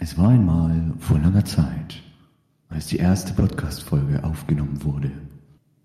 Es 0.00 0.16
war 0.16 0.28
einmal 0.28 0.94
vor 1.00 1.18
langer 1.18 1.44
Zeit, 1.44 2.00
als 2.68 2.86
die 2.86 2.98
erste 2.98 3.32
Podcast-Folge 3.32 4.22
aufgenommen 4.22 4.84
wurde. 4.84 5.10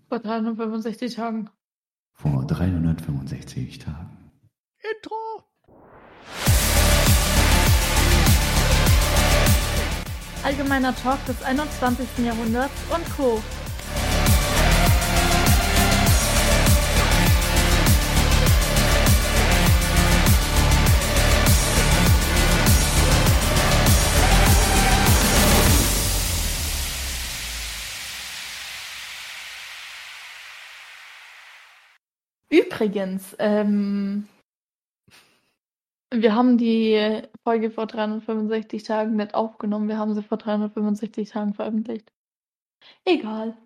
Vor 0.08 0.20
365 0.20 1.16
Tagen. 1.16 1.50
Vor 2.12 2.46
365 2.46 3.80
Tagen. 3.80 4.30
Intro! 4.78 5.16
Allgemeiner 10.44 10.94
Talk 10.94 11.18
des 11.26 11.42
21. 11.42 12.06
Jahrhunderts 12.24 12.84
und 12.94 13.16
Co. 13.16 13.42
Übrigens, 32.54 33.34
ähm, 33.40 34.28
wir 36.12 36.34
haben 36.36 36.56
die 36.56 37.22
Folge 37.42 37.72
vor 37.72 37.86
365 37.88 38.84
Tagen 38.84 39.16
nicht 39.16 39.34
aufgenommen. 39.34 39.88
Wir 39.88 39.98
haben 39.98 40.14
sie 40.14 40.22
vor 40.22 40.38
365 40.38 41.30
Tagen 41.30 41.54
veröffentlicht. 41.54 42.12
Egal. 43.04 43.56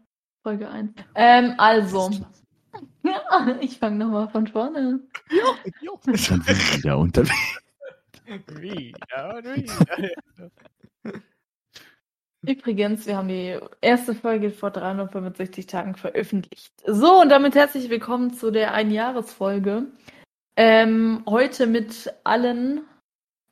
Folge 0.43 0.71
1. 0.71 0.93
Ähm, 1.15 1.55
also. 1.59 2.11
Ja, 3.03 3.57
ich 3.61 3.79
fange 3.79 3.97
nochmal 3.97 4.31
von 4.31 4.47
vorne 4.47 4.79
an. 4.79 5.09
Ja, 5.31 5.55
ja. 5.83 5.93
Wir 6.05 6.79
wieder 6.79 6.99
unterwegs. 6.99 7.59
Wieder 8.25 9.37
und 9.37 9.45
wieder. 9.45 10.51
Übrigens, 12.47 13.07
wir 13.07 13.17
haben 13.17 13.29
die 13.29 13.59
erste 13.81 14.15
Folge 14.15 14.51
vor 14.51 14.71
365 14.71 15.67
Tagen 15.67 15.97
veröffentlicht. 15.97 16.73
So, 16.87 17.21
und 17.21 17.31
damit 17.31 17.57
herzlich 17.57 17.91
willkommen 17.91 18.33
zu 18.33 18.53
der 18.53 18.75
Einjahresfolge. 18.75 19.87
Ähm, 20.55 21.25
heute 21.27 21.67
mit 21.67 22.13
allen, 22.23 22.83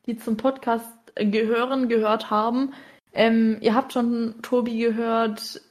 die 0.05 0.15
zum 0.15 0.37
Podcast 0.37 0.89
gehören, 1.15 1.89
gehört 1.89 2.29
haben. 2.31 2.73
Ähm, 3.11 3.57
ihr 3.59 3.75
habt 3.75 3.91
schon 3.91 4.41
Tobi 4.41 4.77
gehört. 4.77 5.61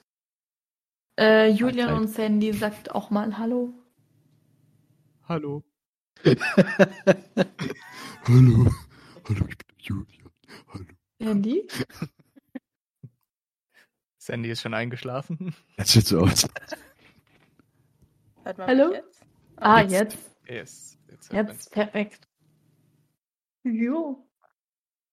Äh, 1.19 1.48
Julian 1.48 1.94
und 1.94 2.08
Sandy 2.08 2.52
sagt 2.52 2.94
auch 2.94 3.08
mal 3.08 3.38
Hallo. 3.38 3.72
Hallo. 5.26 5.64
Hallo. 8.26 8.70
Hallo, 9.24 9.46
ich 9.48 9.56
bin 9.56 9.76
Julian. 9.78 10.30
Hallo. 10.69 10.84
Sandy? 11.19 11.66
Sandy 14.27 14.50
ist 14.50 14.60
schon 14.62 14.74
eingeschlafen. 14.74 15.55
Das 15.77 15.92
sieht 15.92 16.06
so 16.06 16.20
aus. 16.20 16.48
Hört 18.42 18.58
man 18.58 18.66
Hallo? 18.66 18.92
jetzt? 18.92 19.24
Ah, 19.56 19.80
Jetzt. 19.82 19.92
jetzt. 19.92 20.19
Yes. 20.48 20.98
Jetzt, 21.08 21.32
Jetzt, 21.32 21.70
perfekt. 21.72 22.28
Jo. 23.62 24.27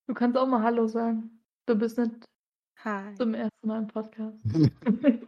Du 0.07 0.13
kannst 0.15 0.35
auch 0.37 0.47
mal 0.47 0.63
Hallo 0.63 0.87
sagen. 0.87 1.29
Du 1.67 1.75
bist 1.75 1.97
nicht 1.99 2.25
Hi. 2.83 3.13
zum 3.15 3.35
ersten 3.35 3.67
Mal 3.67 3.79
im 3.83 3.87
Podcast. 3.87 4.43
man's. 4.45 4.71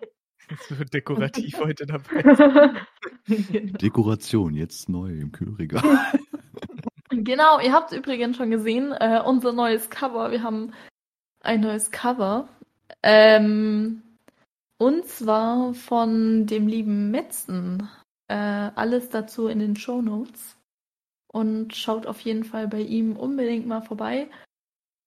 so 0.67 0.75
dekorativ 0.85 1.59
heute 1.59 1.85
dabei. 1.85 2.73
Dekoration, 3.27 4.55
jetzt 4.55 4.89
neu 4.89 5.11
im 5.11 5.31
Kühlregal. 5.31 5.83
genau, 7.09 7.59
ihr 7.59 7.71
habt 7.71 7.91
übrigens 7.93 8.37
schon 8.37 8.49
gesehen, 8.49 8.93
äh, 8.93 9.21
unser 9.23 9.53
neues 9.53 9.89
Cover. 9.91 10.31
Wir 10.31 10.41
haben 10.43 10.73
ein 11.41 11.61
neues 11.61 11.91
Cover. 11.91 12.49
Ähm, 13.03 14.01
und 14.77 15.05
zwar 15.07 15.73
von 15.73 16.45
dem 16.45 16.67
lieben 16.67 17.11
Metzen. 17.11 17.89
Äh, 18.27 18.35
alles 18.35 19.09
dazu 19.09 19.47
in 19.47 19.59
den 19.59 19.75
Show 19.75 20.01
Notes. 20.01 20.57
Und 21.31 21.75
schaut 21.75 22.05
auf 22.05 22.21
jeden 22.21 22.43
Fall 22.43 22.67
bei 22.67 22.81
ihm 22.81 23.17
unbedingt 23.17 23.67
mal 23.67 23.81
vorbei. 23.81 24.29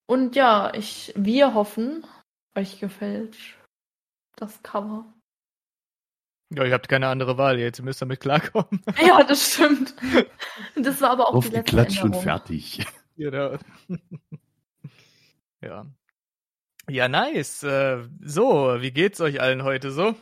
Und 0.07 0.37
ja, 0.37 0.73
ich, 0.75 1.13
wir 1.17 1.55
hoffen, 1.55 2.07
euch 2.55 2.81
gefällt 2.81 3.37
das 4.37 4.63
Cover. 4.63 5.05
Ja, 6.55 6.65
ihr 6.65 6.73
habt 6.73 6.89
keine 6.89 7.09
andere 7.09 7.37
Wahl 7.37 7.59
jetzt. 7.59 7.79
Ihr 7.79 7.85
müsst 7.85 8.01
damit 8.01 8.21
klarkommen. 8.21 8.83
Ja, 9.07 9.23
das 9.23 9.53
stimmt. 9.55 9.95
Das 10.77 11.01
war 11.01 11.11
aber 11.11 11.29
auch 11.29 11.43
die 11.45 11.51
letzte 11.51 11.77
und 11.77 12.15
Änderung. 12.15 12.23
fertig. 12.23 12.87
Genau. 13.17 13.59
ja. 15.61 15.87
Ja, 16.89 17.07
nice. 17.07 17.63
Äh, 17.63 18.05
so, 18.23 18.77
wie 18.81 18.91
geht's 18.91 19.21
euch 19.21 19.41
allen 19.41 19.63
heute 19.63 19.91
so? 19.91 20.15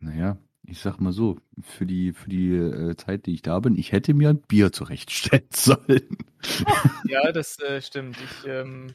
Naja, 0.00 0.36
ich 0.64 0.80
sag 0.80 1.00
mal 1.00 1.12
so, 1.12 1.38
für 1.62 1.86
die, 1.86 2.12
für 2.12 2.28
die 2.28 2.54
äh, 2.56 2.96
Zeit, 2.96 3.26
die 3.26 3.34
ich 3.34 3.42
da 3.42 3.60
bin, 3.60 3.76
ich 3.76 3.92
hätte 3.92 4.14
mir 4.14 4.30
ein 4.30 4.40
Bier 4.42 4.72
zurechtstellen 4.72 5.46
sollen. 5.52 6.18
Ja, 7.08 7.30
das 7.30 7.58
äh, 7.60 7.80
stimmt. 7.80 8.16
Ich 8.20 8.48
ähm, 8.48 8.94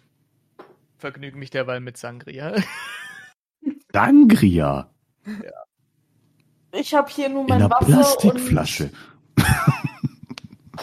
vergnüge 0.98 1.38
mich 1.38 1.50
derweil 1.50 1.80
mit 1.80 1.98
Sangria. 1.98 2.56
Sangria 3.94 4.90
Ich 6.74 6.94
habe 6.94 7.10
hier 7.10 7.30
nur 7.30 7.42
in 7.42 7.48
mein 7.48 7.62
einer 7.62 7.70
Wasser 7.70 7.86
Plastikflasche. 7.86 8.92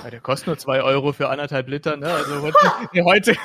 Ja, 0.05 0.11
der 0.11 0.21
kostet 0.21 0.47
nur 0.47 0.59
2 0.59 0.83
Euro 0.83 1.13
für 1.13 1.29
anderthalb 1.29 1.69
Liter, 1.69 1.97
ne? 1.97 2.07
Also 2.07 2.41
heute 3.05 3.37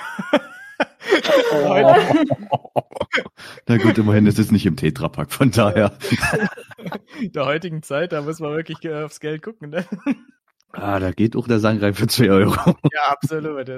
und 1.51 2.29
Na 3.67 3.78
gut, 3.78 3.97
immerhin 3.97 4.25
ist 4.25 4.39
es 4.39 4.51
nicht 4.51 4.66
im 4.66 4.75
Tetrapack, 4.75 5.31
von 5.31 5.51
daher. 5.51 5.97
der 7.22 7.45
heutigen 7.45 7.84
Zeit, 7.84 8.11
da 8.11 8.22
muss 8.22 8.39
man 8.39 8.56
wirklich 8.56 8.84
äh, 8.84 9.03
aufs 9.03 9.19
Geld 9.19 9.41
gucken, 9.41 9.69
ne? 9.69 9.85
Ah, 10.72 11.00
da 11.00 11.11
geht 11.11 11.35
auch 11.35 11.47
der 11.47 11.59
Sangria 11.59 11.94
für 11.94 12.07
2 12.07 12.29
Euro. 12.31 12.75
Ja, 12.91 13.11
absolut. 13.11 13.69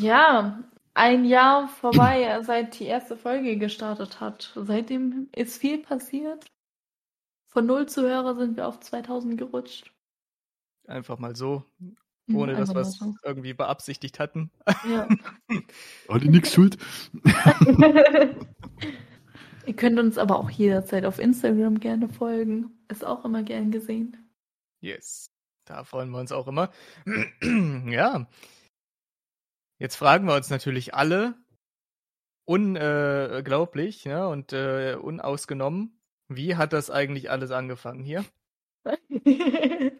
Ja, 0.00 0.58
ein 0.94 1.24
Jahr 1.24 1.68
vorbei, 1.68 2.40
seit 2.42 2.78
die 2.78 2.84
erste 2.84 3.16
Folge 3.16 3.56
gestartet 3.56 4.20
hat. 4.20 4.52
Seitdem 4.56 5.28
ist 5.34 5.60
viel 5.60 5.78
passiert. 5.78 6.46
Von 7.46 7.66
null 7.66 7.86
Zuhörer 7.86 8.34
sind 8.34 8.56
wir 8.56 8.66
auf 8.66 8.80
2000 8.80 9.38
gerutscht. 9.38 9.92
Einfach 10.86 11.18
mal 11.18 11.34
so, 11.36 11.64
ohne 12.32 12.54
dass 12.54 12.74
wir 12.74 12.80
es 12.80 12.98
irgendwie 13.22 13.52
beabsichtigt 13.54 14.18
hatten. 14.18 14.50
Ja. 14.88 15.08
Alle 16.08 16.26
nix 16.26 16.52
schuld. 16.52 16.78
Ihr 19.66 19.76
könnt 19.76 19.98
uns 19.98 20.18
aber 20.18 20.38
auch 20.38 20.50
jederzeit 20.50 21.04
auf 21.06 21.18
Instagram 21.18 21.80
gerne 21.80 22.08
folgen. 22.08 22.70
Ist 22.88 23.04
auch 23.04 23.24
immer 23.24 23.42
gern 23.42 23.70
gesehen. 23.70 24.16
Yes. 24.80 25.30
Da 25.66 25.84
freuen 25.84 26.10
wir 26.10 26.18
uns 26.18 26.32
auch 26.32 26.46
immer. 26.46 26.70
ja. 27.86 28.26
Jetzt 29.78 29.96
fragen 29.96 30.26
wir 30.26 30.34
uns 30.34 30.50
natürlich 30.50 30.94
alle, 30.94 31.34
unglaublich, 32.44 34.04
ja, 34.04 34.26
und 34.26 34.52
äh, 34.52 34.96
unausgenommen, 35.00 35.98
wie 36.28 36.56
hat 36.56 36.72
das 36.72 36.90
eigentlich 36.90 37.30
alles 37.30 37.50
angefangen 37.50 38.04
hier? 38.04 38.24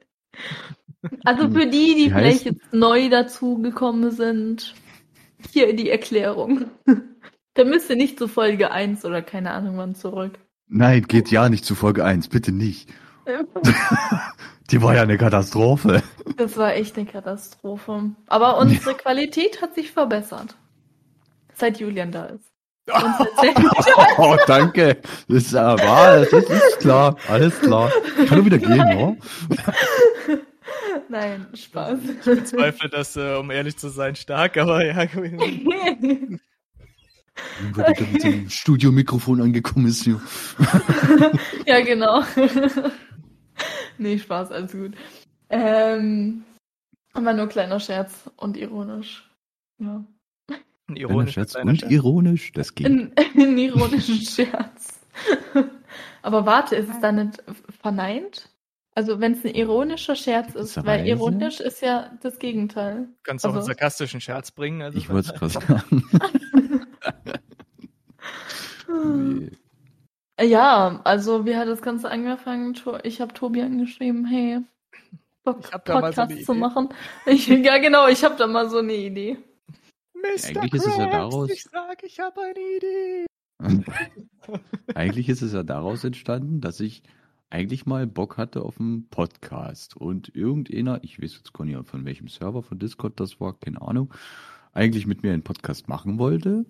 Also 1.24 1.50
für 1.50 1.66
die, 1.66 1.94
die 1.94 2.10
heißt- 2.12 2.18
vielleicht 2.18 2.44
jetzt 2.44 2.72
neu 2.72 3.08
dazugekommen 3.08 4.10
sind, 4.10 4.74
hier 5.52 5.74
die 5.74 5.90
Erklärung. 5.90 6.66
Da 7.56 7.62
müsst 7.62 7.88
ihr 7.88 7.94
nicht 7.94 8.18
zu 8.18 8.26
Folge 8.26 8.72
1 8.72 9.04
oder 9.04 9.22
keine 9.22 9.52
Ahnung 9.52 9.76
wann 9.78 9.94
zurück. 9.94 10.40
Nein, 10.66 11.02
geht 11.06 11.30
ja 11.30 11.48
nicht 11.48 11.64
zu 11.64 11.76
Folge 11.76 12.04
1, 12.04 12.26
bitte 12.26 12.50
nicht. 12.50 12.88
Die 14.72 14.82
war 14.82 14.96
ja 14.96 15.02
eine 15.02 15.16
Katastrophe. 15.18 16.02
Das 16.36 16.56
war 16.56 16.74
echt 16.74 16.96
eine 16.96 17.06
Katastrophe. 17.06 18.10
Aber 18.26 18.58
unsere 18.58 18.94
Qualität 18.94 19.62
hat 19.62 19.76
sich 19.76 19.92
verbessert. 19.92 20.56
Seit 21.54 21.78
Julian 21.78 22.10
da 22.10 22.24
ist. 22.24 22.50
Oh, 24.18 24.36
danke. 24.46 24.96
Das 25.28 25.36
ist 25.44 25.52
ja 25.52 25.78
wahr, 25.78 26.20
das 26.26 26.32
ist 26.32 26.80
klar. 26.80 27.16
Alles 27.28 27.58
klar. 27.60 27.90
Kann 28.28 28.38
doch 28.38 28.44
wieder 28.44 28.58
gehen, 28.58 28.76
ne? 28.76 29.16
Nein, 31.14 31.46
Spaß. 31.54 32.00
Ich 32.26 32.44
zweifle 32.46 32.88
das, 32.88 33.14
äh, 33.14 33.36
um 33.36 33.52
ehrlich 33.52 33.76
zu 33.76 33.88
sein, 33.88 34.16
stark, 34.16 34.56
aber 34.56 34.84
ja. 34.84 35.06
du 35.06 35.30
da 37.76 37.92
mit 38.00 38.24
dem 38.24 38.50
Studiomikrofon 38.50 39.40
angekommen 39.40 39.86
ist. 39.86 40.06
Jo. 40.06 40.20
ja, 41.66 41.80
genau. 41.82 42.24
nee, 43.98 44.18
Spaß, 44.18 44.50
alles 44.50 44.72
gut. 44.72 44.96
Ähm, 45.50 46.42
aber 47.12 47.32
nur 47.32 47.46
kleiner 47.46 47.78
Scherz 47.78 48.28
und 48.36 48.56
ironisch. 48.56 49.30
Ja. 49.78 50.04
Ein 50.48 50.94
Kleiner 50.96 50.98
ironischer 50.98 51.32
Scherz 51.42 51.54
und 51.54 51.78
Scherz. 51.78 51.92
ironisch, 51.92 52.50
das 52.54 52.74
geht. 52.74 52.88
Ein, 52.88 53.12
ein 53.16 53.56
ironischen 53.56 54.16
Scherz. 54.16 54.98
Aber 56.22 56.44
warte, 56.44 56.74
ist 56.74 56.88
es 56.88 56.98
dann 56.98 57.14
nicht 57.26 57.40
verneint? 57.80 58.50
Also 58.96 59.18
wenn 59.20 59.32
es 59.32 59.44
ein 59.44 59.54
ironischer 59.54 60.14
Scherz 60.14 60.54
ist, 60.54 60.76
weil 60.84 60.98
Gewisserweise. 61.04 61.08
ironisch 61.08 61.60
ist 61.60 61.82
ja 61.82 62.16
das 62.22 62.38
Gegenteil. 62.38 63.08
Kannst 63.24 63.44
du 63.44 63.48
auch 63.48 63.52
einen 63.52 63.58
Also- 63.58 63.66
sarkastischen 63.68 64.20
Scherz 64.20 64.50
bringen. 64.52 64.82
Also 64.82 64.96
Ich 64.98 65.08
wollte 65.10 65.32
es 65.32 65.38
gerade 65.38 65.52
sagen. 65.52 66.04
Nee. 68.88 69.50
Ja, 70.40 71.00
also 71.04 71.46
wie 71.46 71.54
hat 71.54 71.68
das 71.68 71.80
Ganze 71.80 72.10
angefangen? 72.10 72.74
Ich 73.04 73.20
habe 73.20 73.32
Tobi 73.32 73.62
angeschrieben, 73.62 74.26
hey, 74.26 74.58
Bock, 75.44 75.60
Ich 75.64 75.72
hab 75.72 75.84
da 75.84 76.00
mal 76.00 76.12
so 76.12 76.22
Podcast 76.22 76.32
eine 76.32 76.42
zu 76.42 76.50
Idee. 76.52 76.60
machen. 76.60 76.88
Ich, 77.26 77.46
ja, 77.46 77.78
genau, 77.78 78.08
ich 78.08 78.24
habe 78.24 78.34
da 78.34 78.48
mal 78.48 78.68
so 78.68 78.78
eine 78.78 78.94
Idee. 78.94 79.38
Mr. 80.12 80.58
Eigentlich 80.58 80.74
ist 80.74 80.86
es 80.88 80.96
ja 80.96 81.06
Krabs, 81.06 81.12
daraus- 81.34 81.50
Ich 81.50 81.62
sag, 81.62 82.02
ich 82.02 82.18
habe 82.18 82.40
eine 82.42 82.58
Idee. 82.76 83.26
Eigentlich 84.96 85.28
ist 85.28 85.42
es 85.42 85.52
ja 85.52 85.62
daraus 85.62 86.02
entstanden, 86.02 86.60
dass 86.60 86.80
ich 86.80 87.04
eigentlich 87.54 87.86
mal 87.86 88.06
Bock 88.08 88.36
hatte 88.36 88.62
auf 88.62 88.80
einen 88.80 89.08
Podcast. 89.08 89.96
Und 89.96 90.34
irgendeiner, 90.34 90.98
ich 91.02 91.22
weiß 91.22 91.34
jetzt 91.36 91.52
gar 91.54 91.64
nicht, 91.64 91.78
von 91.88 92.04
welchem 92.04 92.26
Server 92.26 92.62
von 92.64 92.80
Discord 92.80 93.20
das 93.20 93.40
war, 93.40 93.56
keine 93.58 93.80
Ahnung, 93.80 94.12
eigentlich 94.72 95.06
mit 95.06 95.22
mir 95.22 95.32
einen 95.32 95.44
Podcast 95.44 95.88
machen 95.88 96.18
wollte. 96.18 96.66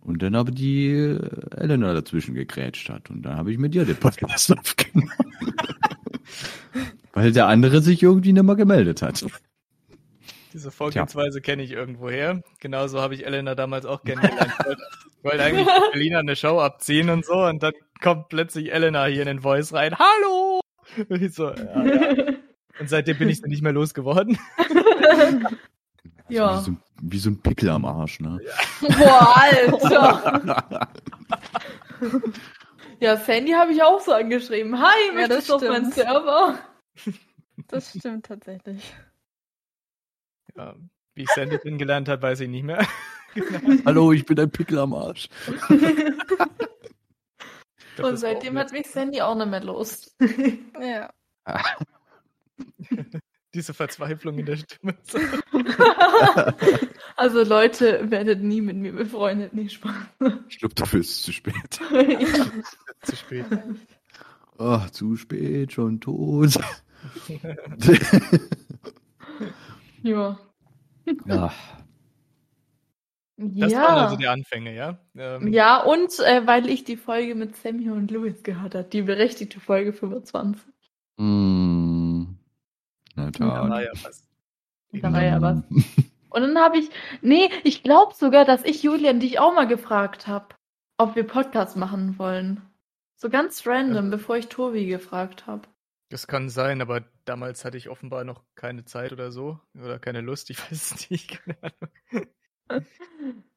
Und 0.00 0.20
dann 0.22 0.34
aber 0.34 0.50
die 0.50 0.88
äh, 0.88 1.20
Elena 1.56 1.92
dazwischen 1.94 2.34
gegrätscht 2.34 2.88
hat. 2.88 3.08
Und 3.10 3.22
dann 3.22 3.36
habe 3.36 3.52
ich 3.52 3.58
mit 3.58 3.74
ihr 3.74 3.84
den 3.84 3.96
Podcast 3.96 4.50
aufgenommen. 4.58 5.12
Weil 7.12 7.30
der 7.32 7.46
andere 7.46 7.80
sich 7.80 8.02
irgendwie 8.02 8.32
nicht 8.32 8.42
mehr 8.42 8.56
gemeldet 8.56 9.02
hat. 9.02 9.24
Diese 10.52 10.70
Vorgehensweise 10.72 11.40
kenne 11.40 11.62
ich 11.62 11.70
irgendwoher. 11.72 12.42
Genauso 12.58 13.00
habe 13.00 13.14
ich 13.14 13.26
Elena 13.26 13.54
damals 13.54 13.86
auch 13.86 14.02
kennengelernt. 14.02 14.52
Ich 14.58 14.66
wollte- 14.66 14.82
ich 15.18 15.24
wollte 15.24 15.42
eigentlich 15.42 15.66
in 15.66 15.90
Berlin 15.92 16.14
eine 16.14 16.36
Show 16.36 16.60
abziehen 16.60 17.10
und 17.10 17.24
so 17.26 17.44
und 17.44 17.60
dann 17.62 17.72
kommt 18.00 18.28
plötzlich 18.28 18.72
Elena 18.72 19.06
hier 19.06 19.22
in 19.22 19.26
den 19.28 19.40
Voice 19.42 19.72
rein. 19.72 19.96
Hallo! 19.98 20.60
Und 21.08 21.22
ich 21.22 21.34
so, 21.34 21.50
ja, 21.52 21.84
ja. 21.84 22.34
Und 22.80 22.88
seitdem 22.88 23.18
bin 23.18 23.28
ich 23.28 23.38
sie 23.38 23.48
nicht 23.48 23.62
mehr 23.62 23.72
losgeworden. 23.72 24.38
Ja. 26.30 26.60
Wie, 26.60 26.64
so, 26.64 26.76
wie 27.00 27.18
so 27.18 27.30
ein 27.30 27.40
Pickel 27.40 27.70
am 27.70 27.86
Arsch, 27.86 28.20
ne? 28.20 28.38
Boah, 28.82 29.34
Alter. 29.34 30.88
Ja, 33.00 33.16
Sandy 33.16 33.52
habe 33.52 33.72
ich 33.72 33.82
auch 33.82 33.98
so 34.00 34.12
angeschrieben. 34.12 34.78
Hi, 34.78 35.18
Ja, 35.18 35.26
das 35.26 35.46
du 35.46 35.54
auf 35.54 35.62
meinen 35.62 35.90
stimmt. 35.90 35.94
Server? 35.94 36.58
Das 37.68 37.94
stimmt 37.96 38.26
tatsächlich. 38.26 38.92
Ja, 40.54 40.74
wie 41.14 41.22
ich 41.22 41.30
Sandy 41.30 41.56
kennengelernt 41.58 42.10
habe, 42.10 42.20
weiß 42.20 42.40
ich 42.40 42.48
nicht 42.50 42.64
mehr. 42.64 42.86
Hallo, 43.86 44.12
ich 44.12 44.26
bin 44.26 44.38
ein 44.38 44.50
Pickel 44.50 44.78
am 44.80 44.92
Arsch. 44.94 45.28
Glaub, 47.98 48.12
Und 48.12 48.16
seitdem 48.16 48.56
hat 48.56 48.70
mich 48.70 48.86
Sandy 48.86 49.20
auch 49.20 49.34
nicht 49.34 49.48
mehr 49.48 49.64
los. 49.64 50.14
Ja. 50.80 51.10
diese 53.54 53.74
Verzweiflung 53.74 54.38
in 54.38 54.46
der 54.46 54.56
Stimme. 54.56 54.94
also 57.16 57.42
Leute, 57.42 58.08
werdet 58.08 58.40
nie 58.40 58.60
mit 58.60 58.76
mir 58.76 58.92
befreundet, 58.92 59.52
nicht 59.52 59.72
Spaß. 59.72 59.94
Ich 60.48 60.58
glaube, 60.58 60.74
dafür 60.76 61.00
ist 61.00 61.10
es 61.10 61.22
zu 61.22 61.32
spät. 61.32 61.80
ja. 61.90 62.46
Zu 63.02 63.16
spät. 63.16 63.46
Ach, 64.58 64.90
zu 64.90 65.16
spät, 65.16 65.72
schon 65.72 66.00
tot. 66.00 66.56
ja. 70.02 70.38
ja. 71.26 71.52
Das 73.40 73.70
ja. 73.72 73.82
waren 73.82 73.98
also 74.04 74.16
die 74.16 74.26
Anfänge, 74.26 74.74
ja? 74.74 74.98
Ähm, 75.16 75.52
Ja, 75.52 75.80
und 75.82 76.18
äh, 76.18 76.44
weil 76.46 76.68
ich 76.68 76.82
die 76.84 76.96
Folge 76.96 77.36
mit 77.36 77.54
Sammy 77.56 77.88
und 77.88 78.10
Louis 78.10 78.42
gehört 78.42 78.74
habe, 78.74 78.88
die 78.88 79.02
berechtigte 79.02 79.60
Folge 79.60 79.92
25. 79.92 80.60
Mm. 81.18 82.24
Na 83.14 83.30
Da 83.30 83.46
war 83.46 83.68
da. 83.68 83.80
ja 83.82 83.90
was. 84.02 84.28
Da 84.92 85.12
war 85.12 85.22
ja 85.22 85.40
was. 85.40 85.62
Und 86.30 86.42
dann 86.42 86.58
habe 86.58 86.76
ich, 86.78 86.90
nee, 87.22 87.48
ich 87.64 87.82
glaube 87.82 88.12
sogar, 88.14 88.44
dass 88.44 88.62
ich 88.64 88.82
Julian 88.82 89.18
dich 89.18 89.38
auch 89.38 89.54
mal 89.54 89.66
gefragt 89.66 90.26
habe, 90.26 90.54
ob 90.98 91.16
wir 91.16 91.26
Podcast 91.26 91.76
machen 91.76 92.18
wollen. 92.18 92.60
So 93.16 93.30
ganz 93.30 93.66
random, 93.66 94.04
Ja. 94.06 94.10
bevor 94.10 94.36
ich 94.36 94.48
Tobi 94.48 94.86
gefragt 94.86 95.46
habe. 95.46 95.62
Das 96.10 96.26
kann 96.26 96.50
sein, 96.50 96.82
aber 96.82 97.04
damals 97.24 97.64
hatte 97.64 97.76
ich 97.78 97.88
offenbar 97.88 98.24
noch 98.24 98.42
keine 98.56 98.84
Zeit 98.84 99.12
oder 99.12 99.32
so. 99.32 99.58
Oder 99.74 99.98
keine 99.98 100.20
Lust, 100.20 100.50
ich 100.50 100.58
weiß 100.70 100.92
es 100.94 101.10
nicht. 101.10 101.42
Keine 101.44 101.58
Ahnung. 101.62 102.26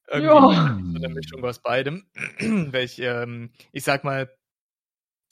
Irgendwie 0.08 0.34
Ja. 0.34 0.80
so 0.92 0.98
eine 0.98 1.10
Mischung 1.10 1.44
aus 1.46 1.60
beidem. 1.62 2.06
Welch, 2.74 3.00
ähm, 3.00 3.52
ich 3.72 3.84
sag 3.84 4.04
mal, 4.04 4.30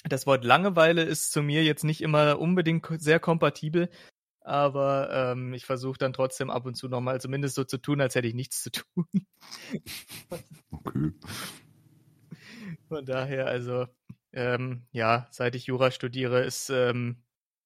das 0.06 0.26
Wort 0.26 0.46
Langeweile 0.46 1.04
ist 1.04 1.32
zu 1.32 1.42
mir 1.42 1.64
jetzt 1.64 1.84
nicht 1.84 2.02
immer 2.02 2.40
unbedingt 2.40 2.88
sehr 3.02 3.20
kompatibel, 3.20 3.90
aber 4.42 5.10
ähm, 5.34 5.54
ich 5.54 5.66
versuche 5.66 5.98
dann 5.98 6.14
trotzdem 6.14 6.50
ab 6.50 6.66
und 6.66 6.76
zu 6.76 6.88
nochmal 6.88 7.20
zumindest 7.20 7.56
so 7.56 7.66
zu 7.66 7.78
tun, 7.78 8.00
als 8.00 8.16
hätte 8.16 8.28
ich 8.28 8.34
nichts 8.34 8.64
zu 8.64 8.72
tun. 8.72 9.06
Okay. 10.72 11.12
Von 12.88 13.06
daher, 13.06 13.48
also, 13.48 13.88
ähm, 14.32 14.88
ja, 14.92 15.28
seit 15.32 15.56
ich 15.56 15.66
Jura 15.66 15.92
studiere, 15.92 16.44
ist 16.44 16.70
ähm, 16.70 17.24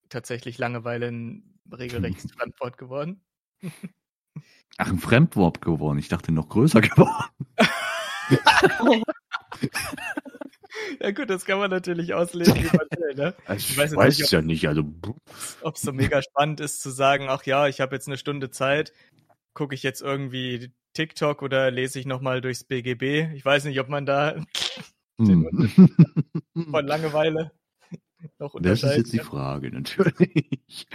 tatsächlich 0.10 0.58
Langeweile 0.58 1.08
ein 1.08 1.60
regelrechtes 1.72 2.32
Fremdwort 2.32 2.78
geworden. 2.78 3.24
Ach, 4.78 4.90
ein 4.90 5.00
Fremdwort 5.00 5.62
geworden. 5.62 6.00
Ich 6.00 6.10
dachte 6.10 6.32
noch 6.32 6.50
größer 6.50 6.82
geworden. 6.82 7.30
Ja 11.00 11.12
gut, 11.12 11.30
das 11.30 11.46
kann 11.46 11.60
man 11.60 11.70
natürlich 11.70 12.14
auslegen, 12.14 12.56
wie 12.56 12.78
man 12.78 12.88
will, 12.98 13.16
ne? 13.16 13.36
Ich 13.56 13.72
ich 13.72 13.78
weiß 13.78 13.96
weiß, 13.96 14.18
nicht, 14.18 14.26
es 14.26 14.32
ja 14.32 14.42
nicht. 14.42 14.68
Also, 14.68 14.84
Ob 15.62 15.76
es 15.76 15.82
so 15.82 15.94
mega 15.94 16.22
spannend 16.22 16.60
ist 16.60 16.82
zu 16.82 16.90
sagen, 16.90 17.26
ach 17.30 17.44
ja, 17.44 17.68
ich 17.68 17.82
habe 17.82 17.96
jetzt 17.96 18.08
eine 18.08 18.18
Stunde 18.18 18.50
Zeit, 18.50 18.94
gucke 19.54 19.76
ich 19.76 19.84
jetzt 19.84 20.02
irgendwie 20.02 20.72
TikTok 20.94 21.42
oder 21.42 21.72
lese 21.72 22.00
ich 22.00 22.06
nochmal 22.06 22.42
durchs 22.42 22.64
BGB. 22.64 23.34
Ich 23.36 23.44
weiß 23.44 23.66
nicht, 23.66 23.80
ob 23.80 23.90
man 23.90 24.06
da 24.06 24.36
hm. 25.18 25.70
von 26.72 26.88
Langeweile 26.88 27.52
noch 28.40 28.56
Das 28.62 28.84
ist 28.84 28.96
jetzt 28.96 29.14
die. 29.14 29.20
Frage, 29.20 29.72
natürlich. 29.72 30.88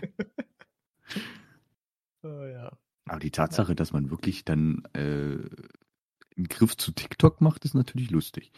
Oh, 2.23 2.45
ja. 2.45 2.77
Aber 3.09 3.21
die 3.21 3.31
Tatsache, 3.31 3.75
dass 3.75 3.93
man 3.93 4.11
wirklich 4.11 4.45
dann 4.45 4.83
äh, 4.95 5.39
einen 6.37 6.49
Griff 6.49 6.77
zu 6.77 6.93
TikTok 6.93 7.41
macht, 7.41 7.65
ist 7.65 7.75
natürlich 7.75 8.11
lustig. 8.11 8.53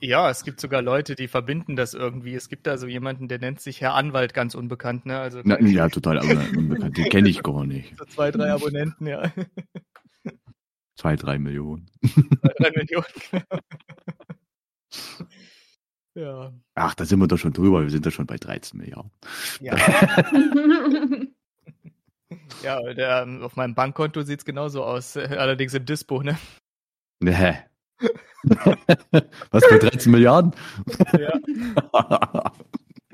ja, 0.00 0.30
es 0.30 0.44
gibt 0.44 0.60
sogar 0.60 0.82
Leute, 0.82 1.14
die 1.14 1.28
verbinden 1.28 1.76
das 1.76 1.94
irgendwie. 1.94 2.34
Es 2.34 2.48
gibt 2.48 2.66
da 2.66 2.76
so 2.76 2.86
jemanden, 2.86 3.28
der 3.28 3.38
nennt 3.38 3.60
sich 3.60 3.80
Herr 3.80 3.94
Anwalt, 3.94 4.34
ganz 4.34 4.54
unbekannt, 4.54 5.06
ne? 5.06 5.18
Also 5.18 5.40
Na, 5.44 5.60
ja, 5.60 5.88
total 5.88 6.18
un- 6.18 6.56
unbekannt. 6.56 6.96
Den 6.96 7.08
kenne 7.08 7.28
ich 7.28 7.42
gar 7.42 7.64
nicht. 7.66 7.94
so 7.98 8.04
zwei, 8.04 8.30
drei 8.30 8.52
Abonnenten, 8.52 9.06
ja. 9.06 9.32
Zwei, 10.96 11.16
drei 11.16 11.38
Millionen. 11.38 11.86
Zwei, 12.02 12.52
drei 12.58 12.70
Millionen. 12.76 13.06
ja. 16.14 16.52
Ach, 16.74 16.94
da 16.94 17.04
sind 17.04 17.18
wir 17.18 17.26
doch 17.26 17.38
schon 17.38 17.52
drüber. 17.52 17.82
Wir 17.82 17.90
sind 17.90 18.06
da 18.06 18.10
schon 18.12 18.26
bei 18.26 18.36
13 18.36 18.78
Milliarden. 18.78 19.10
Ja, 19.60 19.76
ja 22.64 22.80
der, 22.94 23.22
ähm, 23.22 23.42
auf 23.42 23.56
meinem 23.56 23.74
Bankkonto 23.74 24.22
sieht's 24.22 24.44
genauso 24.44 24.82
aus. 24.84 25.16
äh, 25.16 25.36
Allerdings 25.38 25.74
im 25.74 25.84
Dispo, 25.84 26.22
ne? 26.22 26.36
Nee. 27.20 27.54
Was 29.50 29.64
für 29.66 29.78
13 29.78 30.10
Milliarden? 30.12 30.52
Ja. 31.18 31.32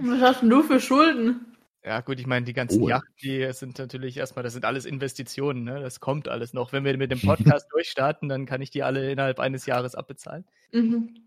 Was 0.03 0.21
hast 0.21 0.43
denn 0.43 0.51
du 0.51 0.63
für 0.63 0.81
Schulden? 0.81 1.47
Ja, 1.85 2.01
gut, 2.01 2.19
ich 2.19 2.27
meine, 2.27 2.45
die 2.45 2.53
ganzen 2.53 2.83
Oh. 2.83 2.89
Yachten, 2.89 3.15
die 3.23 3.51
sind 3.53 3.79
natürlich 3.79 4.17
erstmal, 4.17 4.43
das 4.43 4.53
sind 4.55 4.65
alles 4.65 4.85
Investitionen, 4.85 5.65
ne? 5.65 5.81
Das 5.81 6.01
kommt 6.01 6.29
alles 6.29 6.53
noch. 6.53 6.73
Wenn 6.73 6.85
wir 6.85 6.97
mit 6.97 7.11
dem 7.11 7.21
Podcast 7.21 7.67
durchstarten, 7.73 8.29
dann 8.29 8.47
kann 8.47 8.61
ich 8.63 8.71
die 8.71 8.83
alle 8.83 9.11
innerhalb 9.13 9.39
eines 9.41 9.67
Jahres 9.67 9.95
abbezahlen. 9.95 10.45
Mhm. 10.73 11.27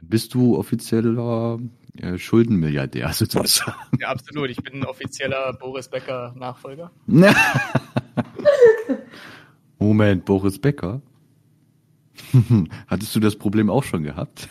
Bist 0.00 0.34
du 0.34 0.56
offizieller 0.56 1.60
äh, 1.98 2.18
Schuldenmilliardär 2.18 3.12
sozusagen? 3.12 3.72
Ja, 3.98 4.08
absolut. 4.08 4.50
Ich 4.50 4.58
bin 4.58 4.80
ein 4.80 4.84
offizieller 4.84 5.52
Boris 5.54 5.88
Becker 5.88 6.34
Nachfolger. 6.36 6.90
Moment, 9.78 10.24
Boris 10.24 10.58
Becker. 10.58 11.02
Hattest 12.86 13.14
du 13.14 13.20
das 13.20 13.36
Problem 13.36 13.70
auch 13.70 13.84
schon 13.84 14.02
gehabt? 14.02 14.48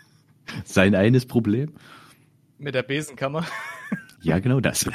Sein 0.64 0.94
eines 0.94 1.26
Problem? 1.26 1.74
Mit 2.58 2.74
der 2.74 2.82
Besenkammer. 2.82 3.46
Ja, 4.22 4.38
genau 4.38 4.60
das. 4.60 4.88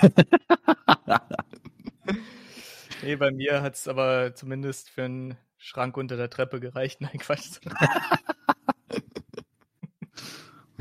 Nee, 3.01 3.15
bei 3.15 3.31
mir 3.31 3.61
hat's 3.61 3.87
aber 3.87 4.33
zumindest 4.35 4.89
für 4.89 5.03
einen 5.03 5.37
Schrank 5.57 5.97
unter 5.97 6.17
der 6.17 6.29
Treppe 6.29 6.59
gereicht. 6.59 7.01
Nein, 7.01 7.17
Quatsch. 7.19 7.59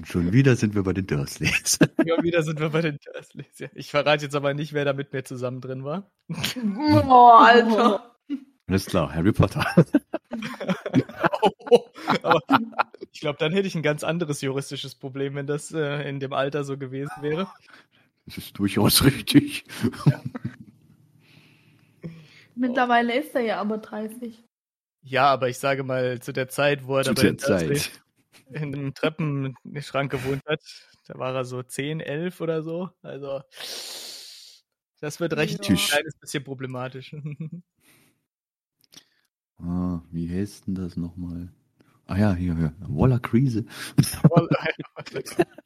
Und 0.04 0.08
schon 0.08 0.32
wieder 0.34 0.54
sind 0.54 0.74
wir 0.74 0.82
bei 0.82 0.92
den 0.92 1.06
Dursleys. 1.06 1.78
Ja, 2.04 2.22
wieder 2.22 2.42
sind 2.42 2.60
wir 2.60 2.68
bei 2.68 2.82
den 2.82 2.98
Dursleys. 2.98 3.58
Ja. 3.58 3.68
Ich 3.72 3.90
verrate 3.90 4.24
jetzt 4.24 4.34
aber 4.34 4.52
nicht, 4.52 4.74
wer 4.74 4.84
da 4.84 4.92
mit 4.92 5.14
mir 5.14 5.24
zusammen 5.24 5.62
drin 5.62 5.82
war. 5.82 6.10
Oh, 7.08 7.30
Alter. 7.30 8.14
Alles 8.66 8.84
klar, 8.84 9.14
Harry 9.14 9.32
Potter. 9.32 9.64
Oh, 11.70 11.88
aber 12.22 12.42
Ich 13.12 13.20
glaube, 13.20 13.38
dann 13.38 13.52
hätte 13.52 13.66
ich 13.66 13.74
ein 13.76 13.82
ganz 13.82 14.04
anderes 14.04 14.42
juristisches 14.42 14.94
Problem, 14.94 15.36
wenn 15.36 15.46
das 15.46 15.72
äh, 15.72 16.06
in 16.06 16.20
dem 16.20 16.34
Alter 16.34 16.64
so 16.64 16.76
gewesen 16.76 17.12
wäre. 17.22 17.48
Das 18.26 18.36
ist 18.36 18.58
durchaus 18.58 19.04
richtig. 19.04 19.64
Ja. 20.04 20.20
Mittlerweile 22.54 23.18
ist 23.18 23.34
er 23.34 23.40
ja 23.40 23.58
aber 23.58 23.78
30. 23.78 24.44
Ja, 25.00 25.28
aber 25.28 25.48
ich 25.48 25.58
sage 25.58 25.82
mal, 25.82 26.20
zu 26.20 26.34
der 26.34 26.48
Zeit, 26.48 26.86
wo 26.86 26.98
er 26.98 27.04
zu 27.04 27.14
der 27.14 27.38
Zeit. 27.38 27.90
In 28.50 28.74
einem 28.74 28.94
Treppenschrank 28.94 30.10
gewohnt 30.10 30.42
hat, 30.46 30.60
da 31.06 31.18
war 31.18 31.34
er 31.34 31.44
so 31.44 31.62
10, 31.62 32.00
11 32.00 32.40
oder 32.40 32.62
so. 32.62 32.90
Also, 33.02 33.42
das 35.00 35.20
wird 35.20 35.34
recht 35.36 35.64
ja. 35.66 35.74
ein 35.74 35.76
kleines 35.76 36.16
bisschen 36.16 36.44
problematisch. 36.44 37.14
ah, 39.58 40.00
wie 40.10 40.30
heißt 40.30 40.66
denn 40.66 40.74
das 40.74 40.96
nochmal? 40.96 41.52
Ah 42.06 42.16
ja, 42.16 42.34
hier, 42.34 42.56
hier. 42.56 42.74
Waller 42.80 43.20
Krise. 43.20 43.64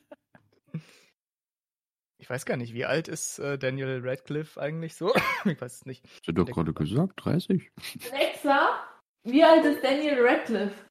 Ich 2.20 2.28
weiß 2.28 2.44
gar 2.44 2.58
nicht, 2.58 2.74
wie 2.74 2.84
alt 2.84 3.08
ist 3.08 3.38
äh, 3.38 3.56
Daniel 3.56 4.02
Radcliffe 4.04 4.60
eigentlich 4.60 4.96
so? 4.96 5.14
ich 5.46 5.58
weiß 5.58 5.76
es 5.76 5.86
nicht. 5.86 6.04
Hast 6.04 6.28
du 6.28 6.32
doch 6.32 6.44
gerade 6.44 6.74
gesagt, 6.74 7.24
30. 7.24 7.70
Alexa, 8.12 8.86
wie 9.22 9.42
alt 9.42 9.64
ist 9.64 9.82
Daniel 9.82 10.26
Radcliffe? 10.26 10.87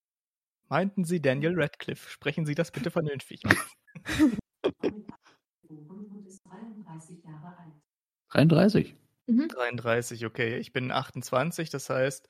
Meinten 0.70 1.06
Sie 1.06 1.22
Daniel 1.22 1.60
Radcliffe? 1.60 2.10
Sprechen 2.10 2.46
Sie 2.46 2.56
das 2.56 2.72
bitte 2.72 2.92
vernünftig. 2.92 3.42
33. 8.30 8.96
Mhm. 9.30 9.50
33, 9.50 10.26
okay. 10.26 10.58
Ich 10.58 10.72
bin 10.72 10.90
28, 10.90 11.70
das 11.70 11.90
heißt, 11.90 12.30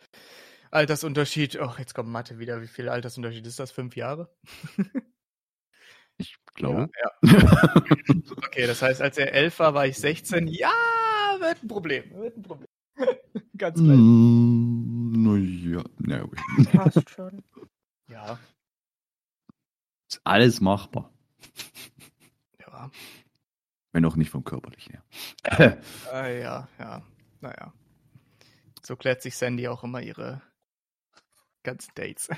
Altersunterschied, 0.71 1.59
ach, 1.59 1.77
jetzt 1.77 1.93
kommt 1.93 2.09
Mathe 2.09 2.39
wieder. 2.39 2.61
Wie 2.61 2.67
viel 2.67 2.89
Altersunterschied 2.89 3.45
ist 3.45 3.59
das? 3.59 3.71
Fünf 3.71 3.95
Jahre? 3.95 4.35
ich 6.17 6.37
glaube. 6.55 6.89
Ja, 7.21 7.29
ja. 7.29 7.73
okay, 8.37 8.65
das 8.67 8.81
heißt, 8.81 9.01
als 9.01 9.17
er 9.17 9.31
elf 9.33 9.59
war, 9.59 9.73
war 9.73 9.85
ich 9.85 9.97
16. 9.97 10.47
Ja, 10.47 10.71
wird 11.39 11.63
ein 11.63 11.67
Problem. 11.67 12.11
Wird 12.15 12.37
ein 12.37 12.41
Problem. 12.41 12.67
Ganz 13.57 13.79
klar. 13.79 13.95
Mm, 13.95 15.23
naja, 15.23 15.83
na, 15.99 16.23
okay. 16.23 16.41
Passt 16.71 17.09
schon. 17.09 17.43
Ja. 18.07 18.39
Ist 20.09 20.21
alles 20.23 20.61
machbar. 20.61 21.11
Ja. 22.59 22.89
Wenn 23.91 24.05
auch 24.05 24.15
nicht 24.15 24.29
vom 24.29 24.43
körperlichen 24.43 25.01
her. 25.43 25.81
äh, 26.13 26.41
ja, 26.41 26.67
ja. 26.79 27.03
Naja. 27.41 27.73
So 28.83 28.95
klärt 28.95 29.21
sich 29.21 29.35
Sandy 29.35 29.67
auch 29.67 29.83
immer 29.83 30.01
ihre 30.01 30.41
ganzen 31.63 31.91
Dates. 31.95 32.29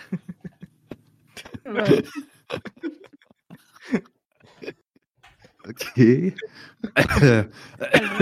okay. 5.64 6.36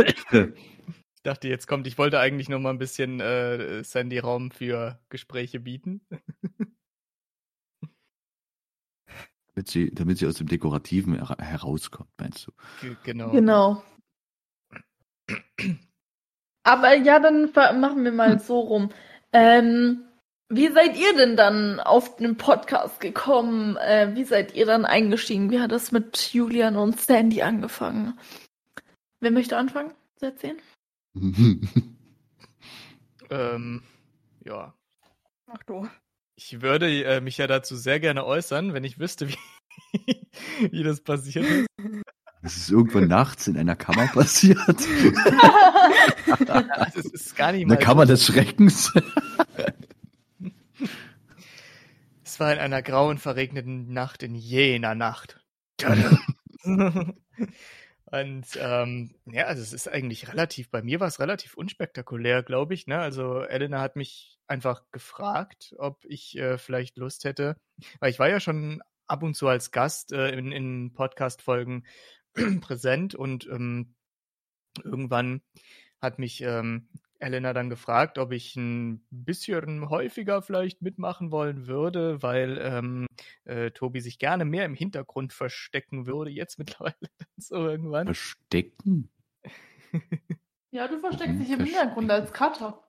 ich 0.06 1.24
dachte, 1.24 1.48
jetzt 1.48 1.68
kommt, 1.68 1.88
ich 1.88 1.98
wollte 1.98 2.20
eigentlich 2.20 2.50
noch 2.50 2.60
mal 2.60 2.72
ein 2.72 2.78
bisschen 2.78 3.22
äh, 3.22 3.84
Sandy 3.84 4.20
Raum 4.20 4.52
für 4.52 5.00
Gespräche 5.10 5.62
bieten. 5.62 6.02
Damit, 9.68 9.90
sie, 9.90 9.94
damit 9.94 10.18
sie 10.18 10.28
aus 10.28 10.36
dem 10.36 10.48
Dekorativen 10.48 11.16
herauskommt, 11.40 12.10
meinst 12.18 12.48
du? 12.48 12.52
Genau. 13.04 13.32
Genau. 13.32 13.84
Aber 16.64 16.96
ja, 16.96 17.20
dann 17.20 17.52
machen 17.80 18.04
wir 18.04 18.12
mal 18.12 18.40
so 18.40 18.60
rum. 18.60 18.90
Ähm, 19.34 20.04
wie 20.50 20.70
seid 20.70 20.98
ihr 20.98 21.16
denn 21.16 21.36
dann 21.36 21.80
auf 21.80 22.16
den 22.16 22.38
Podcast 22.38 23.02
gekommen? 23.02 23.76
Äh, 23.78 24.16
wie 24.16 24.24
seid 24.24 24.56
ihr 24.56 24.66
dann 24.66 24.86
eingestiegen? 24.86 25.52
Wie 25.52 25.60
hat 25.60 25.72
das 25.72 25.92
mit 25.92 26.34
Julian 26.34 26.78
und 26.78 27.00
Sandy 27.00 27.42
angefangen? 27.42 28.18
Wer 29.20 29.32
möchte 29.32 29.58
anfangen 29.58 29.94
zu 30.16 30.26
erzählen? 30.28 30.62
ähm, 33.30 33.82
ja. 34.46 34.74
Ach 35.48 35.64
du. 35.66 35.88
Ich 36.36 36.62
würde 36.62 36.88
äh, 37.04 37.20
mich 37.20 37.40
ja 37.40 37.48
dazu 37.48 37.76
sehr 37.76 38.00
gerne 38.00 38.24
äußern, 38.24 38.74
wenn 38.74 38.84
ich 38.84 39.00
wüsste, 39.00 39.28
wie, 39.28 39.38
wie 40.72 40.84
das 40.84 41.02
passiert 41.02 41.46
ist. 41.46 41.68
Das 42.42 42.56
ist 42.56 42.70
irgendwann 42.70 43.08
nachts 43.08 43.48
in 43.48 43.58
einer 43.58 43.76
Kammer 43.76 44.08
passiert. 44.14 44.60
das 44.66 44.86
ist 46.96 47.36
gar 47.36 47.52
nicht 47.52 47.66
mal. 47.66 47.76
Eine 47.76 47.84
Kammer 47.84 48.06
des 48.06 48.26
Schreckens. 48.26 48.94
Es 52.24 52.40
war 52.40 52.54
in 52.54 52.60
einer 52.60 52.82
grauen, 52.82 53.18
verregneten 53.18 53.92
Nacht 53.92 54.24
in 54.24 54.36
jener 54.36 54.96
Nacht. 54.96 55.40
Und 58.10 58.48
ähm, 58.58 59.16
ja, 59.26 59.46
also 59.46 59.62
es 59.62 59.74
ist 59.74 59.90
eigentlich 59.90 60.30
relativ, 60.30 60.70
bei 60.70 60.82
mir 60.82 61.02
war 61.02 61.08
es 61.08 61.20
relativ 61.20 61.56
unspektakulär, 61.56 62.42
glaube 62.42 62.74
ich. 62.74 62.88
Ne? 62.88 62.98
Also 63.00 63.42
Elena 63.42 63.82
hat 63.82 63.98
mich 63.98 64.40
einfach 64.48 64.84
gefragt, 64.92 65.76
ob 65.78 66.06
ich 66.06 66.38
äh, 66.38 66.58
vielleicht 66.58 66.98
Lust 66.98 67.26
hätte, 67.26 67.58
weil 68.00 68.12
ich 68.12 68.20
war 68.20 68.30
ja 68.30 68.40
schon 68.40 68.82
ab 69.08 69.24
und 69.24 69.36
zu 69.36 69.48
als 69.48 69.72
Gast 69.72 70.12
äh, 70.12 70.30
in, 70.30 70.52
in 70.52 70.94
Podcast-Folgen 70.94 71.86
präsent 72.62 73.16
und 73.16 73.48
ähm, 73.48 73.96
irgendwann 74.84 75.42
hat 76.00 76.20
mich 76.20 76.42
ähm, 76.42 76.90
Elena 77.20 77.54
dann 77.54 77.70
gefragt, 77.70 78.18
ob 78.18 78.32
ich 78.32 78.56
ein 78.56 79.06
bisschen 79.10 79.90
häufiger 79.90 80.42
vielleicht 80.42 80.82
mitmachen 80.82 81.32
wollen 81.32 81.68
würde, 81.68 82.22
weil 82.22 82.60
ähm, 82.62 83.08
äh, 83.46 83.72
Tobi 83.72 84.02
sich 84.02 84.20
gerne 84.20 84.46
mehr 84.46 84.66
im 84.66 84.76
Hintergrund 84.76 85.34
verstecken 85.34 86.06
würde, 86.06 86.32
jetzt 86.32 86.60
mittlerweile 86.60 86.96
so 87.38 87.56
irgendwann. 87.56 88.06
Verstecken? 88.06 89.10
ja, 90.72 90.88
du 90.88 91.00
versteckst 91.00 91.40
dich 91.40 91.52
im 91.52 91.64
Hintergrund 91.64 92.12
als 92.12 92.34
Cutter. 92.34 92.84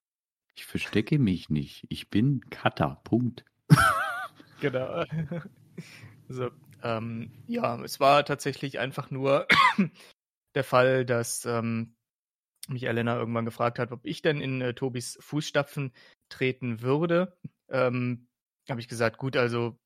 Ich 0.55 0.67
verstecke 0.67 1.19
mich 1.19 1.49
nicht. 1.51 1.87
Ich 1.89 2.11
bin 2.11 2.41
Cutter. 2.51 3.01
Punkt. 3.05 3.45
genau. 4.61 5.05
so, 6.29 6.51
ähm, 6.83 7.31
ja, 7.47 7.83
es 7.83 8.01
war 8.01 8.25
tatsächlich 8.25 8.79
einfach 8.79 9.11
nur 9.11 9.47
der 10.55 10.65
Fall, 10.65 11.05
dass 11.05 11.45
ähm, 11.45 11.97
mich 12.69 12.85
Elena 12.85 13.17
irgendwann 13.17 13.45
gefragt 13.45 13.79
hat, 13.79 13.93
ob 13.93 14.05
ich 14.05 14.23
denn 14.23 14.41
in 14.41 14.61
äh, 14.61 14.75
Tobis 14.75 15.19
Fußstapfen 15.21 15.93
treten 16.29 16.83
würde. 16.83 17.37
Ähm, 17.71 18.29
habe 18.69 18.81
ich 18.81 18.89
gesagt, 18.89 19.19
gut, 19.19 19.37
also 19.37 19.79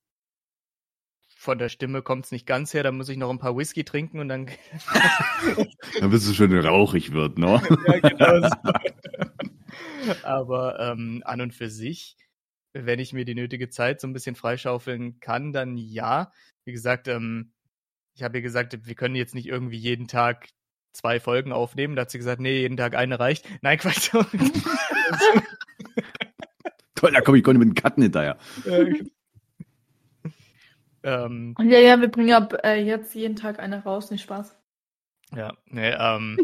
von 1.35 1.57
der 1.57 1.69
Stimme 1.69 2.01
kommt 2.01 2.25
es 2.25 2.31
nicht 2.31 2.45
ganz 2.45 2.73
her, 2.73 2.83
da 2.83 2.91
muss 2.91 3.09
ich 3.09 3.17
noch 3.17 3.29
ein 3.29 3.39
paar 3.39 3.57
Whisky 3.57 3.83
trinken 3.83 4.19
und 4.19 4.29
dann. 4.29 4.47
dann 5.99 6.09
bist 6.09 6.27
du 6.27 6.33
schon 6.33 6.57
rauchig 6.57 7.11
wird, 7.11 7.37
ne? 7.37 7.61
ja, 7.87 7.99
genau. 7.99 8.47
So. 8.47 10.17
Aber 10.23 10.79
ähm, 10.79 11.21
an 11.25 11.41
und 11.41 11.53
für 11.53 11.69
sich, 11.69 12.15
wenn 12.73 12.99
ich 12.99 13.13
mir 13.13 13.25
die 13.25 13.35
nötige 13.35 13.69
Zeit 13.69 14.01
so 14.01 14.07
ein 14.07 14.13
bisschen 14.13 14.35
freischaufeln 14.35 15.19
kann, 15.19 15.53
dann 15.53 15.77
ja. 15.77 16.31
Wie 16.65 16.73
gesagt, 16.73 17.07
ähm, 17.07 17.53
ich 18.15 18.23
habe 18.23 18.37
ihr 18.37 18.41
gesagt, 18.41 18.85
wir 18.85 18.95
können 18.95 19.15
jetzt 19.15 19.35
nicht 19.35 19.47
irgendwie 19.47 19.77
jeden 19.77 20.07
Tag 20.07 20.49
zwei 20.91 21.19
Folgen 21.19 21.51
aufnehmen. 21.51 21.95
Da 21.95 22.03
hat 22.03 22.11
sie 22.11 22.17
gesagt, 22.17 22.39
nee, 22.41 22.59
jeden 22.59 22.77
Tag 22.77 22.95
eine 22.95 23.19
reicht. 23.19 23.45
Nein, 23.61 23.77
Quatsch. 23.77 24.11
Toll, 26.95 27.11
da 27.11 27.21
komme 27.21 27.37
ich 27.37 27.43
gar 27.43 27.53
nicht 27.53 27.59
mit 27.65 27.69
dem 27.69 27.75
Cutten 27.75 28.03
hinterher. 28.03 28.37
ähm, 31.03 31.55
ja, 31.59 31.79
ja, 31.79 31.99
wir 31.99 32.07
bringen 32.07 32.33
ab 32.33 32.55
äh, 32.63 32.81
jetzt 32.81 33.13
jeden 33.13 33.35
Tag 33.35 33.59
eine 33.59 33.83
raus, 33.83 34.09
nicht 34.09 34.23
Spaß. 34.23 34.57
Ja, 35.35 35.53
nee, 35.65 35.91
ähm. 35.91 36.37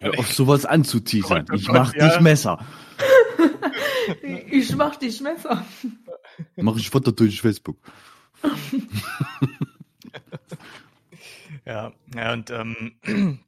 Hör 0.00 0.18
auf 0.18 0.32
sowas 0.32 0.64
anzuteasern. 0.64 1.46
Ich 1.54 1.68
mach 1.68 1.94
ja. 1.94 2.08
dich 2.08 2.20
Messer. 2.20 2.64
ich 4.50 4.74
mach 4.76 4.96
dich 4.96 5.20
Messer. 5.20 5.64
Mach 6.56 6.76
ich 6.76 6.90
Foto 6.90 7.10
durch 7.10 7.40
Facebook. 7.40 7.78
ja, 11.64 11.92
ja, 12.14 12.32
und 12.32 12.50
ähm, 12.50 12.98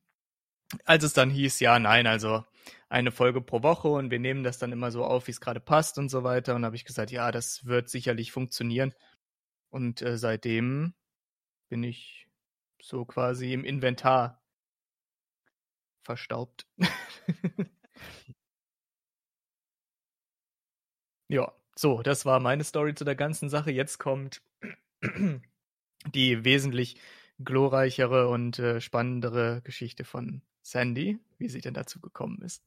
als 0.85 1.05
es 1.05 1.13
dann 1.13 1.31
hieß, 1.31 1.61
ja, 1.61 1.79
nein, 1.79 2.07
also 2.07 2.45
eine 2.89 3.13
Folge 3.13 3.41
pro 3.41 3.63
Woche 3.63 3.89
und 3.89 4.11
wir 4.11 4.19
nehmen 4.19 4.43
das 4.43 4.59
dann 4.59 4.73
immer 4.73 4.91
so 4.91 5.05
auf, 5.05 5.27
wie 5.27 5.33
es 5.33 5.41
gerade 5.41 5.61
passt 5.61 5.99
und 5.99 6.09
so 6.09 6.25
weiter. 6.25 6.55
Und 6.55 6.65
habe 6.65 6.77
ich 6.77 6.87
gesagt, 6.87 7.11
ja, 7.11 7.31
das 7.31 7.67
wird 7.67 7.91
sicherlich 7.91 8.33
funktionieren. 8.33 8.95
Und 9.71 10.01
äh, 10.01 10.17
seitdem 10.17 10.95
bin 11.69 11.83
ich 11.83 12.29
so 12.81 13.05
quasi 13.05 13.53
im 13.53 13.65
Inventar 13.65 14.38
verstaubt. 16.09 16.67
ja, 21.29 21.53
so, 21.77 22.03
das 22.03 22.25
war 22.25 22.41
meine 22.41 22.65
Story 22.65 22.95
zu 22.95 23.05
der 23.05 23.15
ganzen 23.15 23.51
Sache. 23.51 23.71
Jetzt 23.71 23.99
kommt 23.99 24.41
die 26.15 26.45
wesentlich 26.45 26.99
glorreichere 27.39 28.29
und 28.29 28.59
äh, 28.59 28.81
spannendere 28.81 29.61
Geschichte 29.63 30.05
von 30.05 30.41
Sandy, 30.63 31.19
wie 31.37 31.51
sie 31.51 31.61
denn 31.61 31.75
dazu 31.75 32.01
gekommen 32.01 32.41
ist. 32.41 32.65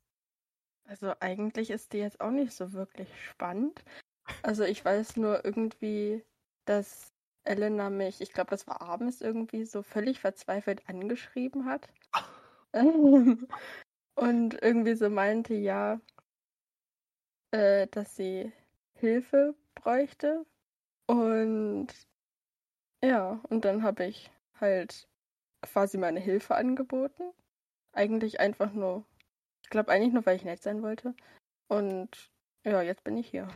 Also 0.84 1.16
eigentlich 1.20 1.72
ist 1.72 1.94
die 1.94 1.98
jetzt 1.98 2.22
auch 2.22 2.30
nicht 2.30 2.54
so 2.54 2.74
wirklich 2.74 3.10
spannend. 3.28 3.84
Also 4.44 4.64
ich 4.64 4.86
weiß 4.86 5.18
nur 5.18 5.44
irgendwie, 5.44 6.24
dass 6.66 7.12
Elena 7.44 7.90
mich, 7.90 8.22
ich 8.22 8.34
glaube, 8.34 8.52
das 8.52 8.68
war 8.68 8.82
abends 8.82 9.20
irgendwie 9.20 9.66
so 9.66 9.82
völlig 9.82 10.20
verzweifelt 10.20 10.88
angeschrieben 10.88 11.66
hat. 11.66 11.90
und 14.16 14.62
irgendwie 14.62 14.96
so 14.96 15.10
meinte, 15.10 15.54
ja, 15.54 16.00
äh, 17.52 17.88
dass 17.88 18.16
sie 18.16 18.52
Hilfe 18.96 19.56
bräuchte. 19.76 20.46
Und 21.08 21.88
ja, 23.04 23.42
und 23.50 23.66
dann 23.66 23.84
habe 23.84 24.06
ich 24.06 24.32
halt 24.60 25.08
quasi 25.62 25.98
meine 25.98 26.20
Hilfe 26.20 26.56
angeboten. 26.56 27.34
Eigentlich 27.94 28.40
einfach 28.40 28.74
nur, 28.74 29.06
ich 29.64 29.70
glaube 29.70 29.92
eigentlich 29.92 30.14
nur, 30.14 30.26
weil 30.26 30.38
ich 30.38 30.46
nett 30.46 30.62
sein 30.64 30.82
wollte. 30.84 31.16
Und 31.68 32.32
ja, 32.64 32.82
jetzt 32.82 33.04
bin 33.04 33.18
ich 33.18 33.30
hier. 33.30 33.48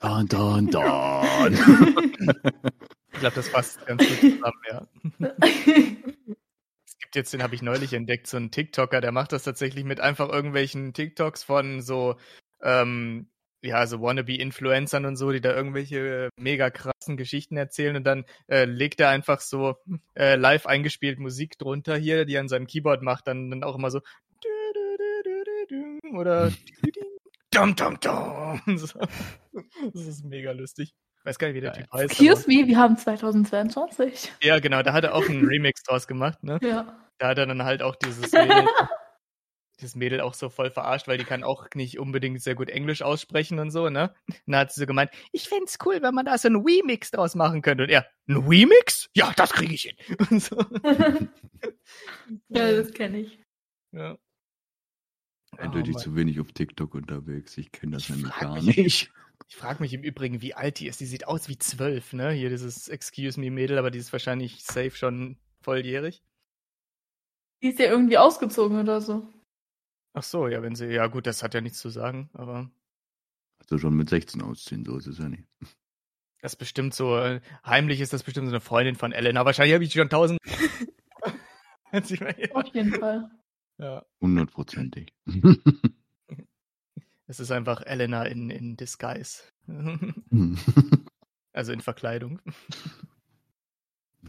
Don, 0.00 0.26
don, 0.26 0.66
don. 0.70 1.52
ich 3.12 3.20
glaube, 3.20 3.34
das 3.34 3.50
passt 3.50 3.86
ganz 3.86 4.06
gut 4.06 4.18
zusammen, 4.20 4.62
ja. 4.68 4.86
es 6.84 6.98
gibt 6.98 7.16
jetzt, 7.16 7.32
den 7.32 7.42
habe 7.42 7.54
ich 7.54 7.62
neulich 7.62 7.92
entdeckt, 7.92 8.26
so 8.26 8.36
einen 8.36 8.50
TikToker, 8.50 9.00
der 9.00 9.12
macht 9.12 9.32
das 9.32 9.44
tatsächlich 9.44 9.84
mit 9.84 10.00
einfach 10.00 10.28
irgendwelchen 10.28 10.92
TikToks 10.92 11.44
von 11.44 11.80
so, 11.80 12.16
ähm, 12.62 13.28
ja, 13.62 13.86
so 13.86 14.00
Wannabe-Influencern 14.00 15.06
und 15.06 15.16
so, 15.16 15.30
die 15.30 15.40
da 15.40 15.54
irgendwelche 15.54 16.30
mega 16.36 16.70
krassen 16.70 17.16
Geschichten 17.16 17.56
erzählen 17.56 17.96
und 17.96 18.04
dann 18.04 18.24
äh, 18.48 18.64
legt 18.64 19.00
er 19.00 19.08
einfach 19.08 19.40
so 19.40 19.76
äh, 20.14 20.34
live 20.36 20.66
eingespielt 20.66 21.18
Musik 21.18 21.58
drunter 21.58 21.96
hier, 21.96 22.24
die 22.24 22.34
er 22.34 22.40
an 22.40 22.48
seinem 22.48 22.66
Keyboard 22.66 23.02
macht, 23.02 23.28
dann, 23.28 23.50
dann 23.50 23.64
auch 23.64 23.76
immer 23.76 23.90
so 23.90 24.00
oder 26.12 26.50
Dum, 27.52 27.76
dum, 27.76 28.00
dum. 28.00 28.60
Das 29.94 30.06
ist 30.06 30.24
mega 30.24 30.52
lustig. 30.52 30.94
Ich 31.18 31.24
weiß 31.26 31.38
gar 31.38 31.48
nicht, 31.48 31.56
wie 31.56 31.60
der 31.60 31.72
Typ 31.72 31.86
heißt. 31.92 32.04
Excuse 32.04 32.48
me, 32.48 32.66
wir 32.66 32.78
haben 32.78 32.96
2022. 32.96 34.32
Ja, 34.42 34.58
genau, 34.58 34.82
da 34.82 34.92
hat 34.92 35.04
er 35.04 35.14
auch 35.14 35.28
einen 35.28 35.44
Remix 35.48 35.82
draus 35.82 36.06
gemacht, 36.06 36.42
ne? 36.42 36.58
Ja. 36.62 36.98
Da 37.18 37.28
hat 37.28 37.38
er 37.38 37.46
dann 37.46 37.62
halt 37.62 37.82
auch 37.82 37.94
dieses 37.94 38.32
Mädel, 38.32 38.66
dieses 39.80 39.94
Mädel 39.94 40.20
auch 40.20 40.34
so 40.34 40.48
voll 40.48 40.70
verarscht, 40.70 41.06
weil 41.06 41.18
die 41.18 41.24
kann 41.24 41.44
auch 41.44 41.68
nicht 41.74 41.98
unbedingt 41.98 42.42
sehr 42.42 42.54
gut 42.54 42.70
Englisch 42.70 43.02
aussprechen 43.02 43.58
und 43.58 43.70
so, 43.70 43.88
ne? 43.90 44.14
Und 44.28 44.40
dann 44.46 44.60
hat 44.60 44.72
sie 44.72 44.80
so 44.80 44.86
gemeint, 44.86 45.10
ich 45.30 45.48
fände 45.48 45.66
es 45.66 45.78
cool, 45.84 46.02
wenn 46.02 46.14
man 46.14 46.24
da 46.24 46.36
so 46.38 46.48
einen 46.48 46.64
Remix 46.64 47.10
draus 47.10 47.34
machen 47.34 47.62
könnte. 47.62 47.84
Und 47.84 47.90
er, 47.90 48.06
ein 48.26 48.38
Remix? 48.38 49.08
Ja, 49.14 49.32
das 49.36 49.52
kriege 49.52 49.74
ich 49.74 49.82
hin. 49.82 49.96
Und 50.30 50.42
so. 50.42 50.56
ja, 52.48 52.72
das 52.72 52.92
kenne 52.92 53.20
ich. 53.20 53.38
Ja. 53.92 54.16
Eindeutig 55.58 55.96
Oh, 55.96 55.98
zu 55.98 56.16
wenig 56.16 56.40
auf 56.40 56.52
TikTok 56.52 56.94
unterwegs. 56.94 57.56
Ich 57.58 57.72
kenne 57.72 57.92
das 57.92 58.04
Ich 58.04 58.10
nämlich 58.10 58.34
gar 58.36 58.54
mich- 58.62 58.76
nicht. 58.76 59.12
Ich 59.48 59.56
frage 59.56 59.82
mich 59.82 59.92
im 59.92 60.02
Übrigen, 60.02 60.40
wie 60.40 60.54
alt 60.54 60.78
die 60.78 60.86
ist. 60.86 61.00
Die 61.00 61.04
sieht 61.04 61.26
aus 61.26 61.46
wie 61.48 61.58
zwölf, 61.58 62.14
ne? 62.14 62.30
Hier 62.30 62.48
dieses 62.48 62.88
Excuse 62.88 63.38
me 63.38 63.50
Mädel, 63.50 63.76
aber 63.76 63.90
die 63.90 63.98
ist 63.98 64.10
wahrscheinlich 64.12 64.62
safe 64.64 64.92
schon 64.92 65.36
volljährig. 65.60 66.22
Die 67.62 67.68
ist 67.68 67.78
ja 67.78 67.86
irgendwie 67.90 68.16
ausgezogen 68.16 68.78
oder 68.80 69.02
so. 69.02 69.28
Ach 70.14 70.22
so, 70.22 70.48
ja, 70.48 70.62
wenn 70.62 70.74
sie, 70.74 70.86
ja 70.86 71.06
gut, 71.08 71.26
das 71.26 71.42
hat 71.42 71.52
ja 71.52 71.60
nichts 71.60 71.80
zu 71.80 71.90
sagen, 71.90 72.30
aber 72.32 72.70
Also 73.58 73.76
schon 73.78 73.94
mit 73.94 74.08
16 74.08 74.40
ausziehen, 74.40 74.86
so 74.86 74.96
ist 74.96 75.06
es 75.08 75.18
ja 75.18 75.28
nicht. 75.28 75.44
das 76.40 76.52
ist 76.52 76.58
bestimmt 76.58 76.94
so, 76.94 77.18
äh, 77.18 77.42
heimlich 77.66 78.00
ist 78.00 78.14
das 78.14 78.22
bestimmt 78.22 78.46
so 78.46 78.52
eine 78.52 78.60
Freundin 78.60 78.94
von 78.94 79.12
Elena. 79.12 79.44
Wahrscheinlich 79.44 79.74
habe 79.74 79.84
ich 79.84 79.90
die 79.90 79.98
schon 79.98 80.08
tausend. 80.08 80.38
Auf 82.54 82.66
jeden 82.74 82.94
Fall. 82.94 83.30
Ja, 83.78 84.04
Hundertprozentig. 84.20 85.12
es 87.26 87.40
ist 87.40 87.50
einfach 87.50 87.82
Elena 87.84 88.24
in, 88.24 88.50
in 88.50 88.76
Disguise. 88.76 89.42
also 91.52 91.72
in 91.72 91.80
Verkleidung. 91.80 92.40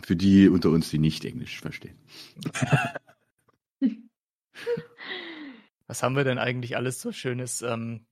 Für 0.01 0.15
die 0.15 0.49
unter 0.49 0.69
uns, 0.69 0.89
die 0.89 0.97
nicht 0.99 1.23
Englisch 1.25 1.59
verstehen. 1.61 1.97
Was 5.87 6.01
haben 6.01 6.15
wir 6.15 6.23
denn 6.23 6.39
eigentlich 6.39 6.75
alles 6.75 7.01
so 7.01 7.11
Schönes 7.11 7.61
ähm, 7.61 8.05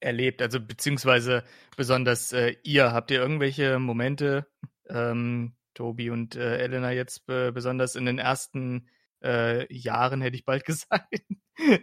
erlebt? 0.00 0.42
Also 0.42 0.60
beziehungsweise 0.60 1.44
besonders 1.76 2.32
äh, 2.32 2.56
ihr, 2.64 2.92
habt 2.92 3.10
ihr 3.10 3.20
irgendwelche 3.20 3.78
Momente, 3.78 4.48
ähm, 4.88 5.54
Tobi 5.74 6.10
und 6.10 6.34
äh, 6.34 6.58
Elena 6.58 6.90
jetzt 6.90 7.28
äh, 7.28 7.52
besonders 7.52 7.94
in 7.94 8.06
den 8.06 8.18
ersten 8.18 8.88
äh, 9.22 9.72
Jahren, 9.74 10.20
hätte 10.20 10.36
ich 10.36 10.44
bald 10.44 10.64
gesagt, 10.64 11.06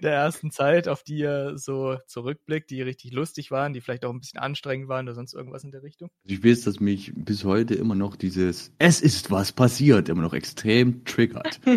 der 0.01 0.13
ersten 0.13 0.51
Zeit, 0.51 0.87
auf 0.87 1.03
die 1.03 1.17
ihr 1.17 1.57
so 1.57 1.97
zurückblickt, 2.07 2.69
die 2.69 2.81
richtig 2.81 3.11
lustig 3.11 3.51
waren, 3.51 3.73
die 3.73 3.81
vielleicht 3.81 4.05
auch 4.05 4.13
ein 4.13 4.19
bisschen 4.19 4.39
anstrengend 4.39 4.87
waren 4.87 5.05
oder 5.05 5.15
sonst 5.15 5.33
irgendwas 5.33 5.63
in 5.63 5.71
der 5.71 5.83
Richtung? 5.83 6.09
Also 6.23 6.35
ich 6.35 6.43
weiß, 6.43 6.63
dass 6.63 6.79
mich 6.79 7.11
bis 7.15 7.43
heute 7.43 7.75
immer 7.75 7.95
noch 7.95 8.15
dieses 8.15 8.73
Es 8.79 9.01
ist 9.01 9.31
was 9.31 9.51
passiert 9.51 10.09
immer 10.09 10.21
noch 10.21 10.33
extrem 10.33 11.03
triggert. 11.05 11.59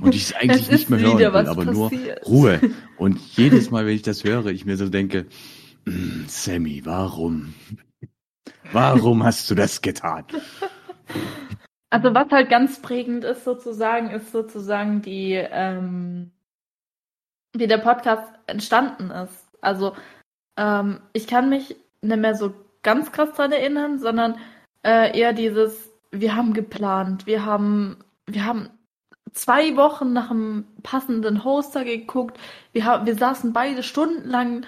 Und 0.00 0.14
ich 0.14 0.26
es 0.26 0.32
eigentlich 0.34 0.62
Es 0.62 0.70
nicht 0.70 0.90
mehr 0.90 1.00
hören 1.00 1.18
will, 1.18 1.48
aber 1.48 1.64
nur. 1.64 1.90
Ruhe. 2.24 2.60
Und 2.98 3.18
jedes 3.36 3.70
Mal, 3.70 3.84
wenn 3.84 3.94
ich 3.94 4.02
das 4.02 4.24
höre, 4.24 4.46
ich 4.46 4.64
mir 4.64 4.76
so 4.76 4.88
denke, 4.88 5.26
"Mm, 5.84 6.26
Sammy, 6.28 6.82
warum? 6.84 7.54
Warum 8.72 9.24
hast 9.24 9.50
du 9.50 9.54
das 9.54 9.82
getan? 9.82 10.24
Also 11.90 12.14
was 12.14 12.30
halt 12.30 12.50
ganz 12.50 12.82
prägend 12.82 13.24
ist 13.24 13.44
sozusagen, 13.44 14.10
ist 14.10 14.30
sozusagen 14.30 15.00
die, 15.00 15.32
ähm, 15.34 16.32
wie 17.54 17.66
der 17.66 17.78
Podcast 17.78 18.30
entstanden 18.46 19.10
ist. 19.10 19.48
Also 19.62 19.96
ähm, 20.56 21.00
ich 21.14 21.26
kann 21.26 21.48
mich 21.48 21.76
nicht 22.02 22.18
mehr 22.18 22.34
so 22.34 22.54
ganz 22.82 23.10
krass 23.12 23.32
dran 23.32 23.52
erinnern, 23.52 23.98
sondern 23.98 24.38
äh, 24.84 25.18
eher 25.18 25.32
dieses, 25.32 25.90
wir 26.10 26.36
haben 26.36 26.52
geplant, 26.52 27.26
wir 27.26 27.44
haben, 27.44 28.04
wir 28.26 28.44
haben 28.44 28.68
zwei 29.32 29.76
Wochen 29.76 30.12
nach 30.12 30.30
einem 30.30 30.66
passenden 30.82 31.44
Hoster 31.44 31.84
geguckt, 31.84 32.38
wir, 32.72 32.84
haben, 32.84 33.06
wir 33.06 33.14
saßen 33.14 33.52
beide 33.52 33.82
stundenlang 33.82 34.66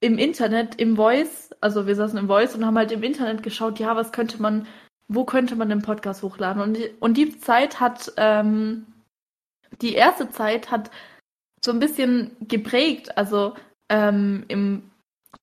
im 0.00 0.18
Internet, 0.18 0.76
im 0.76 0.96
Voice, 0.96 1.50
also 1.60 1.86
wir 1.86 1.94
saßen 1.94 2.18
im 2.18 2.26
Voice 2.28 2.54
und 2.54 2.66
haben 2.66 2.76
halt 2.76 2.92
im 2.92 3.02
Internet 3.02 3.42
geschaut, 3.42 3.78
ja, 3.78 3.96
was 3.96 4.12
könnte 4.12 4.40
man 4.40 4.66
wo 5.08 5.24
könnte 5.24 5.56
man 5.56 5.68
den 5.68 5.82
Podcast 5.82 6.22
hochladen? 6.22 6.62
Und 6.62 6.76
die, 6.76 6.90
und 7.00 7.16
die 7.16 7.38
Zeit 7.38 7.80
hat, 7.80 8.12
ähm, 8.16 8.86
die 9.80 9.94
erste 9.94 10.30
Zeit 10.30 10.70
hat 10.70 10.90
so 11.64 11.72
ein 11.72 11.80
bisschen 11.80 12.36
geprägt, 12.40 13.16
also 13.16 13.54
ähm, 13.88 14.44
im 14.48 14.90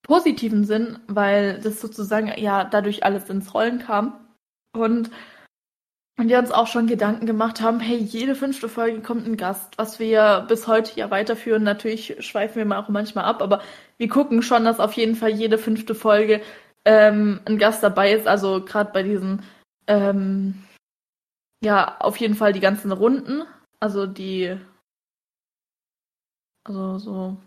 positiven 0.02 0.66
Sinn, 0.66 1.00
weil 1.08 1.60
das 1.60 1.80
sozusagen 1.80 2.32
ja 2.38 2.64
dadurch 2.64 3.04
alles 3.04 3.30
ins 3.30 3.54
Rollen 3.54 3.80
kam. 3.80 4.20
Und 4.74 5.12
und 6.18 6.30
wir 6.30 6.38
uns 6.38 6.52
auch 6.52 6.68
schon 6.68 6.86
Gedanken 6.86 7.26
gemacht 7.26 7.60
haben, 7.60 7.80
hey, 7.80 7.98
jede 7.98 8.36
fünfte 8.36 8.70
Folge 8.70 9.02
kommt 9.02 9.26
ein 9.26 9.36
Gast, 9.36 9.78
was 9.80 10.00
wir 10.00 10.46
bis 10.48 10.68
heute 10.68 10.92
ja 11.00 11.10
weiterführen. 11.10 11.64
Natürlich 11.64 12.16
schweifen 12.20 12.58
wir 12.58 12.66
mal 12.66 12.80
auch 12.80 12.90
manchmal 12.90 13.26
ab, 13.26 13.42
aber 13.42 13.62
wir 13.98 14.08
gucken 14.10 14.44
schon, 14.44 14.64
dass 14.64 14.80
auf 14.80 14.94
jeden 14.94 15.16
Fall 15.16 15.32
jede 15.32 15.58
fünfte 15.58 15.96
Folge 15.96 16.42
ähm, 16.86 17.40
ein 17.46 17.58
Gast 17.58 17.82
dabei 17.82 18.14
ist. 18.14 18.28
Also 18.28 18.64
gerade 18.64 18.92
bei 18.94 19.02
diesen, 19.02 19.42
ähm, 19.88 20.64
ja, 21.64 21.98
auf 22.00 22.18
jeden 22.18 22.36
Fall 22.36 22.54
die 22.54 22.60
ganzen 22.60 22.92
Runden. 22.92 23.44
Also 23.80 24.06
die, 24.06 24.58
also 26.64 26.98
so 27.00 27.38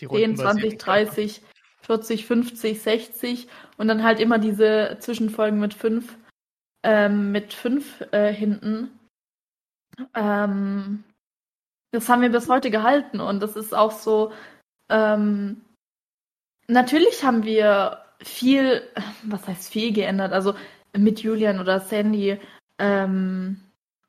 Die 0.00 0.06
10, 0.06 0.08
rundenbasierten 0.08 0.78
20, 0.78 0.78
30, 0.78 1.42
40, 1.80 2.26
50, 2.26 2.82
60 2.82 3.48
und 3.76 3.88
dann 3.88 4.02
halt 4.02 4.20
immer 4.20 4.38
diese 4.38 4.96
Zwischenfolgen 5.00 5.60
mit 5.60 5.74
fünf, 5.74 6.16
ähm, 6.82 7.32
mit 7.32 7.54
fünf 7.54 8.00
äh, 8.12 8.32
hinten. 8.32 8.98
Ähm, 10.14 11.04
das 11.90 12.08
haben 12.08 12.22
wir 12.22 12.30
bis 12.30 12.48
heute 12.48 12.70
gehalten 12.70 13.20
und 13.20 13.40
das 13.40 13.56
ist 13.56 13.74
auch 13.74 13.92
so, 13.92 14.32
ähm, 14.90 15.62
natürlich 16.66 17.24
haben 17.24 17.44
wir 17.44 18.04
viel, 18.20 18.82
was 19.22 19.46
heißt 19.46 19.72
viel 19.72 19.92
geändert, 19.92 20.32
also 20.32 20.54
mit 20.96 21.20
Julian 21.20 21.60
oder 21.60 21.80
Sandy 21.80 22.38
ähm, 22.78 23.60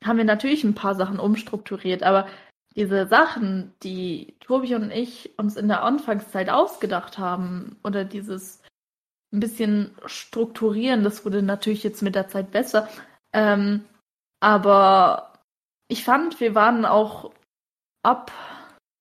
haben 0.04 0.18
wir 0.18 0.26
natürlich 0.26 0.64
ein 0.64 0.76
paar 0.76 0.96
Sachen 0.96 1.20
umstrukturiert, 1.20 2.04
aber 2.04 2.28
diese 2.76 3.08
Sachen, 3.08 3.74
die 3.84 4.36
Tobi 4.40 4.76
und 4.76 4.92
ich 4.92 5.38
uns 5.38 5.58
in 5.58 5.68
der 5.68 5.84
Anfangszeit 5.84 6.50
ausgedacht 6.50 7.18
haben, 7.18 7.78
oder 7.84 8.06
dieses 8.06 8.62
ein 9.34 9.40
bisschen 9.40 9.92
strukturieren, 10.06 11.04
das 11.04 11.26
wurde 11.26 11.42
natürlich 11.42 11.84
jetzt 11.84 12.02
mit 12.02 12.16
der 12.16 12.28
Zeit 12.30 12.52
besser. 12.52 12.88
Ähm, 13.34 13.86
aber 14.40 15.34
ich 15.88 16.04
fand, 16.04 16.40
wir 16.40 16.56
waren 16.56 16.86
auch 16.86 17.32
ab, 18.04 18.32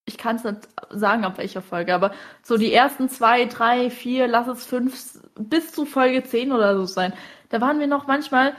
ich 0.06 0.18
kann 0.18 0.36
es 0.36 0.44
nicht 0.44 0.68
sagen, 0.90 1.24
ab 1.24 1.38
welcher 1.38 1.62
Folge, 1.62 1.94
aber 1.94 2.12
so 2.42 2.56
die 2.58 2.72
ersten 2.72 3.08
zwei, 3.08 3.44
drei, 3.44 3.90
vier, 3.90 4.26
lass 4.26 4.48
es 4.48 4.66
fünf, 4.66 5.20
bis 5.38 5.72
zu 5.72 5.86
Folge 5.86 6.24
zehn 6.24 6.52
oder 6.52 6.76
so 6.76 6.84
sein. 6.84 7.12
Da 7.48 7.60
waren 7.60 7.80
wir 7.80 7.86
noch 7.86 8.06
manchmal, 8.06 8.54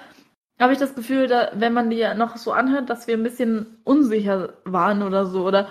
habe 0.60 0.74
ich 0.74 0.80
das 0.80 0.96
Gefühl, 0.96 1.28
da, 1.28 1.52
wenn 1.56 1.74
man 1.74 1.90
die 1.90 2.06
noch 2.16 2.36
so 2.38 2.52
anhört, 2.52 2.90
dass 2.90 3.08
wir 3.08 3.16
ein 3.16 3.24
bisschen 3.24 3.78
unsicher 3.84 4.54
waren 4.66 5.04
oder 5.04 5.26
so. 5.26 5.46
Oder 5.46 5.70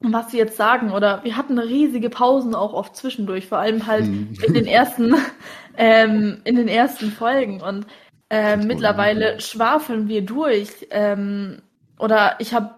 was 0.00 0.30
sie 0.30 0.38
jetzt 0.38 0.56
sagen. 0.56 0.92
Oder 0.92 1.24
wir 1.24 1.36
hatten 1.36 1.58
riesige 1.58 2.10
Pausen 2.10 2.54
auch 2.54 2.72
oft 2.72 2.96
zwischendurch, 2.96 3.46
vor 3.46 3.58
allem 3.58 3.86
halt 3.86 4.04
hm. 4.04 4.36
in 4.46 4.54
den 4.54 4.66
ersten, 4.66 5.14
ähm, 5.76 6.40
in 6.44 6.56
den 6.56 6.68
ersten 6.68 7.10
Folgen. 7.10 7.62
Und 7.62 7.86
äh, 8.30 8.56
mittlerweile 8.56 9.40
schwafeln 9.40 10.08
wir 10.08 10.22
durch. 10.22 10.86
Ähm, 10.90 11.62
oder 11.98 12.36
ich 12.40 12.52
habe, 12.52 12.74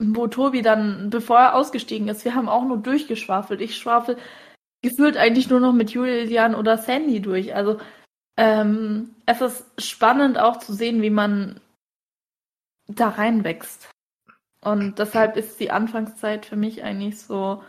wo 0.00 0.26
Tobi 0.26 0.62
dann, 0.62 1.10
bevor 1.10 1.38
er 1.38 1.54
ausgestiegen 1.54 2.08
ist, 2.08 2.24
wir 2.24 2.34
haben 2.34 2.48
auch 2.48 2.64
nur 2.64 2.78
durchgeschwafelt. 2.78 3.60
Ich 3.60 3.76
schwafel 3.76 4.16
gefühlt 4.82 5.16
eigentlich 5.16 5.50
nur 5.50 5.60
noch 5.60 5.72
mit 5.72 5.90
Julian 5.90 6.54
oder 6.54 6.78
Sandy 6.78 7.20
durch. 7.20 7.54
Also 7.54 7.78
ähm, 8.38 9.16
es 9.26 9.40
ist 9.40 9.64
spannend 9.78 10.38
auch 10.38 10.60
zu 10.60 10.72
sehen, 10.72 11.02
wie 11.02 11.10
man 11.10 11.60
da 12.86 13.08
reinwächst. 13.08 13.90
Und 14.64 15.00
deshalb 15.00 15.36
ist 15.36 15.58
die 15.58 15.72
Anfangszeit 15.72 16.46
für 16.46 16.54
mich 16.54 16.84
eigentlich 16.84 17.20
so, 17.20 17.62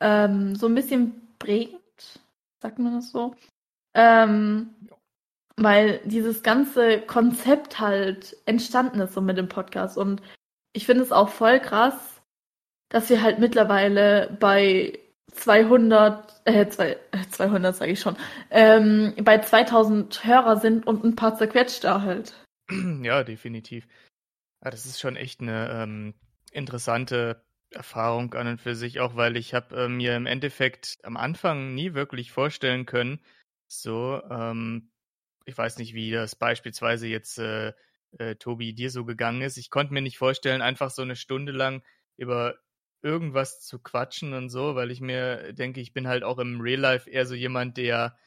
ähm, 0.00 0.54
so 0.54 0.66
ein 0.66 0.74
bisschen 0.74 1.34
prägend, 1.38 2.20
sagt 2.62 2.78
man 2.78 2.94
das 2.94 3.10
so. 3.10 3.34
Ähm, 3.94 4.74
weil 5.56 6.00
dieses 6.04 6.42
ganze 6.42 7.00
Konzept 7.00 7.80
halt 7.80 8.36
entstanden 8.44 9.00
ist 9.00 9.14
so 9.14 9.22
mit 9.22 9.38
dem 9.38 9.48
Podcast. 9.48 9.96
Und 9.96 10.20
ich 10.74 10.84
finde 10.84 11.04
es 11.04 11.12
auch 11.12 11.30
voll 11.30 11.58
krass, 11.58 12.20
dass 12.90 13.08
wir 13.08 13.22
halt 13.22 13.38
mittlerweile 13.38 14.36
bei 14.38 14.98
200, 15.36 16.42
äh, 16.44 16.68
zwei, 16.68 16.96
200 17.30 17.74
äh, 17.74 17.76
sage 17.76 17.92
ich 17.92 18.00
schon, 18.00 18.16
ähm, 18.50 19.14
bei 19.22 19.38
2000 19.38 20.24
Hörer 20.24 20.58
sind 20.58 20.86
und 20.86 21.04
ein 21.04 21.16
paar 21.16 21.36
zerquetscht 21.36 21.84
da 21.84 22.02
halt. 22.02 22.34
Ja, 23.02 23.22
definitiv. 23.22 23.86
Ja, 24.64 24.70
das 24.70 24.86
ist 24.86 25.00
schon 25.00 25.16
echt 25.16 25.40
eine 25.40 25.70
ähm, 25.70 26.14
interessante 26.50 27.44
Erfahrung 27.70 28.34
an 28.34 28.48
und 28.48 28.60
für 28.60 28.74
sich, 28.74 29.00
auch 29.00 29.16
weil 29.16 29.36
ich 29.36 29.54
habe 29.54 29.84
äh, 29.84 29.88
mir 29.88 30.16
im 30.16 30.26
Endeffekt 30.26 30.96
am 31.02 31.16
Anfang 31.16 31.74
nie 31.74 31.94
wirklich 31.94 32.32
vorstellen 32.32 32.86
können, 32.86 33.20
so, 33.68 34.22
ähm, 34.30 34.90
ich 35.44 35.56
weiß 35.56 35.78
nicht, 35.78 35.94
wie 35.94 36.10
das 36.10 36.36
beispielsweise 36.36 37.06
jetzt 37.06 37.38
äh, 37.38 37.72
äh, 38.18 38.36
Tobi 38.36 38.72
dir 38.74 38.90
so 38.90 39.04
gegangen 39.04 39.42
ist. 39.42 39.56
Ich 39.56 39.70
konnte 39.70 39.92
mir 39.92 40.02
nicht 40.02 40.18
vorstellen, 40.18 40.62
einfach 40.62 40.90
so 40.90 41.02
eine 41.02 41.16
Stunde 41.16 41.52
lang 41.52 41.82
über 42.16 42.56
irgendwas 43.06 43.60
zu 43.60 43.78
quatschen 43.78 44.34
und 44.34 44.50
so, 44.50 44.74
weil 44.74 44.90
ich 44.90 45.00
mir 45.00 45.52
denke, 45.52 45.80
ich 45.80 45.92
bin 45.92 46.08
halt 46.08 46.24
auch 46.24 46.38
im 46.38 46.60
Real 46.60 46.80
Life 46.80 47.08
eher 47.08 47.24
so 47.24 47.34
jemand, 47.34 47.76
der 47.76 48.18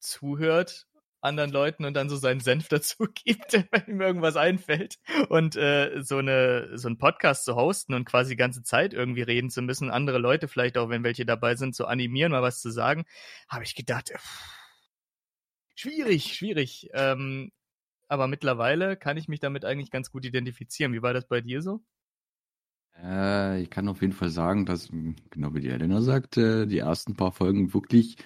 zuhört 0.00 0.86
anderen 1.20 1.50
Leuten 1.50 1.84
und 1.84 1.94
dann 1.94 2.10
so 2.10 2.16
seinen 2.16 2.40
Senf 2.40 2.68
dazu 2.68 3.06
gibt, 3.24 3.52
wenn 3.52 3.86
ihm 3.86 4.00
irgendwas 4.00 4.36
einfällt. 4.36 4.98
Und 5.28 5.56
äh, 5.56 6.02
so 6.02 6.18
eine 6.18 6.76
so 6.76 6.88
einen 6.88 6.98
Podcast 6.98 7.44
zu 7.44 7.54
hosten 7.54 7.94
und 7.94 8.04
quasi 8.04 8.30
die 8.30 8.36
ganze 8.36 8.62
Zeit 8.62 8.92
irgendwie 8.92 9.22
reden 9.22 9.50
zu 9.50 9.62
müssen, 9.62 9.90
andere 9.90 10.18
Leute 10.18 10.48
vielleicht 10.48 10.76
auch, 10.76 10.90
wenn 10.90 11.04
welche 11.04 11.24
dabei 11.24 11.56
sind, 11.56 11.74
zu 11.74 11.86
animieren, 11.86 12.32
mal 12.32 12.42
was 12.42 12.60
zu 12.60 12.70
sagen, 12.70 13.04
habe 13.48 13.64
ich 13.64 13.74
gedacht, 13.74 14.10
pff, 14.10 14.54
schwierig, 15.76 16.34
schwierig. 16.34 16.88
Ähm, 16.92 17.52
aber 18.08 18.26
mittlerweile 18.26 18.96
kann 18.96 19.16
ich 19.16 19.28
mich 19.28 19.40
damit 19.40 19.64
eigentlich 19.64 19.90
ganz 19.90 20.10
gut 20.10 20.24
identifizieren. 20.24 20.92
Wie 20.92 21.02
war 21.02 21.14
das 21.14 21.26
bei 21.26 21.40
dir 21.40 21.62
so? 21.62 21.82
Äh, 23.02 23.62
ich 23.62 23.70
kann 23.70 23.88
auf 23.88 24.00
jeden 24.00 24.12
Fall 24.12 24.30
sagen, 24.30 24.66
dass, 24.66 24.88
genau 25.30 25.54
wie 25.54 25.60
die 25.60 25.68
Elena 25.68 26.00
sagte, 26.02 26.66
die 26.66 26.78
ersten 26.78 27.14
paar 27.16 27.32
Folgen 27.32 27.74
wirklich 27.74 28.16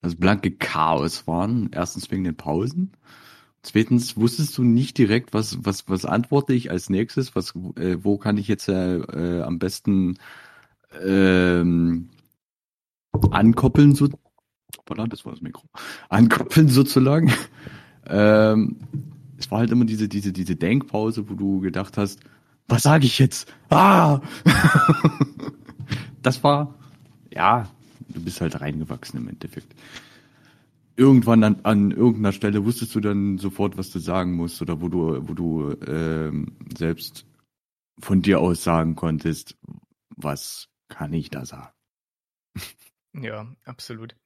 das 0.00 0.16
blanke 0.16 0.50
Chaos 0.50 1.26
waren. 1.26 1.70
Erstens 1.72 2.10
wegen 2.10 2.24
den 2.24 2.36
Pausen. 2.36 2.92
Zweitens 3.62 4.16
wusstest 4.18 4.58
du 4.58 4.62
nicht 4.62 4.98
direkt, 4.98 5.32
was, 5.32 5.64
was, 5.64 5.88
was 5.88 6.04
antworte 6.04 6.52
ich 6.52 6.70
als 6.70 6.90
nächstes, 6.90 7.34
was, 7.34 7.54
äh, 7.76 7.96
wo 8.02 8.18
kann 8.18 8.36
ich 8.36 8.46
jetzt 8.46 8.68
äh, 8.68 8.98
äh, 8.98 9.42
am 9.42 9.58
besten 9.58 10.18
ähm, 11.02 12.10
ankoppeln, 13.30 13.94
so, 13.94 14.08
voilà, 14.86 15.06
das 15.08 15.24
war 15.24 15.32
das 15.32 15.40
Mikro, 15.40 15.62
ankoppeln 16.10 16.68
sozusagen. 16.68 17.32
ähm, 18.06 18.76
es 19.38 19.50
war 19.50 19.60
halt 19.60 19.70
immer 19.70 19.86
diese, 19.86 20.08
diese, 20.08 20.32
diese 20.32 20.56
Denkpause, 20.56 21.30
wo 21.30 21.34
du 21.34 21.60
gedacht 21.60 21.96
hast, 21.96 22.20
was 22.68 22.82
sage 22.82 23.06
ich 23.06 23.18
jetzt? 23.18 23.52
Ah! 23.70 24.20
das 26.22 26.42
war, 26.42 26.74
ja, 27.30 27.68
du 28.08 28.22
bist 28.22 28.40
halt 28.40 28.60
reingewachsen 28.60 29.20
im 29.20 29.28
Endeffekt. 29.28 29.74
Irgendwann 30.96 31.42
an, 31.42 31.60
an 31.64 31.90
irgendeiner 31.90 32.32
Stelle 32.32 32.64
wusstest 32.64 32.94
du 32.94 33.00
dann 33.00 33.38
sofort, 33.38 33.76
was 33.76 33.90
du 33.90 33.98
sagen 33.98 34.32
musst 34.32 34.62
oder 34.62 34.80
wo 34.80 34.88
du, 34.88 35.28
wo 35.28 35.34
du 35.34 35.76
ähm, 35.86 36.56
selbst 36.76 37.26
von 37.98 38.22
dir 38.22 38.40
aus 38.40 38.62
sagen 38.62 38.94
konntest, 38.94 39.56
was 40.16 40.68
kann 40.88 41.12
ich 41.12 41.30
da 41.30 41.44
sagen. 41.44 41.72
Ja, 43.16 43.46
absolut. 43.64 44.16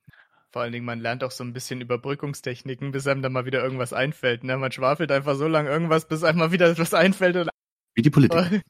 Vor 0.51 0.63
allen 0.63 0.73
Dingen, 0.73 0.87
man 0.87 1.01
lernt 1.01 1.23
auch 1.23 1.31
so 1.31 1.45
ein 1.45 1.53
bisschen 1.53 1.83
Überbrückungstechniken, 1.83 2.91
bis 2.91 3.07
einem 3.07 3.21
dann 3.21 3.35
mal 3.35 3.45
wieder 3.45 3.63
irgendwas 3.63 3.93
einfällt. 3.93 4.45
Ne? 4.45 4.57
Man 4.57 4.73
schwafelt 4.73 5.13
einfach 5.13 5.35
so 5.35 5.47
lange 5.47 5.69
irgendwas, 5.69 6.09
bis 6.09 6.25
einem 6.25 6.39
mal 6.39 6.53
wieder 6.53 6.71
etwas 6.71 6.95
einfällt 6.95 7.37
und 7.37 7.51
wie 7.99 8.03
die 8.03 8.11
Politiker. 8.11 8.49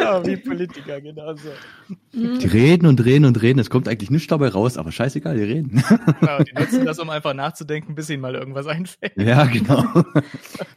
ja, 0.00 0.26
wie 0.26 0.36
Politiker, 0.36 1.00
genau 1.00 1.36
so. 1.36 1.50
Die 2.12 2.46
reden 2.48 2.86
und 2.88 3.04
reden 3.04 3.24
und 3.24 3.40
reden, 3.40 3.60
es 3.60 3.70
kommt 3.70 3.86
eigentlich 3.86 4.10
nichts 4.10 4.26
dabei 4.26 4.48
raus, 4.48 4.76
aber 4.76 4.90
scheißegal, 4.90 5.36
die 5.36 5.44
reden. 5.44 5.84
Genau, 6.20 6.38
die 6.42 6.52
nutzen 6.54 6.84
das, 6.84 6.98
um 6.98 7.10
einfach 7.10 7.32
nachzudenken, 7.32 7.94
bis 7.94 8.10
ihnen 8.10 8.20
mal 8.20 8.34
irgendwas 8.34 8.66
einfällt. 8.66 9.12
Ja, 9.16 9.44
genau. 9.44 9.84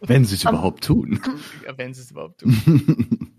Wenn 0.01 0.25
sie 0.25 0.35
es 0.35 0.43
überhaupt 0.43 0.83
tun. 0.83 1.19
Ja, 1.65 1.75
wenn 1.75 1.95
sie 1.95 2.01
es 2.01 2.11
überhaupt 2.11 2.41
tun. 2.41 3.07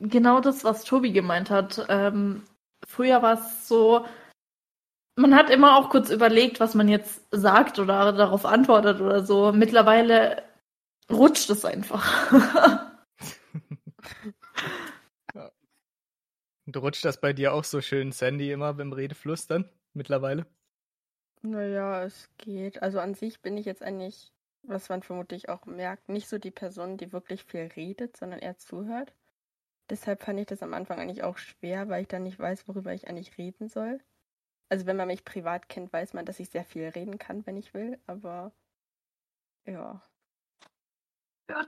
Genau 0.00 0.40
das, 0.40 0.64
was 0.64 0.82
Tobi 0.82 1.12
gemeint 1.12 1.50
hat. 1.50 1.86
Ähm, 1.88 2.42
früher 2.84 3.22
war 3.22 3.34
es 3.34 3.68
so, 3.68 4.04
man 5.14 5.36
hat 5.36 5.50
immer 5.50 5.76
auch 5.76 5.88
kurz 5.88 6.10
überlegt, 6.10 6.58
was 6.58 6.74
man 6.74 6.88
jetzt 6.88 7.22
sagt 7.30 7.78
oder 7.78 8.10
darauf 8.12 8.44
antwortet 8.44 9.00
oder 9.00 9.24
so. 9.24 9.52
Mittlerweile 9.52 10.42
rutscht 11.10 11.50
es 11.50 11.64
einfach. 11.64 12.32
ja. 15.34 15.52
Und 16.66 16.76
rutscht 16.76 17.04
das 17.04 17.20
bei 17.20 17.32
dir 17.32 17.54
auch 17.54 17.64
so 17.64 17.80
schön, 17.80 18.12
Sandy, 18.12 18.52
immer 18.52 18.74
beim 18.74 18.92
Redefluss 18.92 19.46
dann 19.46 19.68
mittlerweile? 19.94 20.46
Naja, 21.42 22.02
es 22.04 22.28
geht. 22.38 22.82
Also 22.82 23.00
an 23.00 23.14
sich 23.14 23.40
bin 23.40 23.56
ich 23.56 23.66
jetzt 23.66 23.82
eigentlich, 23.82 24.32
was 24.62 24.88
man 24.88 25.02
vermutlich 25.02 25.48
auch 25.48 25.66
merkt, 25.66 26.08
nicht 26.08 26.28
so 26.28 26.38
die 26.38 26.50
Person, 26.50 26.96
die 26.96 27.12
wirklich 27.12 27.44
viel 27.44 27.70
redet, 27.76 28.16
sondern 28.16 28.40
eher 28.40 28.58
zuhört. 28.58 29.14
Deshalb 29.90 30.22
fand 30.22 30.40
ich 30.40 30.46
das 30.46 30.62
am 30.62 30.74
Anfang 30.74 30.98
eigentlich 30.98 31.22
auch 31.22 31.38
schwer, 31.38 31.88
weil 31.88 32.02
ich 32.02 32.08
dann 32.08 32.24
nicht 32.24 32.38
weiß, 32.38 32.68
worüber 32.68 32.92
ich 32.92 33.08
eigentlich 33.08 33.38
reden 33.38 33.68
soll. 33.68 34.00
Also 34.68 34.86
wenn 34.86 34.96
man 34.96 35.08
mich 35.08 35.24
privat 35.24 35.68
kennt, 35.68 35.92
weiß 35.92 36.12
man, 36.14 36.26
dass 36.26 36.40
ich 36.40 36.50
sehr 36.50 36.64
viel 36.64 36.88
reden 36.88 37.18
kann, 37.18 37.46
wenn 37.46 37.56
ich 37.56 37.72
will, 37.72 37.98
aber 38.06 38.52
ja, 39.66 40.02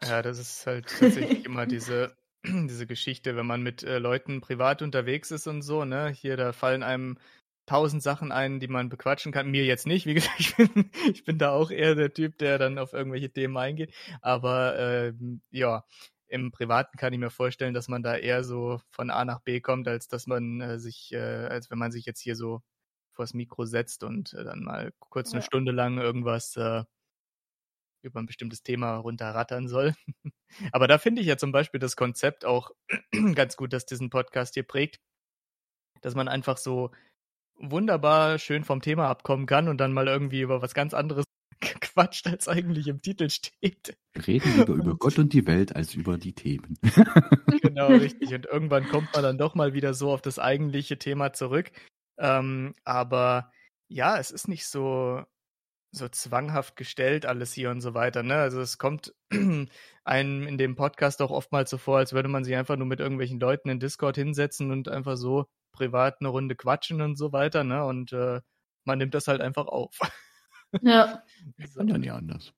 ja, 0.02 0.22
das 0.22 0.38
ist 0.38 0.66
halt 0.66 0.86
tatsächlich 0.98 1.44
immer 1.44 1.66
diese, 1.66 2.16
diese 2.44 2.86
Geschichte, 2.86 3.36
wenn 3.36 3.46
man 3.46 3.62
mit 3.62 3.82
äh, 3.82 3.98
Leuten 3.98 4.40
privat 4.40 4.82
unterwegs 4.82 5.30
ist 5.30 5.46
und 5.46 5.62
so, 5.62 5.84
ne? 5.84 6.08
Hier, 6.08 6.36
da 6.36 6.52
fallen 6.52 6.82
einem 6.82 7.18
tausend 7.66 8.02
Sachen 8.02 8.32
ein, 8.32 8.58
die 8.58 8.68
man 8.68 8.88
bequatschen 8.88 9.32
kann. 9.32 9.50
Mir 9.50 9.64
jetzt 9.64 9.86
nicht, 9.86 10.06
wie 10.06 10.14
gesagt, 10.14 10.40
ich 10.40 10.56
bin, 10.56 10.90
ich 11.12 11.24
bin 11.24 11.38
da 11.38 11.52
auch 11.52 11.70
eher 11.70 11.94
der 11.94 12.12
Typ, 12.12 12.38
der 12.38 12.58
dann 12.58 12.78
auf 12.78 12.92
irgendwelche 12.92 13.30
Themen 13.30 13.56
eingeht. 13.56 13.94
Aber 14.22 14.76
äh, 14.78 15.12
ja, 15.50 15.84
im 16.26 16.52
Privaten 16.52 16.96
kann 16.96 17.12
ich 17.12 17.18
mir 17.18 17.30
vorstellen, 17.30 17.74
dass 17.74 17.88
man 17.88 18.02
da 18.02 18.16
eher 18.16 18.44
so 18.44 18.80
von 18.90 19.10
A 19.10 19.24
nach 19.24 19.40
B 19.40 19.60
kommt, 19.60 19.88
als 19.88 20.08
dass 20.08 20.26
man 20.26 20.60
äh, 20.60 20.78
sich, 20.78 21.12
äh, 21.12 21.18
als 21.18 21.70
wenn 21.70 21.78
man 21.78 21.92
sich 21.92 22.06
jetzt 22.06 22.20
hier 22.20 22.36
so 22.36 22.62
vors 23.12 23.34
Mikro 23.34 23.66
setzt 23.66 24.04
und 24.04 24.32
äh, 24.34 24.44
dann 24.44 24.62
mal 24.62 24.92
kurz 24.98 25.32
eine 25.32 25.40
ja. 25.40 25.46
Stunde 25.46 25.72
lang 25.72 25.98
irgendwas 25.98 26.56
äh, 26.56 26.84
über 28.02 28.20
ein 28.20 28.26
bestimmtes 28.26 28.62
Thema 28.62 28.96
runterrattern 28.96 29.68
soll. 29.68 29.94
Aber 30.72 30.88
da 30.88 30.98
finde 30.98 31.20
ich 31.20 31.28
ja 31.28 31.36
zum 31.36 31.52
Beispiel 31.52 31.80
das 31.80 31.96
Konzept 31.96 32.44
auch 32.44 32.70
ganz 33.34 33.56
gut, 33.56 33.72
dass 33.72 33.86
diesen 33.86 34.10
Podcast 34.10 34.54
hier 34.54 34.64
prägt, 34.64 35.00
dass 36.00 36.14
man 36.14 36.28
einfach 36.28 36.56
so 36.56 36.90
wunderbar 37.60 38.38
schön 38.38 38.64
vom 38.64 38.80
Thema 38.80 39.08
abkommen 39.08 39.46
kann 39.46 39.68
und 39.68 39.78
dann 39.78 39.92
mal 39.92 40.08
irgendwie 40.08 40.40
über 40.40 40.62
was 40.62 40.74
ganz 40.74 40.94
anderes 40.94 41.24
quatscht, 41.80 42.26
als 42.26 42.48
eigentlich 42.48 42.88
im 42.88 43.02
Titel 43.02 43.28
steht. 43.28 43.96
Reden 44.26 44.56
lieber 44.56 44.74
über 44.74 44.96
Gott 44.96 45.18
und 45.18 45.32
die 45.32 45.46
Welt 45.46 45.76
als 45.76 45.94
über 45.94 46.16
die 46.16 46.32
Themen. 46.32 46.78
genau, 47.62 47.88
richtig. 47.88 48.32
Und 48.32 48.46
irgendwann 48.46 48.88
kommt 48.88 49.12
man 49.12 49.22
dann 49.22 49.38
doch 49.38 49.54
mal 49.54 49.74
wieder 49.74 49.94
so 49.94 50.10
auf 50.10 50.22
das 50.22 50.38
eigentliche 50.38 50.98
Thema 50.98 51.32
zurück. 51.32 51.70
Ähm, 52.18 52.74
aber 52.84 53.52
ja, 53.88 54.18
es 54.18 54.30
ist 54.30 54.48
nicht 54.48 54.66
so, 54.66 55.22
so 55.92 56.08
zwanghaft 56.08 56.76
gestellt 56.76 57.26
alles 57.26 57.52
hier 57.52 57.70
und 57.70 57.80
so 57.80 57.94
weiter. 57.94 58.22
Ne? 58.22 58.36
Also 58.36 58.60
es 58.60 58.78
kommt 58.78 59.14
einem 60.04 60.46
in 60.46 60.58
dem 60.58 60.76
Podcast 60.76 61.20
auch 61.22 61.30
oftmals 61.30 61.70
so 61.70 61.78
vor, 61.78 61.98
als 61.98 62.12
würde 62.12 62.28
man 62.28 62.44
sich 62.44 62.54
einfach 62.54 62.76
nur 62.76 62.86
mit 62.86 63.00
irgendwelchen 63.00 63.40
Leuten 63.40 63.68
in 63.68 63.80
Discord 63.80 64.16
hinsetzen 64.16 64.70
und 64.70 64.88
einfach 64.88 65.16
so 65.16 65.46
privat 65.72 66.16
eine 66.20 66.28
Runde 66.28 66.54
quatschen 66.54 67.00
und 67.00 67.16
so 67.16 67.32
weiter. 67.32 67.64
Ne? 67.64 67.84
Und 67.84 68.12
äh, 68.12 68.40
man 68.84 68.98
nimmt 68.98 69.14
das 69.14 69.28
halt 69.28 69.40
einfach 69.40 69.66
auf. 69.66 69.98
Ja. 70.82 71.24
Kann 71.76 71.88
ja 71.88 71.98
nicht 71.98 72.12
anders. 72.12 72.52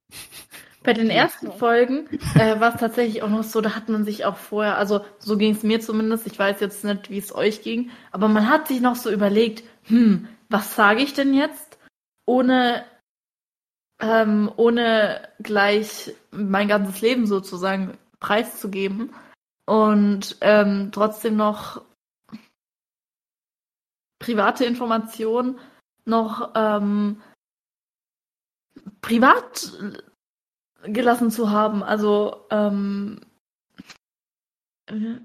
Bei 0.82 0.92
den 0.92 1.10
ersten 1.10 1.52
Folgen 1.52 2.08
äh, 2.34 2.60
war 2.60 2.74
es 2.74 2.80
tatsächlich 2.80 3.22
auch 3.22 3.30
noch 3.30 3.44
so, 3.44 3.60
da 3.60 3.76
hat 3.76 3.88
man 3.88 4.04
sich 4.04 4.24
auch 4.24 4.36
vorher, 4.36 4.76
also 4.76 5.04
so 5.18 5.38
ging 5.38 5.52
es 5.52 5.62
mir 5.62 5.80
zumindest, 5.80 6.26
ich 6.26 6.38
weiß 6.38 6.60
jetzt 6.60 6.84
nicht, 6.84 7.08
wie 7.08 7.18
es 7.18 7.34
euch 7.34 7.62
ging, 7.62 7.90
aber 8.10 8.28
man 8.28 8.50
hat 8.50 8.68
sich 8.68 8.80
noch 8.80 8.96
so 8.96 9.10
überlegt, 9.10 9.62
hm, 9.84 10.28
was 10.48 10.74
sage 10.74 11.02
ich 11.02 11.14
denn 11.14 11.34
jetzt, 11.34 11.78
ohne, 12.26 12.84
ähm, 14.02 14.50
ohne 14.56 15.28
gleich 15.38 16.14
mein 16.30 16.68
ganzes 16.68 17.00
Leben 17.00 17.26
sozusagen 17.26 17.96
preiszugeben 18.20 19.14
und 19.66 20.36
ähm, 20.40 20.90
trotzdem 20.92 21.36
noch 21.36 21.82
private 24.18 24.64
Informationen 24.64 25.58
noch 26.04 26.52
ähm, 26.54 27.22
privat 29.00 29.72
gelassen 30.84 31.30
zu 31.30 31.50
haben. 31.50 31.82
Also, 31.82 32.46
ähm, 32.50 33.20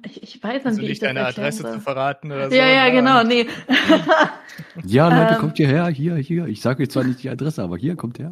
ich, 0.04 0.24
ich 0.24 0.44
weiß 0.44 0.54
nicht, 0.54 0.66
Also 0.66 0.82
wie 0.82 0.86
ich 0.86 0.90
nicht 0.90 1.02
das 1.02 1.10
deine 1.10 1.26
Adresse 1.26 1.64
soll. 1.64 1.74
zu 1.74 1.82
verraten 1.82 2.32
oder 2.32 2.50
so. 2.50 2.56
Ja, 2.56 2.68
ja, 2.68 2.90
genau, 2.90 3.24
nee. 3.24 3.48
Ja, 4.86 5.08
Leute, 5.10 5.36
Ähm. 5.36 5.40
kommt 5.40 5.58
hierher, 5.58 5.88
hier, 5.88 6.16
hier. 6.16 6.46
Ich 6.48 6.62
sage 6.62 6.82
euch 6.84 6.90
zwar 6.90 7.04
nicht 7.04 7.22
die 7.22 7.30
Adresse, 7.30 7.62
aber 7.62 7.78
hier 7.78 7.96
kommt 7.96 8.18
her. 8.18 8.32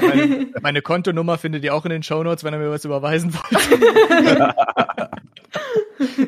Meine, 0.00 0.46
meine 0.62 0.82
Kontonummer 0.82 1.38
findet 1.38 1.64
ihr 1.64 1.74
auch 1.74 1.84
in 1.84 1.90
den 1.90 2.02
Shownotes, 2.04 2.44
wenn 2.44 2.54
ihr 2.54 2.58
mir 2.60 2.70
was 2.70 2.84
überweisen 2.84 3.34
wollt. 3.34 5.10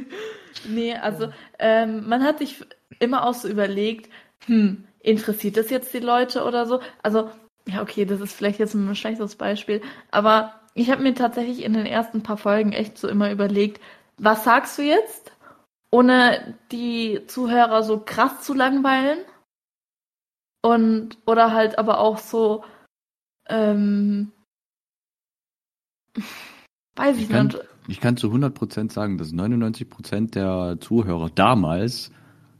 nee, 0.68 0.94
also 0.94 1.28
ähm, 1.58 2.08
man 2.08 2.22
hat 2.24 2.38
sich 2.38 2.56
immer 2.98 3.24
auch 3.26 3.34
so 3.34 3.48
überlegt, 3.48 4.10
hm, 4.46 4.84
interessiert 5.00 5.56
das 5.56 5.70
jetzt 5.70 5.92
die 5.94 5.98
Leute 6.00 6.44
oder 6.44 6.66
so? 6.66 6.80
Also, 7.02 7.30
ja, 7.68 7.82
okay, 7.82 8.04
das 8.04 8.20
ist 8.20 8.32
vielleicht 8.34 8.58
jetzt 8.58 8.74
ein 8.74 8.94
schlechtes 8.96 9.36
Beispiel, 9.36 9.82
aber 10.10 10.54
ich 10.74 10.90
habe 10.90 11.02
mir 11.02 11.14
tatsächlich 11.14 11.64
in 11.64 11.74
den 11.74 11.86
ersten 11.86 12.22
paar 12.22 12.36
Folgen 12.38 12.72
echt 12.72 12.98
so 12.98 13.08
immer 13.08 13.30
überlegt, 13.30 13.80
was 14.18 14.44
sagst 14.44 14.78
du 14.78 14.82
jetzt, 14.82 15.32
ohne 15.90 16.58
die 16.70 17.20
Zuhörer 17.26 17.82
so 17.82 18.00
krass 18.00 18.42
zu 18.42 18.54
langweilen? 18.54 19.18
Und, 20.62 21.16
oder 21.26 21.52
halt 21.52 21.78
aber 21.78 22.00
auch 22.00 22.18
so, 22.18 22.64
ähm, 23.48 24.32
weiß 26.96 27.16
ich, 27.16 27.22
Ich 27.24 27.28
kann- 27.30 27.46
nicht. 27.46 27.58
Ich 27.90 28.00
kann 28.00 28.18
zu 28.18 28.30
100% 28.30 28.92
sagen, 28.92 29.16
dass 29.16 29.32
99% 29.32 30.34
der 30.34 30.76
Zuhörer 30.78 31.30
damals 31.34 32.10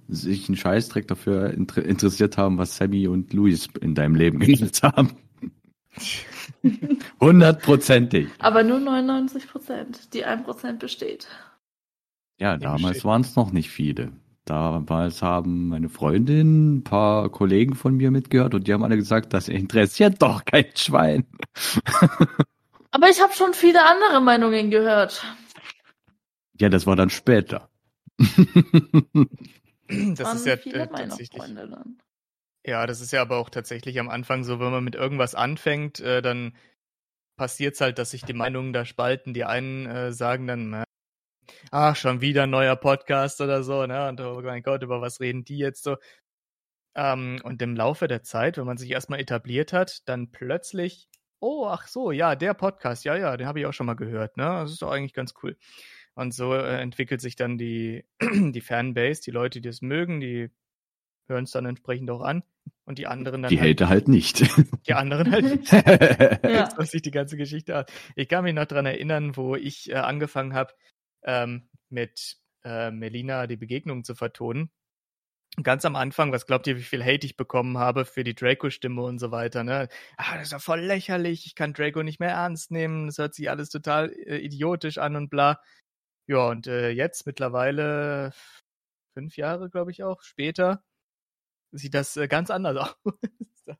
sich 0.09 0.49
einen 0.49 0.57
Scheißdreck 0.57 1.07
dafür 1.07 1.51
inter 1.51 1.85
interessiert 1.85 2.38
haben, 2.38 2.57
was 2.57 2.79
Sammy 2.79 3.09
und 3.09 3.35
Luis 3.35 3.68
in 3.83 3.94
deinem 3.94 4.14
Leben 4.14 4.38
gemacht 4.38 4.83
haben. 4.83 5.11
Hundertprozentig. 7.21 8.29
Aber 8.38 8.62
nur 8.62 8.81
99 8.81 9.49
Prozent. 9.49 10.14
Die 10.14 10.25
1 10.25 10.44
Prozent 10.44 10.79
besteht. 10.79 11.29
Ja, 12.38 12.57
damals 12.57 13.05
waren 13.05 13.22
es 13.22 13.37
noch 13.37 13.53
nicht 13.53 13.70
viele. 13.70 14.12
Damals 14.44 15.20
haben 15.20 15.68
meine 15.68 15.88
Freundin, 15.88 16.79
ein 16.79 16.85
paar 16.85 17.29
Kollegen 17.29 17.74
von 17.74 17.94
mir 17.96 18.11
mitgehört 18.11 18.55
und 18.55 18.66
die 18.66 18.72
haben 18.72 18.83
alle 18.83 18.96
gesagt, 18.96 19.35
das 19.35 19.48
interessiert 19.48 20.22
doch 20.22 20.44
kein 20.44 20.64
Schwein. 20.74 21.27
Aber 22.90 23.11
ich 23.11 23.20
habe 23.20 23.35
schon 23.35 23.53
viele 23.53 23.85
andere 23.85 24.20
Meinungen 24.22 24.70
gehört. 24.70 25.22
Ja, 26.59 26.68
das 26.68 26.87
war 26.87 26.96
dann 26.96 27.11
später. 27.11 27.68
Das 29.88 30.20
Waren 30.20 30.37
ist 30.37 30.46
ja 30.46 30.57
viele 30.59 30.83
äh, 30.83 30.87
tatsächlich. 30.87 31.42
Freunde 31.42 31.66
dann. 31.66 31.98
Ja, 32.66 32.87
das 32.87 33.01
ist 33.01 33.11
ja 33.11 33.22
aber 33.22 33.38
auch 33.38 33.48
tatsächlich 33.48 33.98
am 33.98 34.11
Anfang 34.11 34.44
so, 34.44 34.61
wenn 34.61 34.70
man 34.70 34.85
mit 34.85 34.94
irgendwas 34.94 35.35
anfängt, 35.35 36.01
äh, 36.01 36.20
dann 36.20 36.55
passiert 37.37 37.74
es 37.74 37.81
halt, 37.81 37.98
dass 37.98 38.11
sich 38.11 38.22
die 38.22 38.35
Meinungen 38.35 38.74
da 38.74 38.85
spalten. 38.85 39.33
Die 39.33 39.44
einen 39.44 39.87
äh, 39.87 40.12
sagen 40.12 40.46
dann, 40.46 40.72
äh, 40.74 40.85
ach, 41.71 41.97
schon 41.97 42.21
wieder 42.21 42.45
ein 42.45 42.51
neuer 42.51 42.77
Podcast 42.77 43.41
oder 43.41 43.63
so, 43.63 43.87
ne? 43.87 44.09
Und 44.09 44.21
oh 44.21 44.41
mein 44.43 44.63
Gott, 44.63 44.83
über 44.83 45.01
was 45.01 45.21
reden 45.21 45.45
die 45.45 45.59
jetzt 45.59 45.83
so? 45.83 45.97
Ähm, 46.95 47.41
und 47.45 47.63
im 47.63 47.77
Laufe 47.77 48.09
der 48.09 48.23
Zeit, 48.23 48.59
wenn 48.59 48.67
man 48.67 48.77
sich 48.79 48.91
erstmal 48.91 49.21
etabliert 49.21 49.73
hat, 49.73 50.09
dann 50.09 50.31
plötzlich, 50.31 51.09
oh, 51.41 51.67
ach 51.69 51.87
so, 51.87 52.11
ja, 52.11 52.35
der 52.37 52.55
Podcast, 52.55 53.05
ja, 53.05 53.17
ja, 53.17 53.37
den 53.37 53.47
habe 53.47 53.61
ich 53.61 53.67
auch 53.67 53.73
schon 53.73 53.87
mal 53.87 53.95
gehört, 53.95 54.37
ne? 54.37 54.45
Das 54.45 54.73
ist 54.73 54.83
doch 54.83 54.91
eigentlich 54.91 55.15
ganz 55.15 55.35
cool. 55.43 55.57
Und 56.15 56.35
so 56.35 56.55
äh, 56.55 56.81
entwickelt 56.81 57.21
sich 57.21 57.37
dann 57.37 57.59
die, 57.59 58.05
die 58.21 58.61
Fanbase, 58.61 59.23
die 59.23 59.31
Leute, 59.31 59.61
die 59.61 59.69
es 59.69 59.83
mögen, 59.83 60.21
die 60.21 60.51
hören 61.29 61.45
es 61.45 61.53
dann 61.53 61.67
entsprechend 61.67 62.11
auch 62.11 62.23
an. 62.23 62.43
Und 62.85 62.99
die 62.99 63.07
anderen 63.07 63.43
dann 63.43 63.51
Die 63.51 63.61
halt, 63.61 63.81
Hater 63.81 63.89
halt 63.89 64.09
nicht. 64.09 64.43
die 64.87 64.95
anderen 64.95 65.31
halt 65.31 65.45
nicht. 65.45 65.73
Ja. 66.43 66.69
So 66.77 66.83
sieht 66.83 67.07
die 67.07 67.11
ganze 67.11 67.37
Geschichte 67.37 67.79
aus. 67.79 67.85
Ich 68.17 68.29
kann 68.29 68.45
mich 68.45 68.55
noch 68.55 68.67
dran 68.67 68.87
erinnern, 68.87 69.37
wo 69.37 69.55
ich 69.55 69.91
äh, 69.91 69.95
angefangen 69.95 70.55
habe, 70.55 70.73
ähm, 71.24 71.68
mit 71.88 72.37
äh, 72.64 72.90
Melina 72.90 73.46
die 73.46 73.57
Begegnung 73.57 74.04
zu 74.04 74.14
vertonen. 74.14 74.70
Ganz 75.62 75.85
am 75.85 75.96
Anfang, 75.96 76.31
was 76.31 76.46
glaubt 76.46 76.66
ihr, 76.68 76.76
wie 76.76 76.83
viel 76.83 77.04
Hate 77.04 77.26
ich 77.26 77.37
bekommen 77.37 77.78
habe 77.78 78.04
für 78.04 78.22
die 78.22 78.35
Draco-Stimme 78.35 79.02
und 79.02 79.18
so 79.18 79.33
weiter, 79.33 79.64
ne? 79.64 79.88
Ah, 80.16 80.35
das 80.37 80.48
ist 80.48 80.52
ja 80.52 80.59
voll 80.61 80.81
lächerlich, 80.81 81.46
ich 81.46 81.54
kann 81.57 81.72
Draco 81.72 82.02
nicht 82.02 82.20
mehr 82.20 82.31
ernst 82.31 82.70
nehmen, 82.70 83.07
das 83.07 83.18
hört 83.18 83.35
sich 83.35 83.50
alles 83.50 83.70
total 83.70 84.12
äh, 84.12 84.38
idiotisch 84.38 84.98
an 84.98 85.16
und 85.16 85.31
bla. 85.31 85.61
Ja, 86.28 86.48
und 86.48 86.66
äh, 86.68 86.90
jetzt 86.90 87.26
mittlerweile 87.26 88.33
fünf 89.14 89.37
Jahre, 89.37 89.70
glaube 89.70 89.90
ich 89.90 90.04
auch, 90.04 90.22
später, 90.22 90.85
sieht 91.72 91.94
das 91.94 92.16
äh, 92.16 92.28
ganz 92.28 92.50
anders 92.50 92.76
aus. 93.04 93.14
da 93.66 93.76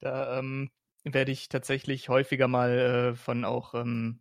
da 0.00 0.38
ähm, 0.38 0.70
werde 1.04 1.32
ich 1.32 1.48
tatsächlich 1.48 2.08
häufiger 2.08 2.48
mal 2.48 2.70
äh, 2.78 3.14
von 3.14 3.44
auch, 3.44 3.74
ähm, 3.74 4.20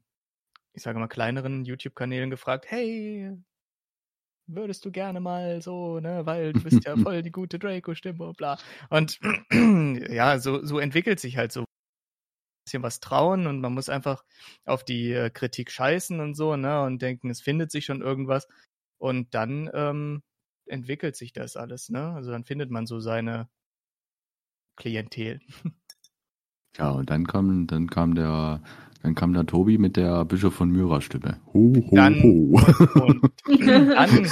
ich 0.75 0.83
sage 0.83 0.99
mal, 0.99 1.07
kleineren 1.07 1.65
YouTube-Kanälen 1.65 2.29
gefragt, 2.29 2.65
hey, 2.69 3.31
würdest 4.47 4.85
du 4.85 4.91
gerne 4.91 5.19
mal 5.19 5.61
so, 5.61 5.99
ne, 5.99 6.25
weil 6.25 6.53
du 6.53 6.61
bist 6.61 6.85
ja 6.85 6.95
voll 6.97 7.23
die 7.23 7.31
gute 7.31 7.57
Draco-Stimme 7.59 8.33
bla. 8.33 8.57
Und 8.89 9.19
ja, 10.09 10.39
so, 10.39 10.63
so 10.65 10.79
entwickelt 10.79 11.19
sich 11.19 11.37
halt 11.37 11.51
so 11.51 11.61
ein 11.61 11.65
bisschen 12.65 12.83
was 12.83 12.99
trauen 12.99 13.47
und 13.47 13.61
man 13.61 13.73
muss 13.73 13.89
einfach 13.89 14.23
auf 14.65 14.83
die 14.83 15.11
äh, 15.13 15.29
Kritik 15.29 15.71
scheißen 15.71 16.19
und 16.19 16.35
so, 16.35 16.55
ne, 16.55 16.81
und 16.83 17.01
denken, 17.01 17.29
es 17.29 17.41
findet 17.41 17.71
sich 17.71 17.85
schon 17.85 18.01
irgendwas. 18.01 18.47
Und 18.97 19.33
dann 19.33 19.69
ähm, 19.73 20.23
entwickelt 20.67 21.15
sich 21.15 21.33
das 21.33 21.55
alles, 21.57 21.89
ne? 21.89 22.13
Also 22.13 22.31
dann 22.31 22.45
findet 22.45 22.71
man 22.71 22.85
so 22.87 22.99
seine 22.99 23.49
Klientel. 24.77 25.39
Ja, 26.77 26.91
und 26.91 27.09
dann 27.09 27.25
kam, 27.27 27.67
dann 27.67 27.89
kam 27.89 28.15
der, 28.15 28.61
dann 29.01 29.15
kam 29.15 29.33
der 29.33 29.45
Tobi 29.45 29.77
mit 29.77 29.95
der 29.97 30.25
Bischof 30.25 30.53
von 30.55 30.69
Myra 30.69 30.99
Stimme. 31.01 31.37
Ho, 31.53 31.73
ho, 31.75 31.95
Dann- 31.95 32.21
ho. 32.21 32.59
Und 33.47 33.67
dann, 33.67 34.29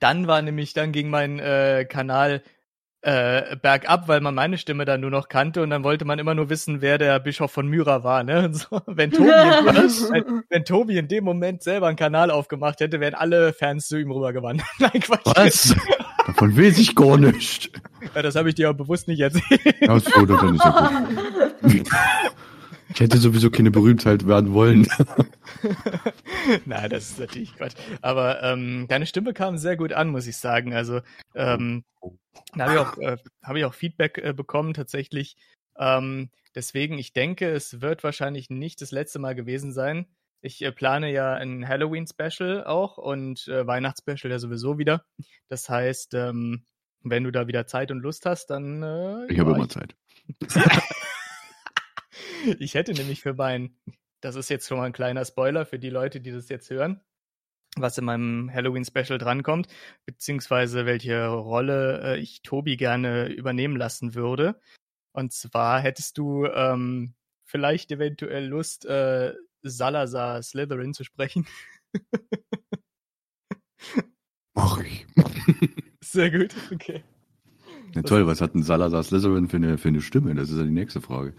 dann 0.00 0.26
war 0.26 0.42
nämlich, 0.42 0.72
dann 0.74 0.92
ging 0.92 1.10
mein 1.10 1.38
äh, 1.38 1.84
Kanal 1.88 2.42
äh, 3.02 3.56
bergab, 3.56 4.08
weil 4.08 4.20
man 4.20 4.34
meine 4.34 4.58
Stimme 4.58 4.84
dann 4.84 5.00
nur 5.00 5.10
noch 5.10 5.28
kannte 5.28 5.62
und 5.62 5.70
dann 5.70 5.84
wollte 5.84 6.04
man 6.04 6.18
immer 6.18 6.34
nur 6.34 6.50
wissen, 6.50 6.80
wer 6.80 6.98
der 6.98 7.20
Bischof 7.20 7.52
von 7.52 7.68
Myra 7.68 8.02
war. 8.02 8.24
Ne? 8.24 8.46
Und 8.46 8.54
so, 8.54 8.80
wenn, 8.86 9.12
Tobi, 9.12 9.28
wenn, 9.28 10.42
wenn 10.50 10.64
Tobi 10.64 10.98
in 10.98 11.06
dem 11.08 11.22
Moment 11.24 11.62
selber 11.62 11.86
einen 11.86 11.96
Kanal 11.96 12.30
aufgemacht 12.32 12.80
hätte, 12.80 12.98
wären 13.00 13.14
alle 13.14 13.52
Fans 13.52 13.86
zu 13.86 13.98
ihm 13.98 14.10
rübergewandert. 14.10 14.66
Nein, 14.80 15.00
Quatsch. 15.00 15.22
Was? 15.36 15.76
Davon 16.28 16.54
weiß 16.54 16.76
ich 16.76 16.94
gar 16.94 17.16
nicht. 17.16 17.70
Ja, 18.14 18.20
das 18.20 18.34
habe 18.36 18.50
ich 18.50 18.54
dir 18.54 18.68
aber 18.68 18.84
bewusst 18.84 19.08
nicht 19.08 19.20
erzählt. 19.20 19.62
Ja, 19.80 19.98
so, 19.98 20.26
dann 20.26 20.56
ist 20.56 20.62
ja 20.62 21.08
gut. 21.62 21.88
Ich 22.92 23.00
hätte 23.00 23.16
sowieso 23.16 23.50
keine 23.50 23.70
Berühmtheit 23.70 24.26
werden 24.26 24.52
wollen. 24.52 24.86
Nein, 26.66 26.90
das 26.90 27.08
ist 27.08 27.18
natürlich 27.18 27.56
Quatsch. 27.56 27.76
Aber 28.02 28.42
ähm, 28.42 28.84
deine 28.88 29.06
Stimme 29.06 29.32
kam 29.32 29.56
sehr 29.56 29.78
gut 29.78 29.94
an, 29.94 30.10
muss 30.10 30.26
ich 30.26 30.36
sagen. 30.36 30.74
Also 30.74 31.00
ähm, 31.34 31.84
da 32.54 32.66
habe 32.66 32.74
ich 32.74 32.78
auch, 32.78 32.98
äh, 32.98 33.16
habe 33.42 33.58
ich 33.60 33.64
auch 33.64 33.74
Feedback 33.74 34.18
äh, 34.18 34.34
bekommen 34.34 34.74
tatsächlich. 34.74 35.34
Ähm, 35.78 36.28
deswegen, 36.54 36.98
ich 36.98 37.14
denke, 37.14 37.48
es 37.48 37.80
wird 37.80 38.04
wahrscheinlich 38.04 38.50
nicht 38.50 38.82
das 38.82 38.92
letzte 38.92 39.18
Mal 39.18 39.34
gewesen 39.34 39.72
sein. 39.72 40.04
Ich 40.40 40.62
äh, 40.62 40.72
plane 40.72 41.10
ja 41.12 41.34
ein 41.34 41.66
Halloween-Special 41.66 42.64
auch 42.64 42.98
und 42.98 43.48
äh, 43.48 43.66
Weihnachtsspecial 43.66 44.30
ja 44.30 44.38
sowieso 44.38 44.78
wieder. 44.78 45.04
Das 45.48 45.68
heißt, 45.68 46.14
ähm, 46.14 46.64
wenn 47.02 47.24
du 47.24 47.30
da 47.30 47.46
wieder 47.46 47.66
Zeit 47.66 47.90
und 47.90 48.00
Lust 48.00 48.26
hast, 48.26 48.46
dann 48.46 48.82
äh, 48.82 49.26
Ich 49.26 49.36
ja, 49.36 49.44
habe 49.44 49.54
immer 49.54 49.68
Zeit. 49.68 49.96
ich 52.58 52.74
hätte 52.74 52.92
nämlich 52.92 53.22
für 53.22 53.34
mein, 53.34 53.76
das 54.20 54.36
ist 54.36 54.50
jetzt 54.50 54.68
schon 54.68 54.78
mal 54.78 54.84
ein 54.84 54.92
kleiner 54.92 55.24
Spoiler 55.24 55.66
für 55.66 55.78
die 55.78 55.90
Leute, 55.90 56.20
die 56.20 56.30
das 56.30 56.48
jetzt 56.48 56.70
hören, 56.70 57.00
was 57.76 57.98
in 57.98 58.04
meinem 58.04 58.52
Halloween-Special 58.52 59.18
drankommt, 59.18 59.68
beziehungsweise 60.06 60.86
welche 60.86 61.26
Rolle 61.26 62.00
äh, 62.02 62.18
ich 62.18 62.42
Tobi 62.42 62.76
gerne 62.76 63.28
übernehmen 63.28 63.76
lassen 63.76 64.14
würde. 64.14 64.60
Und 65.12 65.32
zwar 65.32 65.80
hättest 65.80 66.18
du 66.18 66.46
ähm, 66.46 67.14
vielleicht 67.44 67.90
eventuell 67.90 68.46
Lust, 68.46 68.86
äh, 68.86 69.34
Salazar 69.62 70.42
Slytherin 70.42 70.94
zu 70.94 71.04
sprechen. 71.04 71.46
Mach 74.54 74.80
ich. 74.80 75.06
Sehr 76.02 76.30
gut, 76.30 76.54
okay. 76.72 77.02
Ja, 77.94 78.02
toll, 78.02 78.26
was 78.26 78.40
hat 78.40 78.54
ein 78.54 78.62
Salazar 78.62 79.02
Slytherin 79.02 79.48
für 79.48 79.56
eine, 79.56 79.78
für 79.78 79.88
eine 79.88 80.00
Stimme? 80.00 80.34
Das 80.34 80.50
ist 80.50 80.58
ja 80.58 80.64
die 80.64 80.70
nächste 80.70 81.00
Frage. 81.00 81.34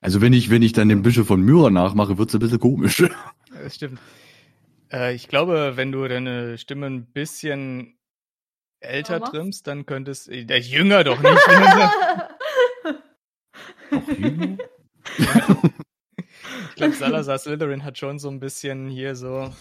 Also 0.00 0.20
wenn 0.20 0.32
ich, 0.32 0.50
wenn 0.50 0.62
ich 0.62 0.72
dann 0.72 0.88
den 0.88 1.02
Bischof 1.02 1.26
von 1.26 1.42
Myra 1.42 1.70
nachmache, 1.70 2.16
wird's 2.18 2.34
ein 2.34 2.40
bisschen 2.40 2.60
komisch. 2.60 3.02
Das 3.52 3.74
stimmt. 3.74 4.00
Äh, 4.92 5.14
ich 5.14 5.28
glaube, 5.28 5.72
wenn 5.76 5.92
du 5.92 6.06
deine 6.08 6.56
Stimme 6.58 6.86
ein 6.86 7.06
bisschen 7.06 7.98
älter 8.80 9.18
Mama? 9.18 9.30
trimmst, 9.30 9.66
dann 9.66 9.86
könntest 9.86 10.28
äh, 10.28 10.44
der 10.44 10.60
jünger 10.60 11.04
doch 11.04 11.20
nicht. 11.20 11.48
Noch 13.90 14.08
jünger? 14.18 14.58
ich 16.86 16.96
glaube, 16.96 17.12
Salazar 17.12 17.38
Slytherin 17.38 17.84
hat 17.84 17.98
schon 17.98 18.18
so 18.18 18.28
ein 18.28 18.40
bisschen 18.40 18.88
hier 18.88 19.14
so, 19.16 19.52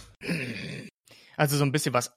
also 1.37 1.57
so 1.57 1.63
ein 1.63 1.71
bisschen 1.71 1.93
was, 1.93 2.15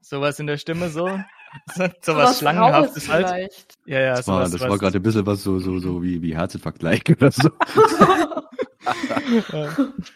sowas 0.00 0.38
in 0.40 0.46
der 0.46 0.56
Stimme 0.56 0.90
so, 0.90 1.06
so, 1.74 1.88
so 2.00 2.16
was 2.16 2.38
Schlangenhaftes 2.38 3.08
halt. 3.08 3.28
vielleicht. 3.28 3.74
Ja, 3.86 4.00
ja, 4.00 4.16
Das 4.16 4.28
war, 4.28 4.46
sowas, 4.46 4.60
das 4.60 4.70
war 4.70 4.78
gerade 4.78 4.98
ein 4.98 5.02
bisschen 5.02 5.26
was 5.26 5.42
so, 5.42 5.58
so, 5.58 5.78
so 5.78 6.02
wie, 6.02 6.22
wie 6.22 6.34
Herzinfarkt-like 6.34 7.10
oder 7.16 7.30
so. 7.30 7.50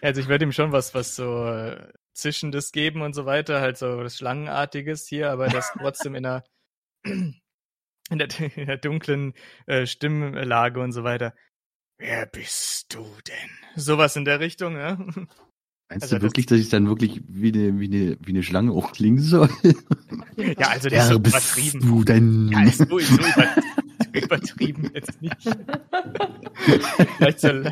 Also 0.00 0.20
ich 0.20 0.28
würde 0.28 0.44
ihm 0.44 0.52
schon 0.52 0.72
was, 0.72 0.94
was 0.94 1.14
so 1.14 1.46
äh, 1.46 1.92
Zischendes 2.14 2.72
geben 2.72 3.02
und 3.02 3.14
so 3.14 3.26
weiter, 3.26 3.61
halt 3.61 3.76
so 3.76 3.98
was 3.98 4.16
Schlangenartiges 4.16 5.07
hier, 5.07 5.30
aber 5.30 5.48
das 5.48 5.72
trotzdem 5.78 6.14
in 6.14 6.26
einer, 6.26 6.44
in 7.04 7.35
der, 8.11 8.28
in 8.57 8.66
der 8.66 8.78
dunklen 8.78 9.35
äh, 9.66 9.87
Stimmlage 9.87 10.80
und 10.80 10.92
so 10.92 11.04
weiter. 11.04 11.35
Wer 12.07 12.27
bist 12.27 12.93
du 12.93 13.07
denn? 13.27 13.83
Sowas 13.83 14.14
in 14.14 14.27
der 14.27 14.38
Richtung, 14.38 14.75
ne? 14.75 14.99
Meinst 15.88 16.03
Also 16.03 16.17
du 16.17 16.23
wirklich, 16.23 16.45
dass 16.45 16.61
ich 16.61 16.69
dann 16.69 16.87
wirklich 16.87 17.23
wie 17.27 17.49
eine, 17.51 17.81
wie 17.81 17.87
eine, 17.87 18.19
wie 18.21 18.33
eine 18.33 18.43
Schlange 18.43 18.73
auch 18.73 18.93
klingen 18.93 19.21
soll? 19.21 19.49
Ja, 20.37 20.69
also 20.69 20.90
der 20.90 20.99
ist 21.01 21.09
so 21.09 21.14
Wer 21.14 21.19
bist 21.21 21.37
übertrieben. 21.37 21.81
du 21.81 22.05
denn? 22.05 22.49
Ja, 22.49 22.62
ist 22.64 22.79
so, 22.79 22.99
so, 22.99 23.14
über, 23.14 23.57
übertrieben 24.12 24.90
jetzt 24.93 25.23
nicht. 25.23 25.37
vielleicht 27.17 27.40
so, 27.40 27.62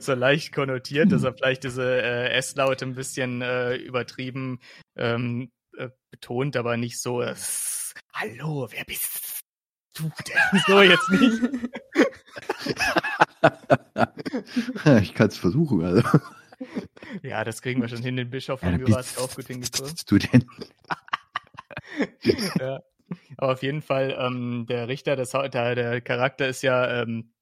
so 0.00 0.14
leicht 0.14 0.52
konnotiert, 0.52 1.12
dass 1.12 1.22
er 1.22 1.34
vielleicht 1.34 1.62
diese 1.62 1.84
äh, 2.02 2.30
S-Laute 2.38 2.86
ein 2.86 2.94
bisschen 2.96 3.40
äh, 3.42 3.76
übertrieben 3.76 4.58
ähm, 4.96 5.52
äh, 5.76 5.90
betont, 6.10 6.56
aber 6.56 6.76
nicht 6.76 7.00
so, 7.00 7.22
äh, 7.22 7.36
hallo, 8.14 8.66
wer 8.72 8.84
bist 8.84 9.04
du? 9.14 9.37
So 10.66 10.82
jetzt 10.82 11.10
nicht. 11.10 11.42
ich 15.02 15.14
kann 15.14 15.28
es 15.28 15.36
versuchen. 15.36 15.84
Also. 15.84 16.02
Ja, 17.22 17.44
das 17.44 17.62
kriegen 17.62 17.80
wir 17.80 17.88
schon 17.88 18.02
hin. 18.02 18.16
Den 18.16 18.30
Bischof 18.30 18.62
Ja, 18.62 18.70
von 18.70 18.94
auch 18.94 19.34
gut 19.34 19.46
bist, 19.46 20.04
du 20.10 20.18
denn? 20.18 20.44
ja. 22.58 22.80
Aber 23.38 23.52
auf 23.52 23.62
jeden 23.62 23.80
Fall, 23.82 24.14
ähm, 24.18 24.66
der 24.68 24.88
Richter, 24.88 25.16
das, 25.16 25.30
der, 25.30 25.74
der 25.74 26.00
Charakter 26.00 26.46
ist 26.46 26.62
ja 26.62 27.02
ähm, 27.02 27.32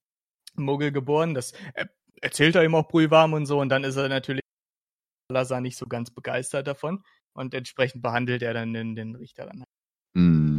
Muggel 0.55 0.93
geboren. 0.93 1.35
Das 1.35 1.53
äh, 1.75 1.87
erzählt 2.21 2.55
er 2.55 2.65
ihm 2.65 2.75
auch 2.75 2.89
brühwarm 2.89 3.33
und 3.33 3.47
so. 3.47 3.61
Und 3.61 3.69
dann 3.69 3.85
ist 3.85 3.97
er 3.97 4.09
natürlich 4.09 4.43
Salazar 5.29 5.61
nicht 5.61 5.77
so 5.77 5.87
ganz 5.87 6.11
begeistert 6.11 6.67
davon. 6.67 7.03
Und 7.33 7.53
entsprechend 7.53 8.03
behandelt 8.03 8.43
er 8.43 8.55
dann 8.55 8.73
den, 8.73 8.95
den 8.95 9.17
Richter 9.17 9.47
dann. 9.47 9.65
Hm. 10.17 10.56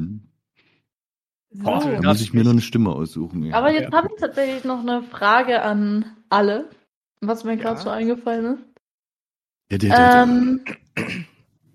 Boah, 1.53 1.81
So. 1.81 1.87
Muss 1.89 2.21
ich 2.21 2.33
mir 2.33 2.43
noch 2.43 2.51
eine 2.51 2.61
Stimme 2.61 2.91
aussuchen. 2.91 3.43
Ja. 3.43 3.55
Aber 3.57 3.71
jetzt 3.71 3.91
Ja. 3.91 3.97
habe 3.97 4.09
ich 4.13 4.19
tatsächlich 4.19 4.63
noch 4.63 4.79
eine 4.79 5.01
Frage 5.03 5.61
an 5.61 6.17
alle, 6.29 6.69
was 7.21 7.43
mir 7.43 7.57
gerade 7.57 7.77
Ja. 7.77 7.83
so 7.83 7.89
eingefallen 7.89 8.55
ist. 8.55 8.63
Ja, 9.71 9.77
der, 9.77 9.89
der, 9.89 9.97
der, 9.97 10.23
Ähm, 10.23 10.65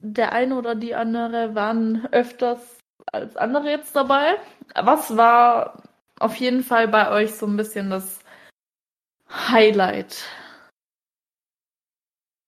der 0.00 0.32
eine 0.32 0.56
oder 0.56 0.74
die 0.74 0.94
andere 0.94 1.54
waren 1.54 2.06
öfters 2.12 2.78
als 3.12 3.36
andere 3.36 3.68
jetzt 3.70 3.94
dabei. 3.96 4.36
Was 4.74 5.16
war 5.16 5.82
auf 6.18 6.36
jeden 6.36 6.62
Fall 6.62 6.88
bei 6.88 7.10
euch 7.10 7.34
so 7.34 7.46
ein 7.46 7.56
bisschen 7.56 7.90
das 7.90 8.20
Highlight? 9.30 10.24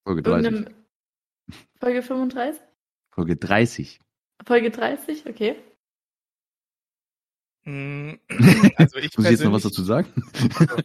Folge 0.07 0.23
30. 0.23 0.45
Irgendeinem- 0.53 0.75
Folge 1.81 2.03
35? 2.03 2.61
Folge 3.15 3.37
30. 3.37 4.01
Folge 4.47 4.71
30? 4.71 5.27
Okay. 5.27 5.57
Mm, 7.65 8.15
Also 8.77 8.99
ich 8.99 9.17
Muss 9.17 9.27
ich 9.27 9.33
jetzt 9.33 9.45
noch 9.45 9.53
was 9.53 9.63
persönlich, 9.63 9.63
dazu 9.63 9.83
sagen? 9.83 10.09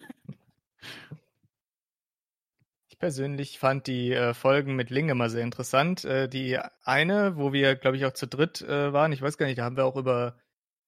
ich 2.89 2.97
persönlich 2.99 3.59
fand 3.59 3.87
die 3.87 4.13
äh, 4.13 4.33
Folgen 4.33 4.75
mit 4.75 4.89
Ling 4.89 5.09
immer 5.09 5.29
sehr 5.29 5.43
interessant. 5.43 6.05
Äh, 6.05 6.29
die 6.29 6.57
eine, 6.83 7.37
wo 7.37 7.53
wir, 7.53 7.75
glaube 7.75 7.97
ich, 7.97 8.05
auch 8.05 8.13
zu 8.13 8.27
dritt 8.27 8.61
äh, 8.61 8.93
waren, 8.93 9.11
ich 9.11 9.21
weiß 9.21 9.37
gar 9.37 9.45
nicht, 9.45 9.57
da 9.59 9.63
haben 9.63 9.77
wir 9.77 9.85
auch 9.85 9.97
über, 9.97 10.37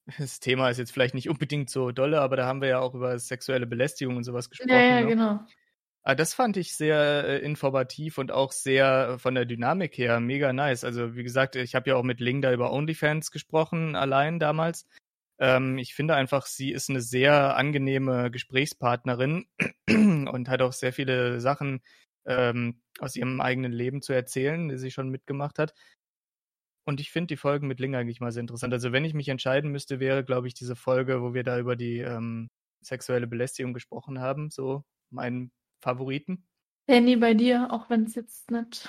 das 0.18 0.40
Thema 0.40 0.70
ist 0.70 0.78
jetzt 0.78 0.92
vielleicht 0.92 1.14
nicht 1.14 1.28
unbedingt 1.28 1.70
so 1.70 1.92
dolle, 1.92 2.20
aber 2.20 2.36
da 2.36 2.46
haben 2.46 2.60
wir 2.60 2.68
ja 2.68 2.80
auch 2.80 2.94
über 2.94 3.18
sexuelle 3.18 3.66
Belästigung 3.66 4.16
und 4.16 4.24
sowas 4.24 4.48
gesprochen. 4.50 4.70
Ja, 4.70 4.80
ja, 4.80 5.00
ne? 5.02 5.06
genau. 5.06 5.40
Ah, 6.04 6.16
das 6.16 6.34
fand 6.34 6.56
ich 6.56 6.74
sehr 6.76 7.24
äh, 7.28 7.38
informativ 7.38 8.18
und 8.18 8.32
auch 8.32 8.50
sehr 8.50 9.18
von 9.20 9.36
der 9.36 9.44
Dynamik 9.44 9.96
her 9.98 10.18
mega 10.18 10.52
nice. 10.52 10.82
Also 10.82 11.14
wie 11.14 11.22
gesagt, 11.22 11.54
ich 11.54 11.76
habe 11.76 11.90
ja 11.90 11.96
auch 11.96 12.02
mit 12.02 12.18
Ling 12.18 12.42
da 12.42 12.52
über 12.52 12.72
OnlyFans 12.72 13.30
gesprochen, 13.30 13.94
allein 13.94 14.40
damals. 14.40 14.88
Ähm, 15.42 15.76
ich 15.76 15.92
finde 15.94 16.14
einfach, 16.14 16.46
sie 16.46 16.70
ist 16.70 16.88
eine 16.88 17.00
sehr 17.00 17.56
angenehme 17.56 18.30
Gesprächspartnerin 18.30 19.46
und 19.88 20.48
hat 20.48 20.62
auch 20.62 20.72
sehr 20.72 20.92
viele 20.92 21.40
Sachen 21.40 21.82
ähm, 22.26 22.80
aus 23.00 23.16
ihrem 23.16 23.40
eigenen 23.40 23.72
Leben 23.72 24.02
zu 24.02 24.12
erzählen, 24.12 24.68
die 24.68 24.78
sie 24.78 24.92
schon 24.92 25.08
mitgemacht 25.08 25.58
hat. 25.58 25.74
Und 26.84 27.00
ich 27.00 27.10
finde 27.10 27.26
die 27.26 27.36
Folgen 27.36 27.66
mit 27.66 27.80
Ling 27.80 27.96
eigentlich 27.96 28.20
mal 28.20 28.30
sehr 28.30 28.42
interessant. 28.42 28.72
Also 28.72 28.92
wenn 28.92 29.04
ich 29.04 29.14
mich 29.14 29.28
entscheiden 29.28 29.72
müsste, 29.72 29.98
wäre, 29.98 30.24
glaube 30.24 30.46
ich, 30.46 30.54
diese 30.54 30.76
Folge, 30.76 31.22
wo 31.22 31.34
wir 31.34 31.42
da 31.42 31.58
über 31.58 31.74
die 31.74 31.98
ähm, 31.98 32.48
sexuelle 32.80 33.26
Belästigung 33.26 33.72
gesprochen 33.72 34.20
haben, 34.20 34.48
so 34.48 34.84
mein 35.10 35.50
Favoriten. 35.80 36.46
Penny, 36.86 37.16
bei 37.16 37.34
dir, 37.34 37.72
auch 37.72 37.90
wenn 37.90 38.04
es 38.04 38.14
jetzt 38.14 38.52
nicht 38.52 38.88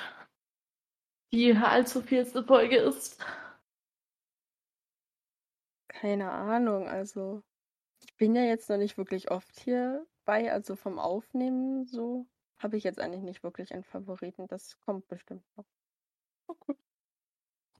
die 1.31 1.55
allzu 1.55 2.03
vielste 2.03 2.43
Folge 2.43 2.77
ist. 2.77 3.17
Keine 6.03 6.33
Ahnung, 6.33 6.89
also 6.89 7.43
ich 8.01 8.13
bin 8.17 8.35
ja 8.35 8.43
jetzt 8.43 8.69
noch 8.69 8.75
nicht 8.75 8.97
wirklich 8.97 9.31
oft 9.31 9.57
hier 9.57 10.05
bei, 10.25 10.51
also 10.51 10.75
vom 10.75 10.99
Aufnehmen 10.99 11.85
so 11.85 12.27
habe 12.57 12.75
ich 12.75 12.83
jetzt 12.83 12.99
eigentlich 12.99 13.23
nicht 13.23 13.41
wirklich 13.41 13.73
einen 13.73 13.85
Favoriten. 13.85 14.49
Das 14.49 14.77
kommt 14.81 15.07
bestimmt 15.07 15.45
noch. 15.55 15.63
Kommt 16.59 16.77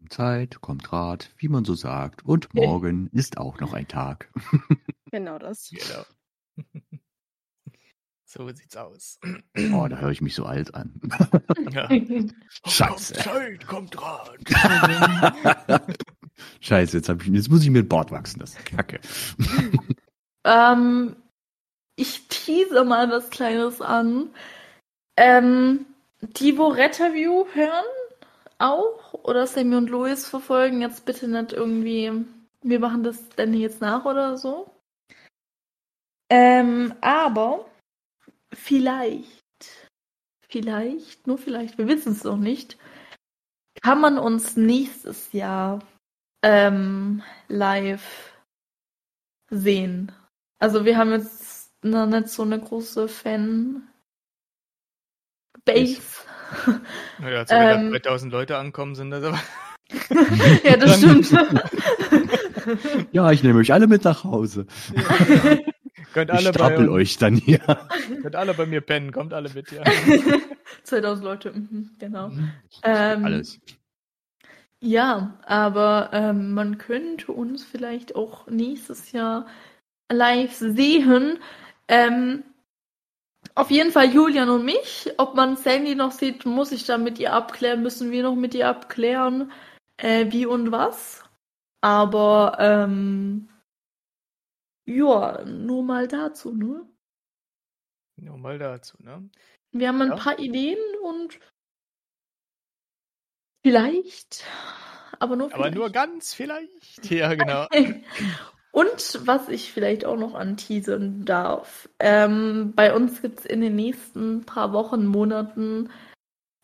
Zeit, 0.08 0.62
kommt 0.62 0.94
Rat, 0.94 1.34
wie 1.36 1.50
man 1.50 1.66
so 1.66 1.74
sagt. 1.74 2.24
Und 2.24 2.54
morgen 2.54 3.10
ist 3.12 3.38
auch 3.38 3.60
noch 3.60 3.74
ein 3.74 3.90
Tag. 3.90 4.32
Genau 5.12 5.38
das. 5.38 5.70
Genau. 5.70 6.06
so 8.34 8.50
sieht's 8.50 8.76
aus. 8.76 9.20
Oh, 9.74 9.88
da 9.88 9.98
höre 9.98 10.10
ich 10.10 10.22
mich 10.22 10.34
so 10.34 10.46
alt 10.46 10.74
an. 10.74 11.00
ja. 11.72 11.88
Scheiße. 12.66 13.14
Kommt 13.14 13.24
Zeit, 13.24 13.68
kommt 13.68 14.02
Rat. 14.02 14.40
Scheiße, 16.60 16.98
jetzt, 16.98 17.10
ich, 17.10 17.28
jetzt 17.28 17.50
muss 17.50 17.62
ich 17.62 17.70
mir 17.70 17.84
den 17.84 17.90
Bart 17.90 18.12
wachsen. 18.12 18.40
Das 18.40 18.56
ist 18.56 18.66
Kacke. 18.66 19.00
Ähm, 20.46 21.16
ich 21.96 22.28
tease 22.28 22.84
mal 22.84 23.10
was 23.10 23.30
Kleines 23.30 23.80
an. 23.80 24.30
Ähm, 25.16 25.86
die, 26.20 26.58
wo 26.58 26.68
Retterview 26.68 27.46
hören, 27.54 27.86
auch? 28.58 29.14
Oder 29.14 29.48
Sammy 29.48 29.78
und 29.78 29.90
Louis 29.90 30.28
verfolgen, 30.28 30.82
jetzt 30.82 31.06
bitte 31.06 31.30
nicht 31.30 31.54
irgendwie, 31.54 32.12
wir 32.62 32.80
machen 32.82 33.04
das 33.04 33.30
denn 33.30 33.54
jetzt 33.54 33.80
nach 33.80 34.04
oder 34.04 34.38
so. 34.38 34.70
Ähm, 36.30 36.94
aber 37.00 37.66
vielleicht, 38.54 39.90
vielleicht, 40.48 41.28
nur 41.28 41.38
vielleicht, 41.38 41.78
wir 41.78 41.88
wissen 41.88 42.14
es 42.14 42.24
noch 42.24 42.38
nicht, 42.38 42.78
kann 43.82 44.00
man 44.00 44.18
uns 44.18 44.56
nächstes 44.56 45.32
Jahr 45.34 45.80
ähm, 46.44 47.24
live 47.48 48.34
sehen. 49.50 50.12
Also 50.60 50.86
wir 50.86 50.98
haben 50.98 51.12
jetzt 51.12 51.72
noch 51.84 52.06
nicht 52.06 52.30
so 52.30 52.44
eine 52.44 52.60
große 52.60 53.08
Fan 53.08 53.88
Base. 55.66 56.02
Ja, 57.20 57.40
also 57.40 57.56
wenn 57.56 57.86
Ähm. 57.86 57.92
da 57.94 58.00
3000 58.00 58.32
Leute 58.32 58.58
ankommen, 58.58 58.94
sind 58.94 59.10
das 59.10 59.24
aber. 59.24 59.42
ja, 60.64 60.78
das 60.78 60.98
stimmt. 60.98 61.32
Ja, 63.12 63.32
ich 63.32 63.42
nehme 63.42 63.60
euch 63.60 63.74
alle 63.74 63.88
mit 63.88 64.04
nach 64.04 64.24
Hause. 64.24 64.68
Könnt, 66.14 66.30
Ich 66.30 66.36
alle 66.36 66.52
bei, 66.52 66.60
stapel 66.60 66.90
euch 66.90 67.18
dann 67.18 67.36
hier. 67.36 67.60
könnt 68.22 68.36
alle 68.36 68.54
bei 68.54 68.66
mir 68.66 68.82
pennen, 68.82 69.12
kommt 69.12 69.34
alle 69.34 69.50
mit, 69.50 69.72
ja. 69.72 69.84
2000 70.84 71.26
Leute, 71.26 71.52
mhm, 71.52 71.92
genau. 72.00 72.32
Ähm, 72.84 73.26
Alles. 73.26 73.60
Ja, 74.80 75.40
aber 75.46 76.10
ähm, 76.12 76.54
man 76.54 76.78
könnte 76.78 77.32
uns 77.32 77.64
vielleicht 77.64 78.16
auch 78.16 78.48
nächstes 78.48 79.14
Jahr 79.14 79.48
live 80.12 80.54
sehen. 80.54 81.40
Ähm, 81.88 82.44
auf 83.56 83.72
jeden 83.72 83.92
Fall 83.92 84.14
Julian 84.14 84.50
und 84.50 84.66
mich. 84.66 85.10
Ob 85.18 85.36
man 85.36 85.56
Sandy 85.56 85.96
noch 85.96 86.12
sieht, 86.12 86.46
muss 86.46 86.72
ich 86.72 86.86
dann 86.86 87.04
mit 87.04 87.20
ihr 87.20 87.34
abklären, 87.34 87.82
müssen 87.82 88.12
wir 88.12 88.24
noch 88.24 88.36
mit 88.36 88.54
ihr 88.56 88.68
abklären, 88.68 89.52
äh, 89.98 90.32
wie 90.32 90.46
und 90.46 90.72
was. 90.72 91.24
Aber 91.82 92.58
ähm, 92.60 93.48
ja, 94.94 95.44
nur 95.46 95.84
mal 95.84 96.08
dazu, 96.08 96.54
ne? 96.54 96.88
Nur 98.16 98.38
mal 98.38 98.60
dazu, 98.60 98.98
ne? 99.02 99.30
Wir 99.72 99.88
haben 99.88 100.02
ein 100.02 100.10
Ja. 100.10 100.16
paar 100.16 100.40
Ideen 100.40 100.78
und 101.04 101.40
vielleicht, 103.66 104.46
aber 105.20 105.36
nur 105.36 105.48
Aber 105.48 105.56
vielleicht. 105.56 105.76
nur 105.76 105.90
ganz 105.90 106.34
vielleicht. 106.34 107.04
Ja, 107.12 107.34
genau. 107.34 107.68
Und 108.72 109.20
was 109.28 109.50
ich 109.50 109.72
vielleicht 109.72 110.04
auch 110.04 110.18
noch 110.18 110.34
anteasern 110.34 111.26
darf, 111.26 111.88
ähm, 112.00 112.74
bei 112.76 112.96
uns 112.96 113.22
gibt 113.22 113.42
es 113.42 113.46
in 113.46 113.62
den 113.62 113.76
nächsten 113.76 114.46
paar 114.46 114.74
Wochen, 114.74 115.06
Monaten, 115.06 115.92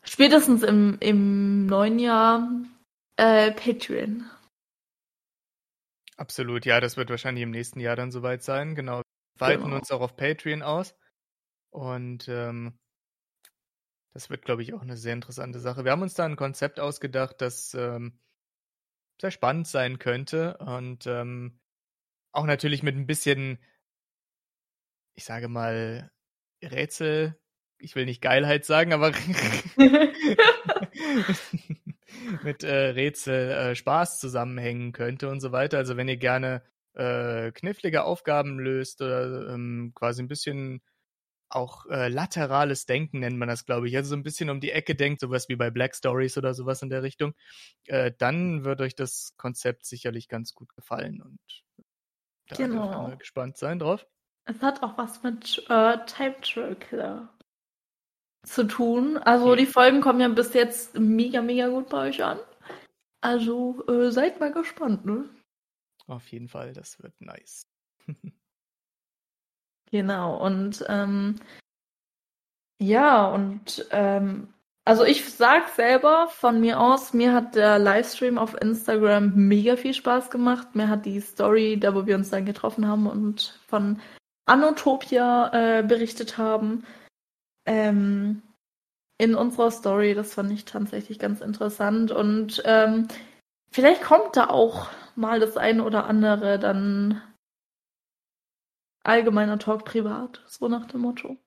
spätestens 0.03 0.63
im, 0.63 0.97
im 1.01 1.67
neuen 1.67 1.99
Jahr, 1.99 2.49
äh, 3.17 3.51
Patreon. 3.51 4.25
Absolut, 6.20 6.65
ja, 6.65 6.82
das 6.82 6.97
wird 6.97 7.09
wahrscheinlich 7.09 7.43
im 7.43 7.51
nächsten 7.51 7.80
Jahr 7.80 7.95
dann 7.95 8.11
soweit 8.11 8.43
sein. 8.43 8.76
Genau. 8.76 8.97
Wir 9.38 9.47
weiten 9.47 9.63
Genau. 9.63 9.78
uns 9.78 9.89
auch 9.89 10.01
auf 10.01 10.17
Patreon 10.17 10.63
aus. 10.63 10.93
Und 11.72 12.28
ähm, 12.28 12.78
das 14.13 14.30
wird, 14.30 14.43
glaube 14.43 14.61
ich, 14.63 14.74
auch 14.74 14.82
eine 14.82 14.97
sehr 14.97 15.13
interessante 15.13 15.59
Sache. 15.59 15.86
Wir 15.86 15.93
haben 15.93 16.01
uns 16.01 16.15
da 16.15 16.26
ein 16.26 16.36
Konzept 16.36 16.82
ausgedacht, 16.82 17.39
das 17.39 17.74
ähm, 17.74 18.20
sehr 19.22 19.32
spannend 19.32 19.67
sein 19.67 19.99
könnte. 19.99 20.57
Und 20.57 21.07
ähm, 21.07 21.59
auch 22.34 22.45
natürlich 22.45 22.84
mit 22.84 22.95
ein 22.95 23.07
bisschen, 23.07 23.59
ich 25.15 25.26
sage 25.26 25.47
mal, 25.47 26.11
Rätsel. 26.63 27.39
Ich 27.78 27.95
will 27.95 28.05
nicht 28.05 28.22
Geilheit 28.22 28.65
sagen, 28.65 28.93
aber 28.93 29.13
mit 32.43 32.63
äh, 32.63 32.89
Rätsel 32.89 33.51
äh, 33.51 33.75
Spaß 33.75 34.19
zusammenhängen 34.19 34.91
könnte 34.91 35.30
und 35.30 35.39
so 35.41 35.51
weiter. 35.51 35.77
Also 35.77 35.97
wenn 35.97 36.07
ihr 36.07 36.17
gerne 36.17 36.63
äh, 36.93 37.51
knifflige 37.51 38.03
Aufgaben 38.03 38.59
löst 38.59 39.01
oder 39.01 39.53
ähm, 39.53 39.91
quasi 39.95 40.21
ein 40.23 40.27
bisschen 40.27 40.82
auch 41.49 41.86
äh, 41.88 42.09
laterales 42.09 42.86
Denken 42.86 43.19
nennt 43.19 43.38
man 43.38 43.47
das, 43.49 43.65
glaube 43.65 43.88
ich. 43.88 43.95
Also 43.97 44.09
so 44.11 44.15
ein 44.15 44.23
bisschen 44.23 44.49
um 44.49 44.59
die 44.59 44.71
Ecke 44.71 44.95
denkt, 44.95 45.21
sowas 45.21 45.49
wie 45.49 45.55
bei 45.55 45.71
Black 45.71 45.95
Stories 45.95 46.38
oder 46.38 46.53
sowas 46.53 46.82
in 46.82 46.89
der 46.89 47.03
Richtung, 47.03 47.34
äh, 47.86 48.11
dann 48.17 48.63
wird 48.65 48.82
euch 48.82 48.95
das 48.95 49.34
Konzept 49.38 49.86
sicherlich 49.86 50.27
ganz 50.27 50.53
gut 50.53 50.73
gefallen 50.75 51.21
und 51.21 51.39
da 52.47 52.55
dürft 52.55 52.95
ihr 52.95 52.99
Genau. 52.99 53.01
mal 53.01 53.17
gespannt 53.17 53.57
sein 53.57 53.80
drauf. 53.80 54.05
Es 54.45 54.61
hat 54.61 54.82
auch 54.84 54.97
was 54.97 55.21
mit 55.23 55.63
äh, 55.69 55.97
Time 56.05 56.36
Traveler 56.41 57.30
zu 58.43 58.63
tun. 58.65 59.17
Also 59.17 59.55
die 59.55 59.65
Folgen 59.65 60.01
kommen 60.01 60.21
ja 60.21 60.27
bis 60.27 60.53
jetzt 60.53 60.97
mega, 60.97 61.41
mega 61.41 61.67
gut 61.67 61.89
bei 61.89 62.09
euch 62.09 62.23
an. 62.23 62.39
Also 63.21 63.85
äh, 63.87 64.11
seid 64.11 64.39
mal 64.39 64.51
gespannt, 64.51 65.05
ne? 65.05 65.29
Auf 66.07 66.27
jeden 66.29 66.47
Fall, 66.47 66.73
das 66.73 67.01
wird 67.01 67.19
nice. 67.19 67.63
Genau, 69.91 70.37
und 70.37 70.85
ähm, 70.87 71.35
ja, 72.79 73.25
und 73.27 73.87
ähm, 73.91 74.53
also 74.85 75.03
ich 75.03 75.27
sag 75.29 75.69
selber 75.69 76.27
von 76.29 76.59
mir 76.61 76.79
aus, 76.79 77.13
mir 77.13 77.33
hat 77.33 77.55
der 77.55 77.79
Livestream 77.79 78.37
auf 78.37 78.59
Instagram 78.61 79.33
mega 79.35 79.75
viel 79.75 79.93
Spaß 79.93 80.29
gemacht. 80.29 80.75
Mir 80.75 80.89
hat 80.89 81.05
die 81.05 81.19
Story, 81.19 81.79
da 81.79 81.93
wo 81.95 82.05
wir 82.05 82.15
uns 82.15 82.29
dann 82.29 82.45
getroffen 82.45 82.87
haben 82.87 83.07
und 83.07 83.59
von 83.67 83.99
Anotopia 84.45 85.79
äh, 85.79 85.83
berichtet 85.83 86.37
haben, 86.37 86.85
ähm, 87.70 88.41
in 89.20 89.36
unserer 89.36 89.70
Story, 89.70 90.15
das 90.15 90.34
fand 90.34 90.51
ich 90.51 90.65
tatsächlich 90.65 91.20
ganz 91.20 91.39
interessant. 91.39 92.11
Und 92.11 92.63
ähm, 92.65 93.07
vielleicht 93.72 94.01
kommt 94.01 94.36
da 94.36 94.47
auch 94.47 94.89
mal 95.15 95.39
das 95.39 95.55
eine 95.55 95.84
oder 95.84 96.05
andere 96.05 96.57
dann 96.57 97.22
allgemeiner 99.03 99.59
Talk 99.59 99.86
privat, 99.86 100.43
so 100.47 100.67
nach 100.67 100.88
dem 100.88 101.01
Motto. 101.01 101.38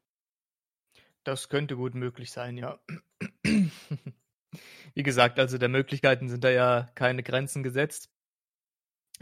Das 1.25 1.49
könnte 1.49 1.77
gut 1.77 1.95
möglich 1.95 2.31
sein, 2.31 2.57
ja. 2.57 2.81
Wie 4.95 5.03
gesagt, 5.03 5.39
also 5.39 5.59
der 5.59 5.69
Möglichkeiten 5.69 6.29
sind 6.29 6.45
da 6.45 6.51
ja 6.51 6.89
keine 6.95 7.23
Grenzen 7.23 7.63
gesetzt. 7.63 8.12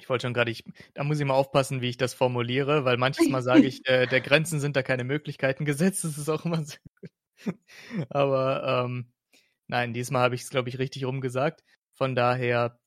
Ich 0.00 0.08
wollte 0.08 0.26
schon 0.26 0.34
gerade, 0.34 0.54
da 0.94 1.04
muss 1.04 1.20
ich 1.20 1.26
mal 1.26 1.34
aufpassen, 1.34 1.82
wie 1.82 1.90
ich 1.90 1.98
das 1.98 2.14
formuliere, 2.14 2.84
weil 2.86 2.96
manches 2.96 3.28
Mal 3.28 3.42
sage 3.42 3.66
ich, 3.66 3.86
äh, 3.86 4.06
der 4.06 4.22
Grenzen 4.22 4.58
sind 4.58 4.76
da 4.76 4.82
keine 4.82 5.04
Möglichkeiten 5.04 5.64
gesetzt. 5.66 6.04
Das 6.04 6.16
ist 6.16 6.28
auch 6.28 6.44
immer 6.44 6.58
gut. 6.58 6.80
Aber 8.08 8.84
ähm, 8.84 9.12
nein, 9.66 9.92
diesmal 9.92 10.22
habe 10.22 10.34
ich 10.34 10.42
es, 10.42 10.50
glaube 10.50 10.70
ich, 10.70 10.78
richtig 10.78 11.04
rumgesagt. 11.04 11.62
Von 11.94 12.14
daher 12.14 12.80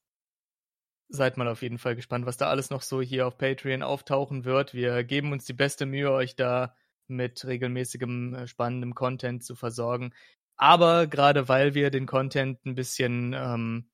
seid 1.08 1.38
mal 1.38 1.48
auf 1.48 1.62
jeden 1.62 1.78
Fall 1.78 1.96
gespannt, 1.96 2.26
was 2.26 2.38
da 2.38 2.48
alles 2.50 2.72
noch 2.72 2.82
so 2.82 3.02
hier 3.02 3.28
auf 3.28 3.38
Patreon 3.38 3.84
auftauchen 3.84 4.46
wird. 4.46 4.74
Wir 4.74 5.04
geben 5.04 5.32
uns 5.32 5.46
die 5.46 5.54
beste 5.54 5.86
Mühe, 5.86 6.12
euch 6.12 6.36
da 6.36 6.76
mit 7.08 7.46
regelmäßigem, 7.46 8.34
äh, 8.34 8.48
spannendem 8.48 8.96
Content 8.96 9.44
zu 9.44 9.56
versorgen. 9.56 10.14
Aber 10.56 11.08
gerade 11.08 11.48
weil 11.48 11.76
wir 11.76 11.92
den 11.92 12.08
Content 12.08 12.66
ein 12.66 12.76
bisschen, 12.76 13.34
ähm, 13.34 13.90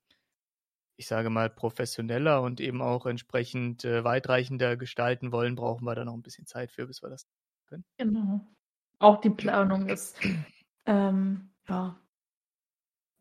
ich 0.99 1.07
sage 1.07 1.29
mal, 1.29 1.49
professioneller 1.49 2.41
und 2.41 2.59
eben 2.59 2.81
auch 2.81 3.05
entsprechend 3.05 3.85
äh, 3.85 4.03
weitreichender 4.03 4.75
gestalten 4.75 5.31
wollen, 5.31 5.55
brauchen 5.55 5.85
wir 5.85 5.95
da 5.95 6.03
noch 6.03 6.13
ein 6.13 6.21
bisschen 6.21 6.45
Zeit 6.45 6.73
für, 6.73 6.85
bis 6.87 7.01
wir 7.01 7.09
das 7.09 7.25
können. 7.67 7.85
Genau. 7.97 8.45
Auch 8.99 9.21
die 9.21 9.29
Planung 9.29 9.87
ist, 9.87 10.19
ähm, 10.85 11.51
ja, 11.69 11.97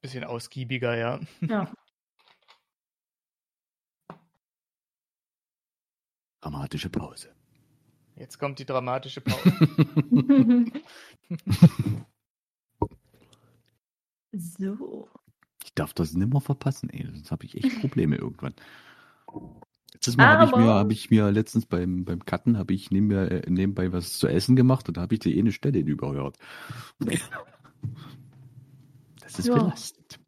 Bisschen 0.00 0.24
ausgiebiger, 0.24 0.96
ja. 0.96 1.20
ja. 1.40 1.72
Dramatische 6.40 6.90
Pause. 6.90 7.32
Jetzt 8.16 8.38
kommt 8.38 8.58
die 8.58 8.64
dramatische 8.64 9.20
Pause. 9.20 9.52
so. 14.32 15.08
Ich 15.78 15.80
darf 15.80 15.94
das 15.94 16.12
nimmer 16.12 16.40
verpassen, 16.40 16.90
ey. 16.90 17.06
Sonst 17.06 17.30
habe 17.30 17.44
ich 17.44 17.56
echt 17.56 17.80
Probleme 17.80 18.16
irgendwann. 18.16 18.52
Letztes 19.92 20.16
Mal 20.16 20.36
habe 20.36 20.44
ich 20.44 20.56
mir, 20.56 20.74
habe 20.74 20.92
ich 20.92 21.10
mir 21.10 21.30
letztens 21.30 21.66
beim, 21.66 22.04
beim 22.04 22.24
Cutten, 22.24 22.58
habe 22.58 22.74
ich 22.74 22.90
nebenbei, 22.90 23.28
äh, 23.28 23.48
nebenbei 23.48 23.92
was 23.92 24.18
zu 24.18 24.26
essen 24.26 24.56
gemacht 24.56 24.88
und 24.88 24.96
da 24.96 25.02
habe 25.02 25.14
ich 25.14 25.20
die 25.20 25.38
eine 25.38 25.52
Stelle 25.52 25.78
überhört. 25.78 26.36
Das 29.22 29.38
ist 29.38 29.46
Ja. 29.46 29.54
belastend. 29.54 30.18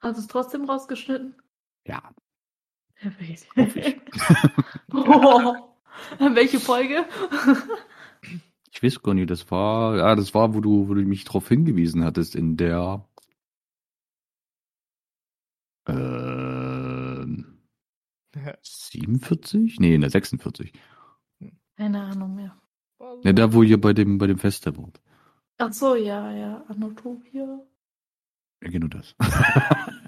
Hast 0.00 0.18
du 0.18 0.20
es 0.20 0.26
trotzdem 0.28 0.66
rausgeschnitten? 0.66 1.34
Ja. 1.86 2.14
Perfekt. 3.54 4.10
oh. 4.92 5.54
Welche 6.18 6.60
Folge? 6.60 7.06
Ich 8.70 8.82
weiß 8.82 9.02
gar 9.02 9.14
nicht, 9.14 9.30
das 9.30 9.50
war, 9.50 9.96
ja, 9.96 10.14
das 10.14 10.34
war, 10.34 10.54
wo 10.54 10.60
du, 10.60 10.88
wo 10.88 10.94
du 10.94 11.02
mich 11.02 11.24
darauf 11.24 11.48
hingewiesen 11.48 12.04
hattest, 12.04 12.36
in 12.36 12.56
der 12.58 13.08
ähm, 15.86 17.58
47? 18.62 19.80
Nee, 19.80 19.94
in 19.94 20.00
der 20.00 20.10
46. 20.10 20.72
Keine 21.76 22.02
Ahnung 22.02 22.34
mehr. 22.34 22.56
Ja, 23.22 23.32
da, 23.32 23.52
wo 23.52 23.62
ihr 23.62 23.80
bei 23.80 23.92
dem, 23.92 24.18
bei 24.18 24.26
dem 24.26 24.38
Feste 24.38 24.76
wart. 24.76 25.00
Ach 25.58 25.72
so, 25.72 25.94
ja, 25.94 26.32
ja. 26.32 26.64
Anotopia. 26.68 27.60
Ja, 28.62 28.70
genau 28.70 28.88
das. 28.88 29.14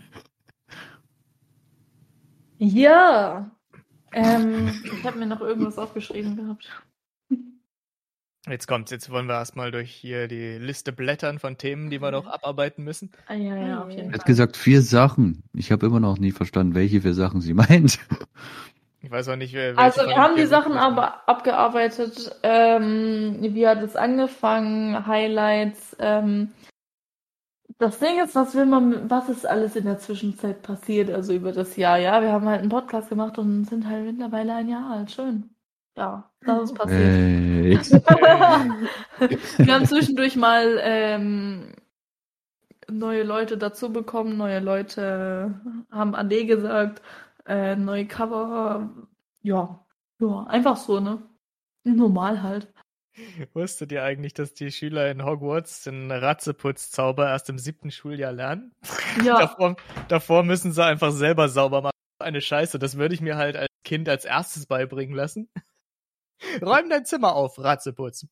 Ja. 2.65 3.51
Ähm, 4.13 4.69
ich 4.85 5.05
habe 5.05 5.19
mir 5.19 5.27
noch 5.27 5.41
irgendwas 5.41 5.79
aufgeschrieben 5.79 6.37
gehabt. 6.37 6.71
Jetzt 8.49 8.67
kommt's, 8.67 8.91
jetzt 8.91 9.09
wollen 9.11 9.27
wir 9.27 9.35
erstmal 9.35 9.71
durch 9.71 9.91
hier 9.93 10.27
die 10.27 10.59
Liste 10.59 10.93
blättern 10.93 11.39
von 11.39 11.59
Themen, 11.59 11.91
die 11.91 12.03
wir 12.03 12.11
noch 12.11 12.27
abarbeiten 12.27 12.83
müssen. 12.83 13.13
Ah, 13.29 13.35
ja, 13.35 13.57
ja, 13.57 13.83
auf 13.83 13.89
Er 13.91 13.95
jeden 13.97 14.11
Er 14.11 14.15
hat 14.19 14.27
gesagt, 14.27 14.57
vier 14.57 14.83
Sachen. 14.83 15.45
Ich 15.55 15.71
habe 15.71 15.87
immer 15.87 16.01
noch 16.01 16.19
nie 16.19 16.33
verstanden, 16.33 16.75
welche 16.75 17.03
vier 17.03 17.15
Sachen 17.15 17.41
sie 17.41 17.55
meint. 17.55 18.01
Ich 19.01 19.11
weiß 19.11 19.29
auch 19.29 19.37
nicht, 19.37 19.53
wer. 19.55 19.77
welche 19.77 19.79
Also 19.81 20.07
wir 20.07 20.17
haben 20.17 20.35
die 20.35 20.47
Sachen 20.47 20.73
Sachen- 20.73 20.77
aber 20.77 21.29
abgearbeitet. 21.29 22.37
Ähm, 22.43 23.37
wie 23.41 23.67
hat 23.69 23.81
es 23.81 23.95
angefangen? 23.95 25.07
Highlights. 25.07 25.97
Ähm, 26.01 26.49
das 27.79 28.01
Ding 28.01 28.21
ist, 28.25 28.35
was 28.35 28.55
will 28.57 28.67
man, 28.67 29.09
was 29.09 29.29
ist 29.29 29.47
alles 29.47 29.77
in 29.77 29.85
der 29.85 29.99
Zwischenzeit 29.99 30.63
passiert, 30.63 31.11
also 31.11 31.33
über 31.33 31.53
das 31.53 31.77
Jahr? 31.77 31.99
Ja, 31.99 32.21
wir 32.23 32.33
haben 32.33 32.47
halt 32.49 32.61
einen 32.61 32.69
Podcast 32.71 33.09
gemacht 33.09 33.39
und 33.39 33.65
sind 33.67 33.87
halt 33.87 34.05
mittlerweile 34.05 34.55
ein 34.55 34.69
Jahr 34.69 34.91
alt. 34.91 35.11
Schön. 35.13 35.51
Ja, 35.97 36.31
das 36.41 36.71
ist 36.71 36.75
passiert. 36.75 37.01
Äh, 37.01 37.79
wir 39.59 39.75
haben 39.75 39.87
zwischendurch 39.87 40.37
mal 40.37 40.79
ähm, 40.83 41.75
neue 42.91 43.23
Leute 43.23 43.59
dazu 43.59 43.93
bekommen, 43.93 44.37
neue 44.37 44.61
Leute 44.61 45.61
haben 45.91 46.15
Ade 46.15 46.47
gesagt, 46.47 47.03
äh, 47.47 47.77
neue 47.77 48.07
Cover. 48.07 48.91
Ja, 49.43 49.85
ja, 50.21 50.45
einfach 50.45 50.77
so, 50.77 51.01
ne? 51.01 51.23
Normal 51.85 52.43
halt. 52.43 52.73
Wusstet 53.53 53.93
ihr 53.93 54.03
eigentlich, 54.03 54.33
dass 54.33 54.55
die 54.55 54.71
Schüler 54.71 55.11
in 55.11 55.25
Hogwarts 55.25 55.83
den 55.83 56.11
Ratzeputzzauber 56.11 57.29
erst 57.29 57.51
im 57.51 57.59
siebten 57.59 57.91
Schuljahr 57.91 58.33
lernen? 58.33 58.73
Ja. 59.23 59.39
davor, 59.41 59.77
davor 60.09 60.43
müssen 60.43 60.73
sie 60.73 60.83
einfach 60.83 61.11
selber 61.11 61.51
sauber 61.51 61.83
machen, 61.83 61.93
eine 62.19 62.41
Scheiße. 62.41 62.79
Das 62.79 62.97
würde 62.97 63.15
ich 63.15 63.21
mir 63.21 63.37
halt 63.37 63.57
als 63.57 63.69
Kind 63.85 64.09
als 64.09 64.25
erstes 64.25 64.65
beibringen 64.65 65.15
lassen. 65.15 65.51
Räum 66.61 66.89
dein 66.91 67.05
Zimmer 67.05 67.35
auf, 67.35 67.59
Ratzeputz. 67.59 68.27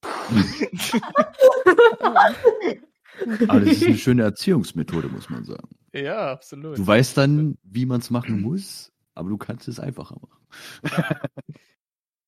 Aber 3.49 3.61
das 3.61 3.73
ist 3.73 3.87
eine 3.87 3.99
schöne 3.99 4.23
Erziehungsmethode, 4.23 5.09
muss 5.09 5.29
man 5.31 5.45
sagen. 5.45 5.69
Ja, 5.93 6.31
absolut. 6.33 6.79
Du 6.79 6.87
weißt 6.87 7.17
dann, 7.17 7.59
wie 7.63 7.87
man 7.87 8.01
es 8.01 8.11
machen 8.11 8.41
muss, 8.41 8.93
aber 9.15 9.29
du 9.29 9.37
kannst 9.39 9.69
es 9.69 9.81
einfacher 9.81 10.17
machen. 10.21 11.21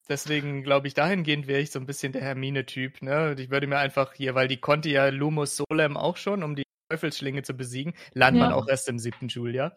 Deswegen 0.09 0.62
glaube 0.62 0.89
ich, 0.89 0.95
dahingehend 0.95 1.47
wäre 1.47 1.61
ich 1.61 1.70
so 1.70 1.78
ein 1.78 1.87
bisschen 1.87 2.12
der 2.12 2.22
Hermine-Typ. 2.22 3.03
Ne? 3.03 3.37
Ich 3.39 3.51
würde 3.51 3.66
mir 3.66 3.78
einfach 3.78 4.12
hier, 4.12 4.35
weil 4.35 4.49
die 4.49 4.59
konnte 4.59 4.91
ja 4.91 5.09
Lumus 5.09 5.57
Solem 5.57 5.97
auch 5.97 6.16
schon, 6.16 6.43
um 6.43 6.57
die 6.57 6.64
Teufelsschlinge 6.91 7.43
zu 7.43 7.55
besiegen, 7.55 7.95
lernt 8.12 8.37
Ja. 8.37 8.45
man 8.45 8.53
auch 8.53 8.68
erst 8.68 8.89
im 8.89 8.99
siebten 8.99 9.30
Schuljahr. 9.30 9.76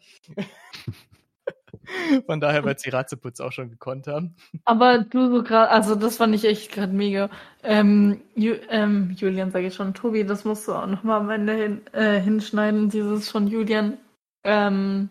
Von 2.26 2.40
daher 2.40 2.64
wird 2.64 2.80
sie 2.80 2.90
Ratzeputz 2.90 3.40
auch 3.40 3.52
schon 3.52 3.70
gekonnt 3.70 4.08
haben. 4.08 4.36
Aber 4.66 5.00
du 5.00 5.30
so 5.30 5.44
gerade, 5.44 5.70
also 5.70 5.96
das 5.96 6.18
fand 6.18 6.36
ich 6.36 6.46
echt 6.46 6.72
gerade 6.72 6.94
mega. 6.94 7.30
Ähm, 7.64 8.22
Ju 8.36 8.56
ähm, 8.70 9.16
Julian 9.18 9.52
sage 9.52 9.68
ich 9.68 9.76
schon, 9.76 9.94
Tobi, 9.94 10.26
das 10.26 10.46
musst 10.46 10.68
du 10.68 10.74
auch 10.74 10.88
nochmal 10.88 11.22
am 11.22 11.30
Ende 11.30 11.54
hin, 11.54 11.82
äh, 11.94 12.20
hinschneiden, 12.20 12.90
dieses 12.90 13.30
von 13.30 13.48
Julian. 13.48 13.98
Ähm, 14.44 15.10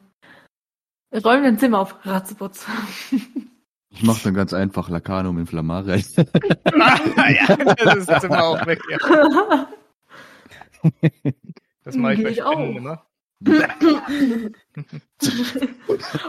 räum 1.13 1.43
dein 1.43 1.59
Zimmer 1.59 1.81
auf, 1.81 1.97
Ratzeputz. 2.05 2.67
Ich 3.91 4.03
mache 4.03 4.25
dann 4.25 4.35
ganz 4.35 4.53
einfach 4.53 4.89
Lacanum 4.89 5.39
Inflammare. 5.39 5.97
ja, 6.17 7.57
das 7.57 7.97
ist 7.97 8.09
jetzt 8.09 8.25
immer 8.25 8.45
auch 8.45 8.67
weg. 8.67 8.81
Ja. 8.91 9.69
Das 11.85 11.97
mache 11.97 12.15
ich 12.15 12.19
Geh 12.19 12.25
bei 12.25 12.33
Spinnen 12.33 12.47
auch. 12.47 12.77
immer. 12.77 13.07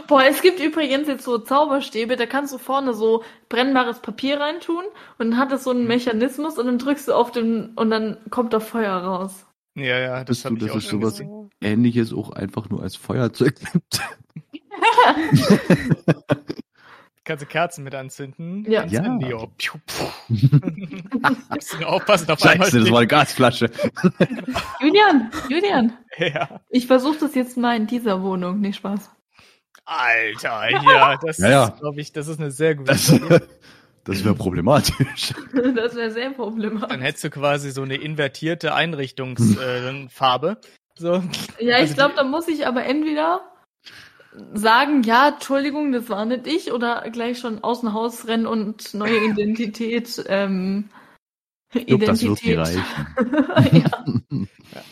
Boah, 0.08 0.24
es 0.28 0.42
gibt 0.42 0.60
übrigens 0.60 1.08
jetzt 1.08 1.24
so 1.24 1.38
Zauberstäbe, 1.38 2.16
da 2.16 2.26
kannst 2.26 2.52
du 2.52 2.58
vorne 2.58 2.94
so 2.94 3.24
brennbares 3.48 4.00
Papier 4.00 4.38
reintun 4.40 4.84
und 5.18 5.30
dann 5.30 5.38
hat 5.38 5.52
es 5.52 5.64
so 5.64 5.70
einen 5.70 5.86
Mechanismus 5.86 6.58
und 6.58 6.66
dann 6.66 6.78
drückst 6.78 7.08
du 7.08 7.14
auf 7.14 7.32
den 7.32 7.70
und 7.74 7.90
dann 7.90 8.18
kommt 8.30 8.52
da 8.52 8.60
Feuer 8.60 8.96
raus. 8.96 9.46
Ja, 9.74 9.98
ja, 9.98 10.24
das 10.24 10.44
habe 10.44 10.56
ich 10.56 10.62
das 10.62 10.70
auch 10.70 10.76
ist 10.76 10.88
schon 10.88 11.00
sowas 11.00 11.18
gesehen. 11.18 11.50
ähnliches 11.60 12.12
auch 12.12 12.30
einfach 12.30 12.68
nur 12.68 12.82
als 12.82 12.96
Feuerzeug 12.96 13.54
gibt. 13.72 14.00
Kannst 17.26 17.42
du 17.42 17.46
Kerzen 17.46 17.82
mit 17.82 17.92
anzünden? 17.94 18.64
Ja. 18.70 18.82
Incendio. 18.82 19.50
Piu, 19.58 19.74
puh. 19.84 20.04
Musst 21.50 21.72
du 21.72 21.78
nur 21.78 21.88
aufpassen, 21.88 22.30
auf 22.30 22.40
einmal 22.44 22.66
Scheiße, 22.68 22.80
das 22.80 22.90
war 22.90 22.98
eine 22.98 23.08
Gasflasche. 23.08 23.68
Julian, 24.80 25.30
Julian, 25.48 25.92
Ja. 26.18 26.60
ich 26.70 26.86
versuche 26.86 27.18
das 27.18 27.34
jetzt 27.34 27.56
mal 27.56 27.76
in 27.76 27.88
dieser 27.88 28.22
Wohnung, 28.22 28.60
nicht 28.60 28.76
Spaß. 28.76 29.10
Alter, 29.84 30.68
ja, 30.70 31.16
das 31.20 31.38
Ja, 31.38 31.48
ja. 31.50 31.64
ist, 31.66 31.80
glaube 31.80 32.00
ich, 32.00 32.12
das 32.12 32.28
ist 32.28 32.38
eine 32.40 32.52
sehr 32.52 32.76
gute 32.76 32.92
Das, 32.92 33.06
das 34.04 34.24
wäre 34.24 34.34
problematisch. 34.36 35.34
Das 35.74 35.96
wäre 35.96 36.10
sehr 36.12 36.30
problematisch. 36.30 36.88
Dann 36.90 37.00
hättest 37.00 37.24
du 37.24 37.30
quasi 37.30 37.72
so 37.72 37.82
eine 37.82 37.96
invertierte 37.96 38.72
Einrichtungsfarbe. 38.72 40.58
Äh, 40.62 40.66
so. 40.98 41.22
Ja, 41.58 41.76
Also 41.76 41.90
ich 41.90 41.96
glaube, 41.96 42.14
da 42.16 42.22
muss 42.24 42.46
ich 42.48 42.66
aber 42.68 42.84
entweder 42.84 43.40
sagen, 44.54 45.02
ja, 45.02 45.28
Entschuldigung, 45.28 45.92
das 45.92 46.08
war 46.08 46.24
nicht 46.24 46.46
ich, 46.46 46.72
oder 46.72 47.08
gleich 47.10 47.38
schon 47.38 47.62
aus 47.64 47.80
dem 47.80 47.92
Haus 47.92 48.26
rennen 48.26 48.46
und 48.46 48.94
neue 48.94 49.24
Identität. 49.24 50.22
Ähm, 50.28 50.90
Ich 51.72 51.86
glaube, 51.86 52.06
das 52.06 52.22
wird 52.22 52.42
mir 52.44 52.52
Identität. 52.52 52.84
reichen. 53.48 53.86
ja. 54.70 54.84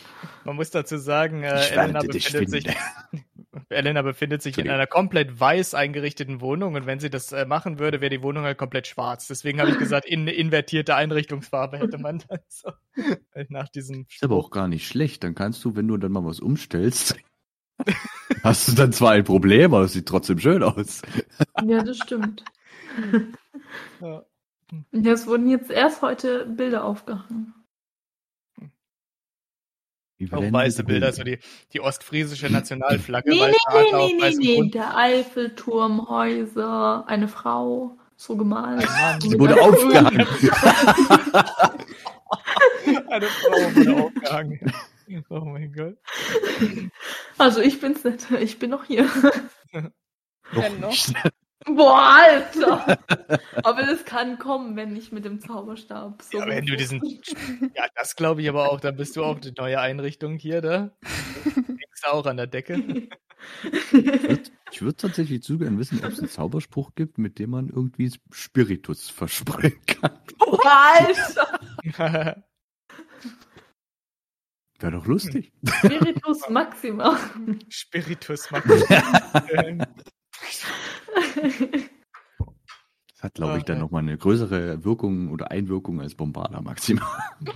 Man 0.43 0.55
muss 0.57 0.69
dazu 0.69 0.97
sagen, 0.97 1.43
äh, 1.43 1.69
Elena, 1.69 2.01
befindet 2.01 2.49
sich. 2.49 2.65
Elena 3.69 4.01
befindet 4.03 4.41
sich 4.43 4.57
in 4.59 4.69
einer 4.69 4.85
komplett 4.85 5.39
weiß 5.39 5.73
eingerichteten 5.73 6.39
Wohnung 6.41 6.75
und 6.75 6.85
wenn 6.85 6.99
sie 6.99 7.09
das 7.09 7.31
äh, 7.31 7.45
machen 7.45 7.79
würde, 7.79 8.01
wäre 8.01 8.11
die 8.11 8.21
Wohnung 8.21 8.43
halt 8.43 8.57
komplett 8.57 8.85
schwarz. 8.85 9.27
Deswegen 9.27 9.59
habe 9.59 9.71
ich 9.71 9.79
gesagt, 9.79 10.05
in 10.05 10.21
eine 10.21 10.33
invertierte 10.33 10.95
Einrichtungsfarbe 10.95 11.79
hätte 11.79 11.97
man 11.97 12.21
dann 12.27 12.39
so. 12.47 12.71
Nach 13.49 13.69
diesem 13.69 14.05
Ist 14.09 14.23
aber 14.23 14.35
auch 14.35 14.51
gar 14.51 14.67
nicht 14.67 14.87
schlecht. 14.87 15.23
Dann 15.23 15.33
kannst 15.33 15.63
du, 15.65 15.75
wenn 15.75 15.87
du 15.87 15.97
dann 15.97 16.11
mal 16.11 16.25
was 16.25 16.39
umstellst, 16.39 17.15
hast 18.45 18.67
du 18.69 18.73
dann 18.73 18.93
zwar 18.93 19.11
ein 19.11 19.23
Problem, 19.23 19.73
aber 19.73 19.83
es 19.83 19.93
sieht 19.93 20.07
trotzdem 20.07 20.39
schön 20.39 20.63
aus. 20.63 21.01
ja, 21.65 21.83
das 21.83 21.97
stimmt. 21.97 22.45
Ja. 24.01 24.23
Ja, 24.91 25.11
es 25.11 25.27
wurden 25.27 25.49
jetzt 25.49 25.69
erst 25.69 26.01
heute 26.01 26.45
Bilder 26.45 26.83
aufgehangen. 26.83 27.53
Die 30.19 30.31
Auch 30.31 30.41
weiße. 30.41 30.85
Bilder, 30.85 31.11
so 31.11 31.23
die, 31.23 31.39
die 31.73 31.81
ostfriesische 31.81 32.49
Nationalflagge. 32.49 33.29
Nee, 33.29 33.47
nee, 33.47 33.51
nee, 33.91 34.13
nee, 34.17 34.35
nee. 34.37 34.55
Grund. 34.55 34.73
Der 34.73 34.95
Eiffelturm, 34.95 36.07
Häuser, 36.07 37.03
eine 37.07 37.27
Frau, 37.27 37.97
so 38.15 38.37
gemalt. 38.37 38.87
Ein 38.87 39.01
Mann. 39.01 39.21
Sie 39.21 39.37
wurde 39.37 39.61
aufgehangen. 39.61 40.25
Eine 43.09 43.25
Frau 43.25 43.75
wurde 43.75 44.03
aufgehangen. 44.03 44.59
Oh 45.29 45.41
mein 45.41 45.71
Gott. 45.73 45.97
Also 47.37 47.61
ich 47.61 47.79
bin's 47.79 48.03
nicht. 48.03 48.31
Ich 48.31 48.59
bin 48.59 48.71
noch 48.71 48.85
hier. 48.85 49.05
Wenn 50.51 50.79
noch. 50.79 50.95
Boah, 51.65 52.19
Alter! 52.21 52.99
Aber 53.63 53.81
das 53.83 54.05
kann 54.05 54.37
kommen, 54.37 54.75
wenn 54.75 54.95
ich 54.95 55.11
mit 55.11 55.25
dem 55.25 55.39
Zauberstab 55.39 56.21
so. 56.21 56.37
Ja, 56.37 56.45
wenn 56.45 56.63
du 56.63 56.77
diesen. 56.77 57.01
Ja, 57.73 57.87
das 57.95 58.15
glaube 58.15 58.43
ich 58.43 58.49
aber 58.49 58.71
auch. 58.71 58.79
Dann 58.79 58.95
bist 58.95 59.15
du 59.15 59.23
auch 59.23 59.39
die 59.39 59.51
neue 59.57 59.79
Einrichtung 59.79 60.37
hier, 60.37 60.61
da. 60.61 60.91
Hängst 61.43 62.03
du 62.03 62.07
auch 62.07 62.25
an 62.27 62.37
der 62.37 62.47
Decke. 62.47 63.09
Ich 64.71 64.81
würde 64.81 64.95
tatsächlich 64.97 65.43
zu 65.43 65.59
gern 65.59 65.77
wissen, 65.77 65.99
ob 66.03 66.11
es 66.11 66.19
einen 66.19 66.29
Zauberspruch 66.29 66.95
gibt, 66.95 67.17
mit 67.17 67.37
dem 67.37 67.51
man 67.51 67.69
irgendwie 67.69 68.11
Spiritus 68.31 69.09
versprechen 69.09 69.79
kann. 69.85 70.19
Boah, 70.37 70.59
Alter! 71.93 72.43
Wäre 74.79 74.91
doch 74.93 75.05
lustig. 75.05 75.53
Spiritus 75.65 76.49
Maxima. 76.49 77.17
Spiritus 77.69 78.51
Max. 78.51 78.67
Das 83.07 83.23
hat, 83.23 83.33
glaube 83.35 83.57
ich, 83.57 83.63
dann 83.63 83.79
nochmal 83.79 84.01
eine 84.03 84.17
größere 84.17 84.83
Wirkung 84.83 85.31
oder 85.31 85.51
Einwirkung 85.51 86.01
als 86.01 86.15
Bombarda 86.15 86.61
Maxima. 86.61 87.07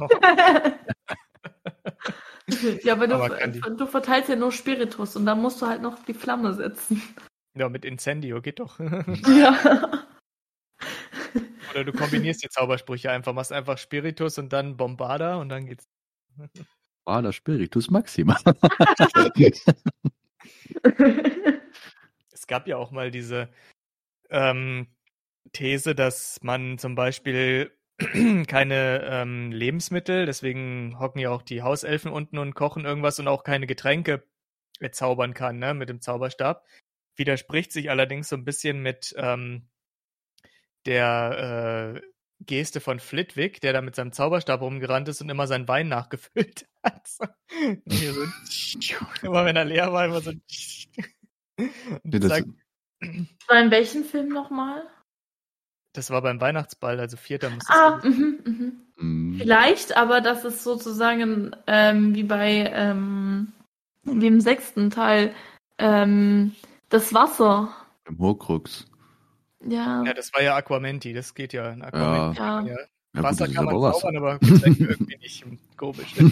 ja, 2.84 2.94
aber 2.94 3.08
du, 3.08 3.16
Aber 3.16 3.48
die- 3.48 3.60
du 3.60 3.86
verteilst 3.86 4.30
ja 4.30 4.36
nur 4.36 4.52
Spiritus 4.52 5.16
und 5.16 5.26
dann 5.26 5.42
musst 5.42 5.62
du 5.62 5.68
halt 5.68 5.82
noch 5.82 6.04
die 6.06 6.14
Flamme 6.14 6.54
setzen. 6.54 7.02
ja, 7.56 7.68
mit 7.70 7.86
Incendio 7.86 8.42
geht 8.42 8.60
doch. 8.60 8.80
Ja. 9.28 10.06
Oder 11.72 11.84
du 11.84 11.92
kombinierst 11.94 12.44
die 12.44 12.50
Zaubersprüche 12.50 13.12
einfach, 13.12 13.32
machst 13.34 13.52
einfach 13.52 13.78
Spiritus 13.78 14.40
und 14.40 14.52
dann 14.54 14.76
Bombarda 14.76 15.36
und 15.36 15.50
dann 15.50 15.68
geht's. 15.68 15.86
Bombarda 17.10 17.34
Spiritus 17.34 17.90
Maxima. 17.90 18.38
Es 22.32 22.46
gab 22.48 22.68
ja 22.68 22.78
auch 22.78 22.92
mal 22.92 23.12
diese 23.12 23.50
ähm, 24.30 24.88
These, 25.52 25.96
dass 25.96 26.40
man 26.44 26.78
zum 26.78 26.94
Beispiel 26.96 27.72
keine 28.48 29.04
ähm, 29.04 29.52
Lebensmittel, 29.52 30.26
deswegen 30.28 31.00
hocken 31.00 31.20
ja 31.20 31.32
auch 31.32 31.42
die 31.42 31.64
Hauselfen 31.64 32.12
unten 32.12 32.38
und 32.38 32.54
kochen 32.54 32.86
irgendwas 32.86 33.20
und 33.20 33.28
auch 33.28 33.44
keine 33.44 33.66
Getränke 33.68 34.24
zaubern 34.92 35.34
kann, 35.34 35.58
ne, 35.58 35.74
mit 35.74 35.90
dem 35.90 36.02
Zauberstab. 36.02 36.66
Widerspricht 37.16 37.72
sich 37.72 37.90
allerdings 37.90 38.30
so 38.30 38.36
ein 38.36 38.46
bisschen 38.46 38.82
mit 38.82 39.14
ähm, 39.18 39.68
der 40.86 41.96
äh, 41.96 42.02
Geste 42.46 42.80
von 42.80 43.00
Flitwick, 43.00 43.62
der 43.62 43.74
da 43.74 43.82
mit 43.82 43.96
seinem 43.96 44.12
Zauberstab 44.12 44.62
rumgerannt 44.62 45.08
ist 45.10 45.22
und 45.22 45.30
immer 45.30 45.48
seinen 45.48 45.68
Wein 45.68 45.88
nachgefüllt 45.90 46.68
hat. 46.84 47.08
So. 47.08 47.26
Immer 49.22 49.46
wenn 49.46 49.56
er 49.56 49.66
leer 49.66 49.92
war, 49.92 50.06
immer 50.06 50.22
so. 50.22 50.32
Nee, 52.04 52.20
das, 52.20 52.44
War 53.48 53.60
in 53.62 53.72
welchem 53.72 54.04
Film 54.04 54.30
nochmal? 54.30 54.84
Das 55.94 56.10
war 56.12 56.22
beim 56.22 56.40
Weihnachtsball, 56.40 57.00
also 57.00 57.18
vierter 57.18 57.50
muss 57.50 57.66
das 57.66 57.76
Ah, 57.76 57.98
gewesen 57.98 58.42
mhm, 58.46 58.82
mhm. 58.96 59.34
mm, 59.34 59.38
Vielleicht, 59.40 59.98
aber 59.98 60.22
das 60.22 60.46
ist 60.46 60.64
sozusagen 60.64 61.56
ähm, 61.68 62.16
wie 62.16 62.24
bei 62.24 62.72
ähm, 62.74 63.52
wie 64.04 64.28
im 64.28 64.40
sechsten 64.40 64.90
Teil 64.92 65.34
ähm, 65.78 66.56
das 66.90 67.14
Wasser. 67.14 67.74
im 68.08 68.20
Horcrux. 68.20 68.86
Ja. 69.66 70.04
Ja, 70.04 70.14
das 70.14 70.34
war 70.34 70.42
ja 70.42 70.56
Aquamenti, 70.56 71.14
das 71.14 71.34
geht 71.34 71.54
ja 71.54 71.70
in 71.72 71.82
Aquamenti. 71.82 72.40
Ja. 72.40 72.62
Ja. 72.62 72.78
Ja, 73.16 73.24
Wasser 73.24 73.48
gut, 73.48 73.56
kann 73.56 73.66
man 73.66 73.76
aber 73.76 73.94
zaubern, 73.94 74.18
aber 74.18 74.38
Getränke 74.40 74.84
irgendwie 74.86 75.18
nicht. 75.18 75.44
Komisch. 75.78 76.14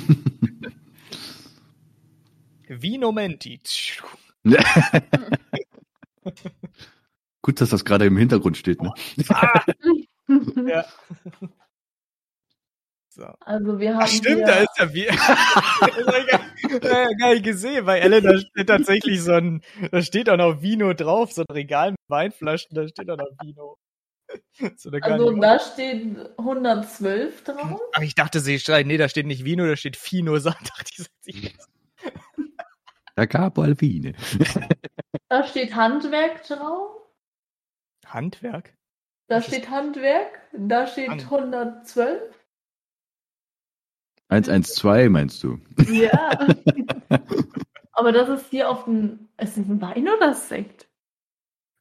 Vinomenti. 2.68 3.60
Gut, 7.42 7.62
dass 7.62 7.70
das 7.70 7.86
gerade 7.86 8.06
im 8.06 8.18
Hintergrund 8.18 8.58
steht. 8.58 8.82
Ne? 8.82 8.92
Ja. 10.68 10.86
So. 13.18 13.26
Also 13.40 13.80
wir 13.80 13.96
haben 13.96 14.04
Ach 14.04 14.08
stimmt, 14.08 14.36
hier, 14.38 14.46
da 14.46 14.54
ist 14.60 14.78
ja 14.78 14.94
wie. 14.94 15.06
das 15.08 15.18
hab 15.28 15.88
ich 15.88 16.82
gar, 16.82 17.08
gar, 17.16 17.34
nicht 17.34 17.44
gesehen. 17.44 17.84
Bei 17.84 17.98
Ellen, 18.00 18.24
da 18.24 18.38
steht 18.38 18.68
tatsächlich 18.68 19.24
so 19.24 19.34
ein, 19.34 19.64
da 19.92 20.04
steht 20.04 20.30
auch 20.30 20.38
noch 20.38 20.62
Vino 20.62 20.94
drauf, 20.94 21.32
so 21.34 21.42
ein 21.42 21.52
Regal 21.52 21.92
mit 21.92 22.00
Weinflaschen, 22.10 22.76
da 22.76 22.88
steht 22.88 23.10
auch 23.10 23.18
noch 23.18 23.32
Vino. 23.42 23.78
So 24.76 24.90
also 24.92 25.32
da 25.40 25.58
steht 25.58 26.18
112 26.38 27.46
drauf. 27.46 27.80
Ach, 27.94 28.02
ich 28.02 28.14
dachte, 28.14 28.42
sie 28.42 28.60
schreiben, 28.60 28.90
nee, 28.90 28.98
da 28.98 29.08
steht 29.08 29.26
nicht 29.26 29.46
Vino, 29.46 29.66
da 29.66 29.78
steht 29.78 29.96
Fino. 29.96 30.38
So, 30.38 30.50
dachte 30.78 31.06
ich. 31.26 31.56
Da 33.16 33.26
Capo 33.26 33.62
Alpine. 33.62 34.16
Da 35.30 35.48
steht 35.48 35.74
Handwerk 35.76 36.46
drauf. 36.46 37.04
Handwerk? 38.06 38.76
Da 39.30 39.38
Was 39.38 39.46
steht 39.48 39.70
Handwerk. 39.70 40.42
Da 40.52 40.88
steht 40.88 41.10
Hand- 41.10 41.24
112. 41.24 42.37
112 44.30 45.10
meinst 45.10 45.44
du? 45.44 45.60
Ja. 45.90 46.48
Aber 47.94 48.12
das 48.12 48.30
ist 48.30 48.50
hier 48.50 48.70
auf 48.70 48.84
dem. 48.86 49.28
Ist 49.40 49.58
das 49.58 49.68
ein 49.68 49.82
Wein 49.82 50.08
oder 50.08 50.34
Sekt? 50.34 50.88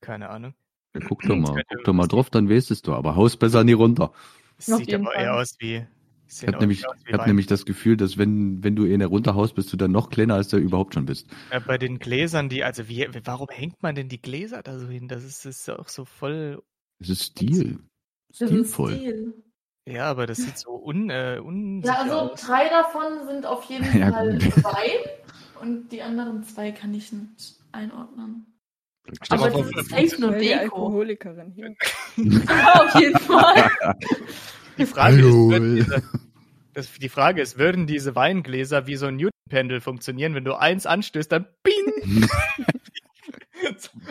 Keine 0.00 0.30
Ahnung. 0.30 0.54
Ja, 0.94 1.00
guck 1.06 1.22
doch 1.22 1.36
mal, 1.36 1.62
guck 1.68 1.84
doch 1.84 1.92
mal 1.92 2.06
drauf, 2.06 2.30
dann 2.30 2.48
weißt 2.48 2.70
es 2.70 2.82
du. 2.82 2.94
Aber 2.94 3.16
haus 3.16 3.36
besser 3.36 3.64
nie 3.64 3.72
runter. 3.72 4.04
Auf 4.04 4.64
sieht 4.64 4.94
aber 4.94 5.12
Fall. 5.12 5.22
eher 5.22 5.34
aus 5.34 5.56
wie. 5.58 5.86
Ich 6.28 6.46
habe 6.46 6.58
nämlich, 6.58 6.84
ich 7.06 7.12
hab 7.12 7.26
nämlich 7.26 7.46
das 7.46 7.66
Gefühl, 7.66 7.96
dass 7.96 8.18
wenn, 8.18 8.64
wenn 8.64 8.74
du 8.74 8.84
eine 8.84 9.06
runterhaust, 9.06 9.54
bist 9.54 9.72
du 9.72 9.76
dann 9.76 9.92
noch 9.92 10.10
kleiner, 10.10 10.34
als 10.34 10.48
du 10.48 10.56
überhaupt 10.56 10.94
schon 10.94 11.06
bist. 11.06 11.28
Ja, 11.52 11.60
bei 11.60 11.78
den 11.78 12.00
Gläsern, 12.00 12.48
die, 12.48 12.64
also 12.64 12.88
wie, 12.88 13.06
warum 13.24 13.46
hängt 13.48 13.80
man 13.82 13.94
denn 13.94 14.08
die 14.08 14.20
Gläser 14.20 14.62
da 14.62 14.78
so 14.78 14.88
hin? 14.88 15.06
Das 15.06 15.22
ist, 15.22 15.44
das 15.44 15.58
ist 15.58 15.68
ja 15.68 15.78
auch 15.78 15.88
so 15.88 16.04
voll. 16.04 16.62
Es 16.98 17.10
ist 17.10 17.22
Stil. 17.22 17.78
Das 18.28 18.40
ist 18.40 18.48
Stilvoll. 18.48 18.96
Stil. 18.96 19.34
Ja, 19.88 20.04
aber 20.10 20.26
das 20.26 20.38
sieht 20.38 20.58
so 20.58 20.72
un, 20.84 21.10
äh, 21.10 21.40
unsicher 21.42 21.94
Ja, 21.94 22.00
also 22.02 22.32
aus. 22.32 22.40
drei 22.40 22.68
davon 22.68 23.26
sind 23.28 23.46
auf 23.46 23.64
jeden 23.64 23.84
Ja, 23.98 24.10
Fall 24.12 24.32
gut. 24.38 24.64
Wein 24.64 25.00
und 25.60 25.88
die 25.92 26.02
anderen 26.02 26.42
zwei 26.44 26.72
kann 26.72 26.92
ich 26.92 27.12
nicht 27.12 27.54
einordnen. 27.72 28.46
Stell 29.22 29.38
mal 29.38 29.50
Aber 29.52 29.62
vor, 29.62 29.72
das 29.72 29.86
ist 29.86 29.92
echt 29.92 30.18
nur 30.18 30.30
Voll 30.30 30.40
die 30.40 30.48
Deko. 30.48 30.60
Alkoholikerin 30.62 31.52
hier. 31.52 31.74
Ja, 32.48 32.82
auf 32.82 32.94
jeden 33.00 33.18
Fall. 33.20 33.70
Die 34.78 34.86
Frage, 34.86 35.16
ist, 35.18 35.22
Hallo. 35.24 35.50
würden 35.50 35.76
diese, 35.76 36.02
das, 36.74 36.92
die 36.92 37.08
Frage 37.08 37.40
ist, 37.42 37.56
würden 37.58 37.86
diese 37.86 38.14
Weingläser 38.16 38.86
wie 38.86 38.96
so 38.96 39.06
ein 39.06 39.16
Newton-Pendel 39.16 39.80
funktionieren, 39.80 40.34
wenn 40.34 40.44
du 40.44 40.54
eins 40.54 40.86
anstößt, 40.86 41.30
dann 41.30 41.46
ping! 41.62 42.28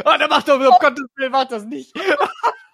oh, 0.05 0.17
der 0.19 0.27
macht 0.29 0.47
doch, 0.47 0.59
um 0.59 0.77
Gottes 0.79 1.05
Willen, 1.15 1.31
macht 1.31 1.51
das 1.51 1.65
nicht! 1.65 1.93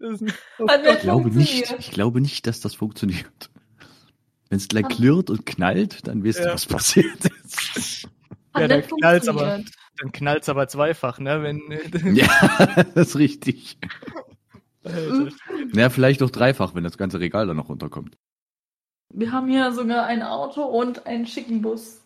das 0.00 0.20
ist, 0.22 0.34
Hat 0.68 0.80
Ich 0.86 1.00
glaube 1.00 1.30
nicht, 1.30 1.74
ich 1.78 1.90
glaube 1.90 2.20
nicht, 2.20 2.46
dass 2.46 2.60
das 2.60 2.74
funktioniert. 2.74 3.50
Wenn 4.48 4.58
es 4.58 4.68
gleich 4.68 4.88
klirrt 4.88 5.30
und 5.30 5.46
knallt, 5.46 6.06
dann 6.08 6.24
weißt 6.24 6.40
du, 6.40 6.44
Ja. 6.44 6.54
was 6.54 6.66
passiert 6.66 7.24
ist. 7.44 8.08
Hat 8.52 8.62
Ja, 8.62 8.68
dann 8.68 8.78
nicht 8.80 8.90
knallt's 8.90 9.28
aber. 9.28 9.38
funktioniert. 9.38 9.74
Dann 9.98 10.12
knallt's 10.12 10.48
aber 10.48 10.66
zweifach, 10.68 11.18
ne? 11.18 11.42
Wenn, 11.42 12.14
Ja, 12.16 12.84
das 12.94 13.08
ist 13.10 13.16
richtig. 13.16 13.78
Alter. 14.82 15.28
Ja, 15.74 15.90
vielleicht 15.90 16.22
auch 16.22 16.30
dreifach, 16.30 16.74
wenn 16.74 16.84
das 16.84 16.96
ganze 16.98 17.20
Regal 17.20 17.46
dann 17.46 17.56
noch 17.58 17.68
runterkommt. 17.68 18.16
Wir 19.12 19.30
haben 19.32 19.48
hier 19.48 19.72
sogar 19.72 20.06
ein 20.06 20.22
Auto 20.22 20.62
und 20.62 21.06
einen 21.06 21.26
schicken 21.26 21.62
Bus. 21.62 22.00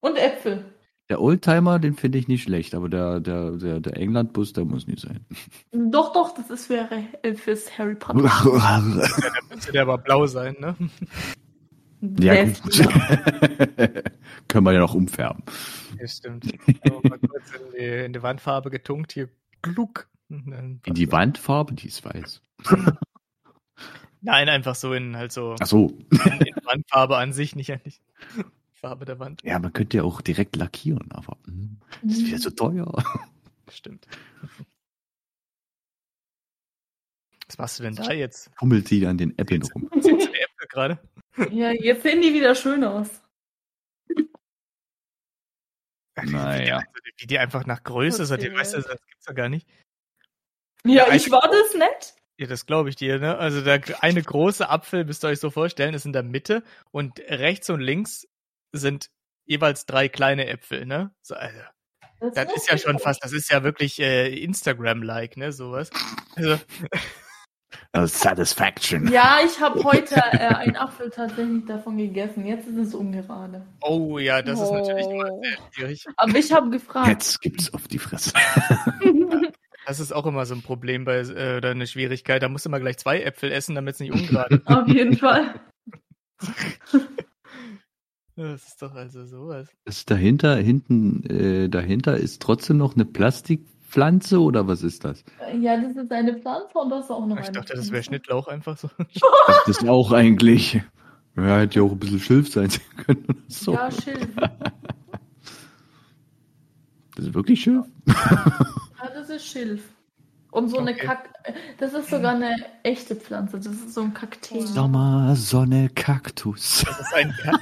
Und 0.00 0.16
Äpfel. 0.16 0.73
Der 1.14 1.20
Oldtimer, 1.20 1.78
den 1.78 1.94
finde 1.94 2.18
ich 2.18 2.26
nicht 2.26 2.42
schlecht, 2.42 2.74
aber 2.74 2.88
der, 2.88 3.20
der, 3.20 3.52
der, 3.52 3.78
der 3.78 3.96
England-Bus, 3.96 4.52
der 4.52 4.64
muss 4.64 4.88
nicht 4.88 4.98
sein. 4.98 5.24
Doch, 5.70 6.12
doch, 6.12 6.34
das 6.34 6.50
ist 6.50 6.66
für, 6.66 6.88
äh, 7.22 7.34
fürs 7.34 7.78
Harry 7.78 7.94
Potter. 7.94 8.24
ja, 8.24 8.80
Müsste 9.54 9.70
der 9.70 9.82
aber 9.82 9.98
blau 9.98 10.26
sein, 10.26 10.56
ne? 10.58 10.74
Best. 12.00 12.64
gut. 12.64 12.78
Können 14.48 14.66
wir 14.66 14.72
ja 14.72 14.80
noch 14.80 14.94
umfärben. 14.94 15.44
Ja, 16.00 16.08
stimmt. 16.08 16.52
Aber 16.84 17.08
mal 17.08 17.18
kurz 17.20 17.44
in 17.52 17.78
die, 17.78 18.04
in 18.06 18.12
die 18.12 18.22
Wandfarbe 18.24 18.70
getunkt, 18.70 19.12
hier 19.12 19.28
Gluck. 19.62 20.08
In 20.30 20.80
die 20.84 21.12
Wandfarbe, 21.12 21.74
die 21.74 21.86
ist 21.86 22.04
weiß. 22.04 22.42
Nein, 24.20 24.48
einfach 24.48 24.74
so 24.74 24.92
in 24.92 25.16
halt 25.16 25.30
so 25.30 25.54
Ach 25.60 25.66
so. 25.68 25.96
in, 26.10 26.40
in 26.40 26.56
Wandfarbe 26.64 27.16
an 27.18 27.32
sich, 27.32 27.54
nicht 27.54 27.72
die 27.84 27.92
Farbe 28.84 29.06
der 29.06 29.18
Wand. 29.18 29.42
Ja, 29.44 29.58
man 29.58 29.72
könnte 29.72 29.96
ja 29.96 30.02
auch 30.02 30.20
direkt 30.20 30.56
lackieren, 30.56 31.10
aber 31.10 31.38
hm, 31.46 31.78
das 32.02 32.18
ist 32.18 32.26
wieder 32.26 32.38
so 32.38 32.50
teuer. 32.50 32.92
Stimmt. 33.70 34.06
Was 37.46 37.56
machst 37.56 37.78
du 37.78 37.82
denn 37.84 37.94
da 37.94 38.12
jetzt? 38.12 38.50
Fummelt 38.58 38.86
sie 38.88 39.06
an 39.06 39.16
den 39.16 39.38
Äpfeln 39.38 39.62
rum. 39.62 39.88
Sind 40.02 40.20
die 40.20 40.26
Äpfel 40.38 40.68
gerade? 40.68 40.98
Ja, 41.50 41.70
jetzt 41.72 42.02
sehen 42.02 42.20
die 42.20 42.34
wieder 42.34 42.54
schön 42.54 42.84
aus. 42.84 43.08
Naja. 46.22 46.82
Wie 47.16 47.26
die 47.26 47.38
einfach 47.38 47.64
nach 47.66 47.82
Größe 47.82 48.26
sortiert, 48.26 48.52
Okay. 48.52 48.60
weißt 48.60 48.74
du, 48.74 48.82
das 48.82 49.06
gibt's 49.06 49.26
ja 49.26 49.32
gar 49.32 49.48
nicht. 49.48 49.66
Ja, 50.84 51.08
Ja, 51.08 51.14
ich 51.14 51.30
war 51.30 51.48
das 51.50 51.74
nett. 51.74 52.14
Ja, 52.38 52.46
das 52.48 52.66
glaube 52.66 52.88
ich 52.90 52.96
dir, 52.96 53.18
ne? 53.18 53.38
Also 53.38 53.62
der 53.62 53.80
eine 54.02 54.22
große 54.22 54.68
Apfel, 54.68 55.04
müsst 55.04 55.24
ihr 55.24 55.28
euch 55.28 55.40
so 55.40 55.50
vorstellen, 55.50 55.94
ist 55.94 56.04
in 56.04 56.12
der 56.12 56.22
Mitte 56.22 56.62
und 56.90 57.18
rechts 57.20 57.70
und 57.70 57.80
links 57.80 58.26
sind 58.78 59.08
jeweils 59.46 59.86
drei 59.86 60.08
kleine 60.08 60.46
Äpfel, 60.46 60.86
ne? 60.86 61.12
So, 61.22 61.34
also, 61.34 61.58
das 62.34 62.54
ist 62.54 62.70
ja 62.70 62.78
schon 62.78 62.98
fast, 62.98 63.22
das 63.24 63.32
ist 63.32 63.50
ja 63.50 63.62
wirklich 63.64 64.00
äh, 64.00 64.34
Instagram-like, 64.42 65.36
ne? 65.36 65.52
Sowas. 65.52 65.90
Also, 66.36 66.58
Uh, 67.96 68.06
Satisfaction. 68.06 69.08
Ja, 69.10 69.38
ich 69.44 69.60
habe 69.60 69.82
heute 69.82 70.14
äh, 70.14 70.38
einen 70.38 70.76
Apfel 70.76 71.10
tatsächlich 71.10 71.64
davon 71.66 71.96
gegessen. 71.98 72.46
Jetzt 72.46 72.68
ist 72.68 72.76
es 72.76 72.94
ungerade. 72.94 73.66
oh 73.82 74.18
ja, 74.18 74.42
das 74.42 74.60
ist 74.60 74.70
natürlich 74.70 75.06
immer 75.06 75.28
Oh. 75.30 75.42
sehr 75.42 75.58
schwierig. 75.72 76.04
Aber 76.16 76.38
ich 76.38 76.52
habe 76.52 76.70
gefragt. 76.70 77.08
Jetzt 77.08 77.40
gibt's 77.40 77.74
auf 77.74 77.88
die 77.88 77.98
Fresse. 77.98 78.32
Das 79.86 80.00
ist 80.00 80.12
auch 80.12 80.24
immer 80.24 80.46
so 80.46 80.54
ein 80.54 80.62
Problem 80.62 81.04
bei 81.04 81.16
äh, 81.18 81.58
oder 81.58 81.72
eine 81.72 81.86
Schwierigkeit. 81.86 82.42
Da 82.42 82.48
musst 82.48 82.64
du 82.64 82.70
immer 82.70 82.80
gleich 82.80 82.96
zwei 82.96 83.20
Äpfel 83.20 83.52
essen, 83.52 83.74
damit 83.74 83.92
es 83.96 84.00
nicht 84.00 84.12
ungerade 84.12 84.54
ist. 84.56 84.66
Auf 84.66 84.88
jeden 84.88 85.18
Fall. 85.18 85.60
Das 88.36 88.66
ist 88.66 88.82
doch 88.82 88.94
also 88.94 89.24
sowas. 89.24 89.68
Das 89.84 90.04
dahinter, 90.06 90.56
hinten, 90.56 91.24
äh, 91.26 91.68
dahinter 91.68 92.16
ist 92.16 92.42
trotzdem 92.42 92.78
noch 92.78 92.94
eine 92.94 93.04
Plastikpflanze 93.04 94.40
oder 94.40 94.66
was 94.66 94.82
ist 94.82 95.04
das? 95.04 95.24
Ja, 95.60 95.80
das 95.80 95.94
ist 95.96 96.10
eine 96.10 96.36
Pflanze 96.40 96.78
und 96.78 96.90
das 96.90 97.04
ist 97.04 97.10
auch 97.12 97.26
noch 97.26 97.38
Ich 97.38 97.44
eine 97.46 97.52
dachte, 97.52 97.74
das 97.74 97.92
wäre. 97.92 98.02
Schnittlauch 98.02 98.48
einfach 98.48 98.76
so. 98.76 98.90
Das 99.66 99.68
ist 99.68 99.88
auch 99.88 100.10
eigentlich. 100.12 100.82
Ja, 101.36 101.58
hätte 101.58 101.78
ja 101.80 101.84
auch 101.86 101.92
ein 101.92 101.98
bisschen 101.98 102.20
Schilf 102.20 102.50
sein 102.52 102.68
können. 102.96 103.44
So. 103.48 103.74
Ja, 103.74 103.90
Schilf. 103.90 104.28
Das 107.16 107.26
ist 107.26 107.34
wirklich 107.34 107.60
Schilf? 107.60 107.86
Ja, 108.06 109.10
das 109.14 109.30
ist 109.30 109.46
Schilf. 109.46 109.93
Und 110.54 110.68
so 110.68 110.78
eine 110.78 110.92
Okay. 110.92 111.06
Kack. 111.06 111.30
Das 111.78 111.94
ist 111.94 112.10
sogar 112.10 112.36
eine 112.36 112.54
echte 112.84 113.16
Pflanze. 113.16 113.56
Das 113.56 113.66
ist 113.66 113.92
so 113.92 114.02
ein 114.02 114.14
Kakteen. 114.14 114.64
Sommer, 114.64 115.34
Sonne, 115.34 115.88
Kaktus. 115.92 116.84
Das 116.86 117.00
ist 117.00 117.12
ein, 117.12 117.34
Ka 117.42 117.58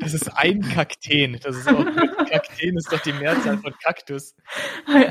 das 0.00 0.14
ist 0.14 0.26
ein 0.38 0.62
Kakteen. 0.62 1.38
Das 1.42 1.54
ist 1.54 1.68
auch 1.68 1.84
Kakteen 2.30 2.78
ist 2.78 2.90
doch 2.90 3.00
die 3.00 3.12
Mehrzahl 3.12 3.58
von 3.58 3.74
Kaktus. 3.84 4.34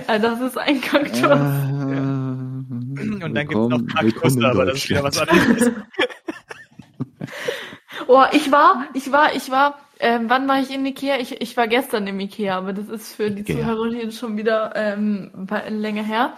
Das 0.08 0.42
ist 0.42 0.58
ein 0.58 0.82
Kaktus. 0.82 1.22
Und 1.22 3.22
Und 3.24 3.36
dann 3.36 3.48
gibt 3.48 3.62
es 3.62 3.70
noch 3.70 3.86
Kaktus, 3.86 4.44
aber 4.44 4.66
das 4.66 4.78
ist 4.80 4.90
wieder 4.90 5.04
was 5.04 5.20
anderes. 5.20 5.70
Oh, 8.08 8.24
ich 8.32 8.52
war, 8.52 8.88
ich 8.96 9.12
war, 9.12 9.36
ich 9.36 9.52
war, 9.52 9.78
ähm, 10.00 10.26
wann 10.30 10.48
war 10.48 10.60
ich 10.60 10.74
in 10.74 10.84
Ikea? 10.86 11.18
Ich, 11.20 11.42
ich 11.42 11.56
war 11.58 11.68
gestern 11.68 12.08
im 12.08 12.20
Ikea, 12.20 12.58
aber 12.58 12.74
das 12.74 12.90
ist 12.90 13.14
für 13.14 13.30
die 13.30 13.42
Ikea. 13.42 13.58
Zuhörerinnen 13.58 14.12
schon 14.12 14.38
wieder 14.38 14.74
ähm, 14.76 15.30
länger 15.70 16.02
her. 16.04 16.34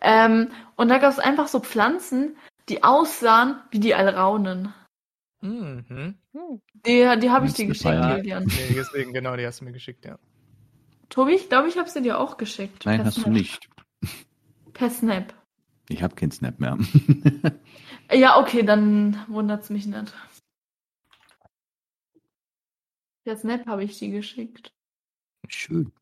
Ähm, 0.00 0.52
und 0.76 0.88
da 0.88 0.98
gab 0.98 1.12
es 1.12 1.18
einfach 1.18 1.48
so 1.48 1.60
Pflanzen, 1.60 2.36
die 2.68 2.82
aussahen 2.84 3.60
wie 3.70 3.80
die 3.80 3.94
Alraunen. 3.94 4.72
Mhm. 5.40 6.16
Die, 6.74 7.18
die 7.20 7.30
habe 7.30 7.46
ich 7.46 7.54
dir 7.54 7.66
geschickt. 7.66 7.94
Julian. 7.94 8.44
Nee, 8.44 8.74
deswegen, 8.74 9.12
genau, 9.12 9.36
die 9.36 9.46
hast 9.46 9.60
du 9.60 9.64
mir 9.64 9.72
geschickt, 9.72 10.04
ja. 10.04 10.18
Tobi, 11.08 11.32
ich 11.34 11.48
glaube, 11.48 11.68
ich 11.68 11.78
habe 11.78 11.88
sie 11.88 12.02
dir 12.02 12.18
auch 12.20 12.36
geschickt. 12.36 12.86
Nein, 12.86 12.98
Per 12.98 13.06
hast 13.06 13.16
du 13.16 13.22
Snap. 13.22 13.32
nicht. 13.32 13.68
Per 14.74 14.90
Snap. 14.90 15.34
Ich 15.88 16.02
habe 16.02 16.14
keinen 16.14 16.30
Snap 16.30 16.60
mehr. 16.60 16.78
Ja, 18.12 18.38
okay, 18.40 18.62
dann 18.62 19.24
wundert's 19.28 19.70
mich 19.70 19.86
nicht. 19.86 20.12
Per 23.24 23.36
Snap 23.36 23.66
habe 23.66 23.84
ich 23.84 23.98
die 23.98 24.10
geschickt. 24.10 24.72
Schön. 25.48 25.92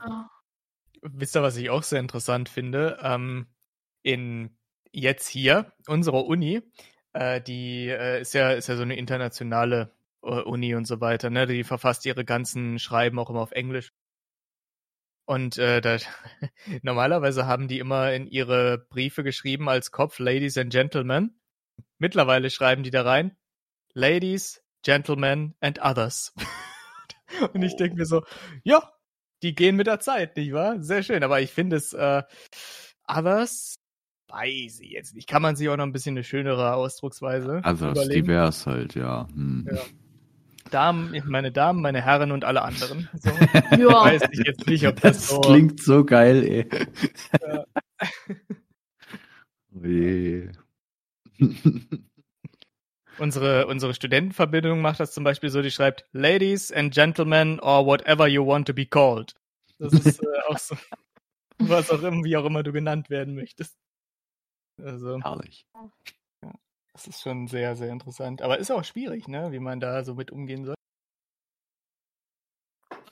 Ah. 0.00 0.28
Wisst 1.02 1.36
ihr, 1.36 1.42
was 1.42 1.56
ich 1.56 1.70
auch 1.70 1.82
sehr 1.82 2.00
interessant 2.00 2.48
finde? 2.48 2.98
Ähm, 3.02 3.46
in 4.02 4.56
jetzt 4.92 5.28
hier, 5.28 5.72
unserer 5.86 6.24
Uni, 6.26 6.62
äh, 7.12 7.40
die 7.40 7.88
äh, 7.88 8.20
ist 8.20 8.34
ja 8.34 8.52
ist 8.52 8.68
ja 8.68 8.76
so 8.76 8.82
eine 8.82 8.96
internationale 8.96 9.92
äh, 10.22 10.28
Uni 10.28 10.74
und 10.74 10.86
so 10.86 11.00
weiter, 11.00 11.30
ne? 11.30 11.46
Die 11.46 11.64
verfasst 11.64 12.06
ihre 12.06 12.24
ganzen 12.24 12.78
Schreiben 12.78 13.18
auch 13.18 13.30
immer 13.30 13.40
auf 13.40 13.52
Englisch. 13.52 13.92
Und 15.24 15.58
äh, 15.58 15.80
da, 15.80 15.98
normalerweise 16.82 17.46
haben 17.46 17.68
die 17.68 17.78
immer 17.78 18.12
in 18.12 18.26
ihre 18.26 18.78
Briefe 18.78 19.22
geschrieben 19.24 19.68
als 19.68 19.90
Kopf 19.90 20.18
Ladies 20.18 20.58
and 20.58 20.72
Gentlemen. 20.72 21.40
Mittlerweile 21.98 22.50
schreiben 22.50 22.82
die 22.82 22.90
da 22.90 23.02
rein 23.02 23.36
Ladies, 23.94 24.62
Gentlemen 24.82 25.54
and 25.60 25.80
Others. 25.82 26.34
und 27.52 27.62
ich 27.62 27.76
denke 27.76 27.96
mir 27.96 28.06
so, 28.06 28.24
ja, 28.64 28.92
die 29.42 29.54
gehen 29.54 29.76
mit 29.76 29.86
der 29.86 30.00
Zeit, 30.00 30.36
nicht 30.36 30.52
wahr? 30.52 30.80
Sehr 30.80 31.02
schön. 31.02 31.22
Aber 31.22 31.40
ich 31.40 31.50
finde 31.50 31.76
es, 31.76 31.92
äh, 31.92 32.22
Others, 33.08 33.74
weiß 34.28 34.80
ich 34.80 34.90
jetzt 34.90 35.14
nicht. 35.14 35.28
Kann 35.28 35.42
man 35.42 35.56
sich 35.56 35.68
auch 35.68 35.76
noch 35.76 35.84
ein 35.84 35.92
bisschen 35.92 36.14
eine 36.16 36.24
schönere 36.24 36.74
Ausdrucksweise 36.74 37.60
Others, 37.64 37.80
überlegen. 37.80 38.26
divers 38.26 38.66
halt, 38.66 38.94
ja. 38.94 39.26
Hm. 39.34 39.68
Ja. 39.70 39.80
Damen, 40.70 41.20
meine 41.26 41.52
Damen, 41.52 41.82
meine 41.82 42.00
Herren 42.02 42.32
und 42.32 42.44
alle 42.44 42.62
anderen. 42.62 43.08
So. 43.14 43.30
Ja. 43.78 44.04
Weiß 44.04 44.22
ich 44.30 44.42
jetzt 44.46 44.66
nicht, 44.66 44.86
ob 44.86 45.00
das, 45.00 45.18
Das 45.18 45.28
so. 45.28 45.40
klingt 45.40 45.82
so 45.82 46.04
geil, 46.04 46.44
ey. 46.44 46.68
Ja. 47.42 47.64
Oh 49.74 49.86
je. 49.86 50.50
Unsere, 53.18 53.66
unsere 53.66 53.94
Studentenverbindung 53.94 54.80
macht 54.80 55.00
das 55.00 55.12
zum 55.12 55.24
Beispiel 55.24 55.50
so, 55.50 55.60
die 55.62 55.70
schreibt 55.70 56.06
Ladies 56.12 56.72
and 56.72 56.94
Gentlemen 56.94 57.60
or 57.60 57.84
whatever 57.86 58.26
you 58.26 58.46
want 58.46 58.66
to 58.66 58.72
be 58.72 58.86
called. 58.86 59.34
Das 59.78 59.92
ist 59.92 60.22
äh, 60.22 60.40
auch 60.48 60.58
so, 60.58 60.76
was 61.58 61.90
auch 61.90 62.02
immer, 62.02 62.24
wie 62.24 62.36
auch 62.36 62.44
immer 62.44 62.62
du 62.62 62.72
genannt 62.72 63.10
werden 63.10 63.34
möchtest. 63.34 63.76
Also, 64.82 65.20
Herrlich. 65.22 65.66
das 66.92 67.06
ist 67.06 67.20
schon 67.20 67.46
sehr, 67.48 67.76
sehr 67.76 67.90
interessant. 67.90 68.40
Aber 68.42 68.58
ist 68.58 68.70
auch 68.70 68.84
schwierig, 68.84 69.28
ne, 69.28 69.52
wie 69.52 69.58
man 69.60 69.80
da 69.80 70.04
so 70.04 70.14
mit 70.14 70.30
umgehen 70.30 70.64
soll. 70.64 70.74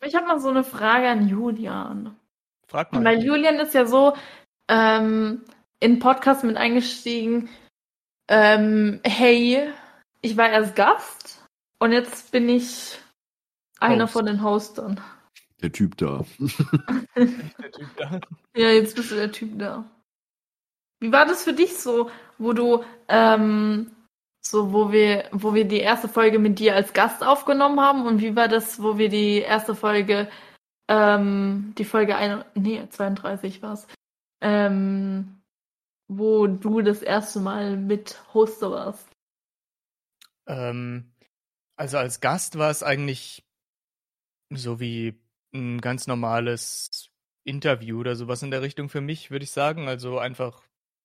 Ich 0.03 0.15
habe 0.15 0.27
mal 0.27 0.41
so 0.41 0.49
eine 0.49 0.65
Frage 0.65 1.09
an 1.09 1.29
Julian. 1.29 2.17
Frag 2.67 2.93
mal. 2.93 3.05
Weil 3.05 3.23
Julian 3.23 3.57
ist 3.57 3.75
ja 3.75 3.85
so 3.85 4.17
ähm, 4.69 5.45
in 5.79 5.99
Podcast 5.99 6.43
mit 6.45 6.57
eingestiegen. 6.57 7.51
Ähm, 8.29 9.01
hey, 9.05 9.71
ich 10.21 10.37
war 10.37 10.51
erst 10.51 10.77
Gast 10.77 11.45
und 11.79 11.93
jetzt 11.93 12.33
bin 12.33 12.49
ich 12.49 12.99
einer 13.79 14.05
Host. 14.05 14.13
von 14.13 14.27
den 14.27 14.43
Hostern. 14.43 15.01
Der 15.63 15.73
Typ 15.73 15.97
da. 15.97 16.25
Der 17.17 17.73
Typ 17.73 17.97
da. 17.97 18.21
Ja, 18.57 18.69
jetzt 18.71 18.97
bist 18.97 19.13
du 19.13 19.15
der 19.15 19.31
Typ 19.31 19.59
da. 19.59 19.85
Wie 20.99 21.13
war 21.13 21.25
das 21.25 21.45
für 21.45 21.53
dich 21.53 21.79
so, 21.79 22.11
wo 22.37 22.53
du 22.53 22.85
ähm, 23.09 23.93
so, 24.43 24.73
wo 24.73 24.91
wir, 24.91 25.29
wo 25.33 25.55
wir 25.55 25.65
die 25.67 25.81
erste 25.81 26.09
Folge 26.09 26.39
mit 26.39 26.59
dir 26.59 26.75
als 26.75 26.93
Gast 26.93 27.25
aufgenommen 27.25 27.81
haben 27.81 28.07
und 28.07 28.21
wie 28.21 28.37
war 28.37 28.49
das, 28.49 28.83
wo 28.83 28.99
wir 28.99 29.09
die 29.09 29.39
erste 29.39 29.75
Folge, 29.75 30.29
ähm, 30.89 31.75
die 31.79 31.85
Folge 31.85 32.17
ein, 32.17 32.45
nee, 32.55 32.83
32 32.89 33.63
war's, 33.63 33.87
ähm, 34.41 35.41
wo 36.09 36.47
du 36.47 36.81
das 36.81 37.03
erste 37.03 37.41
Mal 37.41 37.77
mit 37.77 38.19
Hoster 38.35 38.71
warst. 38.71 39.10
Ähm, 40.47 41.13
also 41.77 41.99
als 41.99 42.21
Gast 42.21 42.59
war 42.59 42.71
es 42.71 42.83
eigentlich 42.83 43.45
so 44.51 44.81
wie 44.81 45.21
ein 45.55 45.81
ganz 45.81 46.07
normales 46.07 47.11
Interview 47.45 48.01
oder 48.01 48.17
sowas 48.17 48.43
in 48.43 48.51
der 48.51 48.63
Richtung 48.63 48.89
für 48.89 49.01
mich, 49.01 49.31
würde 49.31 49.45
ich 49.45 49.51
sagen. 49.51 49.89
Also 49.89 50.19
einfach 50.19 50.63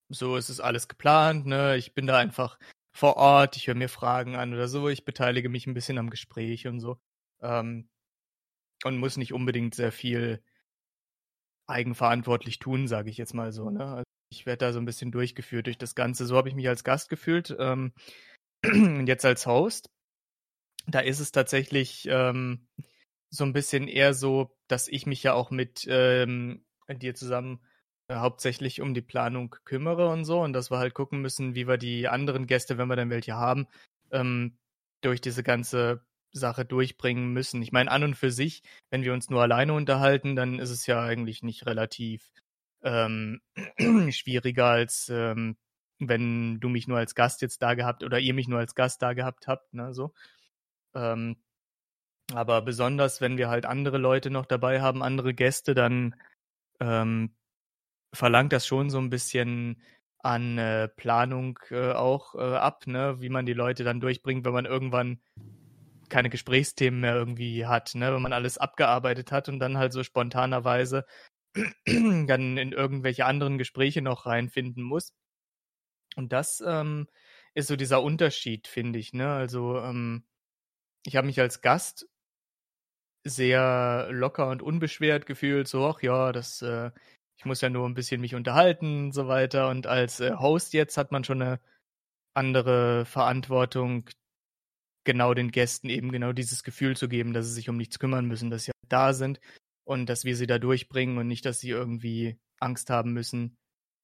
so 0.09 0.35
ist 0.35 0.49
es 0.49 0.59
alles 0.59 0.87
geplant, 0.87 1.45
ne? 1.45 1.77
Ich 1.77 1.93
bin 1.93 2.07
da 2.07 2.17
einfach 2.17 2.59
vor 2.91 3.17
Ort, 3.17 3.57
ich 3.57 3.67
höre 3.67 3.75
mir 3.75 3.89
Fragen 3.89 4.35
an 4.35 4.53
oder 4.53 4.67
so, 4.67 4.87
ich 4.89 5.05
beteilige 5.05 5.49
mich 5.49 5.67
ein 5.67 5.73
bisschen 5.73 5.97
am 5.97 6.09
Gespräch 6.09 6.67
und 6.67 6.79
so. 6.79 6.99
Ähm, 7.41 7.89
und 8.83 8.97
muss 8.97 9.17
nicht 9.17 9.33
unbedingt 9.33 9.75
sehr 9.75 9.91
viel 9.91 10.43
eigenverantwortlich 11.67 12.59
tun, 12.59 12.87
sage 12.87 13.09
ich 13.09 13.17
jetzt 13.17 13.33
mal 13.33 13.51
so, 13.51 13.69
ne? 13.69 13.85
Also 13.85 14.03
ich 14.31 14.45
werde 14.45 14.65
da 14.65 14.73
so 14.73 14.79
ein 14.79 14.85
bisschen 14.85 15.11
durchgeführt 15.11 15.67
durch 15.67 15.77
das 15.77 15.95
Ganze. 15.95 16.25
So 16.25 16.37
habe 16.37 16.49
ich 16.49 16.55
mich 16.55 16.67
als 16.67 16.83
Gast 16.83 17.09
gefühlt. 17.09 17.55
Ähm, 17.57 17.93
jetzt 19.07 19.25
als 19.25 19.45
Host, 19.45 19.89
da 20.87 20.99
ist 20.99 21.19
es 21.19 21.31
tatsächlich 21.31 22.07
ähm, 22.09 22.67
so 23.29 23.43
ein 23.43 23.53
bisschen 23.53 23.87
eher 23.87 24.13
so, 24.13 24.55
dass 24.67 24.87
ich 24.87 25.05
mich 25.05 25.23
ja 25.23 25.33
auch 25.33 25.51
mit 25.51 25.85
ähm, 25.87 26.65
dir 26.89 27.15
zusammen 27.15 27.61
äh, 28.07 28.15
hauptsächlich 28.15 28.81
um 28.81 28.93
die 28.93 29.01
Planung 29.01 29.55
kümmere 29.65 30.09
und 30.09 30.25
so 30.25 30.41
und 30.41 30.53
dass 30.53 30.71
wir 30.71 30.77
halt 30.77 30.93
gucken 30.93 31.21
müssen, 31.21 31.55
wie 31.55 31.67
wir 31.67 31.77
die 31.77 32.07
anderen 32.07 32.47
Gäste, 32.47 32.77
wenn 32.77 32.87
wir 32.87 32.95
dann 32.95 33.09
welche 33.09 33.35
haben, 33.35 33.67
ähm, 34.11 34.57
durch 35.01 35.21
diese 35.21 35.43
ganze 35.43 36.05
Sache 36.31 36.65
durchbringen 36.65 37.31
müssen. 37.33 37.61
Ich 37.61 37.71
meine, 37.71 37.91
an 37.91 38.03
und 38.03 38.15
für 38.15 38.31
sich, 38.31 38.61
wenn 38.89 39.03
wir 39.03 39.13
uns 39.13 39.29
nur 39.29 39.41
alleine 39.41 39.73
unterhalten, 39.73 40.35
dann 40.35 40.59
ist 40.59 40.69
es 40.69 40.85
ja 40.85 41.01
eigentlich 41.01 41.43
nicht 41.43 41.65
relativ 41.65 42.31
ähm, 42.83 43.41
schwieriger 44.11 44.65
als 44.65 45.09
ähm, 45.09 45.57
wenn 45.99 46.59
du 46.59 46.69
mich 46.69 46.87
nur 46.87 46.97
als 46.97 47.15
Gast 47.15 47.41
jetzt 47.41 47.61
da 47.61 47.73
gehabt 47.73 48.03
oder 48.03 48.19
ihr 48.19 48.33
mich 48.33 48.47
nur 48.47 48.59
als 48.59 48.75
Gast 48.75 49.01
da 49.01 49.13
gehabt 49.13 49.47
habt, 49.47 49.73
ne, 49.73 49.93
so. 49.93 50.13
Ähm, 50.93 51.37
aber 52.33 52.61
besonders, 52.61 53.21
wenn 53.21 53.37
wir 53.37 53.49
halt 53.49 53.65
andere 53.65 53.97
Leute 53.97 54.29
noch 54.29 54.45
dabei 54.45 54.81
haben, 54.81 55.03
andere 55.03 55.33
Gäste, 55.33 55.75
dann 55.75 56.15
ähm, 56.79 57.35
verlangt 58.13 58.53
das 58.53 58.65
schon 58.65 58.89
so 58.89 58.97
ein 58.99 59.09
bisschen 59.09 59.81
an 60.19 60.57
äh, 60.57 60.87
Planung 60.87 61.59
äh, 61.69 61.91
auch 61.91 62.35
äh, 62.35 62.55
ab, 62.55 62.87
ne, 62.87 63.21
wie 63.21 63.29
man 63.29 63.45
die 63.45 63.53
Leute 63.53 63.83
dann 63.83 63.99
durchbringt, 63.99 64.45
wenn 64.45 64.53
man 64.53 64.65
irgendwann 64.65 65.21
keine 66.09 66.29
Gesprächsthemen 66.29 66.99
mehr 66.99 67.15
irgendwie 67.15 67.65
hat, 67.67 67.93
ne, 67.95 68.13
wenn 68.13 68.21
man 68.21 68.33
alles 68.33 68.57
abgearbeitet 68.57 69.31
hat 69.31 69.49
und 69.49 69.59
dann 69.59 69.77
halt 69.77 69.93
so 69.93 70.03
spontanerweise 70.03 71.05
dann 71.85 72.57
in 72.57 72.71
irgendwelche 72.71 73.25
anderen 73.25 73.57
Gespräche 73.57 74.01
noch 74.01 74.25
reinfinden 74.25 74.83
muss. 74.83 75.13
Und 76.15 76.33
das 76.33 76.63
ähm, 76.65 77.07
ist 77.53 77.67
so 77.67 77.75
dieser 77.75 78.01
Unterschied, 78.01 78.67
finde 78.67 78.99
ich. 78.99 79.13
Ne? 79.13 79.31
Also 79.31 79.79
ähm, 79.79 80.23
ich 81.05 81.15
habe 81.15 81.27
mich 81.27 81.39
als 81.39 81.61
Gast 81.61 82.07
sehr 83.23 84.07
locker 84.11 84.49
und 84.49 84.61
unbeschwert 84.61 85.25
gefühlt, 85.25 85.67
so, 85.67 85.87
ach 85.87 86.01
ja, 86.01 86.31
das, 86.31 86.61
äh, 86.61 86.91
ich 87.37 87.45
muss 87.45 87.61
ja 87.61 87.69
nur 87.69 87.87
ein 87.87 87.95
bisschen 87.95 88.21
mich 88.21 88.35
unterhalten 88.35 89.05
und 89.05 89.11
so 89.13 89.27
weiter. 89.27 89.69
Und 89.69 89.87
als 89.87 90.19
äh, 90.19 90.33
Host 90.35 90.73
jetzt 90.73 90.97
hat 90.97 91.11
man 91.11 91.23
schon 91.23 91.41
eine 91.41 91.59
andere 92.35 93.05
Verantwortung, 93.05 94.09
genau 95.05 95.33
den 95.33 95.51
Gästen 95.51 95.89
eben 95.89 96.11
genau 96.11 96.33
dieses 96.33 96.63
Gefühl 96.63 96.97
zu 96.97 97.07
geben, 97.07 97.33
dass 97.33 97.45
sie 97.45 97.53
sich 97.53 97.69
um 97.69 97.77
nichts 97.77 97.99
kümmern 97.99 98.25
müssen, 98.25 98.49
dass 98.49 98.65
sie 98.65 98.71
da 98.89 99.13
sind 99.13 99.39
und 99.85 100.07
dass 100.07 100.25
wir 100.25 100.35
sie 100.35 100.47
da 100.47 100.59
durchbringen 100.59 101.17
und 101.17 101.27
nicht, 101.27 101.45
dass 101.45 101.59
sie 101.59 101.69
irgendwie 101.69 102.39
Angst 102.59 102.89
haben 102.89 103.13
müssen, 103.13 103.57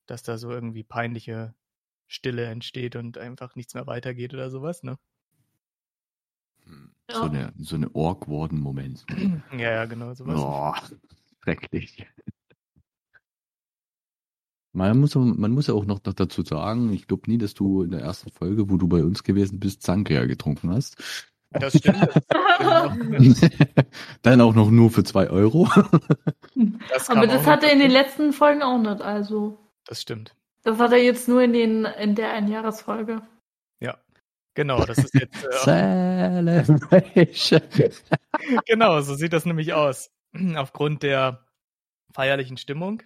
dass 0.07 0.23
da 0.23 0.37
so 0.37 0.51
irgendwie 0.51 0.83
peinliche 0.83 1.55
Stille 2.11 2.43
entsteht 2.45 2.97
und 2.97 3.17
einfach 3.17 3.55
nichts 3.55 3.73
mehr 3.73 3.87
weitergeht 3.87 4.33
oder 4.33 4.49
sowas, 4.49 4.83
ne? 4.83 4.97
So 7.09 7.21
eine, 7.21 7.53
so 7.57 7.75
eine 7.77 7.87
awkwarden 7.93 8.59
Moment. 8.59 9.05
Ja, 9.53 9.71
ja, 9.71 9.85
genau, 9.85 10.13
sowas. 10.13 10.37
Oh, 10.37 10.73
schrecklich. 11.43 12.05
Man 14.73 14.99
muss, 14.99 15.15
auch- 15.15 15.23
man 15.23 15.51
muss 15.51 15.67
ja 15.67 15.73
auch 15.73 15.85
noch 15.85 15.99
dazu 15.99 16.43
sagen, 16.43 16.91
ich 16.93 17.07
glaube 17.07 17.29
nie, 17.29 17.37
dass 17.37 17.53
du 17.53 17.81
in 17.83 17.91
der 17.91 18.01
ersten 18.01 18.29
Folge, 18.31 18.69
wo 18.69 18.75
du 18.77 18.87
bei 18.89 19.03
uns 19.03 19.23
gewesen 19.23 19.59
bist, 19.59 19.81
Zankrea 19.81 20.25
getrunken 20.25 20.69
hast. 20.71 20.95
Das 21.51 21.77
stimmt. 21.77 22.07
Dann 24.21 24.39
auch 24.41 24.53
noch 24.55 24.69
nur 24.69 24.89
für 24.91 25.03
zwei 25.03 25.29
Euro. 25.29 25.69
das 26.89 27.09
Aber 27.09 27.27
das 27.27 27.45
hat 27.45 27.63
er 27.63 27.71
in 27.73 27.79
den 27.79 27.91
letzten 27.91 28.31
Folgen 28.33 28.61
auch 28.63 28.77
nicht, 28.77 29.01
also. 29.01 29.57
Das 29.85 30.01
stimmt. 30.01 30.33
Das 30.63 30.77
hat 30.77 30.91
er 30.91 31.01
jetzt 31.01 31.27
nur 31.27 31.41
in, 31.41 31.53
den, 31.53 31.85
in 31.85 32.15
der 32.15 32.33
Einjahresfolge. 32.33 33.21
Genau, 34.53 34.83
das 34.83 34.97
ist 34.97 35.13
jetzt. 35.13 35.45
Äh, 35.45 36.43
Celebration. 36.65 37.61
genau, 38.65 39.01
so 39.01 39.15
sieht 39.15 39.33
das 39.33 39.45
nämlich 39.45 39.73
aus. 39.73 40.11
Aufgrund 40.55 41.03
der 41.03 41.45
feierlichen 42.13 42.57
Stimmung 42.57 43.01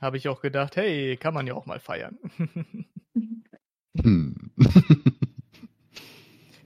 habe 0.00 0.16
ich 0.16 0.28
auch 0.28 0.40
gedacht, 0.40 0.76
hey, 0.76 1.16
kann 1.16 1.34
man 1.34 1.46
ja 1.46 1.54
auch 1.54 1.66
mal 1.66 1.80
feiern. 1.80 2.18
Hm. 4.00 4.50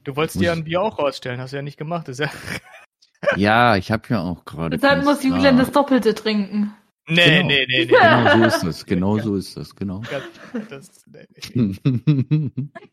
Du 0.05 0.17
wolltest 0.17 0.41
dir 0.41 0.53
ein 0.53 0.65
Bier 0.65 0.81
auch 0.81 0.99
rausstellen, 0.99 1.39
hast 1.39 1.53
du 1.53 1.57
ja 1.57 1.63
nicht 1.63 1.77
gemacht. 1.77 2.09
Das 2.09 2.19
ist 2.19 2.25
ja. 2.25 3.37
Ja, 3.37 3.77
ich 3.77 3.93
habe 3.93 4.05
ja 4.09 4.23
auch 4.23 4.47
gerade. 4.47 4.79
Deshalb 4.79 5.05
muss 5.05 5.23
Julian 5.23 5.59
da. 5.59 5.65
das 5.65 5.73
Doppelte 5.73 6.15
trinken. 6.15 6.73
Nee, 7.11 7.25
Genau. 7.39 7.49
nee, 7.49 7.67
nee, 7.69 7.85
nee. 7.85 7.87
Genau 7.87 8.37
so 8.37 8.45
ist 8.45 8.63
das. 8.65 8.87
Genau 8.87 9.19
so 9.19 9.37
ist 9.37 9.57
das. 9.57 9.75
Genau. 9.75 10.03
Das, 10.69 11.05
nee, 11.07 11.27
nee. 11.55 12.51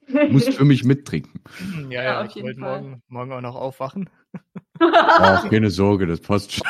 Musst 0.32 0.53
für 0.53 0.66
mich 0.66 0.84
mittrinken. 0.84 1.41
Ja, 1.89 2.01
Ja, 2.01 2.03
ja, 2.03 2.22
auf 2.22 2.36
ich 2.36 2.41
wollte 2.43 2.59
morgen, 2.59 3.03
morgen 3.07 3.32
auch 3.34 3.41
noch 3.41 3.55
aufwachen. 3.55 4.09
Ach, 4.80 5.49
keine 5.49 5.70
Sorge, 5.70 6.05
das 6.07 6.20
passt 6.22 6.53
schon. 6.53 6.68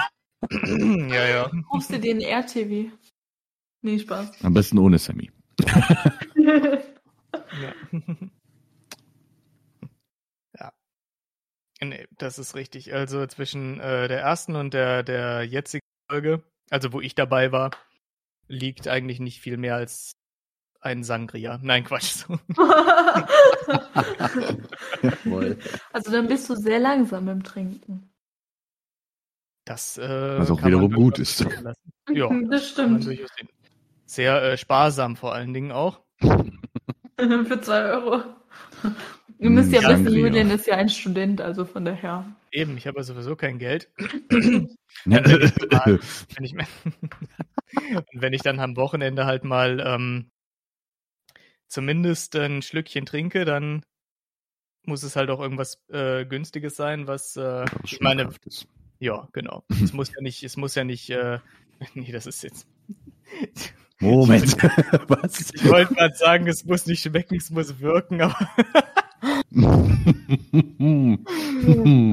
ja, 1.09 1.27
ja. 1.27 1.51
Rufst 1.73 1.91
du 1.91 1.99
den 1.99 2.21
RTW? 2.21 2.89
Nee, 3.81 3.99
Spaß. 3.99 4.43
Am 4.43 4.53
besten 4.53 4.77
ohne 4.79 4.97
Sammy. 4.97 5.29
Ja. 6.37 6.79
ja. 10.59 10.71
Nee, 11.83 12.07
das 12.17 12.39
ist 12.39 12.55
richtig. 12.55 12.93
Also 12.93 13.25
zwischen 13.27 13.79
äh, 13.79 14.07
der 14.07 14.21
ersten 14.21 14.55
und 14.55 14.73
der, 14.73 15.03
der 15.03 15.43
jetzigen 15.43 15.85
Folge, 16.09 16.43
also 16.69 16.93
wo 16.93 17.01
ich 17.01 17.15
dabei 17.15 17.51
war, 17.51 17.71
liegt 18.47 18.87
eigentlich 18.87 19.19
nicht 19.19 19.41
viel 19.41 19.57
mehr 19.57 19.75
als 19.75 20.15
ein 20.81 21.03
Sangria. 21.03 21.59
Nein, 21.61 21.83
Quatsch. 21.83 22.25
also 25.91 26.11
dann 26.11 26.27
bist 26.27 26.49
du 26.49 26.55
sehr 26.55 26.79
langsam 26.79 27.27
im 27.27 27.43
Trinken. 27.43 28.11
Das, 29.65 29.97
äh, 29.97 30.39
Was 30.39 30.51
auch 30.51 30.63
wiederum 30.63 30.93
gut 30.93 31.19
ist. 31.19 31.45
Ja, 32.11 32.29
das 32.51 32.69
stimmt. 32.69 33.09
Sehr 34.05 34.43
äh, 34.43 34.57
sparsam 34.57 35.15
vor 35.15 35.33
allen 35.33 35.55
Dingen 35.55 35.71
auch. 35.71 36.01
Für 37.17 37.61
zwei 37.61 37.81
Euro. 37.85 38.21
Ihr 39.39 39.49
müsst 39.49 39.71
ja 39.71 39.81
wissen, 39.89 40.13
Julian 40.13 40.51
ist 40.51 40.67
ja 40.67 40.75
ein 40.75 40.87
Student, 40.87 41.41
also 41.41 41.65
von 41.65 41.83
daher. 41.83 42.25
Eben, 42.55 42.77
ich 42.77 42.87
habe 42.87 42.99
ja 42.99 43.03
sowieso 43.03 43.35
kein 43.35 43.59
Geld. 43.59 43.91
wenn, 44.29 44.69
ich 45.11 45.59
mal, 45.69 45.99
wenn, 46.35 46.43
ich, 46.45 46.55
wenn 48.13 48.33
ich 48.33 48.41
dann 48.43 48.61
am 48.61 48.77
Wochenende 48.77 49.25
halt 49.25 49.43
mal 49.43 49.83
ähm, 49.85 50.31
zumindest 51.67 52.33
ein 52.37 52.61
Schlückchen 52.61 53.05
trinke, 53.05 53.43
dann 53.43 53.83
muss 54.85 55.03
es 55.03 55.17
halt 55.17 55.31
auch 55.31 55.41
irgendwas 55.41 55.83
äh, 55.89 56.25
günstiges 56.25 56.77
sein, 56.77 57.07
was 57.07 57.35
äh, 57.35 57.65
ich 57.83 57.99
meine. 57.99 58.29
Ist. 58.45 58.69
Ja, 58.99 59.27
genau. 59.33 59.65
es 59.83 59.91
muss 59.91 60.11
ja 60.15 60.21
nicht, 60.21 60.41
es 60.41 60.55
muss 60.55 60.75
ja 60.75 60.85
nicht, 60.85 61.09
äh, 61.09 61.39
nee, 61.93 62.13
das 62.13 62.25
ist 62.25 62.41
jetzt. 62.41 62.67
Moment. 63.99 64.55
was? 65.09 65.51
Ich 65.53 65.65
wollte 65.67 65.93
gerade 65.93 66.15
sagen, 66.15 66.47
es 66.47 66.63
muss 66.63 66.85
nicht 66.85 67.01
schmecken, 67.01 67.35
es 67.35 67.49
muss 67.49 67.81
wirken, 67.81 68.21
aber. 68.21 68.49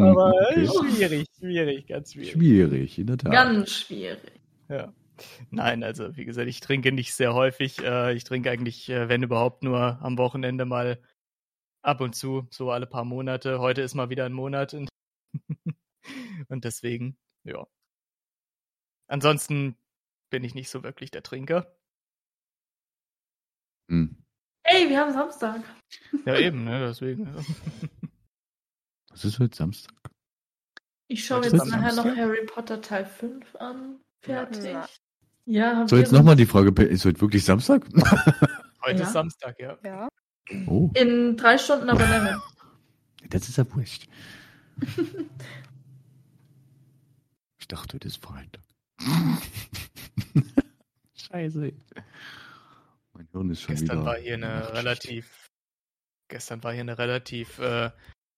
Aber 0.00 0.32
okay. 0.50 0.66
schwierig, 0.66 1.26
schwierig, 1.38 1.86
ganz 1.86 2.12
schwierig. 2.12 2.32
Schwierig, 2.32 2.98
in 2.98 3.06
der 3.06 3.18
Tat. 3.18 3.32
Ganz 3.32 3.70
schwierig. 3.70 4.40
Ja. 4.68 4.92
Nein, 5.50 5.84
also 5.84 6.16
wie 6.16 6.24
gesagt, 6.24 6.48
ich 6.48 6.60
trinke 6.60 6.92
nicht 6.92 7.14
sehr 7.14 7.34
häufig. 7.34 7.78
Äh, 7.80 8.14
ich 8.14 8.24
trinke 8.24 8.50
eigentlich, 8.50 8.88
äh, 8.88 9.08
wenn 9.08 9.22
überhaupt, 9.22 9.62
nur 9.62 10.00
am 10.02 10.18
Wochenende 10.18 10.64
mal 10.64 11.00
ab 11.82 12.00
und 12.00 12.14
zu, 12.14 12.46
so 12.50 12.70
alle 12.70 12.86
paar 12.86 13.04
Monate. 13.04 13.58
Heute 13.58 13.82
ist 13.82 13.94
mal 13.94 14.10
wieder 14.10 14.24
ein 14.24 14.32
Monat. 14.32 14.74
Und, 14.74 14.88
und 16.48 16.64
deswegen, 16.64 17.16
ja. 17.44 17.66
Ansonsten 19.06 19.76
bin 20.30 20.44
ich 20.44 20.54
nicht 20.54 20.70
so 20.70 20.82
wirklich 20.82 21.10
der 21.10 21.22
Trinker. 21.22 21.76
Hm. 23.90 24.21
Ey, 24.64 24.88
wir 24.88 24.98
haben 24.98 25.12
Samstag. 25.12 25.62
Ja, 26.24 26.38
eben, 26.38 26.64
ne, 26.64 26.86
deswegen. 26.86 27.28
Was 29.10 29.24
ist 29.24 29.38
heute 29.38 29.56
Samstag? 29.56 29.94
Ich 31.08 31.24
schaue 31.24 31.44
jetzt 31.44 31.52
nachher 31.52 31.94
noch 31.94 32.16
Harry 32.16 32.46
Potter 32.46 32.80
Teil 32.80 33.04
5 33.04 33.56
an. 33.56 33.98
Fertig. 34.20 34.64
Ja, 34.64 34.86
ja 35.46 35.88
so, 35.88 35.96
jetzt 35.96 36.12
nochmal 36.12 36.36
die 36.36 36.46
Frage: 36.46 36.70
Ist 36.84 37.04
heute 37.04 37.20
wirklich 37.20 37.44
Samstag? 37.44 37.84
Heute 38.84 38.98
ja. 38.98 39.06
ist 39.06 39.12
Samstag, 39.12 39.60
ja. 39.60 39.78
ja. 39.84 40.08
Oh. 40.66 40.90
In 40.94 41.36
drei 41.36 41.56
Stunden 41.56 41.88
aber 41.88 42.04
länger. 42.04 42.42
Das 43.30 43.48
ist 43.48 43.56
ja 43.56 43.74
wurscht. 43.74 44.08
ich 47.60 47.68
dachte, 47.68 47.94
heute 47.94 48.08
ist 48.08 48.20
Freitag. 48.20 48.64
Scheiße. 51.14 51.72
Mein 53.22 53.28
Hirn 53.30 53.50
ist 53.50 53.62
schon 53.62 53.74
gestern 53.74 53.98
wieder. 53.98 54.06
War 54.06 54.16
hier 54.16 54.34
eine 54.34 54.72
relativ, 54.72 55.50
gestern 56.28 56.62
war 56.64 56.72
hier 56.72 56.80
eine 56.80 56.98
relativ 56.98 57.58
äh, 57.58 57.90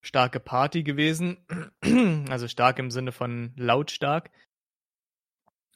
starke 0.02 0.40
Party 0.40 0.82
gewesen. 0.82 1.38
also 2.28 2.48
stark 2.48 2.78
im 2.78 2.90
Sinne 2.90 3.12
von 3.12 3.52
lautstark. 3.56 4.30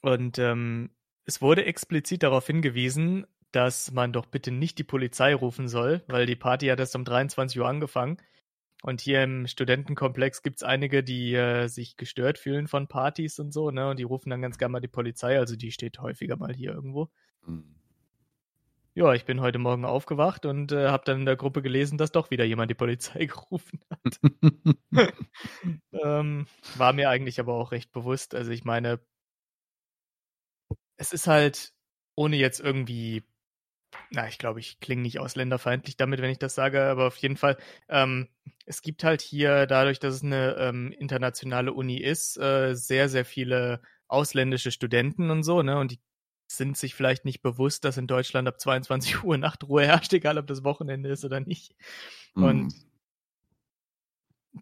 Und 0.01 0.37
ähm, 0.37 0.91
es 1.25 1.41
wurde 1.41 1.65
explizit 1.65 2.23
darauf 2.23 2.45
hingewiesen, 2.47 3.25
dass 3.51 3.91
man 3.91 4.13
doch 4.13 4.27
bitte 4.27 4.51
nicht 4.51 4.77
die 4.77 4.83
Polizei 4.83 5.33
rufen 5.33 5.67
soll, 5.67 6.03
weil 6.07 6.25
die 6.25 6.35
Party 6.35 6.67
hat 6.67 6.79
erst 6.79 6.95
um 6.95 7.03
23 7.03 7.59
Uhr 7.59 7.67
angefangen. 7.67 8.17
Und 8.81 9.01
hier 9.01 9.23
im 9.23 9.45
Studentenkomplex 9.45 10.41
gibt 10.41 10.57
es 10.57 10.63
einige, 10.63 11.03
die 11.03 11.33
äh, 11.33 11.67
sich 11.67 11.97
gestört 11.97 12.37
fühlen 12.37 12.67
von 12.67 12.87
Partys 12.87 13.37
und 13.39 13.51
so, 13.51 13.71
ne? 13.71 13.89
Und 13.89 13.99
die 13.99 14.03
rufen 14.03 14.29
dann 14.29 14.41
ganz 14.41 14.57
gerne 14.57 14.71
mal 14.71 14.79
die 14.79 14.87
Polizei, 14.87 15.37
also 15.37 15.57
die 15.57 15.71
steht 15.71 15.99
häufiger 15.99 16.37
mal 16.37 16.53
hier 16.53 16.71
irgendwo. 16.71 17.09
Mhm. 17.45 17.78
Ja, 18.95 19.13
ich 19.13 19.25
bin 19.25 19.39
heute 19.41 19.59
Morgen 19.59 19.85
aufgewacht 19.85 20.45
und 20.45 20.71
äh, 20.71 20.87
habe 20.89 21.03
dann 21.05 21.19
in 21.19 21.25
der 21.25 21.35
Gruppe 21.35 21.61
gelesen, 21.61 21.97
dass 21.97 22.11
doch 22.11 22.31
wieder 22.31 22.43
jemand 22.45 22.69
die 22.71 22.75
Polizei 22.75 23.25
gerufen 23.27 23.79
hat. 23.89 24.19
ähm, 25.93 26.47
war 26.75 26.93
mir 26.93 27.09
eigentlich 27.09 27.39
aber 27.39 27.53
auch 27.55 27.71
recht 27.71 27.91
bewusst. 27.91 28.35
Also 28.35 28.51
ich 28.51 28.63
meine, 28.65 28.99
es 30.97 31.11
ist 31.13 31.27
halt, 31.27 31.73
ohne 32.15 32.35
jetzt 32.35 32.59
irgendwie, 32.59 33.23
na, 34.11 34.27
ich 34.27 34.37
glaube, 34.39 34.61
ich 34.61 34.79
klinge 34.81 35.03
nicht 35.03 35.19
ausländerfeindlich 35.19 35.97
damit, 35.97 36.21
wenn 36.21 36.31
ich 36.31 36.39
das 36.39 36.55
sage, 36.55 36.83
aber 36.83 37.07
auf 37.07 37.17
jeden 37.17 37.37
Fall, 37.37 37.57
ähm, 37.89 38.29
es 38.65 38.81
gibt 38.81 39.03
halt 39.05 39.21
hier, 39.21 39.67
dadurch, 39.67 39.99
dass 39.99 40.15
es 40.15 40.23
eine 40.23 40.55
ähm, 40.57 40.93
internationale 40.93 41.73
Uni 41.73 41.97
ist, 41.99 42.37
äh, 42.39 42.75
sehr, 42.75 43.09
sehr 43.09 43.25
viele 43.25 43.81
ausländische 44.07 44.71
Studenten 44.71 45.31
und 45.31 45.43
so, 45.43 45.63
ne? 45.63 45.79
Und 45.79 45.91
die 45.93 45.99
sind 46.51 46.77
sich 46.77 46.95
vielleicht 46.95 47.25
nicht 47.25 47.41
bewusst, 47.41 47.85
dass 47.85 47.97
in 47.97 48.07
Deutschland 48.07 48.47
ab 48.47 48.59
22 48.59 49.23
Uhr 49.23 49.37
Nachtruhe 49.37 49.85
herrscht, 49.85 50.13
egal 50.13 50.37
ob 50.37 50.47
das 50.47 50.63
Wochenende 50.63 51.09
ist 51.09 51.25
oder 51.25 51.39
nicht. 51.39 51.75
Mhm. 52.35 52.43
Und 52.43 52.73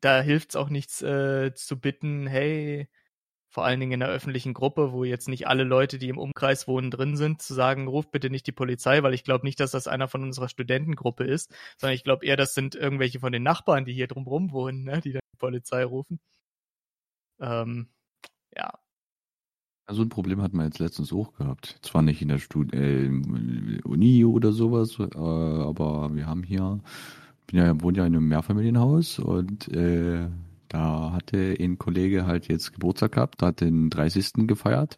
da 0.01 0.21
hilft 0.21 0.49
es 0.49 0.55
auch 0.55 0.69
nichts 0.69 1.01
äh, 1.01 1.53
zu 1.53 1.79
bitten, 1.79 2.27
hey, 2.27 2.89
vor 3.49 3.65
allen 3.65 3.79
Dingen 3.79 3.93
in 3.93 3.99
der 4.01 4.09
öffentlichen 4.09 4.53
Gruppe, 4.53 4.91
wo 4.91 5.03
jetzt 5.03 5.29
nicht 5.29 5.47
alle 5.47 5.63
Leute, 5.63 5.97
die 5.97 6.09
im 6.09 6.17
Umkreis 6.17 6.67
wohnen, 6.67 6.91
drin 6.91 7.15
sind, 7.15 7.41
zu 7.41 7.53
sagen, 7.53 7.88
ruft 7.88 8.11
bitte 8.11 8.29
nicht 8.29 8.45
die 8.45 8.51
Polizei, 8.51 9.01
weil 9.03 9.13
ich 9.13 9.23
glaube 9.23 9.45
nicht, 9.45 9.59
dass 9.59 9.71
das 9.71 9.88
einer 9.88 10.07
von 10.07 10.21
unserer 10.23 10.49
Studentengruppe 10.49 11.23
ist, 11.23 11.53
sondern 11.77 11.95
ich 11.95 12.03
glaube 12.03 12.25
eher, 12.25 12.35
das 12.35 12.53
sind 12.53 12.75
irgendwelche 12.75 13.19
von 13.19 13.31
den 13.31 13.43
Nachbarn, 13.43 13.85
die 13.85 13.93
hier 13.93 14.07
drumherum 14.07 14.51
wohnen, 14.51 14.83
ne, 14.83 14.99
die 15.01 15.13
dann 15.13 15.21
die 15.33 15.38
Polizei 15.38 15.83
rufen. 15.85 16.19
Ähm, 17.39 17.89
ja. 18.55 18.73
Also 19.88 20.01
ein 20.01 20.09
Problem 20.09 20.41
hatten 20.41 20.57
wir 20.57 20.65
jetzt 20.65 20.79
letztens 20.79 21.13
auch 21.13 21.33
gehabt. 21.33 21.79
Zwar 21.81 22.01
nicht 22.01 22.21
in 22.21 22.27
der 22.27 22.39
Stud 22.39 22.73
äh, 22.73 23.09
Uni 23.85 24.25
oder 24.25 24.51
sowas, 24.51 24.99
äh, 24.99 25.17
aber 25.17 26.13
wir 26.13 26.27
haben 26.27 26.43
hier, 26.43 26.81
bin 27.47 27.59
ja, 27.59 27.81
wohne 27.81 27.99
ja 27.99 28.05
in 28.05 28.13
einem 28.13 28.27
Mehrfamilienhaus 28.27 29.19
und 29.19 29.69
äh, 29.69 30.27
da 30.67 31.13
hatte 31.13 31.55
ein 31.57 31.77
Kollege 31.77 32.25
halt 32.25 32.49
jetzt 32.49 32.73
Geburtstag 32.73 33.13
gehabt, 33.13 33.41
hat 33.41 33.61
den 33.61 33.89
30. 33.89 34.45
gefeiert. 34.45 34.97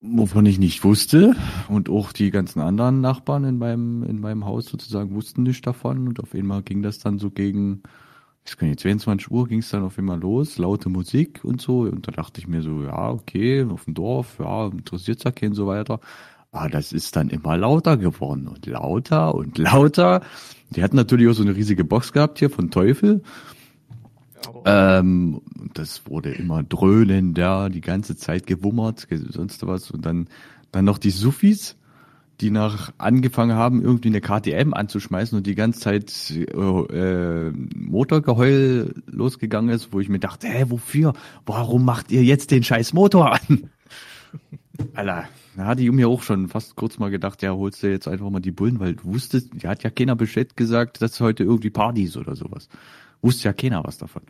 Wovon 0.00 0.44
ich 0.46 0.58
nicht 0.58 0.82
wusste. 0.82 1.36
Und 1.68 1.88
auch 1.88 2.12
die 2.12 2.32
ganzen 2.32 2.60
anderen 2.60 3.00
Nachbarn 3.00 3.44
in 3.44 3.58
meinem, 3.58 4.02
in 4.02 4.20
meinem 4.20 4.44
Haus 4.44 4.66
sozusagen 4.66 5.14
wussten 5.14 5.44
nicht 5.44 5.64
davon. 5.66 6.08
Und 6.08 6.20
auf 6.20 6.34
einmal 6.34 6.62
ging 6.62 6.82
das 6.82 6.98
dann 6.98 7.20
so 7.20 7.30
gegen, 7.30 7.84
ich 8.46 8.56
kann 8.58 8.68
nicht, 8.68 8.80
22 8.80 9.30
Uhr 9.30 9.48
ging 9.48 9.60
es 9.60 9.70
dann 9.70 9.84
auf 9.84 9.98
einmal 9.98 10.20
los, 10.20 10.58
laute 10.58 10.90
Musik 10.90 11.40
und 11.44 11.62
so. 11.62 11.80
Und 11.80 12.06
da 12.06 12.12
dachte 12.12 12.40
ich 12.40 12.46
mir 12.46 12.62
so, 12.62 12.82
ja, 12.82 13.10
okay, 13.10 13.64
auf 13.64 13.84
dem 13.86 13.94
Dorf, 13.94 14.38
ja, 14.38 14.66
interessiert 14.66 15.24
ja 15.24 15.30
keinen 15.30 15.54
so 15.54 15.66
weiter. 15.66 16.00
Aber 16.52 16.68
das 16.68 16.92
ist 16.92 17.16
dann 17.16 17.30
immer 17.30 17.56
lauter 17.56 17.96
geworden 17.96 18.46
und 18.46 18.66
lauter 18.66 19.34
und 19.34 19.56
lauter. 19.58 20.20
Die 20.70 20.82
hatten 20.82 20.96
natürlich 20.96 21.28
auch 21.28 21.34
so 21.34 21.42
eine 21.42 21.56
riesige 21.56 21.84
Box 21.84 22.12
gehabt 22.12 22.38
hier 22.38 22.50
von 22.50 22.70
Teufel. 22.70 23.22
Ähm, 24.66 25.40
das 25.72 26.02
wurde 26.06 26.32
immer 26.32 26.62
dröhnender, 26.62 27.70
die 27.70 27.80
ganze 27.80 28.16
Zeit 28.16 28.46
gewummert, 28.46 29.06
sonst 29.30 29.66
was. 29.66 29.90
Und 29.90 30.04
dann, 30.04 30.28
dann 30.70 30.84
noch 30.84 30.98
die 30.98 31.10
Suffis, 31.10 31.76
die 32.40 32.50
nach 32.50 32.92
angefangen 32.98 33.56
haben, 33.56 33.82
irgendwie 33.82 34.08
eine 34.08 34.20
KTM 34.20 34.74
anzuschmeißen 34.74 35.38
und 35.38 35.46
die 35.46 35.54
ganze 35.54 35.80
Zeit 35.80 36.30
äh, 36.30 37.50
Motorgeheul 37.76 38.94
losgegangen 39.06 39.74
ist, 39.74 39.92
wo 39.92 40.00
ich 40.00 40.08
mir 40.08 40.18
dachte, 40.18 40.48
hä, 40.48 40.64
wofür? 40.68 41.12
Warum 41.46 41.84
macht 41.84 42.10
ihr 42.10 42.24
jetzt 42.24 42.50
den 42.50 42.64
scheiß 42.64 42.92
Motor 42.92 43.34
an? 43.34 43.70
Alter, 44.94 45.28
da 45.56 45.66
hatte 45.66 45.82
ich 45.82 45.92
mir 45.92 46.08
auch 46.08 46.22
schon 46.22 46.48
fast 46.48 46.74
kurz 46.74 46.98
mal 46.98 47.10
gedacht, 47.10 47.42
ja, 47.42 47.52
holst 47.52 47.82
du 47.82 47.90
jetzt 47.90 48.08
einfach 48.08 48.28
mal 48.30 48.40
die 48.40 48.50
Bullen, 48.50 48.80
weil 48.80 48.94
du 48.94 49.04
wusstest, 49.04 49.50
ja 49.62 49.70
hat 49.70 49.84
ja 49.84 49.90
keiner 49.90 50.16
Bescheid 50.16 50.56
gesagt, 50.56 51.00
dass 51.00 51.20
heute 51.20 51.44
irgendwie 51.44 51.70
Partys 51.70 52.16
oder 52.16 52.34
sowas. 52.34 52.68
Wusste 53.22 53.44
ja 53.44 53.52
keiner 53.52 53.84
was 53.84 53.98
davon. 53.98 54.22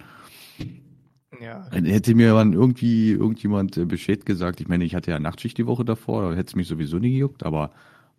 Ja. 1.41 1.69
Hätte 1.71 2.15
mir 2.15 2.35
dann 2.35 2.53
irgendwie 2.53 3.11
irgendjemand 3.11 3.77
äh, 3.77 3.85
Bescheid 3.85 4.25
gesagt, 4.25 4.61
ich 4.61 4.69
meine, 4.69 4.85
ich 4.85 4.95
hatte 4.95 5.11
ja 5.11 5.19
Nachtschicht 5.19 5.59
die 5.59 5.67
Woche 5.67 5.85
davor, 5.85 6.31
da 6.31 6.37
hätte 6.37 6.49
es 6.49 6.57
mich 6.57 6.69
sowieso 6.69 6.99
nie 6.99 7.11
gejuckt, 7.11 7.43
aber 7.45 7.71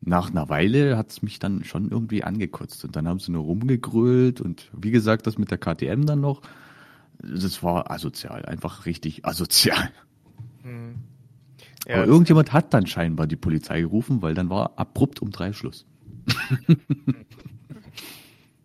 nach 0.06 0.30
einer 0.30 0.49
Weile 0.49 0.97
hat 0.97 1.10
es 1.10 1.22
mich 1.22 1.39
dann 1.39 1.64
schon 1.64 1.89
irgendwie 1.89 2.24
angekotzt. 2.24 2.86
Und 2.86 2.95
dann 2.95 3.08
haben 3.08 3.20
sie 3.20 3.32
nur 3.32 3.43
rumgegrölt 3.43 4.39
und 4.39 4.70
wie 4.74 4.91
gesagt, 4.91 5.28
das 5.28 5.38
mit 5.38 5.51
der 5.51 5.58
KTM 5.58 6.06
dann 6.06 6.22
noch, 6.22 6.41
das 7.20 7.64
war 7.64 7.91
asozial, 7.91 8.45
einfach 8.45 8.86
richtig 8.86 9.26
asozial. 9.26 9.91
Hm. 10.64 10.95
Ja, 11.88 11.97
aber 11.97 12.06
irgendjemand 12.06 12.53
hat 12.53 12.74
dann 12.74 12.88
scheinbar 12.88 13.28
die 13.28 13.36
Polizei 13.36 13.82
gerufen, 13.82 14.22
weil 14.22 14.34
dann 14.34 14.49
war 14.49 14.78
abrupt 14.78 15.22
um 15.22 15.32
drei 15.32 15.53
Schluss. 15.53 15.86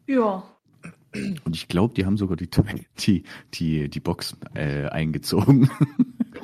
ja. 0.07 0.43
Und 1.45 1.57
ich 1.57 1.69
glaube, 1.69 1.95
die 1.95 2.07
haben 2.07 2.17
sogar 2.17 2.37
die, 2.37 2.49
die, 2.99 3.25
die, 3.55 3.89
die 3.89 4.01
Box 4.01 4.37
äh, 4.55 4.87
eingezogen. 4.87 5.71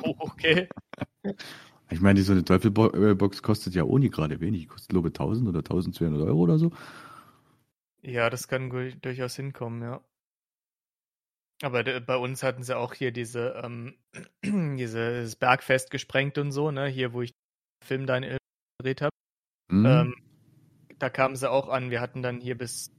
Oh, 0.03 0.15
okay. 0.19 0.67
Ich 1.89 2.01
meine, 2.01 2.21
so 2.21 2.33
eine 2.33 2.43
Teufelbox 2.43 3.41
kostet 3.41 3.73
ja 3.73 3.83
ohne 3.83 4.09
gerade 4.09 4.39
wenig. 4.39 4.67
Kostet, 4.67 4.89
glaube 4.89 5.09
ich, 5.09 5.13
1000 5.13 5.47
oder 5.47 5.59
1200 5.59 6.21
Euro 6.21 6.39
oder 6.39 6.59
so. 6.59 6.71
Ja, 8.01 8.29
das 8.29 8.47
kann 8.47 8.69
durchaus 9.01 9.35
hinkommen, 9.35 9.81
ja. 9.81 10.01
Aber 11.63 11.83
bei 11.83 12.17
uns 12.17 12.43
hatten 12.43 12.63
sie 12.63 12.77
auch 12.77 12.93
hier 12.93 13.11
diese, 13.11 13.61
ähm, 13.63 13.95
dieses 14.77 15.35
Bergfest 15.35 15.89
gesprengt 15.89 16.37
und 16.37 16.51
so, 16.51 16.71
ne? 16.71 16.87
Hier, 16.87 17.13
wo 17.13 17.21
ich 17.21 17.31
den 17.31 17.87
Film 17.87 18.05
da 18.05 18.19
gedreht 18.19 19.01
habe. 19.01 19.15
Mhm. 19.69 19.85
Ähm, 19.85 20.15
da 20.99 21.09
kamen 21.09 21.35
sie 21.35 21.49
auch 21.49 21.69
an. 21.69 21.89
Wir 21.89 22.01
hatten 22.01 22.21
dann 22.21 22.41
hier 22.41 22.57
bis 22.57 22.91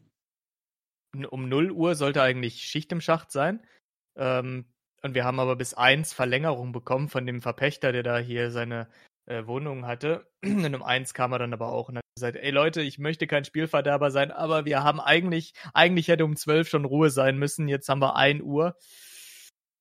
um 1.31 1.49
0 1.49 1.73
Uhr 1.73 1.95
sollte 1.95 2.23
eigentlich 2.23 2.63
Schicht 2.63 2.93
im 2.93 3.01
Schacht 3.01 3.33
sein. 3.33 3.65
Ähm, 4.17 4.67
und 5.03 5.15
wir 5.15 5.25
haben 5.25 5.41
aber 5.41 5.57
bis 5.57 5.75
1 5.75 6.13
Verlängerung 6.13 6.73
bekommen 6.73 7.09
von 7.09 7.27
dem 7.27 7.41
Verpächter, 7.41 7.93
der 7.93 8.03
da 8.03 8.19
hier 8.19 8.51
seine 8.51 8.89
äh, 9.27 9.47
Wohnung 9.47 9.87
hatte. 9.87 10.27
Und 10.43 10.75
um 10.75 10.83
1 10.83 11.15
kam 11.15 11.33
er 11.33 11.39
dann 11.39 11.53
aber 11.53 11.69
auch 11.69 11.89
und 11.89 11.99
hat 11.99 12.05
gesagt, 12.17 12.37
ey 12.37 12.51
Leute, 12.51 12.81
ich 12.81 12.99
möchte 12.99 13.27
kein 13.27 13.45
Spielverderber 13.45 14.11
sein, 14.11 14.33
aber 14.33 14.65
wir 14.65 14.83
haben 14.83 15.01
eigentlich, 15.01 15.53
eigentlich 15.75 16.09
hätte 16.09 16.25
um 16.25 16.37
12 16.37 16.69
schon 16.69 16.85
Ruhe 16.85 17.11
sein 17.11 17.39
müssen. 17.39 17.69
Jetzt 17.69 17.89
haben 17.89 18.01
wir 18.01 18.17
1 18.17 18.43
Uhr. 18.43 18.77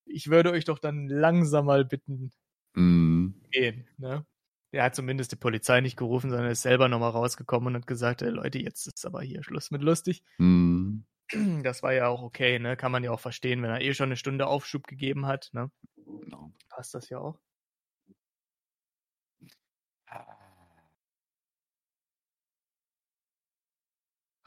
Ich 0.04 0.28
würde 0.30 0.52
euch 0.52 0.64
doch 0.64 0.78
dann 0.78 1.08
langsam 1.08 1.66
mal 1.66 1.84
bitten, 1.84 2.32
mm. 2.74 3.28
gehen. 3.50 3.88
Ne? 3.98 4.24
Er 4.70 4.84
hat 4.84 4.94
zumindest 4.94 5.32
die 5.32 5.36
Polizei 5.36 5.80
nicht 5.80 5.96
gerufen, 5.96 6.30
sondern 6.30 6.50
ist 6.50 6.62
selber 6.62 6.88
nochmal 6.88 7.10
rausgekommen 7.10 7.68
und 7.68 7.82
hat 7.82 7.86
gesagt, 7.86 8.22
ey, 8.22 8.30
Leute, 8.30 8.58
jetzt 8.58 8.86
ist 8.86 9.06
aber 9.06 9.22
hier 9.22 9.42
Schluss 9.42 9.70
mit 9.70 9.82
lustig. 9.82 10.22
Mm. 10.38 11.00
Das 11.62 11.82
war 11.82 11.92
ja 11.92 12.08
auch 12.08 12.22
okay, 12.22 12.58
ne? 12.58 12.76
Kann 12.76 12.92
man 12.92 13.04
ja 13.04 13.10
auch 13.10 13.20
verstehen, 13.20 13.62
wenn 13.62 13.70
er 13.70 13.80
eh 13.80 13.94
schon 13.94 14.06
eine 14.06 14.16
Stunde 14.16 14.46
Aufschub 14.46 14.86
gegeben 14.86 15.26
hat, 15.26 15.50
ne? 15.52 15.70
Genau. 15.96 16.52
Passt 16.68 16.94
das 16.94 17.08
ja 17.10 17.18
auch. 17.18 17.38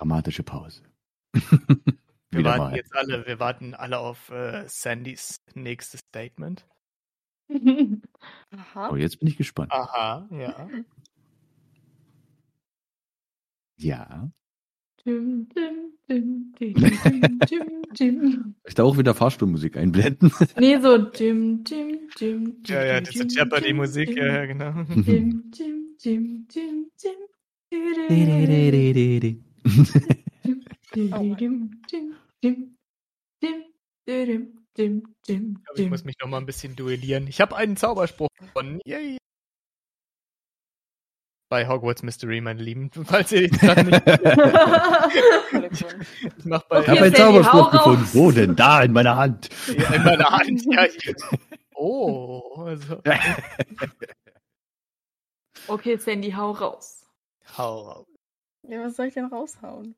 Dramatische 0.02 0.42
Pause. 0.42 0.82
wir 1.34 2.44
warten 2.44 2.58
mal. 2.58 2.76
jetzt 2.76 2.96
alle, 2.96 3.24
wir 3.28 3.40
warten 3.40 3.76
alle 3.76 4.00
auf 4.00 4.32
äh, 4.32 4.68
Sandys 4.68 5.44
nächstes 5.54 6.00
Statement. 6.00 6.68
Aha. 8.50 8.90
Oh, 8.90 8.96
jetzt 8.96 9.20
bin 9.20 9.28
ich 9.28 9.38
gespannt. 9.38 9.72
Aha, 9.72 10.28
ja. 10.32 10.68
Ja. 13.78 14.32
Dim, 15.06 15.50
dim, 15.50 15.98
dim, 16.08 16.08
dim, 16.08 16.10
dim, 16.10 16.24
dim, 16.24 16.51
Ich 18.66 18.76
da 18.76 18.84
auch 18.84 18.98
wieder 18.98 19.16
Fahrstuhlmusik 19.16 19.78
einblenden. 19.78 20.32
Nee, 20.60 20.78
so 20.80 20.98
dim, 21.00 21.64
dim, 21.64 22.08
dim. 22.20 22.58
Ja, 22.68 22.86
ja, 22.86 23.02
diese 23.02 23.26
Jeopardy-Musik, 23.26 24.16
ja, 24.16 24.26
ja, 24.28 24.46
genau. 24.46 24.84
Dim, 24.96 25.52
dim, 25.52 25.98
dim, 26.04 26.48
dim, 34.78 35.04
dim. 35.28 35.60
Ich 35.76 35.90
muss 35.90 36.04
mich 36.04 36.16
noch 36.22 36.30
mal 36.30 36.38
ein 36.38 36.46
bisschen 36.46 36.76
duellieren. 36.76 37.26
Ich 37.28 37.42
habe 37.42 37.56
einen 37.56 37.76
Zauberspruch 37.76 38.30
von. 38.54 38.80
Yay 38.86 39.18
bei 41.52 41.68
Hogwarts 41.68 42.02
Mystery, 42.02 42.40
meine 42.40 42.64
Lieben. 42.64 42.90
Falls 43.06 43.32
ihr 43.34 43.50
gerade 43.50 43.84
nicht. 43.84 44.08
ich 46.38 46.46
mach 46.46 46.64
bei, 46.64 46.80
okay, 46.80 46.84
ich 46.84 46.98
habe 46.98 47.04
einen 47.04 47.16
Zauberspruch 47.16 47.72
gefunden. 47.72 48.08
Wo 48.14 48.32
denn? 48.32 48.56
Da, 48.56 48.84
in 48.84 48.94
meiner 48.94 49.18
Hand. 49.18 49.50
Ja, 49.68 49.94
in 49.94 50.04
meiner 50.04 50.30
Hand, 50.30 50.66
ja. 50.74 50.86
Ich, 50.86 51.14
oh. 51.76 52.64
Also. 52.64 53.02
okay, 55.68 55.98
Sandy, 55.98 56.32
hau 56.32 56.52
raus. 56.52 57.06
Hau 57.58 57.82
raus. 57.82 58.08
Ja, 58.70 58.86
was 58.86 58.96
soll 58.96 59.08
ich 59.08 59.14
denn 59.14 59.26
raushauen? 59.26 59.96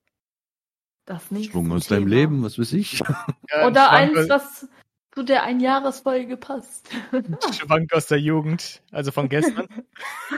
Das 1.06 1.30
nicht. 1.30 1.52
Schwung 1.52 1.72
aus 1.72 1.86
deinem 1.86 2.08
Leben, 2.08 2.44
was 2.44 2.58
weiß 2.58 2.74
ich. 2.74 3.04
Ja, 3.52 3.68
Oder 3.68 3.92
eins, 3.92 4.28
was 4.28 4.68
zu 5.14 5.24
der 5.24 5.44
Einjahresfolge 5.44 6.38
passt. 6.38 6.90
Schwank 7.54 7.94
aus 7.94 8.08
der 8.08 8.20
Jugend, 8.20 8.82
also 8.92 9.12
von 9.12 9.30
gestern. 9.30 9.68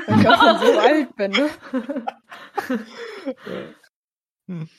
Weil 0.08 0.20
ich 0.22 0.28
auch 0.28 0.42
schon 0.42 0.74
so 0.74 0.80
alt 0.80 1.16
bin, 1.16 1.32
ne? 1.32 1.50
Hm. 4.48 4.70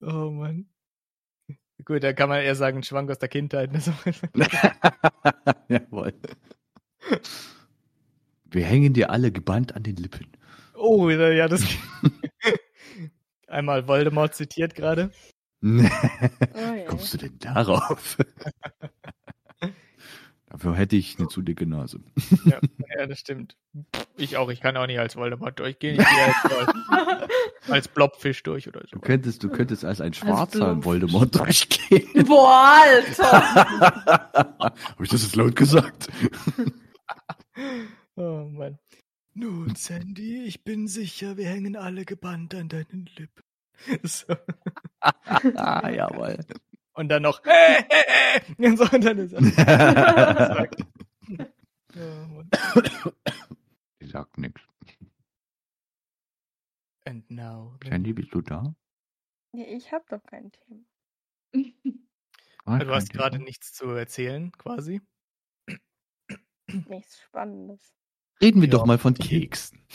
Oh 0.00 0.30
Mann. 0.30 0.66
Gut, 1.84 2.02
da 2.02 2.14
kann 2.14 2.30
man 2.30 2.40
eher 2.40 2.54
sagen, 2.54 2.82
Schwank 2.82 3.10
aus 3.10 3.18
der 3.18 3.28
Kindheit. 3.28 3.70
Ne? 3.70 3.82
Jawohl. 5.68 6.14
Wir 8.46 8.64
hängen 8.64 8.94
dir 8.94 9.10
alle 9.10 9.30
gebannt 9.30 9.74
an 9.76 9.82
den 9.82 9.96
Lippen. 9.96 10.32
Oh, 10.74 11.10
ja, 11.10 11.48
das. 11.48 11.66
Einmal 13.46 13.86
Voldemort 13.88 14.34
zitiert 14.34 14.74
gerade. 14.74 15.10
oh, 15.62 15.66
Wie 15.66 16.84
kommst 16.86 17.12
du 17.12 17.18
denn 17.18 17.38
darauf? 17.40 18.16
Dafür 20.54 20.76
hätte 20.76 20.94
ich 20.94 21.18
eine 21.18 21.26
zu 21.26 21.42
dicke 21.42 21.66
Nase. 21.66 21.98
Ja, 22.44 22.60
ja, 22.96 23.06
das 23.08 23.18
stimmt. 23.18 23.56
Ich 24.16 24.36
auch. 24.36 24.50
Ich 24.50 24.60
kann 24.60 24.76
auch 24.76 24.86
nicht 24.86 25.00
als 25.00 25.16
Voldemort 25.16 25.58
durchgehen. 25.58 26.00
Ich 26.00 26.06
gehe 26.06 26.58
als, 26.58 27.28
als 27.68 27.88
Blobfisch 27.88 28.44
durch 28.44 28.68
oder 28.68 28.82
so. 28.82 28.90
Du 28.92 29.00
könntest, 29.00 29.42
du 29.42 29.48
könntest 29.48 29.84
als 29.84 30.00
ein 30.00 30.14
schwarzer 30.14 30.68
als 30.68 30.84
Voldemort 30.84 31.34
durchgehen. 31.34 32.24
Boah, 32.28 32.84
Alter! 32.84 33.32
Habe 34.60 35.02
ich 35.02 35.08
das 35.08 35.24
jetzt 35.24 35.34
laut 35.34 35.56
gesagt? 35.56 36.06
oh 38.14 38.48
Mann. 38.48 38.78
Nun, 39.34 39.74
Sandy, 39.74 40.44
ich 40.44 40.62
bin 40.62 40.86
sicher, 40.86 41.36
wir 41.36 41.48
hängen 41.48 41.74
alle 41.74 42.04
gebannt 42.04 42.54
an 42.54 42.68
deinen 42.68 43.10
Lippen. 43.16 43.42
So. 44.04 44.36
ah, 45.00 45.90
jawohl. 45.90 46.38
Und 46.94 47.08
dann 47.08 47.22
noch, 47.22 47.44
äh, 47.44 47.84
äh, 47.88 48.40
äh. 48.58 48.66
Und 48.66 48.76
so, 48.78 48.84
und 48.84 49.04
dann 49.04 49.18
ist 49.18 49.32
er. 49.32 49.40
Die 54.00 54.06
sagt 54.06 54.38
nichts. 54.38 54.60
And 57.04 57.30
now. 57.30 57.76
Sandy, 57.84 58.12
bist 58.12 58.32
du 58.32 58.40
da? 58.40 58.74
Nee, 59.52 59.76
ich 59.76 59.92
hab 59.92 60.08
doch 60.08 60.22
kein 60.24 60.50
Thema. 60.50 60.84
Ah, 62.64 62.78
du 62.78 62.92
hast 62.94 63.12
gerade 63.12 63.38
nichts 63.38 63.72
zu 63.72 63.90
erzählen, 63.90 64.50
quasi. 64.52 65.00
Nichts 66.88 67.20
Spannendes. 67.20 67.94
Reden 68.40 68.62
wir 68.62 68.68
ja. 68.68 68.72
doch 68.72 68.86
mal 68.86 68.98
von 68.98 69.14
Keksen. 69.14 69.86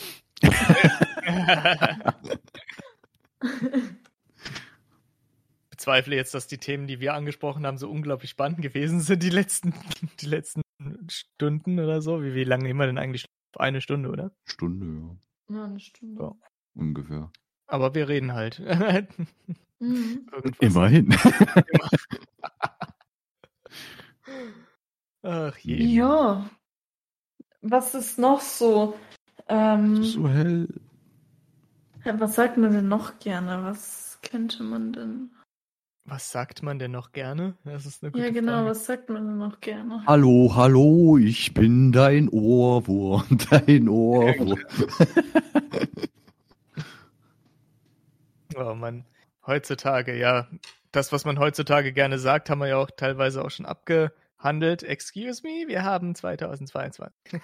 bezweifle 5.80 6.14
jetzt, 6.14 6.34
dass 6.34 6.46
die 6.46 6.58
Themen, 6.58 6.86
die 6.86 7.00
wir 7.00 7.14
angesprochen 7.14 7.66
haben, 7.66 7.78
so 7.78 7.90
unglaublich 7.90 8.28
spannend 8.28 8.60
gewesen 8.60 9.00
sind, 9.00 9.22
die 9.22 9.30
letzten, 9.30 9.72
die 10.20 10.26
letzten 10.26 10.60
Stunden 11.08 11.80
oder 11.80 12.02
so. 12.02 12.22
Wie, 12.22 12.34
wie 12.34 12.44
lange 12.44 12.64
nehmen 12.64 12.78
wir 12.78 12.86
denn 12.86 12.98
eigentlich? 12.98 13.24
Eine 13.56 13.80
Stunde, 13.80 14.10
oder? 14.10 14.30
Stunde, 14.44 15.16
ja. 15.48 15.56
Ja, 15.56 15.64
eine 15.64 15.80
Stunde. 15.80 16.22
Ja. 16.22 16.36
Ungefähr. 16.74 17.32
Aber 17.66 17.94
wir 17.94 18.10
reden 18.10 18.34
halt. 18.34 18.60
mhm. 19.78 20.26
Immerhin. 20.60 21.14
Ach 25.22 25.56
je. 25.56 25.82
Ja. 25.82 26.50
Was 27.62 27.94
ist 27.94 28.18
noch 28.18 28.42
so? 28.42 28.98
Ähm, 29.48 30.02
so 30.04 30.28
hell. 30.28 30.68
Was 32.04 32.34
sagt 32.34 32.58
man 32.58 32.72
denn 32.72 32.88
noch 32.88 33.18
gerne? 33.18 33.64
Was 33.64 34.18
könnte 34.22 34.62
man 34.62 34.92
denn? 34.92 35.30
Was 36.10 36.32
sagt 36.32 36.64
man 36.64 36.80
denn 36.80 36.90
noch 36.90 37.12
gerne? 37.12 37.54
Das 37.62 37.86
ist 37.86 38.02
eine 38.02 38.10
gute 38.10 38.24
ja, 38.24 38.32
genau, 38.32 38.54
Frage. 38.54 38.70
was 38.70 38.84
sagt 38.84 39.10
man 39.10 39.28
denn 39.28 39.38
noch 39.38 39.60
gerne? 39.60 40.02
Hallo, 40.08 40.50
hallo, 40.56 41.18
ich 41.18 41.54
bin 41.54 41.92
dein 41.92 42.28
Ohrwurm, 42.28 43.38
dein 43.50 43.88
Ohrwurm. 43.88 44.58
oh 48.56 48.74
Mann, 48.74 49.04
heutzutage, 49.46 50.18
ja. 50.18 50.48
Das, 50.90 51.12
was 51.12 51.24
man 51.24 51.38
heutzutage 51.38 51.92
gerne 51.92 52.18
sagt, 52.18 52.50
haben 52.50 52.58
wir 52.58 52.66
ja 52.66 52.78
auch 52.78 52.90
teilweise 52.90 53.44
auch 53.44 53.52
schon 53.52 53.66
abgehandelt. 53.66 54.82
Excuse 54.82 55.44
me, 55.44 55.68
wir 55.68 55.84
haben 55.84 56.16
2022. 56.16 57.12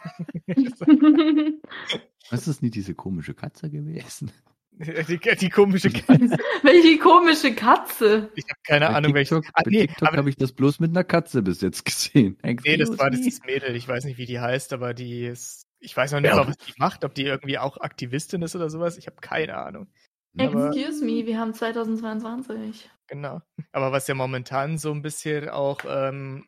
was 2.30 2.48
ist 2.48 2.62
nicht 2.64 2.74
diese 2.74 2.96
komische 2.96 3.34
Katze 3.34 3.70
gewesen? 3.70 4.32
Die, 5.08 5.18
die, 5.36 5.48
komische 5.48 5.90
Katze. 5.90 6.36
welche 6.62 6.98
komische 6.98 7.54
Katze? 7.54 8.30
Ich 8.34 8.44
habe 8.44 8.60
keine 8.62 8.88
bei 8.88 8.94
Ahnung, 8.94 9.14
TikTok, 9.14 9.44
welche. 9.44 9.54
Ah, 9.54 9.62
bei 9.64 9.70
nee, 9.70 9.86
TikTok 9.86 10.16
habe 10.16 10.28
ich 10.28 10.36
das 10.36 10.52
bloß 10.52 10.80
mit 10.80 10.90
einer 10.90 11.04
Katze 11.04 11.40
bis 11.40 11.62
jetzt 11.62 11.84
gesehen. 11.84 12.36
Nee, 12.42 12.76
das 12.76 12.98
war 12.98 13.10
das 13.10 13.40
Mädel. 13.46 13.74
Ich 13.74 13.88
weiß 13.88 14.04
nicht, 14.04 14.18
wie 14.18 14.26
die 14.26 14.38
heißt, 14.38 14.74
aber 14.74 14.92
die 14.92 15.24
ist. 15.24 15.66
Ich 15.78 15.96
weiß 15.96 16.12
noch 16.12 16.20
nicht, 16.20 16.34
ja. 16.34 16.46
was 16.46 16.58
die 16.58 16.74
macht, 16.76 17.04
ob 17.04 17.14
die 17.14 17.24
irgendwie 17.24 17.58
auch 17.58 17.78
Aktivistin 17.78 18.42
ist 18.42 18.54
oder 18.54 18.68
sowas. 18.68 18.98
Ich 18.98 19.06
habe 19.06 19.16
keine 19.20 19.56
Ahnung. 19.56 19.88
Excuse 20.36 21.02
me, 21.02 21.24
wir 21.24 21.38
haben 21.38 21.54
2022. 21.54 22.90
Genau. 23.06 23.40
Aber 23.72 23.92
was 23.92 24.06
ja 24.08 24.14
momentan 24.14 24.76
so 24.76 24.92
ein 24.92 25.00
bisschen 25.00 25.48
auch 25.48 25.80
ähm, 25.88 26.46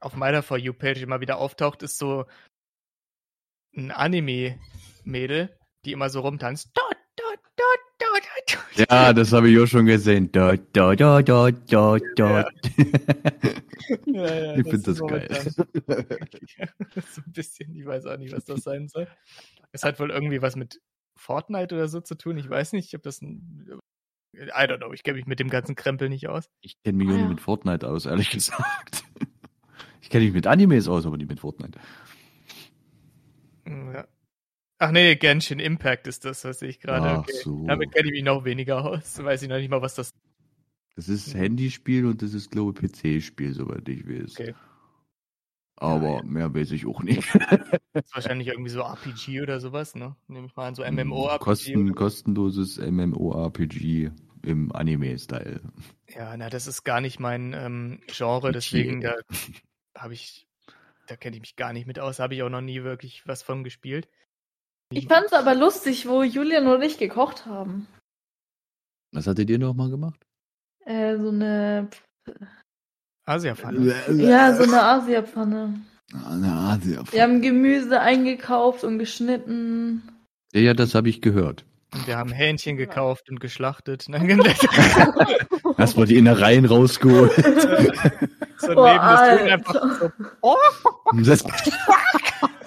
auf 0.00 0.16
meiner 0.16 0.42
For 0.42 0.58
You-Page 0.58 1.02
immer 1.02 1.20
wieder 1.20 1.38
auftaucht, 1.38 1.82
ist 1.82 1.98
so 1.98 2.24
ein 3.76 3.92
Anime-Mädel, 3.92 5.56
die 5.84 5.92
immer 5.92 6.08
so 6.08 6.20
rumtanzt. 6.20 6.70
Dot, 6.74 6.96
dot, 7.56 7.80
dot, 7.98 8.22
dot, 8.48 8.58
dot. 8.78 8.88
Ja, 8.90 9.12
das 9.14 9.32
habe 9.32 9.50
ich 9.50 9.58
auch 9.58 9.66
schon 9.66 9.86
gesehen. 9.86 10.30
Da, 10.32 10.56
da, 10.56 10.94
da, 10.94 11.22
da, 11.22 11.50
da, 11.50 11.96
da. 12.16 12.40
Ja, 12.40 12.46
ja, 14.06 14.56
Ich 14.56 14.68
finde 14.68 14.78
das 14.78 14.88
ist 14.88 15.06
geil. 15.06 15.28
so 15.52 17.22
ein 17.24 17.32
bisschen, 17.32 17.74
ich 17.74 17.86
weiß 17.86 18.06
auch 18.06 18.16
nicht, 18.18 18.34
was 18.34 18.44
das 18.44 18.62
sein 18.62 18.88
soll. 18.88 19.06
Es 19.72 19.82
hat 19.82 19.98
wohl 20.00 20.10
irgendwie 20.10 20.42
was 20.42 20.56
mit 20.56 20.80
Fortnite 21.16 21.74
oder 21.74 21.88
so 21.88 22.00
zu 22.00 22.14
tun. 22.16 22.36
Ich 22.38 22.48
weiß 22.48 22.72
nicht, 22.72 22.94
ob 22.94 23.02
das 23.02 23.20
ein. 23.22 23.78
I 24.34 24.38
don't 24.62 24.78
know, 24.78 24.92
ich 24.94 25.02
kenne 25.02 25.16
mich 25.16 25.26
mit 25.26 25.40
dem 25.40 25.50
ganzen 25.50 25.74
Krempel 25.74 26.08
nicht 26.08 26.26
aus. 26.28 26.48
Ich 26.62 26.82
kenne 26.82 26.96
mich 26.98 27.08
Ah, 27.08 27.10
auch 27.10 27.14
nicht 27.16 27.22
ja. 27.24 27.28
mit 27.28 27.40
Fortnite 27.42 27.86
aus, 27.86 28.06
ehrlich 28.06 28.30
gesagt. 28.30 29.04
Ich 30.00 30.08
kenne 30.08 30.24
mich 30.24 30.32
mit 30.32 30.46
Animes 30.46 30.88
aus, 30.88 31.04
aber 31.04 31.18
nicht 31.18 31.28
mit 31.28 31.40
Fortnite. 31.40 31.78
Ja. 33.66 34.06
Ach 34.82 34.90
nee, 34.90 35.14
Genshin 35.14 35.60
Impact 35.60 36.08
ist 36.08 36.24
das, 36.24 36.44
was 36.44 36.60
ich 36.60 36.80
gerade. 36.80 37.20
Okay. 37.20 37.32
so. 37.44 37.64
Damit 37.68 37.92
kenne 37.92 38.08
ich 38.08 38.14
mich 38.14 38.24
noch 38.24 38.44
weniger 38.44 38.84
aus. 38.84 39.22
Weiß 39.22 39.40
ich 39.42 39.48
noch 39.48 39.58
nicht 39.58 39.68
mal, 39.70 39.80
was 39.80 39.94
das 39.94 40.10
Das 40.96 41.08
ist 41.08 41.32
Handyspiel 41.36 42.04
und 42.04 42.20
das 42.20 42.34
ist, 42.34 42.50
glaube 42.50 42.72
ich, 42.84 42.90
PC-Spiel, 42.92 43.52
soweit 43.52 43.88
ich 43.88 44.08
weiß. 44.08 44.32
Okay. 44.40 44.54
Aber 45.76 46.16
Ja, 46.16 46.22
mehr 46.24 46.52
weiß 46.52 46.72
ich 46.72 46.84
auch 46.86 47.00
nicht. 47.04 47.32
ist. 47.32 48.12
Wahrscheinlich 48.12 48.48
irgendwie 48.48 48.70
so 48.70 48.80
RPG 48.80 49.40
oder 49.42 49.60
sowas, 49.60 49.94
ne? 49.94 50.16
Nehme 50.26 50.46
ich 50.48 50.56
mal 50.56 50.66
an, 50.66 50.74
so 50.74 50.84
Hm, 50.84 50.96
MMO-RPG. 50.96 51.38
Kosten, 51.44 51.84
oder- 51.86 51.94
kostenloses 51.94 52.78
MMORPG 52.78 54.10
im 54.42 54.72
Anime-Style. 54.72 55.60
Ja, 56.08 56.36
na, 56.36 56.50
das 56.50 56.66
ist 56.66 56.82
gar 56.82 57.00
nicht 57.00 57.20
mein 57.20 57.52
ähm, 57.52 58.00
Genre, 58.08 58.50
deswegen 58.50 59.00
da 59.00 59.14
habe 59.96 60.14
ich, 60.14 60.48
da 61.06 61.14
kenne 61.14 61.36
ich 61.36 61.42
mich 61.42 61.54
gar 61.54 61.72
nicht 61.72 61.86
mit 61.86 62.00
aus, 62.00 62.18
habe 62.18 62.34
ich 62.34 62.42
auch 62.42 62.50
noch 62.50 62.60
nie 62.60 62.82
wirklich 62.82 63.22
was 63.26 63.44
von 63.44 63.62
gespielt. 63.62 64.08
Ich 64.94 65.06
fand's 65.06 65.32
aber 65.32 65.54
lustig, 65.54 66.08
wo 66.08 66.22
Julian 66.22 66.66
und 66.66 66.82
ich 66.82 66.98
gekocht 66.98 67.46
haben. 67.46 67.86
Was 69.12 69.26
hattet 69.26 69.50
ihr 69.50 69.58
noch 69.58 69.74
mal 69.74 69.90
gemacht? 69.90 70.20
Äh, 70.84 71.16
so 71.18 71.28
eine, 71.28 71.88
Asia-Pfanne. 73.24 73.94
ja, 74.16 74.54
so 74.54 74.64
eine 74.64 74.82
Asiapfanne. 74.82 75.74
Eine 76.28 76.52
Asia. 76.52 77.02
Wir 77.10 77.22
haben 77.22 77.40
Gemüse 77.40 78.00
eingekauft 78.00 78.84
und 78.84 78.98
geschnitten. 78.98 80.02
Ja, 80.52 80.60
ja, 80.60 80.74
das 80.74 80.94
habe 80.94 81.08
ich 81.08 81.22
gehört. 81.22 81.64
Und 81.94 82.06
wir 82.06 82.16
haben 82.16 82.32
Hähnchen 82.32 82.76
gekauft 82.76 83.30
und 83.30 83.40
geschlachtet. 83.40 84.08
Ne? 84.08 84.18
Erstmal 85.78 86.06
die 86.06 86.16
Innereien 86.16 86.64
rausgeholt. 86.64 87.32
so 88.58 88.68
Oh, 88.76 88.86
neben 88.86 88.98
das 88.98 89.38
Tun 89.38 89.48
einfach 89.48 90.00
so, 90.00 90.10
oh, 90.40 90.56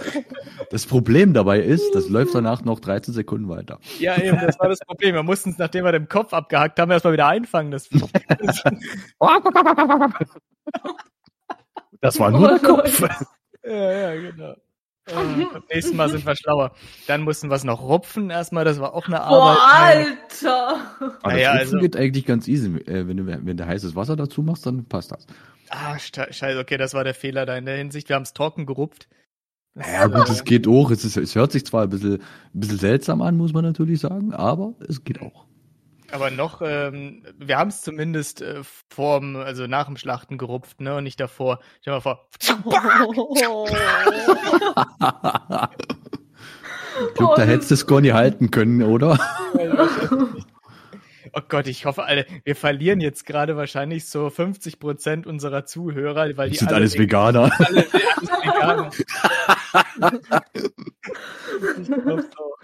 Das, 0.75 0.85
Problem 0.85 1.33
dabei 1.33 1.61
ist, 1.61 1.95
das 1.95 2.09
läuft 2.09 2.35
danach 2.35 2.65
noch 2.65 2.81
13 2.81 3.13
Sekunden 3.13 3.47
weiter. 3.47 3.79
Ja, 3.97 4.21
eben, 4.21 4.37
das 4.41 4.59
war 4.59 4.67
das 4.67 4.79
Problem. 4.79 5.15
Wir 5.15 5.23
mussten 5.23 5.51
es, 5.51 5.57
nachdem 5.57 5.85
wir 5.85 5.93
den 5.93 6.09
Kopf 6.09 6.33
abgehackt 6.33 6.77
haben, 6.79 6.91
erstmal 6.91 7.13
wieder 7.13 7.27
einfangen. 7.27 7.71
Das 7.71 7.87
Das 12.01 12.19
war 12.19 12.29
nur 12.31 12.59
der 12.59 12.69
Oh, 12.69 12.75
Kopf. 12.75 13.01
ja, 13.63 14.13
ja, 14.13 14.21
genau. 14.21 14.51
Äh, 14.51 15.45
beim 15.53 15.63
nächsten 15.71 15.95
Mal 15.95 16.09
sind 16.09 16.25
wir 16.25 16.35
schlauer. 16.35 16.73
Dann 17.07 17.21
mussten 17.21 17.49
wir 17.49 17.55
es 17.55 17.63
noch 17.63 17.81
rupfen 17.81 18.29
erstmal, 18.29 18.65
das 18.65 18.77
war 18.79 18.93
auch 18.95 19.07
eine 19.07 19.15
Boah, 19.17 19.57
Arbeit. 19.57 20.07
Alter! 20.41 20.81
Aber 21.21 21.31
Naja, 21.31 21.53
das 21.53 21.61
also- 21.61 21.77
also, 21.77 21.79
geht 21.79 21.95
eigentlich 21.95 22.25
ganz 22.25 22.49
easy. 22.49 22.67
Äh, 22.79 23.07
Wenn 23.07 23.15
du, 23.15 23.25
wenn 23.27 23.55
du 23.57 23.65
heißes 23.65 23.95
Wasser 23.95 24.17
dazu 24.17 24.43
machst, 24.43 24.65
dann 24.65 24.85
passt 24.89 25.13
das. 25.13 25.25
Ah, 25.69 25.97
scheiße, 25.97 26.59
okay, 26.59 26.75
das 26.77 26.93
war 26.93 27.05
der 27.05 27.13
Fehler 27.13 27.45
da 27.45 27.55
in 27.55 27.65
der 27.65 27.77
Hinsicht. 27.77 28.09
Wir 28.09 28.17
haben 28.17 28.23
es 28.23 28.33
trocken 28.33 28.65
gerupft. 28.65 29.07
Das- 29.75 29.87
Ja 29.91 30.07
gut, 30.07 30.29
es 30.29 30.43
geht 30.45 30.67
auch. 30.67 30.89
Es, 30.89 31.03
ist, 31.05 31.17
es 31.17 31.35
hört 31.35 31.51
sich 31.51 31.63
zwar 31.65 31.83
ein 31.83 31.89
bisschen, 31.89 32.13
ein 32.15 32.19
bisschen 32.53 32.79
seltsam 32.79 33.21
an, 33.21 33.35
muss 33.37 33.53
man 33.53 33.63
natürlich 33.65 33.99
sagen, 33.99 34.33
aber 34.33 34.73
es 34.87 35.03
geht 35.03 35.21
auch. 35.21 35.45
Aber 36.11 36.29
noch, 36.31 36.61
ähm, 36.63 37.23
wir 37.37 37.57
haben 37.57 37.67
es 37.69 37.81
zumindest 37.81 38.41
äh, 38.41 38.61
vorm, 38.89 39.35
also 39.35 39.67
nach 39.67 39.87
dem 39.87 39.97
Schlachten 39.97 40.37
gerupft, 40.37 40.79
ne, 40.79 40.95
und 40.95 41.03
nicht 41.03 41.19
davor. 41.19 41.59
Stell 41.81 41.93
dir 41.93 41.97
mal 41.97 42.01
vor. 42.01 42.27
ich 47.09 47.13
glaube, 47.15 47.33
da 47.35 47.41
hättest 47.43 47.71
du 47.71 47.73
es 47.73 47.87
gar 47.87 47.99
nicht 48.01 48.13
halten 48.13 48.51
können, 48.51 48.81
oder? 48.83 49.19
Oh 51.37 51.41
Gott, 51.49 51.67
ich 51.67 51.85
hoffe, 51.85 52.05
alle, 52.05 52.25
wir 52.45 52.55
verlieren 52.55 53.01
jetzt 53.01 53.25
gerade 53.25 53.57
wahrscheinlich 53.57 54.07
so 54.07 54.29
50 54.29 54.79
Prozent 54.79 55.27
unserer 55.27 55.65
Zuhörer, 55.65 56.37
weil 56.37 56.49
die 56.49 56.55
Das 56.55 56.59
sind 56.59 56.69
alle 56.69 56.77
alles 56.77 56.97
Veganer. 56.97 57.51
alle, 57.59 57.85
alles 58.15 58.29
Veganer. 58.29 58.91
ich 61.81 61.87
glaub 62.03 62.21
so. 62.21 62.55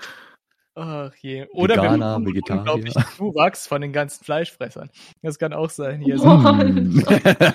Ach 0.76 1.14
je. 1.16 1.48
Oder 1.52 1.76
wir 1.76 1.82
Veganer, 1.84 2.06
haben 2.06 2.26
einen 2.26 2.34
Vegetarier. 2.34 2.60
unglaublichen 2.62 3.04
Zuwachs 3.18 3.68
von 3.68 3.82
den 3.82 3.92
ganzen 3.92 4.24
Fleischfressern. 4.24 4.90
Das 5.22 5.38
kann 5.38 5.52
auch 5.52 5.70
sein. 5.70 6.00
Hier 6.00 6.18
sind 6.20 7.06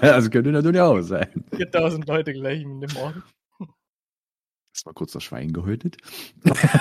das 0.03 0.31
könnte 0.31 0.53
natürlich 0.53 0.81
auch 0.83 1.01
sein. 1.01 1.45
4000 1.55 2.07
Leute 2.07 2.35
gleich 2.35 2.61
in 2.61 2.81
dem 2.83 2.95
Ort. 2.99 3.15
Mal 4.85 4.93
kurz 4.93 5.13
das 5.13 5.25
Schwein 5.25 5.55
gehäutet. 5.55 5.97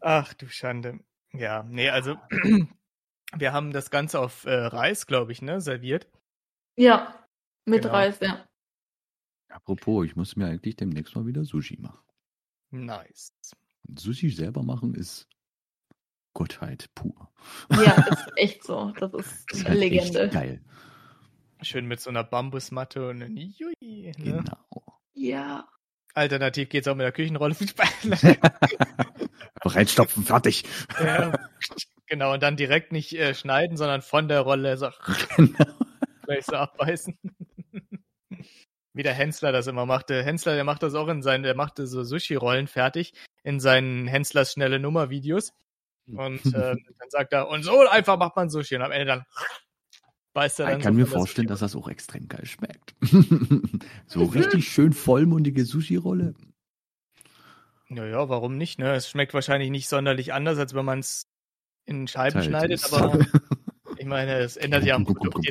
Ach 0.00 0.34
du 0.34 0.48
Schande. 0.48 0.98
Ja, 1.34 1.62
nee, 1.64 1.88
also 1.90 2.16
wir 3.36 3.52
haben 3.52 3.72
das 3.72 3.90
Ganze 3.90 4.20
auf 4.20 4.44
äh, 4.44 4.52
Reis, 4.54 5.06
glaube 5.06 5.32
ich, 5.32 5.42
ne, 5.42 5.60
serviert. 5.60 6.08
Ja, 6.76 7.26
mit 7.64 7.82
Genau. 7.82 7.94
Reis, 7.94 8.20
ja. 8.20 8.44
Apropos, 9.48 10.06
ich 10.06 10.16
muss 10.16 10.36
mir 10.36 10.46
eigentlich 10.46 10.76
demnächst 10.76 11.14
mal 11.14 11.26
wieder 11.26 11.44
Sushi 11.44 11.78
machen. 11.80 12.00
Nice. 12.70 13.34
Sushi 13.98 14.30
selber 14.30 14.62
machen 14.62 14.94
ist 14.94 15.28
Gottheit 16.34 16.88
pur. 16.94 17.30
Ja, 17.70 17.92
ist 18.10 18.32
echt 18.36 18.64
so. 18.64 18.92
Das 18.92 19.12
ist 19.12 19.44
Das 19.50 19.58
ist 19.58 19.66
eine 19.66 19.70
halt 19.70 19.78
Legende. 19.80 20.22
echt 20.22 20.32
geil. 20.32 20.64
Schön 21.60 21.86
mit 21.86 22.00
so 22.00 22.08
einer 22.10 22.24
Bambusmatte 22.24 23.08
und 23.10 23.22
einem 23.22 23.36
Jui. 23.36 23.74
Ne? 23.80 24.12
Genau. 24.16 25.00
Ja. 25.12 25.68
Alternativ 26.14 26.70
geht's 26.70 26.88
auch 26.88 26.94
mit 26.96 27.04
der 27.04 27.12
Küchenrolle. 27.12 27.54
Einfach 29.62 29.76
reinstopfen, 29.76 30.24
fertig. 30.24 30.64
ja, 30.98 31.32
genau, 32.06 32.32
und 32.32 32.42
dann 32.42 32.56
direkt 32.56 32.90
nicht 32.92 33.12
äh, 33.14 33.34
schneiden, 33.34 33.76
sondern 33.76 34.02
von 34.02 34.28
der 34.28 34.40
Rolle 34.40 34.76
so 34.76 34.90
Genau. 35.36 35.58
gleich 36.24 36.44
so 36.46 36.56
abbeißen. 36.56 37.18
Wie 38.94 39.02
der 39.02 39.14
Hensler 39.14 39.52
das 39.52 39.66
immer 39.68 39.86
machte. 39.86 40.22
Hensler, 40.22 40.54
der 40.54 40.64
macht 40.64 40.82
das 40.82 40.94
auch 40.94 41.08
in 41.08 41.22
seinen, 41.22 41.44
der 41.44 41.54
machte 41.54 41.86
so 41.86 42.02
Sushi-Rollen 42.04 42.66
fertig 42.66 43.14
in 43.42 43.58
seinen 43.58 44.06
Henslers 44.06 44.52
schnelle 44.52 44.78
Nummer-Videos. 44.78 45.52
Und 46.06 46.44
äh, 46.46 46.74
dann 46.74 47.10
sagt 47.10 47.32
er, 47.32 47.48
und 47.48 47.62
so 47.62 47.86
einfach 47.88 48.18
macht 48.18 48.36
man 48.36 48.50
Sushi. 48.50 48.76
Und 48.76 48.82
am 48.82 48.90
Ende 48.90 49.06
dann 49.06 49.24
beißt 50.34 50.60
er 50.60 50.66
dann 50.66 50.78
Ich 50.78 50.84
kann 50.84 50.94
so 50.94 51.00
mir 51.00 51.06
vorstellen, 51.06 51.48
dass 51.48 51.60
das 51.60 51.74
auch 51.74 51.88
extrem 51.88 52.28
geil 52.28 52.44
schmeckt. 52.44 52.94
so 54.06 54.24
richtig 54.24 54.68
schön 54.68 54.92
vollmundige 54.92 55.64
Sushi-Rolle. 55.64 56.34
Naja, 57.94 58.28
warum 58.28 58.56
nicht, 58.56 58.78
ne? 58.78 58.94
Es 58.94 59.08
schmeckt 59.08 59.34
wahrscheinlich 59.34 59.70
nicht 59.70 59.88
sonderlich 59.88 60.32
anders, 60.32 60.58
als 60.58 60.74
wenn 60.74 60.84
man 60.84 61.00
es 61.00 61.26
in 61.84 62.08
Scheiben 62.08 62.34
Teilt 62.34 62.44
schneidet, 62.46 62.82
es. 62.84 62.92
aber 62.92 63.18
ich 63.98 64.06
meine, 64.06 64.36
es 64.38 64.56
ändert 64.56 64.84
ja 64.84 64.94
am 64.94 65.04
Produkt. 65.04 65.46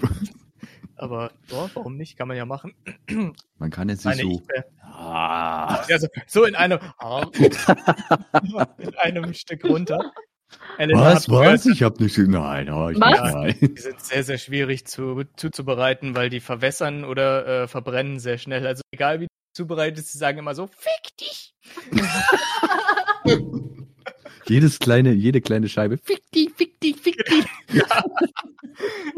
Aber 0.95 1.31
ja, 1.49 1.69
warum 1.73 1.97
nicht? 1.97 2.17
Kann 2.17 2.27
man 2.27 2.37
ja 2.37 2.45
machen. 2.45 2.73
Man 3.57 3.71
kann 3.71 3.89
jetzt 3.89 4.05
nicht 4.05 4.21
so. 4.21 4.41
Ah, 4.83 5.83
ja, 5.89 5.97
so, 6.27 6.45
in 6.45 6.53
einem 6.53 6.79
in 8.77 8.95
einem 8.97 9.33
Stück 9.33 9.63
runter. 9.63 10.11
Elena 10.77 11.01
was, 11.01 11.29
was? 11.29 11.63
gehört, 11.63 11.65
Ich 11.65 11.83
hab 11.83 11.99
nicht. 11.99 12.17
Nein, 12.17 12.69
oh, 12.69 12.89
ich 12.89 12.99
Was? 12.99 13.33
nicht. 13.35 13.77
Die 13.77 13.81
sind 13.81 13.99
sehr, 14.01 14.23
sehr 14.23 14.37
schwierig 14.37 14.85
zu, 14.85 15.23
zuzubereiten, 15.35 16.15
weil 16.15 16.29
die 16.29 16.39
verwässern 16.39 17.03
oder 17.03 17.63
äh, 17.63 17.67
verbrennen 17.67 18.19
sehr 18.19 18.37
schnell. 18.37 18.67
Also 18.67 18.83
egal 18.91 19.21
wie 19.21 19.25
du 19.25 19.31
zubereitest, 19.53 20.11
sie 20.11 20.17
sagen 20.17 20.37
immer 20.37 20.53
so, 20.53 20.67
fick 20.67 21.17
dich. 21.19 21.53
Jedes 24.47 24.79
kleine, 24.79 25.13
jede 25.13 25.39
kleine 25.41 25.69
Scheibe. 25.69 25.97
Fick 25.97 26.21
die, 26.33 26.49
fick 26.49 26.79
die, 26.81 26.93
fick 26.93 27.23
die. 27.25 27.43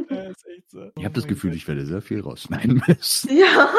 Das 0.09 0.29
ist 0.37 0.47
echt 0.47 0.69
so. 0.71 0.91
Ich 0.97 1.05
habe 1.05 1.13
das 1.15 1.25
Gefühl, 1.27 1.53
ich 1.55 1.67
werde 1.67 1.85
sehr 1.85 2.01
viel 2.01 2.19
rausschneiden 2.21 2.83
müssen. 2.87 3.37
Ja. 3.37 3.69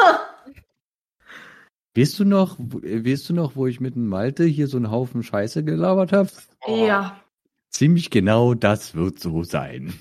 Weißt 1.95 2.17
du 2.19 2.25
noch, 2.25 2.55
wo- 2.59 2.79
äh, 2.79 3.05
weißt 3.05 3.29
du 3.29 3.33
noch, 3.33 3.55
wo 3.55 3.67
ich 3.67 3.79
mit 3.79 3.95
dem 3.95 4.07
Malte 4.07 4.43
hier 4.45 4.67
so 4.67 4.77
einen 4.77 4.89
Haufen 4.91 5.21
Scheiße 5.23 5.63
gelabert 5.63 6.11
habe? 6.11 6.29
Oh. 6.65 6.85
Ja. 6.87 7.21
Ziemlich 7.69 8.09
genau 8.09 8.53
das 8.53 8.95
wird 8.95 9.19
so 9.19 9.43
sein. 9.43 9.93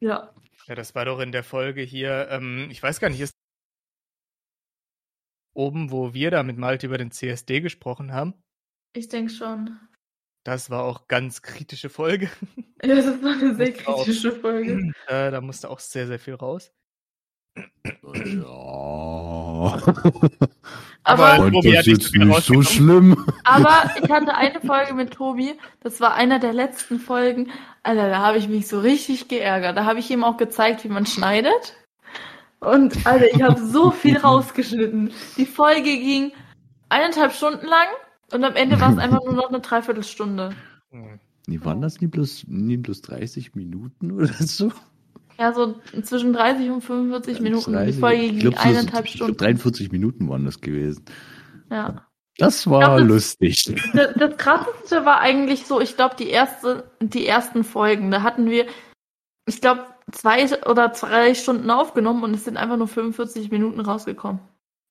Ja. 0.00 0.32
Ja, 0.66 0.74
das 0.74 0.94
war 0.94 1.04
doch 1.04 1.20
in 1.20 1.30
der 1.32 1.44
Folge 1.44 1.82
hier, 1.82 2.28
ähm, 2.30 2.68
ich 2.70 2.82
weiß 2.82 2.98
gar 2.98 3.10
nicht, 3.10 3.20
ist 3.20 3.34
oben, 5.56 5.90
wo 5.90 6.14
wir 6.14 6.30
da 6.30 6.42
mit 6.42 6.58
Malte 6.58 6.86
über 6.86 6.98
den 6.98 7.10
CSD 7.10 7.60
gesprochen 7.60 8.12
haben. 8.12 8.34
Ich 8.94 9.08
denke 9.08 9.32
schon. 9.32 9.78
Das 10.44 10.70
war 10.70 10.84
auch 10.84 11.08
ganz 11.08 11.42
kritische 11.42 11.88
Folge. 11.88 12.30
Ja, 12.84 12.94
das 12.94 13.06
war 13.22 13.32
eine 13.32 13.54
sehr 13.54 13.70
Muss 13.70 13.86
auch- 13.86 14.04
kritische 14.04 14.32
Folge. 14.32 14.92
äh, 15.08 15.30
da 15.30 15.40
musste 15.40 15.70
auch 15.70 15.80
sehr, 15.80 16.06
sehr 16.06 16.18
viel 16.18 16.34
raus. 16.34 16.70
Ja. 17.56 19.82
Aber, 21.04 21.38
Und 21.40 21.52
Tobi 21.52 21.72
das 21.72 21.86
ist 21.86 22.14
mehr 22.14 22.26
nicht 22.26 22.42
so 22.42 22.60
schlimm. 22.62 23.24
aber 23.44 23.90
ich 24.02 24.10
hatte 24.10 24.34
eine 24.34 24.60
Folge 24.60 24.92
mit 24.92 25.14
Tobi, 25.14 25.54
das 25.80 26.00
war 26.00 26.14
einer 26.14 26.38
der 26.38 26.52
letzten 26.52 26.98
Folgen. 26.98 27.50
Alter, 27.82 28.10
da 28.10 28.18
habe 28.18 28.38
ich 28.38 28.48
mich 28.48 28.66
so 28.68 28.80
richtig 28.80 29.28
geärgert. 29.28 29.76
Da 29.76 29.84
habe 29.84 30.00
ich 30.00 30.10
ihm 30.10 30.24
auch 30.24 30.36
gezeigt, 30.36 30.84
wie 30.84 30.88
man 30.88 31.06
schneidet. 31.06 31.74
Und 32.72 33.06
Alter, 33.06 33.26
ich 33.34 33.42
habe 33.42 33.60
so 33.60 33.90
viel 34.02 34.16
rausgeschnitten. 34.16 35.10
Die 35.36 35.46
Folge 35.46 35.82
ging 35.82 36.32
eineinhalb 36.88 37.32
Stunden 37.32 37.66
lang 37.66 37.86
und 38.32 38.44
am 38.44 38.56
Ende 38.56 38.80
war 38.80 38.92
es 38.92 38.98
einfach 38.98 39.22
nur 39.24 39.34
noch 39.34 39.48
eine 39.48 39.60
Dreiviertelstunde. 39.60 40.50
Hm. 40.90 41.20
Nee, 41.46 41.60
waren 41.62 41.80
das 41.80 42.00
nie 42.00 42.08
bloß, 42.08 42.44
nie 42.48 42.76
bloß 42.76 43.02
30 43.02 43.54
Minuten 43.54 44.10
oder 44.12 44.32
so? 44.40 44.72
Ja, 45.38 45.52
so 45.52 45.76
zwischen 46.02 46.32
30 46.32 46.70
und 46.70 46.80
45 46.82 47.40
Minuten. 47.40 47.72
30, 47.72 47.94
Die 47.94 48.00
Folge 48.00 48.22
ich 48.22 48.30
ging 48.30 48.38
glaub, 48.40 48.54
so- 48.58 48.60
eineinhalb 48.68 49.04
ich 49.04 49.12
glaub, 49.14 49.26
Stunden. 49.28 49.38
43 49.38 49.92
Minuten 49.92 50.28
waren 50.28 50.44
das 50.44 50.60
gewesen. 50.60 51.04
Ja. 51.70 52.06
Das 52.38 52.68
war 52.68 52.80
Ja, 52.82 52.96
das- 52.98 53.06
lustig. 53.08 53.64
Das, 53.94 54.14
das 54.14 54.36
krasseste 54.38 55.04
war 55.04 55.20
eigentlich 55.20 55.66
so, 55.66 55.80
ich 55.80 55.96
glaube, 55.96 56.16
die 56.18 56.28
erste, 56.30 56.90
die 57.00 57.26
ersten 57.26 57.64
Folgen, 57.64 58.10
da 58.10 58.22
hatten 58.22 58.50
wir, 58.50 58.66
ich 59.46 59.60
glaube, 59.60 59.84
zwei 60.12 60.44
oder 60.68 60.88
drei 60.88 61.34
Stunden 61.34 61.70
aufgenommen 61.70 62.22
und 62.24 62.34
es 62.34 62.44
sind 62.44 62.56
einfach 62.56 62.76
nur 62.76 62.88
45 62.88 63.50
Minuten 63.50 63.80
rausgekommen. 63.80 64.40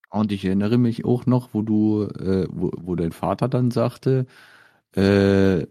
Und 0.10 0.32
ich 0.32 0.46
erinnere 0.46 0.78
mich 0.78 1.04
auch 1.06 1.26
noch, 1.26 1.50
wo 1.54 1.62
du, 1.62 2.04
äh, 2.04 2.48
wo, 2.50 2.72
wo 2.78 2.96
dein 2.96 3.12
Vater 3.12 3.48
dann 3.50 3.72
sagte, 3.72 4.26
äh, 4.96 5.66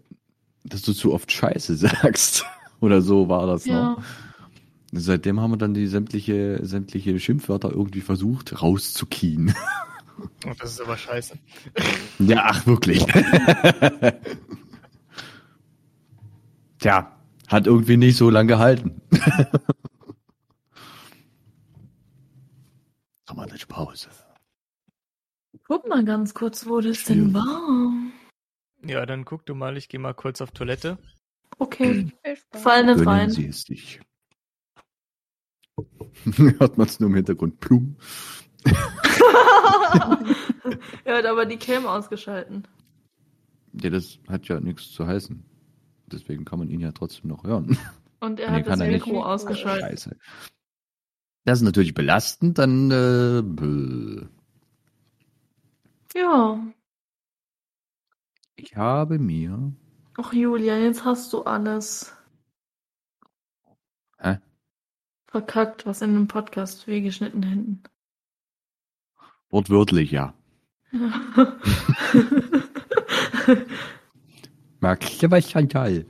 dass 0.63 0.81
du 0.81 0.93
zu 0.93 1.13
oft 1.13 1.31
Scheiße 1.31 1.75
sagst. 1.77 2.45
Oder 2.81 3.01
so 3.01 3.29
war 3.29 3.47
das 3.47 3.65
Ja. 3.65 3.95
noch. 3.95 4.03
Seitdem 4.91 5.39
haben 5.41 5.51
wir 5.51 5.57
dann 5.57 5.73
die 5.73 5.87
sämtliche, 5.87 6.59
sämtliche 6.63 7.19
Schimpfwörter 7.19 7.71
irgendwie 7.71 8.01
versucht 8.01 8.61
rauszukien. 8.61 9.53
Oh, 10.47 10.51
das 10.59 10.71
ist 10.73 10.81
aber 10.81 10.95
scheiße. 10.95 11.37
Ja, 12.19 12.43
ach, 12.45 12.65
wirklich. 12.65 13.05
Tja, 16.79 17.14
hat 17.47 17.67
irgendwie 17.67 17.97
nicht 17.97 18.17
so 18.17 18.29
lange 18.29 18.47
gehalten. 18.47 19.01
Dramatische 23.25 23.67
Pause. 23.67 24.09
Guck 25.67 25.87
mal 25.87 26.05
ganz 26.05 26.33
kurz, 26.33 26.67
wo 26.67 26.79
das 26.79 26.97
Schön. 26.97 27.33
denn 27.33 27.33
war. 27.33 27.91
Ja, 28.83 29.05
dann 29.05 29.25
guck 29.25 29.45
du 29.45 29.55
mal, 29.55 29.77
ich 29.77 29.89
gehe 29.89 29.99
mal 29.99 30.13
kurz 30.13 30.41
auf 30.41 30.51
Toilette. 30.51 30.97
Okay, 31.57 32.11
Spaß. 32.23 32.61
fall 32.61 32.85
nicht 32.85 33.05
rein. 33.05 33.31
Sie 33.31 33.47
es 33.47 33.61
sich. 33.63 33.99
Hört 36.59 36.77
man 36.77 36.87
es 36.87 36.99
nur 36.99 37.09
im 37.09 37.15
Hintergrund. 37.15 37.59
Plum. 37.59 37.95
er 41.03 41.17
hat 41.17 41.25
aber 41.25 41.45
die 41.45 41.57
Cam 41.57 41.85
ausgeschalten. 41.85 42.67
Ja, 43.81 43.89
das 43.89 44.19
hat 44.27 44.47
ja 44.47 44.59
nichts 44.59 44.91
zu 44.91 45.05
heißen. 45.05 45.43
Deswegen 46.07 46.45
kann 46.45 46.59
man 46.59 46.69
ihn 46.69 46.79
ja 46.79 46.91
trotzdem 46.91 47.29
noch 47.29 47.43
hören. 47.43 47.77
Und 48.19 48.39
er 48.39 48.51
hat 48.51 48.67
das. 48.67 48.79
Mikro 48.79 49.23
ausgeschaltet. 49.23 49.89
Scheiße. 49.89 50.17
Das 51.43 51.59
ist 51.59 51.63
natürlich 51.63 51.93
belastend, 51.93 52.57
dann 52.57 52.89
äh. 52.91 53.43
Ja. 56.17 56.65
ich 58.55 58.75
habe 58.75 59.19
mir 59.19 59.73
Ach, 60.17 60.31
Julia, 60.31 60.77
jetzt 60.77 61.03
hast 61.03 61.33
du 61.33 61.43
alles 61.43 62.15
Hä? 64.17 64.39
verkackt, 65.27 65.85
was 65.85 66.01
in 66.01 66.13
dem 66.13 66.27
Podcast 66.27 66.87
wie 66.87 67.01
geschnitten 67.01 67.43
hinten. 67.43 67.83
wortwörtlich 69.49 70.11
ja. 70.11 70.33
Magst 74.79 75.21
du 75.21 75.31
was, 75.31 75.49
Chantal? 75.49 76.05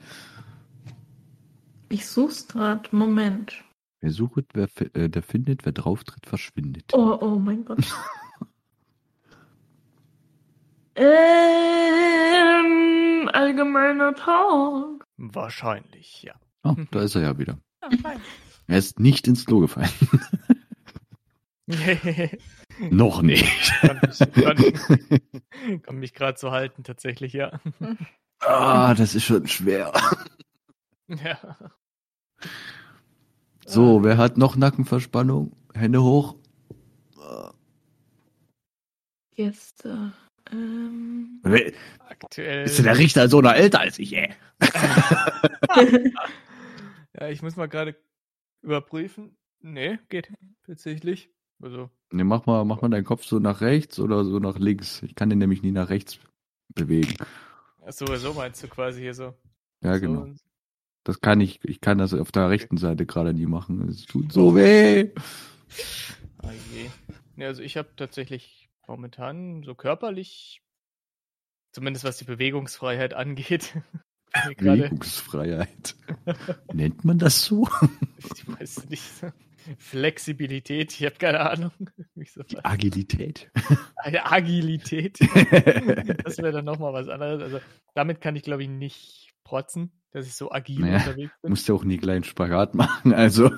ich 1.96 2.08
such's 2.08 2.48
grad. 2.48 2.94
Moment. 2.94 3.64
Wer 4.02 4.12
sucht, 4.12 4.46
wer, 4.54 4.68
äh, 4.94 5.10
der 5.10 5.24
findet, 5.24 5.66
wer 5.66 5.72
drauftritt, 5.72 6.26
verschwindet. 6.26 6.92
Oh, 6.94 7.18
oh 7.22 7.40
mein 7.40 7.64
Gott. 7.66 7.80
ähm, 10.96 11.10
allgemeiner 13.32 14.14
Talk. 14.14 15.06
Wahrscheinlich, 15.18 16.24
ja. 16.24 16.36
Oh, 16.64 16.76
da 16.92 17.02
ist 17.02 17.16
er 17.16 17.22
ja 17.22 17.38
wieder. 17.38 17.58
Ja. 17.82 17.90
Er 18.68 18.78
ist 18.78 19.00
nicht 19.00 19.28
ins 19.28 19.46
Klo 19.46 19.60
gefallen. 19.60 19.90
Noch 22.92 23.22
nicht. 23.22 23.72
kann 23.82 24.00
mich, 24.58 25.92
mich 25.92 26.14
gerade 26.14 26.38
so 26.38 26.52
halten, 26.52 26.84
tatsächlich, 26.84 27.34
ja. 27.34 27.60
Ah, 28.40 28.94
das 28.94 29.16
ist 29.16 29.24
schon 29.24 29.48
schwer. 29.48 29.92
ja. 31.08 31.38
So, 33.66 34.04
wer 34.04 34.18
hat 34.18 34.38
noch 34.38 34.56
Nackenverspannung? 34.56 35.56
Hände 35.74 36.02
hoch. 36.04 36.36
Gäste. 39.36 40.14
Ähm. 40.52 41.42
Aktuell. 42.08 42.66
Ist 42.66 42.78
denn 42.78 42.86
der 42.86 42.98
Richter 42.98 43.28
so 43.28 43.42
noch 43.42 43.54
älter 43.54 43.80
als 43.80 44.00
ich, 44.00 44.16
ey? 44.16 44.34
Ja, 47.18 47.30
ich 47.30 47.42
muss 47.42 47.56
mal 47.56 47.68
gerade 47.70 47.96
überprüfen. 48.62 49.38
Nee, 49.62 50.00
geht 50.10 50.34
tatsächlich. 50.66 51.30
Also, 51.62 51.90
Ne, 52.12 52.26
mach 52.26 52.46
mal, 52.46 52.66
mach 52.66 52.82
mal 52.82 52.90
deinen 52.90 53.06
Kopf 53.06 53.24
so 53.24 53.40
nach 53.40 53.62
rechts 53.62 54.00
oder 54.00 54.26
so 54.26 54.40
nach 54.40 54.60
links. 54.60 55.02
Ich 55.04 55.16
kann 55.16 55.30
den 55.30 55.40
nämlich 55.40 55.64
nie 55.64 55.72
nach 55.72 55.90
rechts 55.90 56.20
bewegen. 56.74 57.16
Ach 57.86 57.94
so, 57.94 58.06
so 58.16 58.34
meinst 58.34 58.64
du 58.64 58.68
quasi 58.68 59.02
hier 59.02 59.14
so. 59.14 59.34
Ja, 59.82 59.98
genau. 59.98 60.28
Das 61.04 61.22
kann 61.22 61.40
ich, 61.40 61.64
ich 61.64 61.82
kann 61.82 62.00
das 62.00 62.14
auf 62.14 62.32
der 62.32 62.50
rechten 62.50 62.78
Seite 62.78 63.06
gerade 63.06 63.34
nie 63.34 63.46
machen. 63.46 63.88
Es 63.88 64.06
tut 64.06 64.34
so 64.34 64.56
weh. 64.56 65.12
Ah 66.40 66.52
je. 66.74 66.90
Ja, 67.38 67.48
also 67.48 67.62
ich 67.62 67.78
habe 67.78 67.90
tatsächlich 67.96 68.70
momentan 68.88 69.64
so 69.64 69.76
körperlich, 69.76 70.62
zumindest 71.74 72.06
was 72.06 72.18
die 72.18 72.26
Bewegungsfreiheit 72.26 73.14
angeht, 73.14 73.76
Bewegungsfreiheit. 74.58 75.96
Nennt 76.74 77.06
man 77.06 77.20
das 77.20 77.46
so? 77.46 77.68
ich 78.36 78.48
weiß 78.48 78.90
nicht, 78.90 79.04
so 79.04 79.32
Flexibilität, 79.78 80.92
ich 80.94 81.06
habe 81.06 81.16
keine 81.16 81.40
Ahnung. 81.50 81.72
Wie 82.16 82.26
so 82.26 82.44
Die 82.44 82.64
Agilität. 82.64 83.50
Eine 83.98 84.26
Agilität. 84.32 85.20
Das 86.24 86.38
wäre 86.38 86.52
dann 86.52 86.66
nochmal 86.66 86.94
was 86.94 87.08
anderes. 87.08 87.42
Also 87.42 87.60
damit 87.94 88.22
kann 88.22 88.36
ich, 88.36 88.44
glaube 88.44 88.64
ich, 88.64 88.70
nicht 88.70 89.34
protzen, 89.44 89.92
dass 90.12 90.26
ich 90.28 90.34
so 90.36 90.52
agil 90.52 90.80
Naja, 90.80 90.98
unterwegs 90.98 91.34
bin. 91.42 91.50
Musst 91.52 91.68
ja 91.68 91.76
auch 91.76 91.84
nie 91.84 91.98
kleinen 91.98 92.24
Spagat 92.24 92.74
machen, 92.76 93.14
also. 93.14 93.52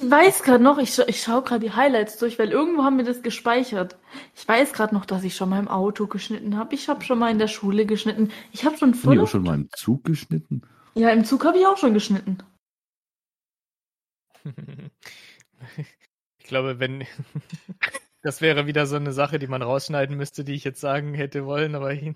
Ich 0.00 0.10
weiß 0.10 0.42
gerade 0.44 0.62
noch, 0.62 0.78
ich, 0.78 0.90
scha 0.94 1.04
ich 1.08 1.22
schaue 1.22 1.42
gerade 1.42 1.64
die 1.66 1.72
Highlights 1.72 2.18
durch, 2.18 2.38
weil 2.38 2.50
irgendwo 2.50 2.82
haben 2.84 2.98
wir 2.98 3.04
das 3.04 3.22
gespeichert. 3.22 3.96
Ich 4.36 4.46
weiß 4.46 4.72
gerade 4.72 4.94
noch, 4.94 5.04
dass 5.06 5.24
ich 5.24 5.34
schon 5.36 5.48
mal 5.48 5.58
im 5.58 5.68
Auto 5.68 6.06
geschnitten 6.06 6.56
habe. 6.56 6.74
Ich 6.74 6.88
habe 6.88 7.04
schon 7.04 7.18
mal 7.18 7.30
in 7.30 7.38
der 7.38 7.48
Schule 7.48 7.84
geschnitten. 7.86 8.30
Ich 8.52 8.64
habe 8.64 8.76
schon 8.76 8.90
Haben 8.90 9.12
die 9.12 9.16
voll. 9.16 9.20
auch 9.20 9.28
schon 9.28 9.42
mal 9.42 9.54
im 9.54 9.68
Zug 9.70 10.04
geschnitten? 10.04 10.62
Ja, 10.94 11.10
im 11.10 11.24
Zug 11.24 11.44
habe 11.44 11.58
ich 11.58 11.66
auch 11.66 11.76
schon 11.76 11.94
geschnitten. 11.94 12.38
Ich 16.38 16.44
glaube, 16.46 16.78
wenn 16.78 17.04
das 18.22 18.40
wäre 18.40 18.66
wieder 18.66 18.86
so 18.86 18.96
eine 18.96 19.12
Sache, 19.12 19.38
die 19.38 19.46
man 19.48 19.62
rausschneiden 19.62 20.16
müsste, 20.16 20.44
die 20.44 20.54
ich 20.54 20.64
jetzt 20.64 20.80
sagen 20.80 21.14
hätte 21.14 21.44
wollen, 21.46 21.74
aber 21.74 21.92
ich- 21.92 22.14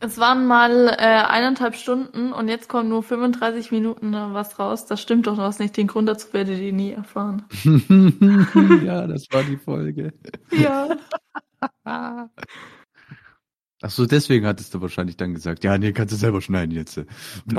Es 0.00 0.18
waren 0.18 0.46
mal 0.46 0.88
äh, 0.88 0.96
eineinhalb 0.98 1.76
Stunden 1.76 2.32
und 2.32 2.48
jetzt 2.48 2.68
kommen 2.68 2.88
nur 2.90 3.02
35 3.02 3.70
Minuten 3.72 4.12
was 4.12 4.58
raus. 4.58 4.84
Das 4.86 5.00
stimmt 5.00 5.26
doch 5.26 5.38
was 5.38 5.58
nicht. 5.60 5.76
Den 5.76 5.86
Grund 5.86 6.08
dazu 6.08 6.32
werdet 6.32 6.58
ihr 6.58 6.72
nie 6.72 6.92
erfahren. 6.92 7.44
ja, 8.84 9.06
das 9.06 9.26
war 9.30 9.42
die 9.44 9.56
Folge. 9.56 10.12
Ja. 10.50 10.96
Ach 13.84 13.90
so, 13.90 14.06
deswegen 14.06 14.46
hattest 14.46 14.74
du 14.74 14.80
wahrscheinlich 14.80 15.16
dann 15.16 15.34
gesagt, 15.34 15.64
ja, 15.64 15.76
nee, 15.76 15.92
kannst 15.92 16.12
du 16.12 16.16
selber 16.16 16.40
schneiden 16.40 16.72
jetzt. 16.72 16.96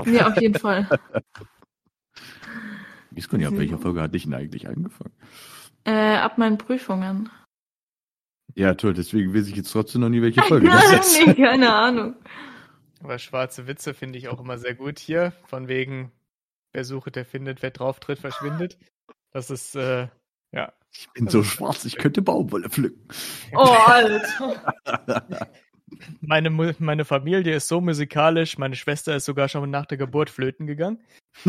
Ja, 0.06 0.28
auf 0.28 0.40
jeden 0.40 0.58
Fall. 0.58 0.88
Ich 3.16 3.30
kann 3.30 3.40
ja, 3.40 3.50
ab 3.50 3.58
welcher 3.58 3.78
Folge 3.78 4.02
hatte 4.02 4.18
ich 4.18 4.24
denn 4.24 4.34
eigentlich 4.34 4.68
angefangen? 4.68 5.14
Äh, 5.86 6.16
ab 6.16 6.38
meinen 6.38 6.58
Prüfungen. 6.58 7.30
Ja, 8.56 8.76
toll, 8.76 8.94
deswegen 8.94 9.34
weiß 9.34 9.48
ich 9.48 9.56
jetzt 9.56 9.72
trotzdem 9.72 10.02
noch 10.02 10.10
nie, 10.10 10.22
welche 10.22 10.42
Folge 10.44 10.68
das 10.68 10.92
ist. 10.92 11.26
nee, 11.26 11.34
keine 11.34 11.74
Ahnung. 11.74 12.16
aber 13.02 13.18
schwarze 13.20 13.68
Witze 13.68 13.94
finde 13.94 14.20
ich 14.20 14.30
auch 14.30 14.40
immer 14.40 14.58
sehr 14.58 14.76
gut 14.76 15.00
hier. 15.00 15.34
Von 15.46 15.68
wegen, 15.68 16.12
wer 16.72 16.84
sucht, 16.84 17.16
der 17.16 17.26
findet, 17.26 17.62
wer 17.62 17.72
drauftritt, 17.72 18.20
verschwindet. 18.20 18.78
Das 19.32 19.50
ist, 19.50 19.76
äh, 19.76 20.08
ja. 20.52 20.74
Ich 20.92 21.10
bin 21.14 21.28
so 21.28 21.44
schwarz, 21.44 21.86
ich 21.86 21.98
könnte 21.98 22.22
Baumwolle 22.22 22.70
pflücken. 22.70 23.08
Oh, 23.54 23.76
Alter. 23.88 24.76
Meine, 26.22 26.50
meine 26.50 27.06
Familie 27.06 27.56
ist 27.56 27.68
so 27.68 27.82
musikalisch, 27.82 28.58
meine 28.58 28.76
Schwester 28.76 29.16
ist 29.16 29.26
sogar 29.26 29.50
schon 29.50 29.70
nach 29.70 29.86
der 29.86 29.98
Geburt 29.98 30.30
flöten 30.30 30.68
gegangen. 30.68 31.00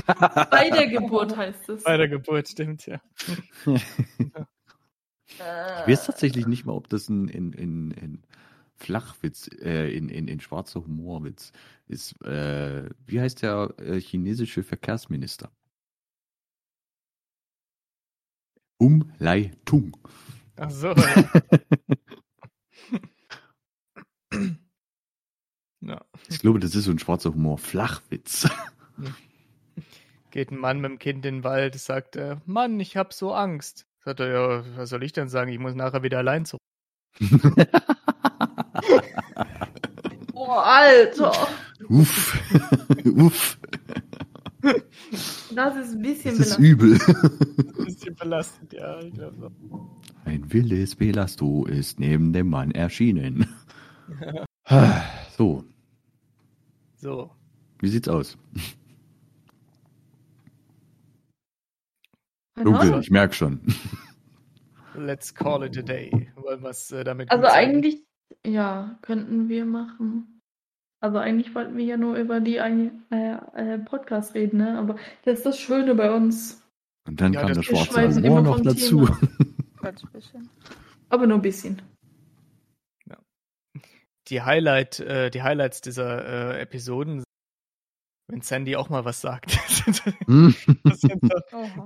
Bei 0.06 0.70
der 0.70 0.88
Geburt 0.88 1.36
heißt 1.36 1.68
es. 1.68 1.84
Bei 1.84 1.96
der 1.96 2.08
Geburt, 2.08 2.48
stimmt, 2.48 2.86
ja. 2.86 3.00
Ich 5.26 5.40
weiß 5.40 6.06
tatsächlich 6.06 6.46
nicht 6.46 6.64
mal, 6.64 6.72
ob 6.72 6.88
das 6.88 7.08
ein 7.08 7.28
in, 7.28 7.52
in, 7.52 7.90
in 7.92 8.22
Flachwitz, 8.76 9.48
äh, 9.60 9.88
in, 9.96 10.08
in, 10.08 10.28
in 10.28 10.40
schwarzer 10.40 10.84
Humorwitz 10.84 11.52
ist. 11.86 12.20
Äh, 12.22 12.88
wie 13.06 13.20
heißt 13.20 13.42
der 13.42 13.74
äh, 13.78 14.00
chinesische 14.00 14.62
Verkehrsminister? 14.62 15.50
Umleitung. 18.78 19.96
Ach 20.56 20.70
so. 20.70 20.88
Ja. 20.88 21.30
Ich 26.28 26.39
glaube, 26.40 26.59
das 26.61 26.74
ist 26.74 26.85
so 26.85 26.90
ein 26.90 26.98
schwarzer 26.98 27.32
Humor. 27.35 27.59
Flachwitz. 27.59 28.48
Geht 30.31 30.51
ein 30.51 30.59
Mann 30.59 30.81
mit 30.81 30.90
dem 30.90 30.98
Kind 30.98 31.24
in 31.27 31.36
den 31.36 31.44
Wald, 31.44 31.74
sagt 31.78 32.16
er, 32.16 32.40
Mann, 32.47 32.78
ich 32.81 32.97
hab 32.97 33.12
so 33.12 33.32
Angst. 33.35 33.86
Sagt 34.05 34.20
er, 34.20 34.28
ja, 34.28 34.65
was 34.77 34.90
soll 34.90 35.02
ich 35.02 35.12
denn 35.12 35.28
sagen? 35.28 35.51
Ich 35.52 35.59
muss 35.59 35.74
nachher 35.74 36.02
wieder 36.02 36.19
allein 36.19 36.44
zurück. 36.44 36.61
Boah, 40.32 40.65
Alter. 40.66 41.32
Uff. 41.89 42.40
Uff. 43.05 43.59
Das 45.55 45.77
ist 45.77 45.93
ein 45.94 46.02
bisschen 46.02 46.39
Das 46.39 46.48
ist 46.48 46.56
belastend. 46.56 46.59
übel. 46.59 46.98
Ein 47.78 47.85
bisschen 47.85 48.15
belastend, 48.16 48.73
ja. 48.73 48.98
Ich 49.01 49.12
glaub 49.12 49.35
so. 49.36 49.52
Ein 50.24 50.52
wildes 50.52 50.97
Belasto 50.97 51.66
ist 51.66 52.01
neben 52.01 52.32
dem 52.32 52.48
Mann 52.48 52.70
erschienen. 52.70 53.47
So, 55.36 55.65
So. 56.96 57.30
wie 57.80 57.88
sieht's 57.88 58.08
aus? 58.08 58.38
Dunkel, 62.62 63.00
ich 63.00 63.10
merk 63.10 63.34
schon. 63.34 63.60
Let's 64.94 65.34
call 65.34 65.64
it 65.64 65.76
a 65.76 65.82
day. 65.82 66.30
Wollen 66.36 66.62
wir 66.62 66.70
es 66.70 66.90
äh, 66.92 67.02
damit 67.02 67.30
Also 67.30 67.46
eigentlich, 67.46 68.04
ja, 68.46 68.96
könnten 69.02 69.48
wir 69.48 69.64
machen. 69.64 70.40
Also 71.00 71.18
eigentlich 71.18 71.52
wollten 71.54 71.76
wir 71.76 71.84
ja 71.84 71.96
nur 71.96 72.16
über 72.16 72.40
die 72.40 72.60
ein- 72.60 73.02
äh, 73.10 73.34
äh, 73.56 73.78
Podcast 73.80 74.34
reden, 74.34 74.58
ne? 74.58 74.78
Aber 74.78 74.96
das 75.24 75.38
ist 75.38 75.46
das 75.46 75.58
Schöne 75.58 75.94
bei 75.94 76.14
uns. 76.14 76.62
Und 77.06 77.20
dann 77.20 77.32
Ja, 77.32 77.40
kam 77.40 77.48
das- 77.48 77.66
der 77.66 77.76
schwarze 77.76 78.14
Humor 78.22 78.38
immer 78.38 78.42
noch 78.42 78.60
dazu. 78.60 79.08
Aber 81.10 81.26
nur 81.26 81.38
ein 81.38 81.42
bisschen. 81.42 81.82
Die 84.28 84.42
Highlight, 84.42 85.01
äh, 85.01 85.30
die 85.30 85.42
Highlights 85.42 85.80
dieser 85.80 86.55
äh, 86.56 86.60
Episoden, 86.60 87.24
wenn 88.28 88.40
Sandy 88.40 88.76
auch 88.76 88.88
mal 88.88 89.05
was 89.05 89.20
sagt. 89.20 89.51
So- 90.26 91.09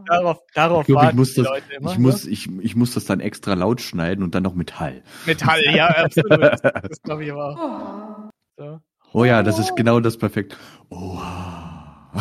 darauf 0.07 0.41
darauf 0.55 0.83
Ich 0.83 0.87
glaub, 0.87 0.89
ich 0.89 0.95
warten 0.95 1.17
muss 1.17 1.35
die 1.35 1.43
das- 1.43 1.49
Leute 1.51 1.73
immer. 1.75 1.93
Ich 1.93 1.99
muss, 1.99 2.27
ich, 2.27 2.49
ich 2.61 2.77
muss 2.77 2.95
das 2.95 3.05
dann 3.07 3.21
extra 3.21 3.55
laut 3.55 3.81
schneiden 3.81 4.23
und 4.23 4.35
dann 4.35 4.43
noch 4.45 4.55
mit 4.55 4.79
Hall. 4.79 4.95
ne? 4.95 5.03
Metall, 5.27 5.61
ja, 5.75 5.89
absolut. 5.89 6.41
Das, 6.41 6.61
das 6.63 7.03
glaube 7.03 7.25
ich 7.25 7.33
aber 7.33 7.49
auch. 7.49 7.59
Oh. 7.59 8.31
So. 8.57 8.81
Oh 9.15 9.25
ja, 9.25 9.43
das 9.43 9.59
ist 9.59 9.75
genau 9.77 10.01
das 10.01 10.17
perfekt. 10.19 10.57
Oha. 10.91 12.13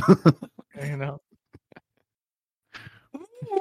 Ja, 0.74 0.86
genau. 0.88 1.20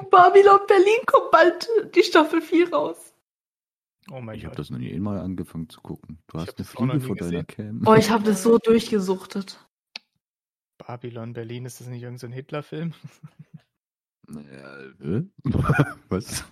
Babylon 0.09 0.59
Berlin 0.67 0.99
kommt 1.05 1.31
bald 1.31 1.67
die 1.95 2.03
Staffel 2.03 2.41
4 2.41 2.71
raus. 2.73 3.06
Oh 4.11 4.21
mein 4.21 4.37
Ich 4.37 4.45
habe 4.45 4.55
das 4.55 4.69
noch 4.69 4.79
nie 4.79 4.93
einmal 4.93 5.19
angefangen 5.19 5.69
zu 5.69 5.81
gucken. 5.81 6.19
Du 6.27 6.37
Ich 6.37 6.47
hast 6.47 6.57
eine 6.57 6.65
Fliege 6.65 7.01
vor 7.01 7.15
deiner 7.15 7.43
gesehen. 7.43 7.47
Cam. 7.47 7.81
Oh, 7.85 7.95
ich 7.95 8.09
habe 8.09 8.23
das 8.23 8.43
so 8.43 8.57
durchgesuchtet. 8.57 9.59
Babylon 10.77 11.33
Berlin, 11.33 11.65
ist 11.65 11.81
das 11.81 11.87
nicht 11.87 12.03
irgendein 12.03 12.19
so 12.19 12.27
ein 12.27 12.33
Hitler-Film? 12.33 12.93
Äh, 14.29 14.87
äh? 15.05 15.23
Was? 16.09 16.43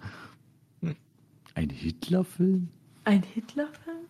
Ein 1.55 1.69
Hitler-Film? 1.69 2.69
Ein 3.05 3.23
Hitlerfilm? 3.23 4.07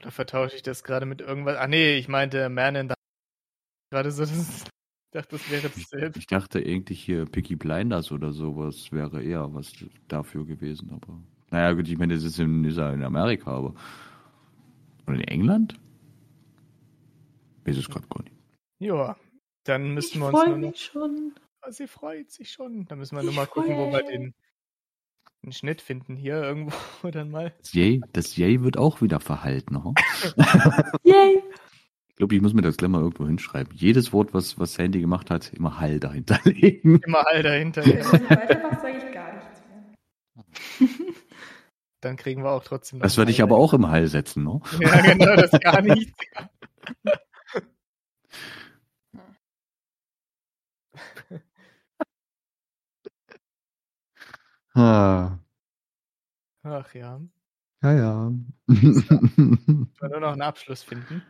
Oder 0.00 0.10
vertausche 0.10 0.56
ich 0.56 0.62
das 0.62 0.82
gerade 0.82 1.06
mit 1.06 1.20
irgendwas? 1.20 1.56
Ah 1.56 1.68
nee, 1.68 1.96
ich 1.96 2.08
meinte 2.08 2.48
Man 2.48 2.74
in 2.74 2.88
the 2.88 2.94
gerade 3.90 4.10
so, 4.10 4.22
das, 4.22 4.64
ich 4.64 4.64
dachte, 5.12 5.36
das 5.36 5.50
wäre 5.50 5.68
dasselbe. 5.68 6.18
Ich 6.18 6.26
dachte 6.26 6.58
eigentlich 6.58 7.02
hier 7.02 7.24
Picky 7.24 7.56
Blinders 7.56 8.12
oder 8.12 8.32
sowas 8.32 8.90
wäre 8.92 9.22
eher 9.22 9.54
was 9.54 9.72
dafür 10.08 10.44
gewesen, 10.44 10.90
aber. 10.90 11.22
Naja, 11.50 11.72
gut, 11.72 11.88
ich 11.88 11.96
meine, 11.98 12.14
das 12.14 12.24
ist 12.24 12.38
in, 12.38 12.64
ist 12.64 12.76
ja 12.78 12.92
in 12.92 13.02
Amerika, 13.04 13.50
aber. 13.52 13.74
Oder 15.06 15.16
in 15.16 15.24
England? 15.28 15.78
Weiß 17.64 17.76
es 17.76 17.88
gerade 17.88 18.06
gar 18.08 18.22
nicht. 18.22 18.34
Ja, 18.78 19.16
dann 19.64 19.86
Ich 19.86 19.94
müssen 19.94 20.20
wir 20.20 20.26
uns 20.28 20.36
freue 20.38 20.48
nur 20.50 20.58
noch. 20.58 20.68
mich 20.70 20.84
schon. 20.84 21.32
Ah, 21.60 21.70
Sie 21.70 21.86
freut 21.86 22.30
sich 22.30 22.50
schon. 22.52 22.84
Da 22.86 22.96
müssen 22.96 23.16
wir 23.16 23.20
Ich 23.20 23.26
nur 23.26 23.34
mal 23.34 23.46
gucken, 23.46 23.76
wo 23.76 23.90
wir 23.90 24.02
den, 24.02 24.34
den 25.44 25.52
Schnitt 25.52 25.80
finden. 25.80 26.16
Hier 26.16 26.42
irgendwo 26.42 26.76
dann 27.10 27.30
mal. 27.30 27.54
Das 27.60 27.72
Yay, 27.72 28.00
das 28.12 28.36
Yay 28.36 28.62
wird 28.62 28.76
auch 28.76 29.00
wieder 29.00 29.20
verhalten, 29.20 29.82
hm? 29.84 29.94
Yay! 31.04 31.42
Ich 32.08 32.18
glaube, 32.18 32.34
ich 32.34 32.40
muss 32.40 32.54
mir 32.54 32.62
das 32.62 32.78
gleich 32.78 32.88
mal 32.90 33.02
irgendwo 33.02 33.26
hinschreiben. 33.26 33.74
Jedes 33.76 34.10
Wort, 34.10 34.32
was, 34.32 34.58
was 34.58 34.72
Sandy 34.72 35.02
gemacht 35.02 35.28
hat, 35.30 35.52
immer 35.52 35.78
Hall 35.78 36.00
dahinter 36.00 36.40
legen. 36.44 36.98
Immer 37.04 37.26
all 37.26 37.42
dahinter. 37.42 37.84
Wenn 37.84 37.98
du 37.98 38.30
weitermachst, 38.30 38.80
sage 38.80 38.96
ich 39.06 39.12
gar 39.12 39.34
nichts 39.34 39.60
mehr. 39.68 40.88
Dann 42.06 42.16
kriegen 42.16 42.44
wir 42.44 42.50
auch 42.52 42.62
trotzdem 42.62 43.00
noch 43.00 43.02
Das 43.04 43.16
werde 43.18 43.32
ich 43.32 43.42
aber 43.42 43.56
auch 43.56 43.74
im 43.74 43.88
Hall 43.88 44.06
setzen, 44.06 44.44
ne? 44.44 44.60
Ja, 44.80 45.00
genau, 45.00 45.34
das 45.34 45.50
gar 45.60 45.82
nicht. 45.82 46.14
Ah, 54.74 55.38
Ach 56.62 56.94
ja. 56.94 57.20
ja, 57.82 57.92
ja. 57.92 58.32
Wir 58.68 60.08
nur 60.08 60.20
noch 60.20 60.32
einen 60.32 60.42
Abschluss 60.42 60.82
finden. 60.82 61.22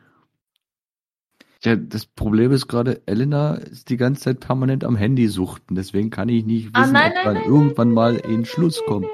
ja. 1.63 1.77
Das 1.77 2.07
Problem 2.07 2.53
ist 2.53 2.69
gerade, 2.69 3.03
Elena 3.07 3.55
ist 3.55 3.89
die 3.91 3.97
ganze 3.97 4.23
Zeit 4.23 4.41
permanent 4.41 4.85
am 4.85 4.97
Handy 4.97 5.29
suchten. 5.29 5.75
Deswegen 5.75 6.11
kann 6.11 6.29
ich 6.29 6.45
nicht 6.45 6.71
Ah, 6.73 6.81
wissen, 6.83 6.93
nein, 6.93 7.13
ob 7.13 7.15
nein, 7.15 7.25
dann 7.25 7.35
nein, 7.35 7.45
irgendwann 7.45 7.89
nein, 7.89 7.95
mal 7.95 8.13
nein, 8.15 8.25
ein 8.25 8.45
nein, 8.45 8.45
Schluss 8.45 8.81
nein, 8.81 8.89
kommt. 8.89 9.09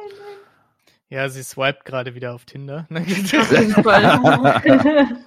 Ja, 1.12 1.28
sie 1.28 1.42
swiped 1.42 1.84
gerade 1.84 2.14
wieder 2.14 2.32
auf 2.32 2.46
Tinder. 2.46 2.86
Auf 2.90 3.06
jeden 3.06 3.70
Fall. 3.84 4.18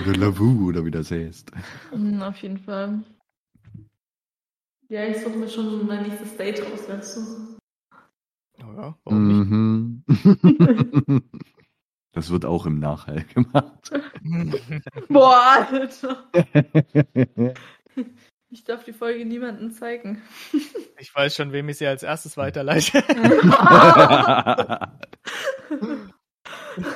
Oder 0.00 0.14
Lavu, 0.16 0.68
oder 0.68 0.84
wie 0.86 0.90
das 0.92 1.10
heißt. 1.10 1.50
Hm, 1.90 2.22
Auf 2.22 2.36
jeden 2.36 2.58
Fall. 2.58 3.02
Ja, 4.88 5.04
ich 5.04 5.18
suche 5.18 5.36
mir 5.36 5.48
schon 5.48 5.84
mein 5.84 6.04
nächstes 6.04 6.36
Date 6.36 6.62
aus, 6.62 6.88
weißt 6.88 7.16
du. 7.16 7.56
Oh 8.60 8.72
ja, 8.76 8.96
warum 9.04 9.26
nicht? 9.26 9.50
Mhm. 9.50 11.22
Das 12.14 12.30
wird 12.30 12.44
auch 12.44 12.66
im 12.66 12.78
Nachhall 12.78 13.24
gemacht. 13.24 13.90
Boah, 15.08 15.66
Alter. 15.72 16.28
Ich 18.50 18.64
darf 18.64 18.84
die 18.84 18.92
Folge 18.92 19.24
niemandem 19.24 19.70
zeigen. 19.72 20.20
Ich 20.98 21.14
weiß 21.14 21.34
schon, 21.34 21.52
wem 21.52 21.70
ich 21.70 21.78
sie 21.78 21.86
als 21.86 22.02
erstes 22.02 22.36
weiterleite. 22.36 23.02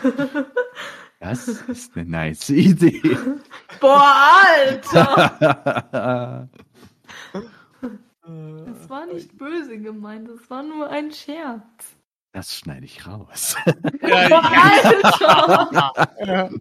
Das 1.18 1.48
ist 1.48 1.96
eine 1.96 2.04
nice 2.04 2.50
Idee. 2.50 3.00
Boah, 3.80 4.44
Alter! 4.46 6.48
Das 8.28 8.90
war 8.90 9.06
nicht 9.06 9.38
böse 9.38 9.78
gemeint, 9.78 10.28
das 10.28 10.50
war 10.50 10.64
nur 10.64 10.90
ein 10.90 11.12
Scherz. 11.12 11.96
Das 12.32 12.54
schneide 12.54 12.84
ich 12.84 13.06
raus. 13.06 13.56
Boah, 14.00 14.42
Alter! 14.74 15.70
ja. 16.26 16.50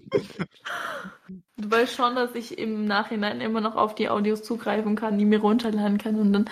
Du 1.58 1.72
weißt 1.72 1.96
schon, 1.96 2.16
dass 2.16 2.36
ich 2.36 2.58
im 2.58 2.86
Nachhinein 2.86 3.42
immer 3.42 3.62
noch 3.62 3.76
auf 3.76 3.96
die 3.96 4.10
Audios 4.10 4.44
zugreifen 4.44 4.96
kann, 4.96 5.18
die 5.18 5.26
mir 5.26 5.40
runterladen 5.40 5.98
kann 5.98 6.20
und 6.20 6.34
dann 6.34 6.50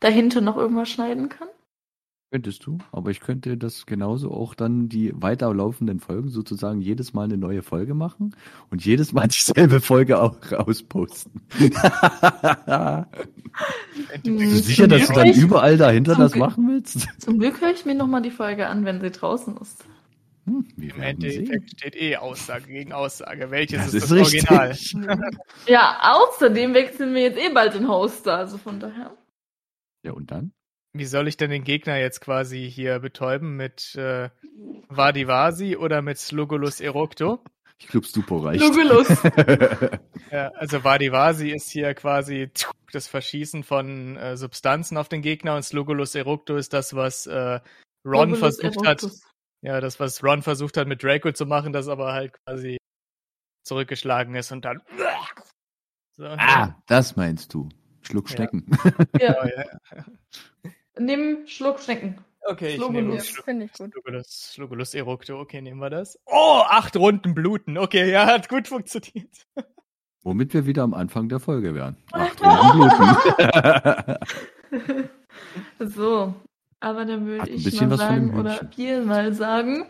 dahinter 0.00 0.40
noch 0.42 0.56
irgendwas 0.56 0.90
schneiden 0.90 1.28
kann. 1.30 1.48
Könntest 2.32 2.64
du, 2.64 2.78
aber 2.92 3.10
ich 3.10 3.20
könnte 3.20 3.58
das 3.58 3.84
genauso 3.84 4.30
auch 4.32 4.54
dann 4.54 4.88
die 4.88 5.12
weiterlaufenden 5.14 6.00
Folgen 6.00 6.30
sozusagen 6.30 6.80
jedes 6.80 7.12
Mal 7.12 7.24
eine 7.24 7.36
neue 7.36 7.60
Folge 7.60 7.92
machen 7.92 8.34
und 8.70 8.82
jedes 8.82 9.12
Mal 9.12 9.28
dieselbe 9.28 9.82
Folge 9.82 10.18
auch 10.18 10.34
rausposten. 10.50 11.42
Bist 14.22 14.26
du 14.26 14.48
sicher, 14.48 14.88
dass 14.88 15.08
du 15.08 15.12
dann 15.12 15.34
überall 15.34 15.76
dahinter 15.76 16.14
das 16.14 16.34
machen 16.34 16.68
willst? 16.68 17.06
Zum 17.18 17.38
Glück 17.38 17.60
höre 17.60 17.72
ich 17.72 17.84
mir 17.84 17.94
nochmal 17.94 18.22
die 18.22 18.30
Folge 18.30 18.66
an, 18.66 18.86
wenn 18.86 19.02
sie 19.02 19.10
draußen 19.10 19.54
ist. 19.58 19.84
Hm, 20.46 20.66
Im. 20.78 21.02
Endeffekt 21.02 21.72
steht 21.72 21.96
eh 21.96 22.16
Aussage 22.16 22.66
gegen 22.66 22.94
Aussage. 22.94 23.50
Welches 23.50 23.78
Das 23.78 23.88
ist 23.88 24.04
ist 24.04 24.10
das 24.10 24.18
richtig. 24.18 24.50
Original? 24.50 25.30
Ja, 25.66 25.98
außerdem 26.00 26.72
wechseln 26.72 27.12
wir 27.12 27.24
jetzt 27.24 27.38
eh 27.38 27.52
bald 27.52 27.74
den 27.74 27.86
Hoster, 27.86 28.38
also 28.38 28.56
von 28.56 28.80
daher. 28.80 29.14
Ja, 30.02 30.12
und 30.12 30.30
dann? 30.30 30.54
Wie 30.92 31.06
soll 31.06 31.28
ich 31.28 31.36
denn 31.36 31.50
den 31.50 31.64
Gegner 31.64 31.96
jetzt 31.98 32.20
quasi 32.20 32.70
hier 32.70 32.98
betäuben? 32.98 33.56
Mit 33.56 33.94
äh, 33.94 34.28
Vadivasi 34.88 35.76
oder 35.76 36.02
mit 36.02 36.18
Slugulus 36.18 36.80
Eructo? 36.80 37.42
Ich 37.78 37.88
glaube, 37.88 38.06
super 38.06 38.44
reicht. 38.44 38.62
Lugulus. 38.62 39.08
Ja, 40.30 40.48
also 40.52 40.82
Vadivasi 40.82 41.50
ist 41.50 41.68
hier 41.70 41.92
quasi 41.92 42.50
das 42.90 43.06
Verschießen 43.06 43.64
von 43.64 44.16
äh, 44.16 44.34
Substanzen 44.38 44.96
auf 44.96 45.10
den 45.10 45.20
Gegner 45.20 45.56
und 45.56 45.62
Slugulus 45.62 46.14
Eructo 46.14 46.56
ist 46.56 46.72
das, 46.72 46.94
was 46.94 47.26
äh, 47.26 47.60
Ron 48.02 48.30
Lugulus 48.30 48.38
versucht 48.38 48.86
hat, 48.86 49.02
Eructus. 49.02 49.22
Ja, 49.60 49.82
das, 49.82 50.00
was 50.00 50.24
Ron 50.24 50.40
versucht 50.40 50.78
hat 50.78 50.88
mit 50.88 51.02
Draco 51.02 51.32
zu 51.32 51.44
machen, 51.44 51.74
das 51.74 51.88
aber 51.88 52.14
halt 52.14 52.32
quasi 52.46 52.78
zurückgeschlagen 53.62 54.34
ist 54.34 54.52
und 54.52 54.64
dann. 54.64 54.80
So, 56.12 56.24
ah, 56.24 56.82
das 56.86 57.14
meinst 57.16 57.52
du. 57.52 57.68
Schluck 58.00 58.30
Schnecken. 58.30 58.66
Ja. 59.20 59.46
ja. 59.46 59.68
ja. 59.84 60.74
Nimm 61.04 61.46
Schluck 61.46 61.80
Schnecken. 61.80 62.18
Okay, 62.44 62.74
ich 62.74 62.88
nehme 62.88 63.16
das. 63.16 63.28
Finde 63.28 63.66
ich 63.66 63.72
gut. 63.72 63.92
Eructo. 64.94 65.40
Okay, 65.40 65.62
nehmen 65.62 65.80
wir 65.80 65.90
das. 65.90 66.18
Oh, 66.26 66.62
acht 66.66 66.96
Runden 66.96 67.34
bluten. 67.34 67.78
Okay, 67.78 68.10
ja, 68.10 68.26
hat 68.26 68.48
gut 68.48 68.68
funktioniert. 68.68 69.46
Womit 70.24 70.54
wir 70.54 70.66
wieder 70.66 70.82
am 70.82 70.94
Anfang 70.94 71.28
der 71.28 71.40
Folge 71.40 71.74
wären. 71.74 71.96
Acht 72.12 72.40
Runden 72.42 72.88
bluten. 72.88 74.16
so, 75.80 76.34
aber 76.80 77.04
dann 77.04 77.26
würde 77.26 77.50
ich 77.50 77.80
mal 77.80 77.96
sagen, 77.96 78.38
oder 78.38 78.60
wir 78.76 79.02
mal 79.02 79.32
sagen, 79.32 79.86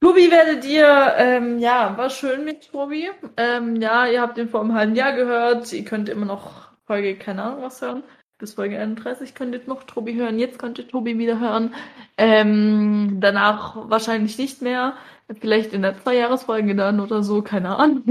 Tobi 0.00 0.30
werde 0.30 0.60
dir, 0.60 1.14
ähm, 1.16 1.58
ja, 1.58 1.96
war 1.96 2.10
schön 2.10 2.44
mit 2.44 2.70
Tobi. 2.70 3.10
Ähm, 3.38 3.76
ja, 3.76 4.06
ihr 4.06 4.20
habt 4.20 4.36
ihn 4.36 4.48
vor 4.48 4.60
einem 4.60 4.74
halben 4.74 4.94
Jahr 4.94 5.14
gehört. 5.14 5.72
Ihr 5.72 5.84
könnt 5.84 6.08
immer 6.08 6.26
noch 6.26 6.68
Folge, 6.86 7.16
keine 7.16 7.42
Ahnung 7.42 7.62
was 7.62 7.80
hören. 7.80 8.04
Bis 8.44 8.52
Folge 8.52 8.78
31 8.78 9.34
könnt 9.34 9.54
ihr 9.54 9.62
noch 9.64 9.84
Tobi 9.84 10.16
hören. 10.16 10.38
Jetzt 10.38 10.58
könnt 10.58 10.78
ihr 10.78 10.86
Tobi 10.86 11.16
wieder 11.16 11.40
hören. 11.40 11.72
Ähm, 12.18 13.16
danach 13.18 13.88
wahrscheinlich 13.88 14.36
nicht 14.36 14.60
mehr. 14.60 14.98
Vielleicht 15.40 15.72
in 15.72 15.80
der 15.80 15.96
Zweijahresfolge 15.96 16.74
dann 16.74 17.00
oder 17.00 17.22
so, 17.22 17.40
keine 17.40 17.78
Ahnung. 17.78 18.04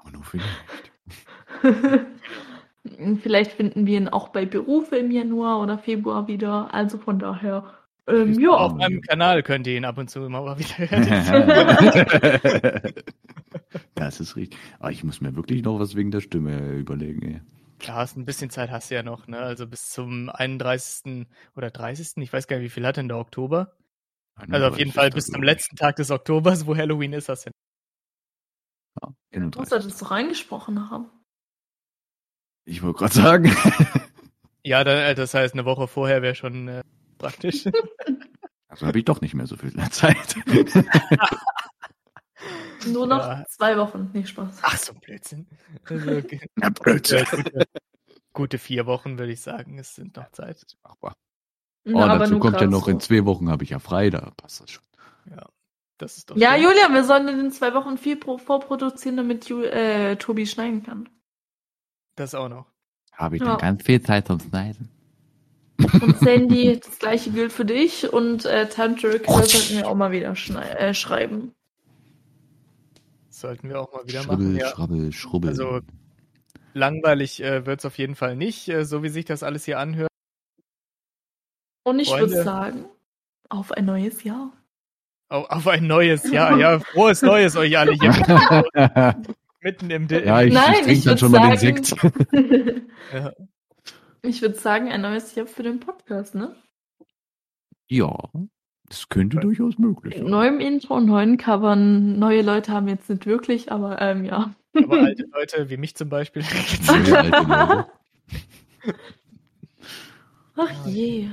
Aber 0.00 0.10
nur 0.10 0.24
vielleicht. 0.24 0.90
Vielleicht 3.22 3.52
finden 3.52 3.86
wir 3.86 3.98
ihn 3.98 4.08
auch 4.08 4.30
bei 4.30 4.44
Berufe 4.44 4.96
im 4.96 5.12
Januar 5.12 5.60
oder 5.60 5.78
Februar 5.78 6.26
wieder. 6.26 6.74
Also 6.74 6.98
von 6.98 7.20
daher, 7.20 7.62
ähm, 8.08 8.36
ja. 8.40 8.50
Auf 8.50 8.74
meinem 8.74 9.02
Kanal 9.02 9.44
könnt 9.44 9.68
ihr 9.68 9.76
ihn 9.76 9.84
ab 9.84 9.98
und 9.98 10.10
zu 10.10 10.24
immer 10.24 10.42
mal 10.42 10.58
wieder 10.58 10.78
hören. 10.90 12.82
das 13.94 14.18
ist 14.18 14.34
richtig. 14.34 14.58
Aber 14.80 14.90
ich 14.90 15.04
muss 15.04 15.20
mir 15.20 15.36
wirklich 15.36 15.62
noch 15.62 15.78
was 15.78 15.94
wegen 15.94 16.10
der 16.10 16.22
Stimme 16.22 16.72
überlegen. 16.72 17.22
Ey. 17.22 17.40
Klar, 17.78 17.96
hast 17.96 18.16
ein 18.16 18.24
bisschen 18.24 18.50
Zeit 18.50 18.70
hast 18.70 18.90
du 18.90 18.94
ja 18.94 19.02
noch, 19.02 19.26
ne? 19.26 19.38
Also 19.38 19.66
bis 19.66 19.90
zum 19.90 20.30
31. 20.30 21.26
oder 21.54 21.70
30. 21.70 22.22
Ich 22.22 22.32
weiß 22.32 22.46
gar 22.46 22.56
nicht, 22.56 22.64
wie 22.64 22.70
viel 22.70 22.86
hat 22.86 22.96
denn 22.96 23.08
der 23.08 23.18
Oktober? 23.18 23.76
Also 24.34 24.66
auf 24.66 24.78
jeden 24.78 24.92
Fall 24.92 25.10
bis 25.10 25.26
zum 25.26 25.42
letzten 25.42 25.76
Tag 25.76 25.96
des 25.96 26.10
Oktobers, 26.10 26.66
wo 26.66 26.76
Halloween 26.76 27.12
ist, 27.14 27.28
hast 27.28 27.46
du 27.46 27.50
ja. 29.02 29.14
Du 29.30 29.58
musst 29.58 29.72
das 29.72 29.98
doch 29.98 30.10
reingesprochen 30.10 30.90
haben. 30.90 31.10
Ich 32.64 32.82
wollte 32.82 32.98
gerade 32.98 33.14
sagen. 33.14 33.56
ja, 34.64 34.82
dann, 34.82 34.98
äh, 34.98 35.14
das 35.14 35.34
heißt, 35.34 35.54
eine 35.54 35.64
Woche 35.64 35.86
vorher 35.88 36.22
wäre 36.22 36.34
schon 36.34 36.68
äh, 36.68 36.82
praktisch. 37.18 37.64
Also 38.68 38.86
habe 38.86 38.98
ich 38.98 39.04
doch 39.04 39.20
nicht 39.20 39.34
mehr 39.34 39.46
so 39.46 39.56
viel 39.56 39.74
Zeit. 39.90 40.36
Nur 42.86 43.06
noch 43.06 43.26
ja. 43.26 43.44
zwei 43.48 43.76
Wochen, 43.76 44.10
nicht 44.12 44.28
Spaß. 44.28 44.58
Ach, 44.62 44.78
so 44.78 44.94
Blödsinn. 44.94 45.46
Also, 45.88 46.10
okay. 46.10 46.40
Na, 46.54 46.70
Blödsinn. 46.70 47.24
Gute, 47.30 47.66
gute, 48.32 48.58
vier 48.58 48.86
Wochen, 48.86 49.18
würde 49.18 49.32
ich 49.32 49.40
sagen. 49.40 49.78
Es 49.78 49.94
sind 49.94 50.16
noch 50.16 50.30
Zeit. 50.32 50.64
Machbar. 50.82 51.14
Oh, 51.86 51.92
Na, 51.92 52.18
dazu 52.18 52.38
kommt 52.38 52.60
ja 52.60 52.66
noch, 52.66 52.86
so. 52.86 52.90
in 52.90 53.00
zwei 53.00 53.24
Wochen 53.24 53.48
habe 53.48 53.64
ich 53.64 53.70
ja 53.70 53.78
frei, 53.78 54.10
da 54.10 54.32
passt 54.36 54.60
das 54.60 54.70
schon. 54.70 54.84
Ja. 55.30 55.46
Das 55.98 56.18
ist 56.18 56.30
doch 56.30 56.36
ja, 56.36 56.56
Julia, 56.56 56.92
wir 56.92 57.04
sollen 57.04 57.28
in 57.28 57.38
den 57.38 57.50
zwei 57.50 57.72
Wochen 57.72 57.96
viel 57.96 58.18
vorproduzieren, 58.18 59.16
damit 59.16 59.48
Ju 59.48 59.62
äh, 59.62 60.16
Tobi 60.16 60.46
schneiden 60.46 60.82
kann. 60.82 61.08
Das 62.16 62.34
auch 62.34 62.48
noch. 62.48 62.66
Habe 63.12 63.36
ich 63.36 63.42
ja. 63.42 63.48
dann 63.48 63.58
ganz 63.58 63.82
viel 63.82 64.02
Zeit 64.02 64.26
zum 64.26 64.40
Schneiden. 64.40 64.90
Und 65.78 66.18
Sandy, 66.20 66.78
das 66.78 66.98
gleiche 66.98 67.30
gilt 67.30 67.52
für 67.52 67.64
dich 67.64 68.12
und 68.12 68.44
äh, 68.44 68.68
Tantric 68.68 69.26
sollten 69.26 69.76
wir 69.76 69.88
auch 69.88 69.94
mal 69.94 70.12
wieder 70.12 70.34
äh, 70.78 70.94
schreiben. 70.94 71.52
Sollten 73.36 73.68
wir 73.68 73.82
auch 73.82 73.92
mal 73.92 74.08
wieder 74.08 74.22
schrubbel, 74.22 74.46
machen. 74.46 74.56
Ja. 74.56 74.68
Schrubbel, 74.70 75.12
schrubbel. 75.12 75.50
Also 75.50 75.80
langweilig 76.72 77.42
äh, 77.42 77.66
wird 77.66 77.80
es 77.80 77.84
auf 77.84 77.98
jeden 77.98 78.14
Fall 78.14 78.34
nicht, 78.34 78.66
äh, 78.68 78.86
so 78.86 79.02
wie 79.02 79.10
sich 79.10 79.26
das 79.26 79.42
alles 79.42 79.66
hier 79.66 79.78
anhört. 79.78 80.08
Und 81.82 81.98
ich 81.98 82.10
würde 82.10 82.42
sagen, 82.42 82.86
auf 83.50 83.72
ein 83.72 83.84
neues 83.84 84.24
Jahr. 84.24 84.54
Auf, 85.28 85.50
auf 85.50 85.68
ein 85.68 85.86
neues 85.86 86.30
Jahr, 86.30 86.56
ja. 86.56 86.80
Frohes 86.92 87.20
Neues 87.20 87.56
euch 87.56 87.76
alle 87.76 87.92
hier. 87.92 88.10
Mitten 89.60 89.90
im 89.90 90.08
Di 90.08 90.24
Ja, 90.24 90.40
ich, 90.40 90.54
Nein, 90.54 90.72
ich 90.72 90.84
trinke 90.84 91.04
dann 91.04 91.18
schon 91.18 91.32
sagen, 91.32 91.44
mal 91.44 91.56
den 91.58 91.84
Sekt. 91.84 91.94
ja. 93.12 93.32
Ich 94.22 94.40
würde 94.40 94.58
sagen, 94.58 94.90
ein 94.90 95.02
neues 95.02 95.34
Jahr 95.34 95.46
für 95.46 95.62
den 95.62 95.78
Podcast, 95.78 96.34
ne? 96.34 96.56
Ja, 97.86 98.16
das 98.88 99.08
könnte 99.08 99.36
ja. 99.36 99.42
durchaus 99.42 99.78
möglich 99.78 100.14
sein. 100.16 100.26
Neuem 100.26 100.60
Intro, 100.60 101.00
neuen 101.00 101.36
Covern. 101.36 102.18
Neue 102.18 102.42
Leute 102.42 102.72
haben 102.72 102.88
jetzt 102.88 103.08
nicht 103.10 103.26
wirklich, 103.26 103.72
aber 103.72 104.00
ähm, 104.00 104.24
ja. 104.24 104.54
Aber 104.74 105.02
alte 105.02 105.24
Leute, 105.32 105.70
wie 105.70 105.76
mich 105.76 105.94
zum 105.96 106.08
Beispiel. 106.08 106.42
Ach 110.56 110.86
je. 110.86 111.28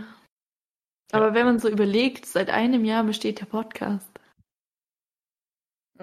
Aber 1.12 1.34
wenn 1.34 1.46
man 1.46 1.60
so 1.60 1.70
überlegt, 1.70 2.26
seit 2.26 2.50
einem 2.50 2.84
Jahr 2.86 3.04
besteht 3.04 3.40
der 3.40 3.46
Podcast. 3.46 4.10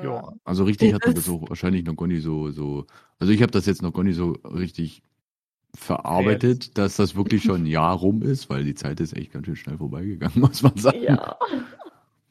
Ja. 0.01 0.33
Also 0.45 0.65
richtig 0.65 0.95
hat 0.95 1.05
man 1.05 1.15
das 1.15 1.29
auch 1.29 1.49
wahrscheinlich 1.49 1.85
noch 1.85 1.97
gar 1.97 2.07
nicht 2.07 2.23
so, 2.23 2.51
so. 2.51 2.87
Also 3.19 3.33
ich 3.33 3.43
habe 3.43 3.51
das 3.51 3.67
jetzt 3.67 3.83
noch 3.83 3.93
gar 3.93 4.05
nicht 4.05 4.17
so 4.17 4.33
richtig 4.45 5.03
verarbeitet, 5.77 6.67
ja, 6.67 6.71
dass 6.75 6.97
das 6.97 7.17
wirklich 7.17 7.43
schon 7.43 7.63
ein 7.63 7.67
Jahr 7.67 7.97
rum 7.97 8.23
ist, 8.23 8.51
weil 8.51 8.65
die 8.65 8.75
Zeit 8.75 9.01
ist 9.01 9.17
echt 9.17 9.33
ganz 9.33 9.47
schön 9.47 9.57
schnell 9.57 9.79
vorbeigegangen, 9.79 10.41
muss 10.41 10.63
man 10.63 10.77
sagen. 10.77 11.03
Ja. 11.03 11.39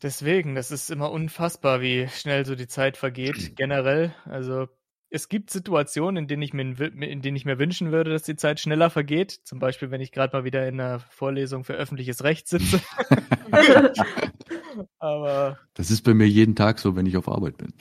Deswegen, 0.02 0.56
das 0.56 0.72
ist 0.72 0.90
immer 0.90 1.12
unfassbar, 1.12 1.82
wie 1.82 2.08
schnell 2.08 2.46
so 2.46 2.56
die 2.56 2.68
Zeit 2.68 2.96
vergeht, 2.96 3.56
generell. 3.58 4.14
Also 4.26 4.68
es 5.10 5.30
gibt 5.30 5.50
Situationen, 5.50 6.24
in 6.24 6.28
denen 6.28 6.42
ich 6.42 6.54
mir, 6.54 6.64
in 6.64 7.22
denen 7.22 7.36
ich 7.36 7.46
mir 7.46 7.60
wünschen 7.60 7.92
würde, 7.92 8.12
dass 8.12 8.24
die 8.24 8.36
Zeit 8.36 8.60
schneller 8.60 8.90
vergeht. 8.90 9.32
Zum 9.44 9.60
Beispiel, 9.60 9.92
wenn 9.92 10.02
ich 10.02 10.12
gerade 10.12 10.36
mal 10.36 10.44
wieder 10.44 10.68
in 10.68 10.80
einer 10.80 11.00
Vorlesung 11.00 11.64
für 11.64 11.74
öffentliches 11.74 12.24
Recht 12.24 12.48
sitze. 12.48 12.80
Aber. 15.00 15.58
Das 15.74 15.92
ist 15.92 16.04
bei 16.04 16.14
mir 16.14 16.28
jeden 16.28 16.56
Tag 16.56 16.80
so, 16.80 16.96
wenn 16.96 17.06
ich 17.06 17.18
auf 17.18 17.28
Arbeit 17.28 17.58
bin. 17.58 17.74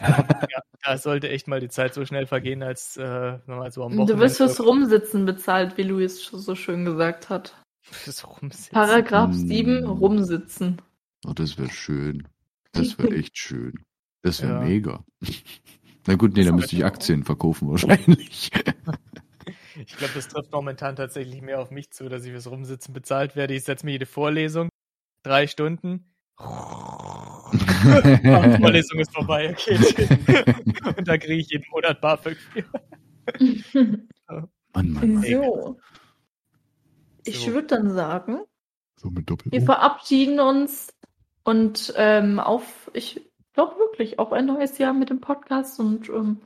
ja, 0.00 0.62
da 0.84 0.98
sollte 0.98 1.28
echt 1.28 1.48
mal 1.48 1.60
die 1.60 1.68
Zeit 1.68 1.94
so 1.94 2.04
schnell 2.04 2.26
vergehen, 2.26 2.62
als 2.62 2.96
äh, 2.96 3.38
mal 3.46 3.70
so 3.70 3.82
am 3.82 3.92
Wochenende. 3.92 4.14
Du 4.14 4.20
wirst 4.20 4.38
fürs 4.38 4.60
Rumsitzen 4.60 5.24
bezahlt, 5.24 5.76
wie 5.76 5.82
Luis 5.82 6.24
so 6.24 6.54
schön 6.54 6.84
gesagt 6.84 7.30
hat. 7.30 7.54
Fürs 7.80 8.26
Rumsitzen. 8.26 8.72
Paragraph 8.72 9.32
7, 9.32 9.78
hm. 9.78 9.90
Rumsitzen. 9.90 10.82
Oh, 11.26 11.32
das 11.32 11.58
wäre 11.58 11.70
schön. 11.70 12.28
Das 12.72 12.98
wäre 12.98 13.14
echt 13.16 13.38
schön. 13.38 13.84
Das 14.22 14.42
wäre 14.42 14.54
ja. 14.54 14.60
mega. 14.60 15.04
Na 16.08 16.14
gut, 16.14 16.36
nee, 16.36 16.44
da 16.44 16.52
müsste 16.52 16.74
ich 16.74 16.86
Aktien 16.86 17.22
verkaufen 17.22 17.70
wahrscheinlich. 17.70 18.50
Ich 19.80 19.96
glaube, 19.96 20.12
das 20.14 20.26
trifft 20.26 20.50
momentan 20.50 20.96
tatsächlich 20.96 21.40
mehr 21.40 21.60
auf 21.60 21.70
mich 21.70 21.92
zu, 21.92 22.08
dass 22.08 22.24
ich 22.24 22.32
fürs 22.32 22.50
Rumsitzen 22.50 22.92
bezahlt 22.92 23.36
werde. 23.36 23.54
Ich 23.54 23.62
setze 23.62 23.86
mir 23.86 23.92
jede 23.92 24.06
Vorlesung, 24.06 24.70
drei 25.22 25.46
Stunden. 25.46 26.12
Die 26.40 26.44
Vorlesung 28.60 28.98
ist 28.98 29.14
vorbei, 29.14 29.50
okay. 29.50 29.78
Und 30.96 31.06
da 31.06 31.16
kriege 31.16 31.36
ich 31.36 31.50
jeden 31.50 31.64
Monat 31.70 32.00
BAföG 32.00 32.36
für. 32.36 32.64
Mann, 34.74 34.90
Mann, 34.90 34.92
Mann. 34.92 35.22
So. 35.22 35.78
Ich 37.24 37.38
so. 37.38 37.52
würde 37.52 37.68
dann 37.68 37.92
sagen, 37.92 38.40
so 38.96 39.12
wir 39.12 39.62
verabschieden 39.62 40.40
uns 40.40 40.92
und 41.44 41.94
ähm, 41.96 42.40
auf, 42.40 42.90
ich 42.94 43.27
doch 43.58 43.78
wirklich 43.78 44.18
auf 44.18 44.32
ein 44.32 44.46
neues 44.46 44.78
Jahr 44.78 44.92
mit 44.92 45.10
dem 45.10 45.20
Podcast 45.20 45.80
und 45.80 46.08
ähm, 46.08 46.40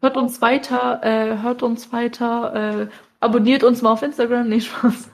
hört 0.00 0.16
uns 0.16 0.40
weiter, 0.40 1.00
äh, 1.02 1.42
hört 1.42 1.62
uns 1.62 1.92
weiter, 1.92 2.54
äh, 2.54 2.88
abonniert 3.20 3.64
uns 3.64 3.82
mal 3.82 3.92
auf 3.92 4.02
Instagram, 4.02 4.48
nicht 4.48 4.68
Spaß. 4.68 5.10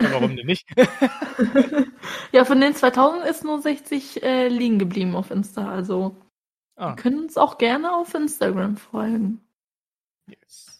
Ja, 0.00 0.12
warum 0.12 0.36
denn 0.36 0.46
nicht? 0.46 0.66
ja, 2.32 2.44
von 2.44 2.60
den 2.60 2.74
2000 2.74 3.24
ist 3.26 3.44
nur 3.44 3.60
60 3.60 4.22
äh, 4.22 4.48
liegen 4.48 4.78
geblieben 4.78 5.14
auf 5.16 5.30
Insta, 5.30 5.68
also 5.68 6.16
ah. 6.76 6.94
können 6.94 7.18
uns 7.18 7.36
auch 7.36 7.58
gerne 7.58 7.92
auf 7.92 8.14
Instagram 8.14 8.76
folgen. 8.76 9.40
Yes. 10.28 10.77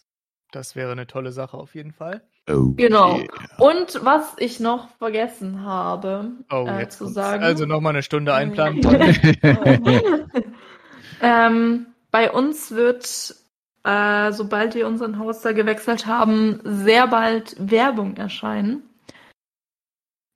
Das 0.51 0.75
wäre 0.75 0.91
eine 0.91 1.05
tolle 1.05 1.31
Sache 1.31 1.57
auf 1.57 1.75
jeden 1.75 1.91
Fall. 1.91 2.21
Okay. 2.49 2.87
Genau. 2.87 3.19
Und 3.59 3.99
was 4.03 4.33
ich 4.37 4.59
noch 4.59 4.89
vergessen 4.97 5.63
habe 5.63 6.31
oh, 6.51 6.65
äh, 6.67 6.89
zu 6.89 7.05
sagen. 7.05 7.43
Also 7.43 7.65
nochmal 7.65 7.93
eine 7.93 8.01
Stunde 8.03 8.33
einplanen. 8.33 8.81
ähm, 11.21 11.85
bei 12.09 12.31
uns 12.31 12.71
wird, 12.71 13.35
äh, 13.83 14.31
sobald 14.31 14.73
wir 14.73 14.87
unseren 14.87 15.19
Hoster 15.19 15.53
gewechselt 15.53 16.07
haben, 16.07 16.59
sehr 16.63 17.07
bald 17.07 17.55
Werbung 17.59 18.17
erscheinen. 18.17 18.83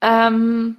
Ähm, 0.02 0.78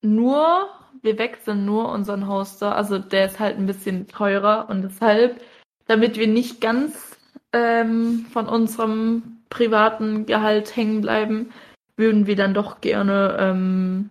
nur, 0.00 0.68
wir 1.02 1.18
wechseln 1.18 1.64
nur 1.64 1.92
unseren 1.92 2.26
Hoster, 2.26 2.74
also 2.74 2.98
der 2.98 3.26
ist 3.26 3.38
halt 3.38 3.56
ein 3.56 3.66
bisschen 3.66 4.08
teurer 4.08 4.68
und 4.68 4.82
deshalb, 4.82 5.40
damit 5.86 6.18
wir 6.18 6.26
nicht 6.26 6.60
ganz 6.60 7.11
ähm, 7.52 8.26
von 8.32 8.48
unserem 8.48 9.38
privaten 9.50 10.26
Gehalt 10.26 10.74
hängen 10.76 11.02
bleiben, 11.02 11.52
würden 11.96 12.26
wir 12.26 12.36
dann 12.36 12.54
doch 12.54 12.80
gerne 12.80 13.36
ähm, 13.38 14.10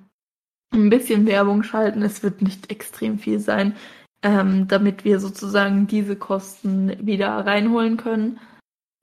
ein 0.73 0.89
bisschen 0.89 1.25
Werbung 1.25 1.63
schalten. 1.63 2.03
Es 2.03 2.23
wird 2.23 2.41
nicht 2.41 2.71
extrem 2.71 3.19
viel 3.19 3.39
sein, 3.39 3.75
ähm, 4.23 4.67
damit 4.67 5.03
wir 5.03 5.19
sozusagen 5.19 5.87
diese 5.87 6.15
Kosten 6.15 6.95
wieder 7.05 7.45
reinholen 7.45 7.97
können. 7.97 8.39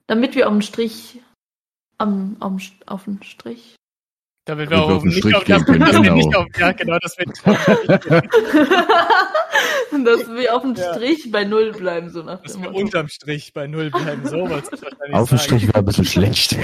Damit 0.07 0.35
wir 0.35 0.47
auf 0.47 0.53
den 0.53 0.61
Strich, 0.61 1.21
am, 1.97 2.37
am, 2.39 2.57
auf 2.87 3.03
den 3.03 3.21
Strich. 3.21 3.75
Damit 4.45 4.71
wir 4.71 4.81
auf, 4.81 5.03
können, 5.03 5.79
dass 5.79 6.01
genau. 6.01 6.45
ja 6.57 6.71
genau, 6.71 6.97
das 6.99 7.17
wird 7.19 7.37
dass 10.05 10.27
wir 10.29 10.55
auf 10.55 10.61
dem 10.61 10.75
Strich 10.75 11.31
bei 11.31 11.43
Null 11.43 11.71
bleiben, 11.71 12.09
so 12.09 12.23
nach 12.23 12.41
dass 12.41 12.53
dem 12.53 12.63
wir 12.63 12.73
unterm 12.73 13.07
Strich 13.07 13.53
bei 13.53 13.67
Null 13.67 13.89
bleiben. 13.89 14.27
So 14.27 14.49
was 14.49 14.71
wahrscheinlich 14.71 15.13
Auf 15.13 15.29
dem. 15.29 15.37
Strich 15.37 15.67
wäre 15.67 15.79
ein 15.79 15.85
bisschen 15.85 16.05
schlecht. 16.05 16.57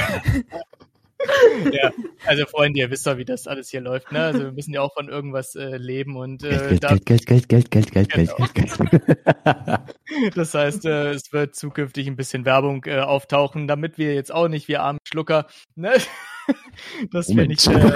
Ja, 1.72 1.92
also 2.26 2.46
Freunde, 2.46 2.80
ihr 2.80 2.92
wisst 2.92 3.08
doch, 3.08 3.18
wie 3.18 3.26
das 3.26 3.48
alles 3.48 3.70
hier 3.70 3.82
läuft, 3.82 4.12
ne? 4.12 4.22
Also 4.22 4.40
wir 4.44 4.52
müssen 4.52 4.74
ja 4.74 4.82
auch 4.82 4.94
von 4.94 5.10
irgendwas 5.10 5.56
äh, 5.56 5.78
leben 5.78 6.18
und 6.18 6.44
äh, 6.44 6.50
Geld, 6.50 6.84
da, 6.84 6.90
Geld, 6.90 7.06
Geld, 7.06 7.26
Geld, 7.26 7.50
Geld, 7.50 7.72
Geld, 7.72 7.92
Geld, 7.92 8.12
Geld, 8.12 8.36
Genau. 8.36 8.48
Geld, 8.54 8.78
Geld. 8.78 9.80
das 10.36 10.54
heißt, 10.54 10.86
äh, 10.86 11.12
es 11.12 11.34
wird 11.34 11.56
zukünftig 11.56 12.08
ein 12.08 12.16
bisschen 12.16 12.46
Werbung 12.46 12.84
äh, 12.86 13.00
auftauchen, 13.00 13.68
damit 13.68 13.98
wir 13.98 14.14
jetzt 14.14 14.34
auch 14.34 14.48
nicht 14.48 14.68
wie 14.68 14.78
arme 14.78 15.00
Schlucker, 15.04 15.48
ne? 15.76 15.94
dass 17.12 17.36
wir 17.36 17.48
nicht, 17.48 17.66
äh, 17.68 17.92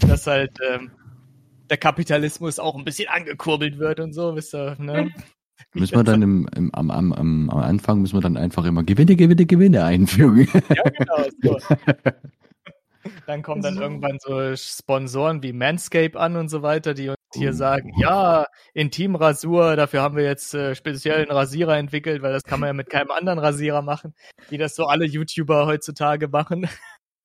dass 0.00 0.26
halt 0.26 0.52
ähm, 0.68 0.90
der 1.70 1.76
Kapitalismus 1.76 2.58
auch 2.58 2.76
ein 2.76 2.84
bisschen 2.84 3.08
angekurbelt 3.08 3.78
wird 3.78 4.00
und 4.00 4.12
so, 4.12 4.34
wisst 4.36 4.54
ihr, 4.54 4.76
ne? 4.78 5.10
Müssen 5.74 5.96
wir 5.96 6.04
dann 6.04 6.22
im, 6.22 6.48
im, 6.54 6.74
am, 6.74 6.90
am, 6.90 7.12
am, 7.12 7.50
am 7.50 7.58
Anfang 7.58 8.00
müssen 8.00 8.16
wir 8.16 8.20
dann 8.20 8.36
einfach 8.36 8.64
immer 8.64 8.84
Gewinne, 8.84 9.16
Gewinne, 9.16 9.44
Gewinne 9.44 9.84
einfügen. 9.84 10.48
Ja, 10.68 10.82
genau. 10.82 11.28
So. 11.42 11.58
Dann 13.26 13.42
kommen 13.42 13.62
dann 13.62 13.76
irgendwann 13.76 14.18
so 14.20 14.54
Sponsoren 14.56 15.42
wie 15.42 15.52
Manscape 15.52 16.18
an 16.18 16.36
und 16.36 16.48
so 16.48 16.62
weiter, 16.62 16.94
die 16.94 17.08
uns 17.08 17.16
hier 17.34 17.50
Oh. 17.50 17.54
sagen, 17.54 17.92
ja, 17.98 18.46
Intimrasur, 18.74 19.76
dafür 19.76 20.02
haben 20.02 20.16
wir 20.16 20.24
jetzt 20.24 20.54
äh, 20.54 20.74
speziell 20.74 21.22
einen 21.22 21.30
Rasierer 21.30 21.76
entwickelt, 21.76 22.22
weil 22.22 22.32
das 22.32 22.42
kann 22.42 22.60
man 22.60 22.68
ja 22.68 22.72
mit 22.72 22.90
keinem 22.90 23.10
anderen 23.10 23.38
Rasierer 23.38 23.82
machen, 23.82 24.14
wie 24.48 24.58
das 24.58 24.74
so 24.74 24.86
alle 24.86 25.06
YouTuber 25.06 25.66
heutzutage 25.66 26.28
machen. 26.28 26.68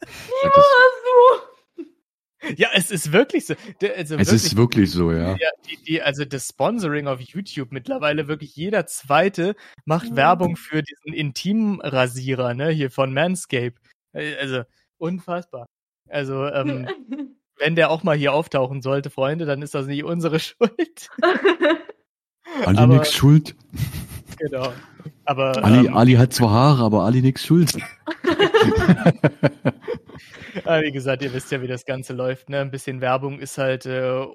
Ja, 0.03 0.49
es 2.73 2.91
ist 2.91 3.11
wirklich 3.11 3.45
so. 3.45 3.53
Also 3.55 3.91
es 3.95 4.09
wirklich, 4.09 4.29
ist 4.33 4.57
wirklich 4.57 4.91
so, 4.91 5.11
ja. 5.11 5.31
ja, 5.35 5.49
die, 5.69 5.77
die, 5.83 6.01
also 6.01 6.25
das 6.25 6.49
Sponsoring 6.49 7.07
auf 7.07 7.19
YouTube 7.21 7.71
mittlerweile 7.71 8.27
wirklich 8.27 8.55
jeder 8.55 8.85
zweite 8.85 9.55
macht 9.85 10.09
Ja. 10.09 10.15
Werbung 10.15 10.55
für 10.55 10.81
diesen 10.83 11.13
Intimrasierer, 11.13 12.53
ne, 12.53 12.69
hier 12.69 12.91
von 12.91 13.13
Manscape. 13.13 13.75
Äh, 14.13 14.35
Also 14.35 14.63
unfassbar. 14.97 15.67
Also 16.09 16.45
ähm, 16.47 16.87
wenn 17.57 17.75
der 17.75 17.89
auch 17.89 18.03
mal 18.03 18.17
hier 18.17 18.33
auftauchen 18.33 18.81
sollte, 18.81 19.09
Freunde, 19.09 19.45
dann 19.45 19.61
ist 19.61 19.73
das 19.73 19.85
nicht 19.87 20.03
unsere 20.03 20.39
Schuld. 20.41 21.09
Ali 22.65 22.77
aber- 22.77 22.95
nix 22.95 23.13
schuld. 23.13 23.55
genau. 24.37 24.73
Aber 25.25 25.63
Ali, 25.63 25.87
ähm, 25.87 25.95
Ali 25.95 26.13
hat 26.13 26.33
zwar 26.33 26.51
Haare, 26.51 26.83
aber 26.83 27.03
Ali 27.05 27.21
nix 27.21 27.45
schuld. 27.45 27.77
Aber 30.63 30.81
wie 30.83 30.91
gesagt, 30.91 31.23
ihr 31.23 31.33
wisst 31.33 31.51
ja, 31.51 31.61
wie 31.61 31.67
das 31.67 31.85
Ganze 31.85 32.13
läuft. 32.13 32.49
Ne? 32.49 32.59
Ein 32.59 32.71
bisschen 32.71 33.01
Werbung 33.01 33.39
ist 33.39 33.57
halt 33.57 33.85
äh, 33.85 34.25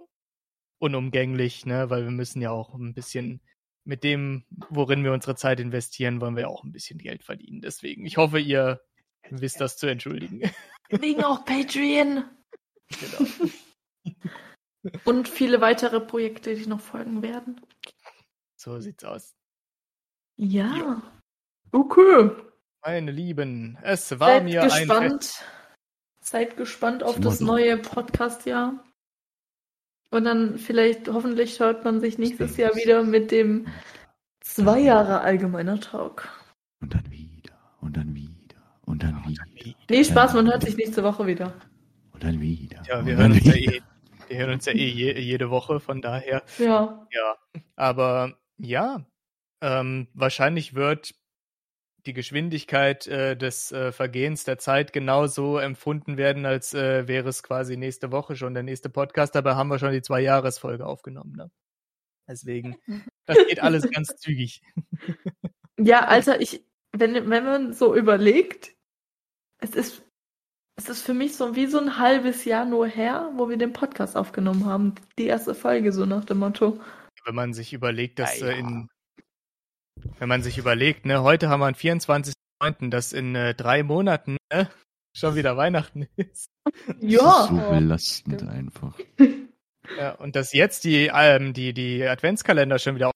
unumgänglich, 0.78 1.66
ne? 1.66 1.90
weil 1.90 2.05
wir 2.05 2.10
müssen 2.10 2.40
ja 2.40 2.51
auch 2.51 2.74
ein 2.74 2.94
bisschen 2.94 3.40
mit 3.85 4.05
dem, 4.05 4.44
worin 4.69 5.02
wir 5.02 5.12
unsere 5.12 5.35
Zeit 5.35 5.60
investieren, 5.60 6.20
wollen 6.20 6.36
wir 6.36 6.43
ja 6.43 6.48
auch 6.48 6.62
ein 6.62 6.73
bisschen 6.73 6.98
Geld 6.98 7.24
verdienen. 7.24 7.62
Deswegen, 7.62 8.05
ich 8.05 8.19
hoffe, 8.19 8.39
ihr 8.39 8.82
wisst 9.31 9.60
das 9.60 9.77
zu 9.77 9.86
entschuldigen. 9.86 10.51
Wegen 10.90 11.24
auch 11.24 11.44
Patreon. 11.44 12.24
genau. 12.89 13.51
Und 15.05 15.28
viele 15.28 15.60
weitere 15.60 16.01
Projekte, 16.01 16.55
die 16.55 16.66
noch 16.66 16.81
folgen 16.81 17.23
werden. 17.23 17.60
So 18.56 18.78
sieht's 18.81 19.05
aus. 19.05 19.35
Ja. 20.36 21.02
Okay. 21.73 22.31
Meine 22.82 23.10
Lieben, 23.10 23.77
es 23.82 24.19
war 24.19 24.28
Seid 24.28 24.44
mir 24.44 24.62
ein 24.62 24.86
Fest. 24.86 25.44
Seid 26.28 26.59
gespannt 26.59 27.02
auf 27.02 27.18
das 27.18 27.40
neue 27.40 27.78
Podcast-Jahr. 27.78 28.84
Und 30.10 30.24
dann 30.24 30.59
vielleicht, 30.59 31.09
hoffentlich 31.09 31.59
hört 31.59 31.86
man 31.86 32.00
sich 32.00 32.18
nächstes 32.18 32.59
Jahr 32.59 32.74
wieder 32.74 33.02
mit 33.02 33.30
dem 33.30 33.66
zwei 34.40 34.78
Jahre 34.78 35.22
allgemeiner 35.22 35.80
Talk. 35.80 36.28
Und 36.82 36.92
dann 36.92 37.10
wieder. 37.10 37.55
Und 37.80 37.96
dann 37.96 38.14
wieder. 38.14 38.60
Und 38.84 39.02
dann 39.02 39.24
wieder. 39.26 39.42
Nee, 39.88 40.05
Spaß, 40.05 40.34
man 40.34 40.46
hört 40.50 40.64
sich 40.64 40.76
nächste 40.76 41.02
Woche 41.02 41.26
wieder. 41.26 41.55
Und 42.12 42.22
dann 42.22 42.38
wieder. 42.42 42.82
Ja, 42.86 43.06
wir 43.06 43.16
hören 43.16 43.32
uns 43.32 43.46
ja 43.46 43.55
eh, 43.55 43.80
wir 44.26 44.36
hören 44.36 44.50
uns 44.50 44.66
ja 44.66 44.72
eh 44.72 44.86
je, 44.86 45.18
jede 45.18 45.48
Woche, 45.48 45.80
von 45.80 46.02
daher. 46.02 46.42
Ja. 46.59 47.06
Ja, 47.10 47.36
aber 47.74 48.34
ja, 48.59 49.02
ähm, 49.62 50.09
wahrscheinlich 50.12 50.74
wird 50.74 51.14
die 52.06 52.12
Geschwindigkeit 52.12 53.06
äh, 53.06 53.36
des 53.36 53.72
äh, 53.72 53.92
Vergehens 53.92 54.44
der 54.44 54.58
Zeit 54.58 54.92
genauso 54.92 55.58
empfunden 55.58 56.16
werden, 56.16 56.46
als 56.46 56.74
äh, 56.74 57.06
wäre 57.08 57.28
es 57.28 57.42
quasi 57.42 57.76
nächste 57.76 58.12
Woche 58.12 58.36
schon 58.36 58.54
der 58.54 58.62
nächste 58.62 58.88
Podcast. 58.88 59.34
Dabei 59.34 59.54
haben 59.54 59.68
wir 59.68 59.78
schon 59.78 59.92
die 59.92 60.02
zwei 60.02 60.20
Jahresfolge 60.20 60.86
aufgenommen. 60.86 61.34
Ne? 61.36 61.50
Deswegen, 62.28 62.76
das 63.26 63.38
geht 63.48 63.62
alles 63.62 63.90
ganz 63.90 64.16
zügig. 64.16 64.62
Ja, 65.78 66.06
Alter, 66.06 66.40
ich, 66.40 66.64
wenn, 66.92 67.28
wenn 67.30 67.44
man 67.44 67.72
so 67.72 67.94
überlegt, 67.94 68.74
es 69.60 69.70
ist, 69.70 70.02
es 70.76 70.88
ist 70.88 71.02
für 71.02 71.14
mich 71.14 71.36
so 71.36 71.56
wie 71.56 71.66
so 71.66 71.78
ein 71.78 71.98
halbes 71.98 72.44
Jahr 72.44 72.64
nur 72.64 72.86
her, 72.86 73.32
wo 73.36 73.48
wir 73.48 73.56
den 73.56 73.72
Podcast 73.72 74.16
aufgenommen 74.16 74.66
haben. 74.66 74.94
Die 75.18 75.26
erste 75.26 75.54
Folge, 75.54 75.92
so 75.92 76.06
nach 76.06 76.24
dem 76.24 76.38
Motto. 76.38 76.80
Wenn 77.24 77.34
man 77.34 77.52
sich 77.52 77.72
überlegt, 77.72 78.20
dass 78.20 78.40
Ah, 78.42 78.46
äh, 78.46 78.52
ja. 78.52 78.58
in 78.58 78.88
wenn 80.18 80.28
man 80.28 80.42
sich 80.42 80.58
überlegt, 80.58 81.06
ne, 81.06 81.22
heute 81.22 81.48
haben 81.48 81.60
wir 81.60 81.70
den 81.70 81.76
24.09., 82.00 82.90
dass 82.90 83.12
in 83.12 83.34
äh, 83.34 83.54
drei 83.54 83.82
Monaten 83.82 84.36
ne, 84.52 84.68
schon 85.16 85.34
wieder 85.34 85.56
Weihnachten 85.56 86.06
ist. 86.16 86.48
Ja. 87.00 87.20
Das 87.22 87.42
ist 87.44 87.48
so 87.48 87.56
Ja, 87.56 87.70
belastend 87.70 88.34
stimmt. 88.40 88.50
einfach. 88.52 88.98
Ja, 89.96 90.12
und 90.16 90.36
dass 90.36 90.52
jetzt 90.52 90.84
die, 90.84 91.10
ähm, 91.14 91.54
die, 91.54 91.72
die 91.72 92.04
Adventskalender 92.04 92.78
schon 92.78 92.96
wieder. 92.96 93.10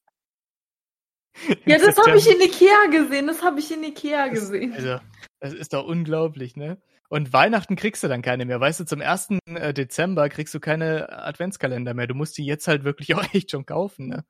Ja, 1.66 1.76
das 1.78 1.96
habe 2.06 2.16
ich 2.16 2.26
in 2.30 2.40
Ikea 2.40 2.86
gesehen. 2.90 3.26
Das 3.26 3.42
habe 3.42 3.60
ich 3.60 3.70
in 3.70 3.82
Ikea 3.84 4.28
gesehen. 4.28 4.72
Also, 4.72 4.98
das 5.40 5.52
ist 5.52 5.74
doch 5.74 5.84
unglaublich, 5.84 6.56
ne? 6.56 6.80
Und 7.10 7.34
Weihnachten 7.34 7.76
kriegst 7.76 8.02
du 8.02 8.08
dann 8.08 8.22
keine 8.22 8.46
mehr. 8.46 8.58
Weißt 8.58 8.80
du, 8.80 8.84
zum 8.86 9.02
1. 9.02 9.36
äh, 9.46 9.74
Dezember 9.74 10.30
kriegst 10.30 10.54
du 10.54 10.60
keine 10.60 11.10
Adventskalender 11.12 11.92
mehr. 11.92 12.06
Du 12.06 12.14
musst 12.14 12.38
die 12.38 12.46
jetzt 12.46 12.66
halt 12.68 12.84
wirklich 12.84 13.14
auch 13.14 13.34
echt 13.34 13.50
schon 13.50 13.66
kaufen, 13.66 14.08
ne? 14.08 14.24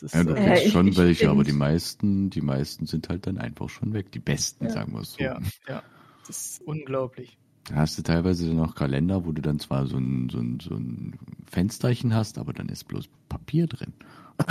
Das 0.00 0.02
ist, 0.02 0.14
Ja, 0.14 0.24
du 0.24 0.34
äh, 0.34 0.64
ich- 0.64 0.72
schon 0.72 0.88
ich 0.88 0.96
welche, 0.96 1.26
aber 1.28 1.36
find's- 1.44 1.50
die 1.50 1.56
meisten, 1.56 2.30
die 2.30 2.40
meisten 2.40 2.86
sind 2.86 3.08
halt 3.08 3.26
dann 3.26 3.38
einfach 3.38 3.68
schon 3.68 3.92
weg. 3.92 4.12
Die 4.12 4.18
besten, 4.20 4.64
Ja. 4.66 4.70
sagen 4.70 4.92
wir 4.92 5.00
es 5.00 5.12
so. 5.14 5.22
Ja. 5.24 5.38
ja, 5.68 5.82
das 6.26 6.46
ist 6.46 6.62
unglaublich. 6.62 7.36
Da 7.68 7.76
hast 7.76 7.98
du 7.98 8.02
teilweise 8.02 8.48
dann 8.48 8.60
auch 8.60 8.74
Kalender, 8.74 9.26
wo 9.26 9.32
du 9.32 9.42
dann 9.42 9.58
zwar 9.58 9.86
so 9.86 9.98
ein, 9.98 10.28
so 10.30 10.38
ein, 10.38 10.58
so 10.60 10.74
ein 10.74 11.18
Fensterchen 11.50 12.14
hast, 12.14 12.38
aber 12.38 12.52
dann 12.52 12.68
ist 12.68 12.84
bloß 12.88 13.08
Papier 13.28 13.66
drin. 13.66 13.92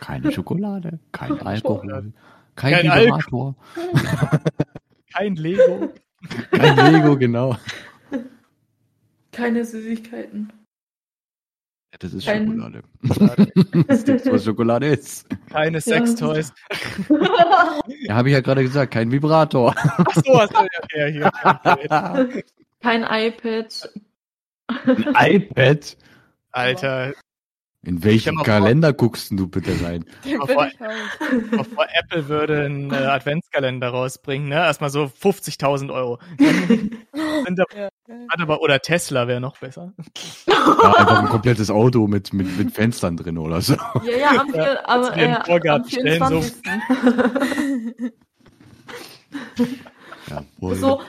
Keine 0.00 0.32
Schokolade, 0.32 1.00
kein 1.12 1.40
Alkohol, 1.40 2.12
kein, 2.56 2.82
Kein 2.82 2.84
Vibrator, 3.06 3.56
Kein 5.12 5.36
Lego. 5.36 5.92
kein 6.50 6.92
Lego, 6.92 7.16
genau. 7.16 7.56
Keine 9.32 9.64
Süßigkeiten. 9.64 10.52
Ja, 11.94 11.98
Das 12.00 12.12
ist 12.12 12.26
Kein- 12.26 12.46
Schokolade. 12.48 12.82
Das 13.86 14.02
ist 14.02 14.32
was 14.32 14.44
Schokolade 14.44 14.86
ist. 14.88 15.26
Keine 15.48 15.80
Sextoys. 15.80 16.52
Ja, 18.00 18.14
habe 18.16 18.28
ich 18.30 18.32
ja 18.34 18.40
gerade 18.40 18.64
gesagt, 18.64 18.92
kein 18.92 19.12
Vibrator. 19.12 19.72
Ach 19.76 20.14
so, 20.24 20.40
hast 20.40 20.52
du 20.52 20.66
ja, 20.96 21.06
ja 21.06 21.06
hier. 21.06 22.18
Okay. 22.18 22.44
Kein 22.82 23.02
iPad. 23.04 23.92
Ein 25.14 25.32
iPad? 25.36 25.96
Alter, 26.50 27.12
In 27.86 28.02
welchen 28.02 28.34
mal 28.36 28.44
vor- 28.44 28.54
Kalender 28.54 28.92
guckst 28.92 29.30
denn 29.30 29.36
du 29.36 29.46
bitte 29.46 29.72
rein? 29.84 30.04
Den 30.24 30.40
Aber 30.40 30.48
will 30.48 30.54
vor- 30.54 30.66
ich 30.66 30.80
haben. 30.80 31.50
bevor 31.50 31.86
Apple 31.92 32.28
würde 32.28 32.64
einen 32.64 32.90
äh, 32.92 32.96
Adventskalender 32.96 33.88
rausbringen, 33.88 34.48
ne? 34.48 34.54
Erstmal 34.56 34.90
so 34.90 35.04
50.000 35.04 35.92
Euro. 35.92 36.18
Sind 36.38 37.58
da, 37.58 37.64
Ja. 37.76 37.88
hat 38.30 38.40
aber, 38.40 38.60
oder 38.62 38.80
Tesla 38.80 39.28
wäre 39.28 39.40
noch 39.40 39.58
besser. 39.58 39.92
Ja, 40.46 40.54
einfach 40.94 41.18
ein 41.20 41.28
komplettes 41.28 41.70
Auto 41.70 42.06
mit, 42.06 42.32
mit, 42.32 42.56
mit 42.58 42.72
Fenstern 42.72 43.16
drin 43.16 43.36
oder 43.38 43.60
so. 43.60 43.74
Ja, 44.04 44.16
ja, 44.18 44.30
am, 44.40 44.54
am, 44.84 45.12
in 45.12 45.18
den 45.18 45.30
äh, 45.30 45.34
am 45.34 45.44
Vorgarten 45.44 45.90
so- 45.90 46.00
24. 46.00 46.54
Jawohl. 50.28 50.74
so, 50.76 51.00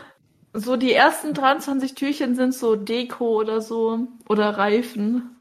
so 0.54 0.76
die 0.78 0.94
ersten 0.94 1.34
23 1.34 1.96
Türchen 1.96 2.36
sind 2.36 2.54
so 2.54 2.76
Deko 2.76 3.40
oder 3.40 3.62
so. 3.62 4.08
Oder 4.28 4.50
Reifen. 4.58 5.35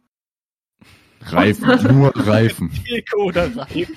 Reifen, 1.26 1.92
nur 1.98 2.12
Reifen. 2.14 2.70
Deko 2.88 3.24
oder 3.24 3.54
Reifen. 3.56 3.96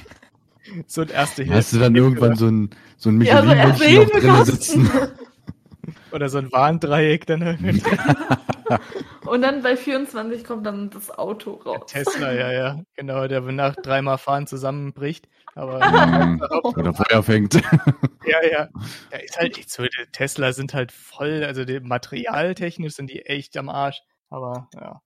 So 0.86 1.02
ein 1.02 1.10
erste 1.10 1.48
Hast 1.50 1.74
du 1.74 1.80
dann 1.80 1.96
irgendwann 1.96 2.36
so 2.36 2.48
ein, 2.48 2.70
so 2.98 3.10
ein 3.10 3.22
Ja, 3.22 3.38
so 3.42 3.48
drinnen 3.48 3.58
Erste-Hilfe-Kasten. 3.58 4.46
sitzen? 4.46 4.92
Oder 6.12 6.30
so 6.30 6.38
ein 6.38 6.52
Warndreieck 6.52 7.26
dann 7.26 7.42
irgendwie. 7.42 7.82
Und 9.26 9.42
dann 9.42 9.62
bei 9.62 9.78
24 9.78 10.44
kommt 10.44 10.66
dann 10.66 10.90
das 10.90 11.12
Auto 11.18 11.54
raus. 11.54 11.92
Tesla, 11.92 12.34
ja, 12.34 12.52
ja. 12.52 12.82
Genau, 12.96 13.28
der 13.28 13.42
nach 13.42 13.76
dreimal 13.76 14.18
Fahren 14.18 14.48
zusammenbricht. 14.48 15.28
Aber 15.56 15.80
Mhm. 16.26 16.42
Oder 16.64 16.94
Feuer 16.94 17.24
fängt. 17.24 17.56
ja, 17.56 18.46
ja. 18.52 18.68
Da 19.12 19.18
ist 19.18 19.38
halt 19.38 19.58
echt 19.58 19.72
so, 19.72 19.84
die 19.84 19.90
Tesla 20.12 20.54
sind 20.54 20.74
halt 20.74 20.92
voll, 20.92 21.44
also 21.46 21.66
die, 21.66 21.80
materialtechnisch 21.80 22.94
sind 22.94 23.10
die 23.10 23.26
echt 23.26 23.56
am 23.58 23.70
Arsch. 23.70 24.02
Aber 24.30 24.70
ja. 24.74 25.02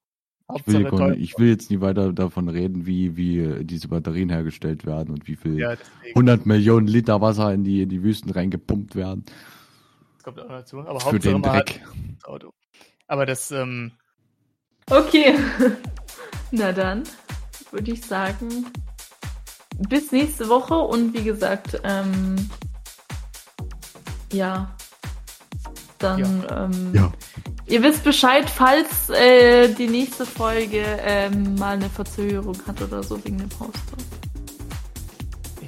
Ich 0.56 0.68
will, 0.68 0.80
nicht- 1.10 1.20
ich 1.22 1.38
will 1.40 1.50
jetzt 1.50 1.70
nie 1.72 1.82
weiter 1.82 2.14
davon 2.14 2.50
reden, 2.50 2.86
wie, 2.86 3.16
wie 3.18 3.64
diese 3.66 3.88
Batterien 3.88 4.30
hergestellt 4.30 4.86
werden 4.86 5.12
und 5.14 5.28
wie 5.28 5.36
viel 5.36 5.58
Ja, 5.60 5.76
deswegen 5.76 6.16
100 6.16 6.46
Millionen 6.46 6.88
Liter 6.88 7.22
Wasser 7.22 7.54
in 7.54 7.64
die, 7.64 7.82
in 7.84 7.90
die 7.90 8.04
Wüsten 8.04 8.30
reingepumpt 8.32 8.96
werden. 8.96 9.24
das 10.16 10.24
kommt 10.24 10.40
auch 10.40 10.48
dazu. 10.50 10.80
Aber 10.80 11.00
Für 11.00 11.06
Hauptsache 11.14 11.34
den 11.34 11.42
Dreck. 11.42 11.82
das 12.20 12.26
Auto. 12.30 12.54
Aber 13.08 13.26
das, 13.26 13.52
ähm, 13.52 13.92
Okay. 14.90 15.36
Na 16.52 16.72
dann 16.74 17.04
würde 17.72 17.92
ich 17.92 18.02
sagen, 18.06 18.66
bis 19.90 20.12
nächste 20.12 20.50
Woche 20.50 20.74
und 20.76 21.14
wie 21.14 21.24
gesagt, 21.24 21.80
ähm, 21.84 22.36
ja, 24.34 24.76
dann, 26.00 26.44
Ähm, 26.50 26.94
Ja. 26.94 27.12
Ihr 27.72 27.82
wisst 27.82 28.04
Bescheid, 28.04 28.50
falls 28.50 29.10
äh, 29.10 29.74
die 29.74 29.88
nächste 29.88 30.26
Folge 30.26 30.84
ähm, 31.04 31.56
mal 31.56 31.76
eine 31.76 31.90
Verzögerung 31.90 32.58
hat 32.68 32.82
oder 32.82 33.02
so 33.02 33.24
wegen 33.24 33.38
dem 33.38 33.50
Poster. 33.50 33.98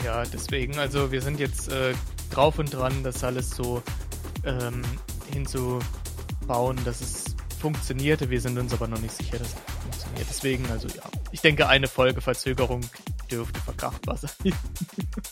ja, 0.03 0.23
deswegen, 0.25 0.77
also 0.77 1.11
wir 1.11 1.21
sind 1.21 1.39
jetzt 1.39 1.71
äh, 1.71 1.93
drauf 2.29 2.59
und 2.59 2.73
dran, 2.73 3.03
das 3.03 3.23
alles 3.23 3.51
so 3.51 3.81
ähm, 4.45 4.81
hinzubauen, 5.31 6.77
dass 6.83 6.99
es 6.99 7.35
funktionierte. 7.59 8.29
Wir 8.29 8.41
sind 8.41 8.59
uns 8.59 8.73
aber 8.73 8.89
noch 8.89 8.99
nicht 8.99 9.15
sicher, 9.15 9.39
dass 9.39 9.47
es 9.47 9.53
funktioniert. 9.81 10.27
Deswegen, 10.29 10.65
also 10.71 10.89
ja, 10.89 11.03
ich 11.31 11.39
denke, 11.39 11.69
eine 11.69 11.87
Folge 11.87 12.19
Verzögerung 12.19 12.81
dürfte 13.31 13.59
verkraftbar 13.61 14.17
sein. 14.17 14.31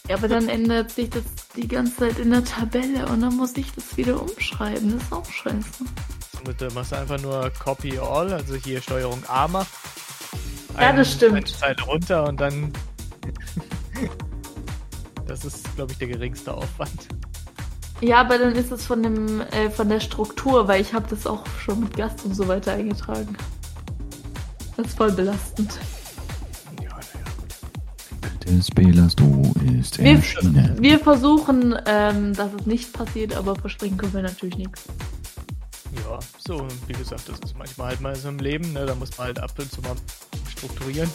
Ja, 0.07 0.17
aber 0.17 0.27
dann 0.27 0.49
ändert 0.49 0.91
sich 0.91 1.09
das 1.09 1.23
die 1.55 1.67
ganze 1.67 1.95
Zeit 1.97 2.19
in 2.19 2.31
der 2.31 2.43
Tabelle 2.43 3.05
und 3.07 3.21
dann 3.21 3.37
muss 3.37 3.55
ich 3.55 3.71
das 3.71 3.95
wieder 3.95 4.21
umschreiben. 4.21 4.93
Das 4.93 5.03
ist 5.03 5.13
auch 5.13 5.25
scheiße. 5.25 5.85
Somit 6.43 6.61
äh, 6.61 6.73
machst 6.73 6.91
du 6.91 6.97
einfach 6.97 7.21
nur 7.21 7.51
Copy 7.51 7.99
All, 7.99 8.33
also 8.33 8.55
hier 8.55 8.81
Steuerung 8.81 9.21
A 9.27 9.47
macht. 9.47 9.69
Ja, 10.79 10.93
das 10.93 11.13
stimmt. 11.13 11.35
Eine 11.35 11.45
Zeile 11.45 11.81
runter 11.83 12.27
und 12.27 12.39
dann. 12.39 12.71
das 15.27 15.45
ist, 15.45 15.75
glaube 15.75 15.91
ich, 15.91 15.97
der 15.97 16.07
geringste 16.07 16.53
Aufwand. 16.53 17.07
Ja, 18.01 18.21
aber 18.21 18.39
dann 18.39 18.55
ist 18.55 18.71
es 18.71 18.85
von 18.85 19.03
dem 19.03 19.41
äh, 19.41 19.69
von 19.69 19.89
der 19.89 19.99
Struktur, 19.99 20.67
weil 20.67 20.81
ich 20.81 20.93
habe 20.93 21.05
das 21.09 21.27
auch 21.27 21.45
schon 21.59 21.81
mit 21.81 21.95
Gast 21.95 22.25
und 22.25 22.35
so 22.35 22.47
weiter 22.47 22.73
eingetragen. 22.73 23.37
Das 24.77 24.87
ist 24.87 24.97
voll 24.97 25.11
belastend. 25.11 25.77
Ja, 26.81 26.89
naja, 26.89 27.25
gut. 27.37 27.53
Du 28.43 28.51
Wir, 29.99 30.21
wir 30.79 30.99
versuchen, 30.99 31.77
ähm, 31.85 32.33
dass 32.33 32.51
es 32.59 32.65
nicht 32.65 32.93
passiert, 32.93 33.35
aber 33.35 33.55
versprechen 33.55 33.97
können 33.97 34.13
wir 34.13 34.23
natürlich 34.23 34.57
nichts. 34.57 34.85
Ja, 35.95 36.19
so, 36.37 36.67
wie 36.87 36.93
gesagt, 36.93 37.27
das 37.27 37.39
ist 37.39 37.57
manchmal 37.57 37.89
halt 37.89 38.01
mal 38.01 38.15
so 38.15 38.29
im 38.29 38.39
Leben, 38.39 38.71
ne? 38.73 38.85
Da 38.85 38.95
muss 38.95 39.17
man 39.17 39.27
halt 39.27 39.39
ab 39.39 39.51
und 39.57 39.71
zu 39.71 39.81
mal 39.81 39.95
strukturieren. 40.49 41.09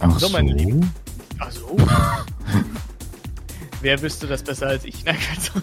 Ach 0.00 0.18
So, 0.18 0.26
so. 0.26 0.32
meine 0.32 0.52
Lieben. 0.52 0.92
Also. 1.38 1.76
Wer 3.80 4.00
wüsste 4.00 4.28
das 4.28 4.44
besser 4.44 4.68
als 4.68 4.84
ich? 4.84 5.04
Nein, 5.04 5.16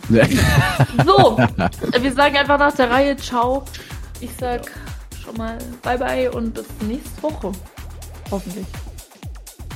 So, 1.06 1.38
wir 1.38 2.14
sagen 2.14 2.36
einfach 2.36 2.60
nach 2.60 2.76
der 2.76 2.90
Reihe 2.92 3.16
Ciao. 3.16 3.64
Ich 4.20 4.32
sag 4.38 4.70
schon 5.24 5.38
mal 5.38 5.58
Bye 5.82 5.98
Bye 5.98 6.32
und 6.32 6.54
bis 6.54 6.66
nächste 6.86 7.24
Woche. 7.24 7.54
Hoffentlich. 8.30 8.66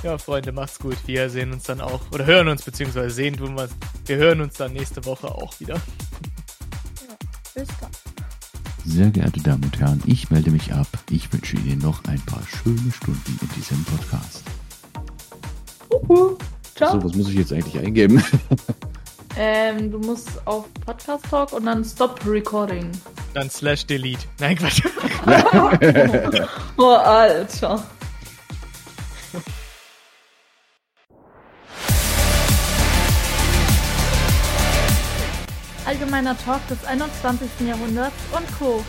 ja, 0.03 0.17
Freunde, 0.17 0.51
macht's 0.51 0.77
gut. 0.77 0.97
Wir 1.05 1.29
sehen 1.29 1.53
uns 1.53 1.63
dann 1.63 1.79
auch, 1.79 2.01
oder 2.11 2.25
hören 2.25 2.49
uns, 2.49 2.63
beziehungsweise 2.63 3.11
sehen 3.11 3.37
tun 3.37 3.55
wir 3.55 3.69
Wir 4.05 4.17
hören 4.17 4.41
uns 4.41 4.55
dann 4.55 4.73
nächste 4.73 5.05
Woche 5.05 5.33
auch 5.33 5.57
wieder. 5.61 5.79
Bis 7.55 7.67
dann. 7.79 7.91
Sehr 8.85 9.09
geehrte 9.09 9.39
Damen 9.41 9.63
und 9.63 9.79
Herren, 9.79 10.01
ich 10.05 10.29
melde 10.29 10.51
mich 10.51 10.73
ab. 10.73 10.87
Ich 11.09 11.31
wünsche 11.31 11.55
Ihnen 11.55 11.79
noch 11.79 12.03
ein 12.05 12.19
paar 12.21 12.43
schöne 12.45 12.91
Stunden 12.91 13.39
in 13.41 13.49
diesem 13.55 13.83
Podcast. 13.85 14.43
Uhu. 15.89 16.37
Ciao. 16.75 16.91
So, 16.93 17.03
was 17.03 17.15
muss 17.15 17.29
ich 17.29 17.35
jetzt 17.35 17.53
eigentlich 17.53 17.77
eingeben? 17.79 18.23
Ähm, 19.35 19.91
du 19.91 19.97
musst 19.97 20.45
auf 20.45 20.71
Podcast 20.85 21.25
Talk 21.27 21.53
und 21.53 21.65
dann 21.65 21.83
Stop 21.83 22.19
Recording. 22.23 22.91
Dann 23.33 23.49
slash 23.49 23.83
delete. 23.83 24.25
Nein, 24.39 24.55
Quatsch. 24.55 24.83
Oh, 26.77 26.93
Alter. 26.93 27.83
Allgemeiner 35.85 36.37
Talk 36.37 36.65
des 36.69 36.85
21. 36.85 37.67
Jahrhunderts 37.67 38.15
und 38.31 38.57
Co. 38.57 38.83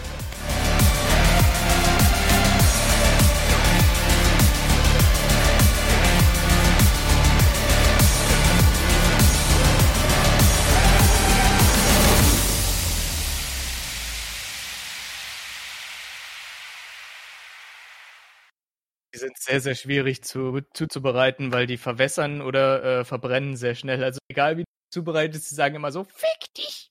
Die 19.12 19.18
sind 19.18 19.36
sehr, 19.38 19.60
sehr 19.60 19.74
schwierig 19.74 20.22
zu, 20.22 20.60
zuzubereiten, 20.72 21.52
weil 21.52 21.66
die 21.66 21.76
verwässern 21.76 22.40
oder 22.40 23.00
äh, 23.00 23.04
verbrennen 23.04 23.56
sehr 23.56 23.74
schnell. 23.74 24.04
Also 24.04 24.18
egal 24.28 24.58
wie 24.58 24.64
du 24.94 25.00
zubereitest, 25.00 25.48
sie 25.48 25.54
sagen 25.54 25.74
immer 25.74 25.92
so, 25.92 26.04
fick 26.04 26.54
dich. 26.54 26.90